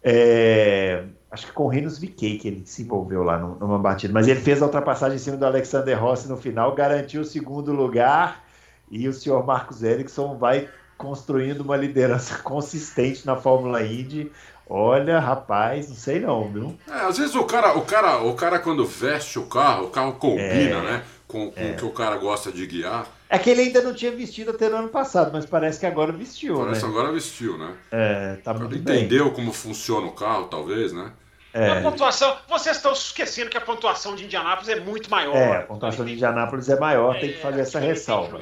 É, 0.04 1.04
acho 1.32 1.48
que 1.48 1.52
com 1.52 1.66
o 1.66 1.68
Renos 1.68 1.98
Viquei 1.98 2.38
que 2.38 2.48
ele 2.48 2.64
se 2.66 2.84
envolveu 2.84 3.24
lá 3.24 3.38
numa 3.38 3.80
batida, 3.80 4.14
mas 4.14 4.28
ele 4.28 4.40
fez 4.40 4.62
a 4.62 4.66
ultrapassagem 4.66 5.16
em 5.16 5.20
cima 5.20 5.38
do 5.38 5.46
Alexander 5.46 6.00
Rossi 6.00 6.28
no 6.28 6.38
final, 6.38 6.76
garantiu 6.76 7.22
o 7.22 7.26
segundo 7.26 7.72
lugar 7.72 8.44
e 8.90 9.08
o 9.08 9.14
senhor 9.14 9.46
Marcos 9.46 9.84
Ericsson 9.84 10.38
vai 10.38 10.70
construindo 10.98 11.62
uma 11.62 11.76
liderança 11.76 12.38
consistente 12.44 13.26
na 13.26 13.36
Fórmula 13.36 13.84
Indy. 13.84 14.32
Olha, 14.68 15.20
rapaz, 15.20 15.90
não 15.90 15.96
sei 15.96 16.20
não, 16.20 16.52
viu? 16.52 16.76
É, 16.90 17.02
às 17.02 17.18
vezes 17.18 17.36
o 17.36 17.44
cara, 17.44 17.78
o 17.78 17.82
cara, 17.82 18.24
o 18.24 18.34
cara 18.34 18.58
quando 18.58 18.86
veste 18.86 19.38
o 19.38 19.46
carro, 19.46 19.86
o 19.86 19.90
carro 19.90 20.14
combina, 20.14 20.46
é, 20.48 20.82
né? 20.82 21.04
Com, 21.28 21.52
com 21.52 21.60
é. 21.60 21.72
o 21.72 21.76
que 21.76 21.86
o 21.86 21.92
cara 21.92 22.18
gosta 22.18 22.52
de 22.52 22.66
guiar. 22.66 23.08
É 23.30 23.40
que 23.40 23.50
ele 23.50 23.62
ainda 23.62 23.82
não 23.82 23.94
tinha 23.94 24.12
vestido 24.12 24.52
até 24.52 24.70
no 24.70 24.78
ano 24.78 24.90
passado, 24.90 25.32
mas 25.34 25.46
parece 25.46 25.80
que 25.80 25.86
agora 25.86 26.12
vestiu, 26.12 26.60
parece 26.60 26.84
né? 26.84 26.90
agora 26.90 27.12
vestiu, 27.12 27.58
né? 27.58 27.74
É, 27.92 28.36
tá 28.44 28.54
muito 28.54 28.76
Entendeu 28.76 29.26
bem. 29.26 29.34
como 29.34 29.52
funciona 29.52 30.06
o 30.06 30.12
carro, 30.12 30.46
talvez, 30.46 30.94
né? 30.94 31.12
É. 31.56 31.70
A 31.72 31.82
pontuação, 31.82 32.36
vocês 32.50 32.76
estão 32.76 32.92
esquecendo 32.92 33.50
que 33.50 33.58
a 33.58 33.62
pontuação 33.62 34.14
de 34.14 34.26
Indianápolis 34.26 34.68
é 34.68 34.78
muito 34.82 35.10
maior. 35.10 35.38
É, 35.38 35.58
a 35.60 35.62
pontuação 35.62 36.04
de 36.04 36.12
Indianápolis 36.12 36.68
é 36.68 36.78
maior, 36.78 37.16
é, 37.16 37.20
tem 37.20 37.32
que 37.32 37.40
fazer 37.40 37.62
essa 37.62 37.80
ressalva. 37.80 38.42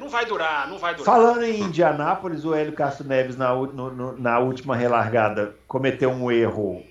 Não 0.00 0.08
vai 0.08 0.24
durar, 0.24 0.66
não 0.66 0.78
vai 0.78 0.94
durar. 0.94 1.14
Falando 1.14 1.44
em 1.44 1.60
Indianápolis, 1.60 2.42
o 2.42 2.54
Hélio 2.54 2.72
Castro 2.72 3.06
Neves, 3.06 3.36
na, 3.36 3.54
no, 3.54 4.18
na 4.18 4.38
última 4.38 4.74
relargada, 4.74 5.54
cometeu 5.68 6.10
um 6.10 6.32
erro 6.32 6.82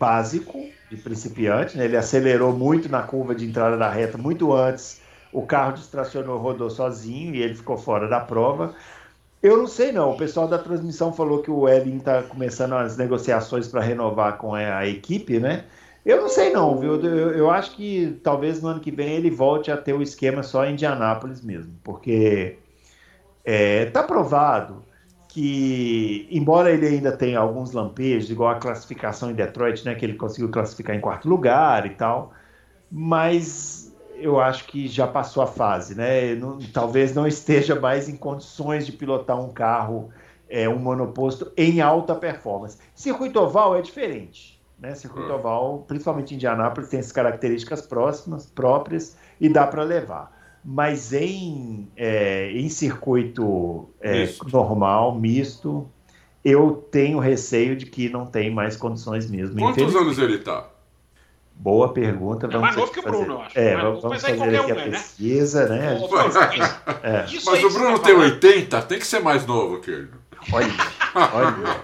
básico 0.00 0.68
de 0.90 0.96
principiante, 0.96 1.78
né? 1.78 1.84
Ele 1.84 1.96
acelerou 1.96 2.52
muito 2.52 2.88
na 2.88 3.02
curva 3.02 3.32
de 3.32 3.46
entrada 3.46 3.76
da 3.76 3.88
reta, 3.88 4.18
muito 4.18 4.52
antes. 4.52 4.99
O 5.32 5.42
carro 5.42 5.74
distracionou, 5.74 6.38
rodou 6.38 6.70
sozinho 6.70 7.34
e 7.34 7.42
ele 7.42 7.54
ficou 7.54 7.76
fora 7.76 8.08
da 8.08 8.20
prova. 8.20 8.74
Eu 9.42 9.56
não 9.56 9.66
sei 9.66 9.92
não. 9.92 10.10
O 10.12 10.16
pessoal 10.16 10.48
da 10.48 10.58
transmissão 10.58 11.12
falou 11.12 11.42
que 11.42 11.50
o 11.50 11.68
Elin 11.68 11.96
está 11.98 12.22
começando 12.22 12.74
as 12.74 12.96
negociações 12.96 13.68
para 13.68 13.80
renovar 13.80 14.36
com 14.38 14.54
a 14.54 14.86
equipe, 14.86 15.38
né? 15.38 15.64
Eu 16.04 16.20
não 16.22 16.28
sei 16.28 16.50
não, 16.50 16.78
viu? 16.78 17.00
Eu, 17.02 17.30
eu, 17.32 17.50
acho 17.50 17.76
que 17.76 18.18
talvez 18.22 18.62
no 18.62 18.68
ano 18.68 18.80
que 18.80 18.90
vem 18.90 19.14
ele 19.14 19.30
volte 19.30 19.70
a 19.70 19.76
ter 19.76 19.92
o 19.92 20.02
esquema 20.02 20.42
só 20.42 20.64
em 20.64 20.72
Indianápolis 20.72 21.42
mesmo, 21.42 21.74
porque 21.84 22.58
é, 23.44 23.86
tá 23.86 24.02
provado 24.02 24.82
que, 25.28 26.26
embora 26.30 26.70
ele 26.72 26.86
ainda 26.86 27.12
tenha 27.12 27.38
alguns 27.38 27.72
lampejos, 27.72 28.30
igual 28.30 28.50
a 28.50 28.58
classificação 28.58 29.30
em 29.30 29.34
Detroit, 29.34 29.84
né, 29.84 29.94
que 29.94 30.04
ele 30.04 30.14
conseguiu 30.14 30.50
classificar 30.50 30.96
em 30.96 31.00
quarto 31.00 31.28
lugar 31.28 31.86
e 31.86 31.90
tal, 31.90 32.32
mas 32.90 33.79
eu 34.20 34.40
acho 34.40 34.66
que 34.66 34.86
já 34.86 35.06
passou 35.06 35.42
a 35.42 35.46
fase, 35.46 35.94
né? 35.94 36.34
Não, 36.34 36.58
talvez 36.72 37.14
não 37.14 37.26
esteja 37.26 37.78
mais 37.78 38.08
em 38.08 38.16
condições 38.16 38.86
de 38.86 38.92
pilotar 38.92 39.40
um 39.40 39.50
carro, 39.50 40.10
é, 40.48 40.68
um 40.68 40.78
monoposto 40.78 41.50
em 41.56 41.80
alta 41.80 42.14
performance. 42.14 42.78
Circuito 42.94 43.40
oval 43.40 43.76
é 43.76 43.82
diferente, 43.82 44.60
né? 44.78 44.94
Circuito 44.94 45.32
oval, 45.32 45.84
principalmente 45.86 46.32
em 46.32 46.36
Indianápolis, 46.36 46.90
tem 46.90 47.00
essas 47.00 47.12
características 47.12 47.82
próximas, 47.82 48.46
próprias 48.46 49.16
e 49.40 49.48
dá 49.48 49.66
para 49.66 49.82
levar. 49.82 50.38
Mas 50.62 51.12
em, 51.12 51.88
é, 51.96 52.52
em 52.52 52.68
circuito 52.68 53.88
é, 54.00 54.26
misto. 54.26 54.46
normal, 54.50 55.18
misto, 55.18 55.88
eu 56.44 56.86
tenho 56.90 57.18
receio 57.18 57.74
de 57.74 57.86
que 57.86 58.08
não 58.08 58.26
tem 58.26 58.52
mais 58.52 58.76
condições 58.76 59.30
mesmo. 59.30 59.58
Quantos 59.58 59.94
anos 59.96 60.18
ele 60.18 60.36
está? 60.36 60.68
Boa 61.60 61.92
pergunta. 61.92 62.48
Vamos 62.48 62.54
é 62.54 62.58
mais 62.58 62.76
novo 62.76 62.90
que 62.90 63.00
o 63.00 63.02
Bruno, 63.02 63.34
eu 63.34 63.40
acho. 63.42 63.58
É, 63.58 63.76
vamos, 63.76 64.02
vamos 64.02 64.22
fazer 64.22 64.32
aqui 64.32 64.72
um, 64.72 64.74
a 64.74 64.74
né? 64.76 64.90
pesquisa, 64.90 65.68
né? 65.68 65.78
né? 65.78 66.00
é. 67.02 67.26
Mas 67.44 67.64
o 67.64 67.70
Bruno 67.70 67.98
tá 67.98 68.04
tem 68.06 68.14
80, 68.14 68.82
tem 68.82 68.98
que 68.98 69.06
ser 69.06 69.20
mais 69.20 69.44
novo 69.44 69.78
que 69.78 69.90
ele. 69.90 70.08
Olha, 70.50 70.66
olha. 71.34 71.80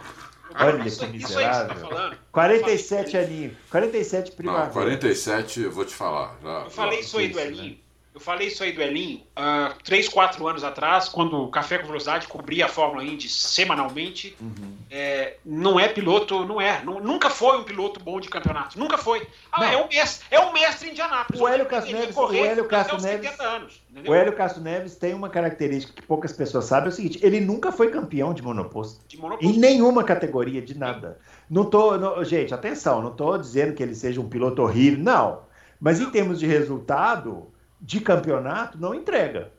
Olha 0.59 0.91
que 0.91 1.07
miserável. 1.09 1.89
Tá 1.89 2.17
47 2.33 3.19
aninhos. 3.19 3.53
47 3.71 4.33
primavera. 4.33 4.65
Não, 4.65 4.73
47, 4.73 5.61
eu 5.61 5.71
vou 5.71 5.85
te 5.85 5.95
falar. 5.95 6.35
Já, 6.43 6.63
eu 6.65 6.71
falei 6.71 7.01
isso 7.01 7.19
aí 7.19 7.29
do 7.29 7.39
Elinho. 7.39 7.77
Eu 8.17 8.21
falei 8.21 8.49
isso 8.49 8.63
aí 8.63 8.73
do 8.73 8.81
Elinho 8.81 9.19
uh, 9.37 9.75
três, 9.85 10.09
quatro 10.09 10.49
anos 10.49 10.65
atrás, 10.65 11.07
quando 11.07 11.37
o 11.37 11.51
Café 11.51 11.77
com 11.77 11.87
Velocidade 11.87 12.27
cobria 12.27 12.65
a 12.65 12.69
Fórmula 12.69 13.05
Indy 13.05 13.29
semanalmente. 13.29 14.35
Uhum. 14.41 14.75
É, 14.91 15.37
não 15.45 15.79
é 15.79 15.87
piloto, 15.87 16.47
não 16.47 16.59
é. 16.59 16.83
nunca 16.83 17.29
foi 17.29 17.59
um 17.59 17.63
piloto 17.63 18.01
bom 18.01 18.19
de 18.19 18.31
campeonato. 18.31 18.79
Nunca 18.79 18.97
foi. 18.97 19.29
Ah, 19.53 19.71
é 19.71 19.77
um 19.77 19.87
mestre, 19.87 20.27
é 20.31 20.41
um 20.41 20.51
mestre 20.51 20.89
em 20.89 20.93
Indianápolis. 20.93 21.43
O 21.43 21.47
Hélio 21.47 21.67
Castro 21.67 21.93
Neves, 21.93 22.17
o 22.17 22.35
Hélio 22.35 22.65
Castro 22.65 23.03
Neves, 23.03 23.39
anos, 23.39 23.83
o 24.09 24.15
Hélio 24.15 24.33
Castro 24.33 24.63
Neves 24.63 24.97
tem 24.97 25.13
uma 25.13 25.29
característica 25.29 25.93
que 25.93 26.07
poucas 26.07 26.33
pessoas 26.33 26.65
sabem, 26.65 26.87
é 26.87 26.93
o 26.93 26.93
seguinte, 26.93 27.21
ele 27.23 27.39
nunca 27.39 27.71
foi 27.71 27.91
campeão 27.91 28.33
de 28.33 28.41
monoposto. 28.41 29.05
De 29.07 29.19
monoposto. 29.19 29.47
Em 29.47 29.59
nenhuma 29.59 30.03
categoria, 30.03 30.63
de 30.63 30.75
nada. 30.75 31.19
Não 31.51 31.67
tô, 31.67 31.99
não, 31.99 32.25
gente, 32.25 32.55
atenção, 32.55 33.03
não 33.03 33.11
estou 33.11 33.37
dizendo 33.37 33.75
que 33.75 33.83
ele 33.83 33.95
seja 33.95 34.23
um 34.23 34.29
piloto 34.29 34.63
horrível, 34.63 35.05
não. 35.05 35.41
Mas 35.79 36.01
em 36.01 36.09
termos 36.09 36.41
de 36.41 36.47
resultado, 36.47 37.55
de 37.87 38.01
campeonato, 38.01 38.77
não 38.79 38.93
entrega. 38.93 39.53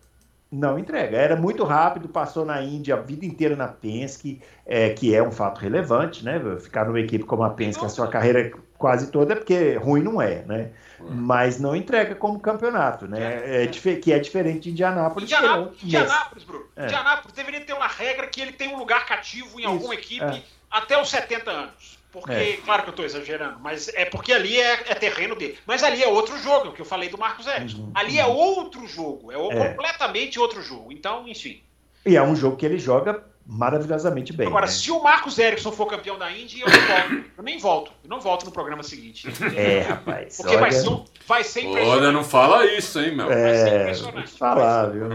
Não 0.51 0.77
entrega. 0.77 1.17
Era 1.17 1.35
muito 1.35 1.63
rápido, 1.63 2.09
passou 2.09 2.45
na 2.45 2.61
Índia 2.61 2.95
a 2.95 2.99
vida 2.99 3.25
inteira 3.25 3.55
na 3.55 3.67
Penske, 3.69 4.41
é, 4.65 4.89
que 4.89 5.15
é 5.15 5.23
um 5.23 5.31
fato 5.31 5.59
relevante, 5.59 6.23
né? 6.23 6.39
Ficar 6.59 6.85
numa 6.85 6.99
equipe 6.99 7.23
como 7.23 7.43
a 7.43 7.49
Penske 7.49 7.85
a 7.85 7.89
sua 7.89 8.07
carreira 8.07 8.51
quase 8.77 9.11
toda, 9.11 9.33
é 9.33 9.35
porque 9.35 9.75
ruim 9.75 10.03
não 10.03 10.21
é, 10.21 10.43
né? 10.43 10.71
Mas 10.99 11.59
não 11.59 11.75
entrega 11.75 12.15
como 12.15 12.39
campeonato, 12.39 13.07
né? 13.07 13.41
É, 13.45 13.63
é, 13.63 13.95
que 13.95 14.11
é 14.11 14.19
diferente 14.19 14.63
de 14.63 14.71
Indianápolis. 14.71 15.31
Indianápolis, 15.31 15.83
Indianápolis 15.83 16.43
Bruno. 16.43 16.65
É. 16.75 16.83
Indianápolis 16.85 17.33
deveria 17.33 17.61
ter 17.61 17.73
uma 17.73 17.87
regra 17.87 18.27
que 18.27 18.41
ele 18.41 18.51
tem 18.51 18.73
um 18.73 18.77
lugar 18.77 19.05
cativo 19.05 19.57
em 19.59 19.63
Isso, 19.63 19.69
alguma 19.69 19.93
equipe 19.93 20.25
é. 20.25 20.41
até 20.69 21.01
os 21.01 21.09
70 21.09 21.49
anos. 21.49 21.96
Porque, 22.19 22.33
é. 22.33 22.57
claro 22.57 22.83
que 22.83 22.89
eu 22.89 22.91
estou 22.91 23.05
exagerando, 23.05 23.59
mas 23.59 23.87
é 23.89 24.05
porque 24.05 24.33
ali 24.33 24.59
é, 24.59 24.73
é, 24.73 24.95
terreno 24.95 25.35
dele. 25.35 25.57
Mas 25.65 25.83
ali 25.83 26.03
é 26.03 26.07
outro 26.07 26.37
jogo, 26.39 26.71
que 26.71 26.81
eu 26.81 26.85
falei 26.85 27.09
do 27.09 27.17
Marcos 27.17 27.47
Erickson. 27.47 27.79
Uhum, 27.79 27.91
ali 27.93 28.17
é 28.17 28.25
uhum. 28.25 28.31
é 28.31 28.35
outro 28.35 28.87
jogo, 28.87 29.31
é, 29.31 29.35
é, 29.35 29.69
completamente 29.69 30.39
outro 30.39 30.61
jogo. 30.61 30.91
Então, 30.91 31.27
enfim. 31.27 31.61
E 32.05 32.15
é 32.15 32.23
um 32.23 32.35
jogo 32.35 32.55
que 32.57 32.65
ele 32.65 32.79
joga 32.79 33.23
maravilhosamente 33.47 34.33
bem. 34.33 34.47
Agora, 34.47 34.65
né? 34.65 34.71
se 34.71 34.91
o 34.91 35.01
Marcos 35.01 35.37
Erickson 35.39 35.71
for 35.71 35.85
campeão 35.85 36.17
da 36.17 36.29
Indy, 36.31 36.59
eu 36.59 36.67
não 36.67 36.79
volto. 36.79 37.25
Eu 37.37 37.43
nem 37.43 37.57
volto. 37.57 37.91
Eu 38.03 38.09
não 38.09 38.19
volto 38.19 38.45
no 38.45 38.51
programa 38.51 38.83
seguinte. 38.83 39.27
É, 39.55 39.81
rapaz. 39.81 40.37
Porque 40.37 40.51
olha... 40.51 40.59
vai, 40.59 40.71
ser, 40.71 41.03
vai 41.25 41.43
ser 41.43 41.61
impressionante. 41.61 42.01
Olha, 42.01 42.11
não 42.11 42.23
fala 42.23 42.65
isso, 42.65 42.99
hein, 42.99 43.15
meu. 43.15 43.31
É, 43.31 43.43
vai 43.43 43.55
ser 43.55 43.81
impressionante. 43.81 44.31
falar, 44.37 44.87
viu? 44.87 45.07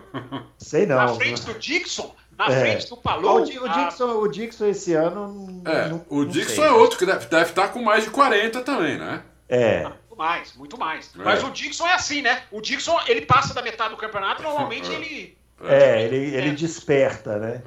Sei 0.56 0.86
não. 0.86 0.96
Na 0.96 1.08
frente 1.08 1.42
do 1.42 1.54
Dixon, 1.54 2.14
na 2.36 2.46
é. 2.46 2.60
frente 2.60 2.88
do 2.88 2.96
Palou. 2.96 3.40
O, 3.40 3.42
o, 3.42 3.68
Dixon, 3.68 4.18
o 4.18 4.28
Dixon 4.28 4.66
esse 4.66 4.92
ano. 4.92 5.62
É, 5.64 5.88
não, 5.88 6.04
o 6.08 6.24
Dixon 6.24 6.64
é 6.64 6.70
outro 6.70 6.98
que 6.98 7.06
deve, 7.06 7.26
deve 7.26 7.50
estar 7.50 7.68
com 7.68 7.82
mais 7.82 8.04
de 8.04 8.10
40 8.10 8.62
também, 8.62 8.98
né? 8.98 9.22
É. 9.48 9.82
Muito 9.84 10.16
mais, 10.16 10.54
muito 10.54 10.78
mais. 10.78 11.12
É. 11.14 11.22
Mas 11.22 11.42
o 11.42 11.50
Dixon 11.50 11.86
é 11.86 11.94
assim, 11.94 12.22
né? 12.22 12.42
O 12.50 12.60
Dixon, 12.60 12.98
ele 13.06 13.22
passa 13.22 13.54
da 13.54 13.62
metade 13.62 13.90
do 13.90 13.96
campeonato, 13.96 14.42
normalmente 14.42 14.90
ele. 14.92 15.36
É, 15.64 16.02
ele, 16.02 16.36
ele 16.36 16.50
desperta, 16.52 17.38
né? 17.38 17.62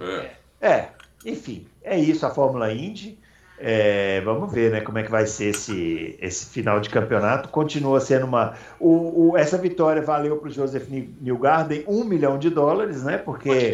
É. 0.61 0.67
é. 0.67 0.89
Enfim, 1.25 1.67
é 1.83 1.97
isso 1.97 2.25
a 2.25 2.29
Fórmula 2.29 2.71
Indy. 2.71 3.19
É, 3.61 4.21
vamos 4.21 4.53
ver 4.53 4.71
né, 4.71 4.79
como 4.79 4.97
é 4.99 5.03
que 5.03 5.11
vai 5.11 5.27
ser 5.27 5.49
esse, 5.49 6.17
esse 6.21 6.45
final 6.45 6.79
de 6.79 6.89
campeonato. 6.89 7.49
Continua 7.49 7.99
sendo 7.99 8.25
uma. 8.25 8.53
O, 8.79 9.31
o 9.31 9.37
essa 9.37 9.57
vitória 9.57 10.01
valeu 10.01 10.37
para 10.37 10.47
o 10.47 10.51
Joseph 10.51 10.87
Newgarden 11.19 11.83
um 11.85 12.05
milhão 12.05 12.39
de 12.39 12.49
dólares, 12.49 13.03
né? 13.03 13.17
Porque 13.17 13.73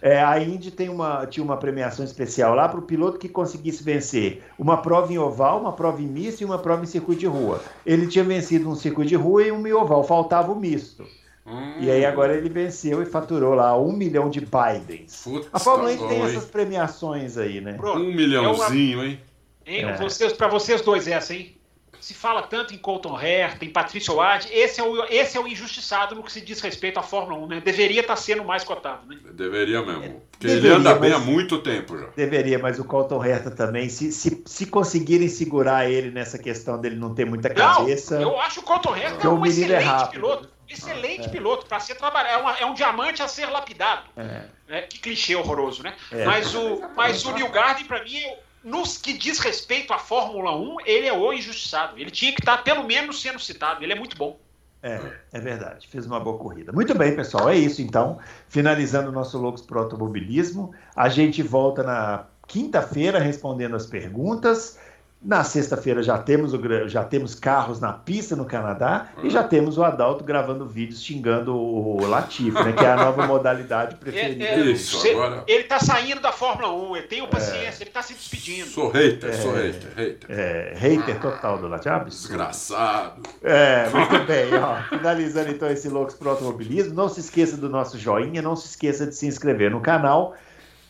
é, 0.00 0.22
a 0.22 0.40
Indy 0.40 0.70
tem 0.70 0.88
uma, 0.88 1.26
tinha 1.26 1.44
uma 1.44 1.58
premiação 1.58 2.04
especial 2.04 2.54
lá 2.54 2.66
para 2.66 2.78
o 2.78 2.82
piloto 2.82 3.18
que 3.18 3.28
conseguisse 3.28 3.84
vencer 3.84 4.42
uma 4.58 4.78
prova 4.78 5.12
em 5.12 5.18
oval, 5.18 5.60
uma 5.60 5.72
prova 5.72 6.00
em 6.00 6.06
misto 6.06 6.40
e 6.40 6.44
uma 6.44 6.58
prova 6.58 6.84
em 6.84 6.86
circuito 6.86 7.20
de 7.20 7.26
rua. 7.26 7.60
Ele 7.84 8.06
tinha 8.06 8.24
vencido 8.24 8.70
um 8.70 8.74
circuito 8.74 9.10
de 9.10 9.16
rua 9.16 9.42
e 9.42 9.52
um 9.52 9.66
em 9.66 9.72
oval, 9.72 10.02
faltava 10.02 10.50
o 10.50 10.56
misto. 10.58 11.04
Hum. 11.46 11.74
E 11.78 11.90
aí 11.90 12.04
agora 12.04 12.34
ele 12.34 12.48
venceu 12.48 13.00
e 13.00 13.06
faturou 13.06 13.54
lá 13.54 13.78
um 13.78 13.92
milhão 13.92 14.28
de 14.28 14.40
Bidens. 14.40 15.22
Putz, 15.22 15.48
a 15.52 15.58
Fórmula 15.60 15.92
1 15.92 15.98
tá 15.98 16.08
tem 16.08 16.22
essas 16.22 16.44
premiações 16.46 17.38
aí, 17.38 17.60
né? 17.60 17.76
um 17.80 18.12
milhãozinho, 18.12 19.04
hein? 19.04 19.20
Hein? 19.66 19.84
É. 19.84 19.96
Vocês, 19.96 20.32
para 20.32 20.48
vocês 20.48 20.80
dois, 20.80 21.08
essa, 21.08 21.34
hein? 21.34 21.56
Se 21.98 22.14
fala 22.14 22.42
tanto 22.42 22.72
em 22.74 22.78
Colton 22.78 23.18
Herta, 23.18 23.64
em 23.64 23.70
Patrício 23.70 24.14
Ward, 24.14 24.46
esse 24.52 24.80
é, 24.80 24.84
o, 24.84 25.04
esse 25.06 25.36
é 25.36 25.40
o 25.40 25.48
injustiçado 25.48 26.14
no 26.14 26.22
que 26.22 26.30
se 26.30 26.40
diz 26.40 26.60
respeito 26.60 27.00
à 27.00 27.02
Fórmula 27.02 27.42
1, 27.44 27.46
né? 27.48 27.60
Deveria 27.64 28.02
estar 28.02 28.14
tá 28.14 28.20
sendo 28.20 28.44
mais 28.44 28.62
cotado, 28.62 29.06
né? 29.08 29.18
Deveria 29.32 29.82
mesmo. 29.82 30.22
Porque 30.30 30.46
Deveria, 30.46 30.70
ele 30.70 30.78
anda 30.78 30.94
bem 30.94 31.12
há 31.12 31.18
muito 31.18 31.58
tempo 31.58 31.98
já. 31.98 32.06
Deveria, 32.14 32.58
mas 32.58 32.78
o 32.78 32.84
Colton 32.84 33.24
Herta 33.24 33.50
também, 33.50 33.88
se, 33.88 34.12
se, 34.12 34.42
se 34.46 34.66
conseguirem 34.66 35.28
segurar 35.28 35.90
ele 35.90 36.10
nessa 36.10 36.38
questão 36.38 36.78
dele 36.78 36.94
não 36.94 37.14
ter 37.14 37.24
muita 37.24 37.50
cabeça. 37.50 38.20
Não, 38.20 38.32
eu 38.32 38.40
acho 38.40 38.60
o 38.60 38.62
Colton 38.62 38.94
Herta 38.94 39.28
um 39.28 39.44
excelente 39.44 40.04
é 40.04 40.06
piloto. 40.06 40.56
Excelente 40.68 41.26
é. 41.26 41.28
piloto 41.28 41.66
para 41.66 41.80
ser 41.80 41.94
trabalhar. 41.94 42.56
É, 42.58 42.62
é, 42.62 42.66
um 42.66 42.74
diamante 42.74 43.22
a 43.22 43.28
ser 43.28 43.46
lapidado. 43.46 44.02
É. 44.16 44.42
É, 44.68 44.82
que 44.82 44.98
clichê 44.98 45.36
horroroso, 45.36 45.82
né? 45.82 45.94
É. 46.10 46.24
Mas 46.24 46.54
o, 46.54 46.82
mas 46.96 47.24
o 47.24 47.32
New 47.32 47.48
Garden, 47.50 47.84
para 47.84 48.02
mim, 48.02 48.20
nos 48.66 48.98
que 48.98 49.12
diz 49.12 49.38
respeito 49.38 49.92
à 49.92 49.98
Fórmula 49.98 50.56
1, 50.56 50.78
ele 50.84 51.06
é 51.06 51.12
o 51.12 51.32
injustiçado. 51.32 51.96
Ele 51.96 52.10
tinha 52.10 52.32
que 52.32 52.40
estar, 52.40 52.58
pelo 52.64 52.82
menos, 52.82 53.22
sendo 53.22 53.38
citado. 53.38 53.82
Ele 53.84 53.92
é 53.92 53.96
muito 53.96 54.16
bom. 54.16 54.36
É, 54.82 55.00
é 55.32 55.40
verdade. 55.40 55.86
Fez 55.86 56.04
uma 56.04 56.18
boa 56.18 56.36
corrida. 56.36 56.72
Muito 56.72 56.92
bem, 56.92 57.14
pessoal. 57.14 57.48
É 57.48 57.56
isso, 57.56 57.80
então. 57.80 58.18
Finalizando 58.48 59.10
o 59.10 59.12
nosso 59.12 59.38
Loucos 59.38 59.62
para 59.62 59.80
Automobilismo. 59.80 60.74
A 60.96 61.08
gente 61.08 61.44
volta 61.44 61.84
na 61.84 62.26
quinta-feira 62.48 63.20
respondendo 63.20 63.76
as 63.76 63.86
perguntas. 63.86 64.80
Na 65.22 65.42
sexta-feira 65.42 66.02
já 66.02 66.18
temos, 66.18 66.52
o, 66.52 66.88
já 66.88 67.02
temos 67.02 67.34
carros 67.34 67.80
na 67.80 67.92
pista 67.92 68.36
no 68.36 68.44
Canadá 68.44 69.08
e 69.24 69.30
já 69.30 69.42
temos 69.42 69.78
o 69.78 69.82
Adalto 69.82 70.22
gravando 70.22 70.66
vídeos 70.66 71.02
xingando 71.02 71.56
o 71.56 72.06
Latifi, 72.06 72.52
né, 72.52 72.72
que 72.72 72.84
é 72.84 72.92
a 72.92 72.96
nova 72.96 73.26
modalidade 73.26 73.96
preferida. 73.96 74.44
É, 74.44 74.60
é, 74.60 74.60
Isso, 74.60 75.04
agora... 75.08 75.42
Ele 75.48 75.62
está 75.62 75.80
saindo 75.80 76.20
da 76.20 76.32
Fórmula 76.32 76.72
1, 76.72 76.96
ele 76.96 77.06
tem 77.08 77.26
paciência, 77.26 77.82
é, 77.82 77.82
ele 77.82 77.90
está 77.90 78.02
se 78.02 78.14
despedindo. 78.14 78.68
Sou 78.68 78.90
hater, 78.90 79.34
sou 79.42 79.52
hater, 79.54 79.90
hater. 79.96 80.30
É, 80.30 80.74
hater 80.76 81.20
total 81.20 81.58
do 81.58 81.66
Latifi. 81.66 82.04
Desgraçado. 82.04 83.22
É, 83.42 83.88
muito 83.88 84.24
bem. 84.26 84.54
Ó, 84.54 84.96
finalizando 84.96 85.50
então 85.50 85.68
esse 85.68 85.88
Loucos 85.88 86.14
pro 86.14 86.30
Automobilismo, 86.30 86.94
não 86.94 87.08
se 87.08 87.20
esqueça 87.20 87.56
do 87.56 87.68
nosso 87.68 87.98
joinha, 87.98 88.42
não 88.42 88.54
se 88.54 88.66
esqueça 88.66 89.06
de 89.06 89.14
se 89.14 89.26
inscrever 89.26 89.70
no 89.70 89.80
canal 89.80 90.34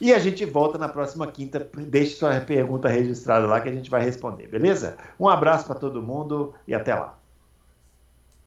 e 0.01 0.13
a 0.13 0.19
gente 0.19 0.45
volta 0.45 0.79
na 0.79 0.89
próxima 0.89 1.27
quinta. 1.27 1.69
Deixe 1.89 2.17
sua 2.17 2.41
pergunta 2.41 2.89
registrada 2.89 3.47
lá 3.47 3.61
que 3.61 3.69
a 3.69 3.73
gente 3.73 3.91
vai 3.91 4.03
responder, 4.03 4.47
beleza? 4.47 4.97
Um 5.19 5.29
abraço 5.29 5.67
para 5.67 5.77
todo 5.77 6.03
mundo 6.03 6.55
e 6.67 6.75
até 6.75 6.95
lá. 6.95 7.19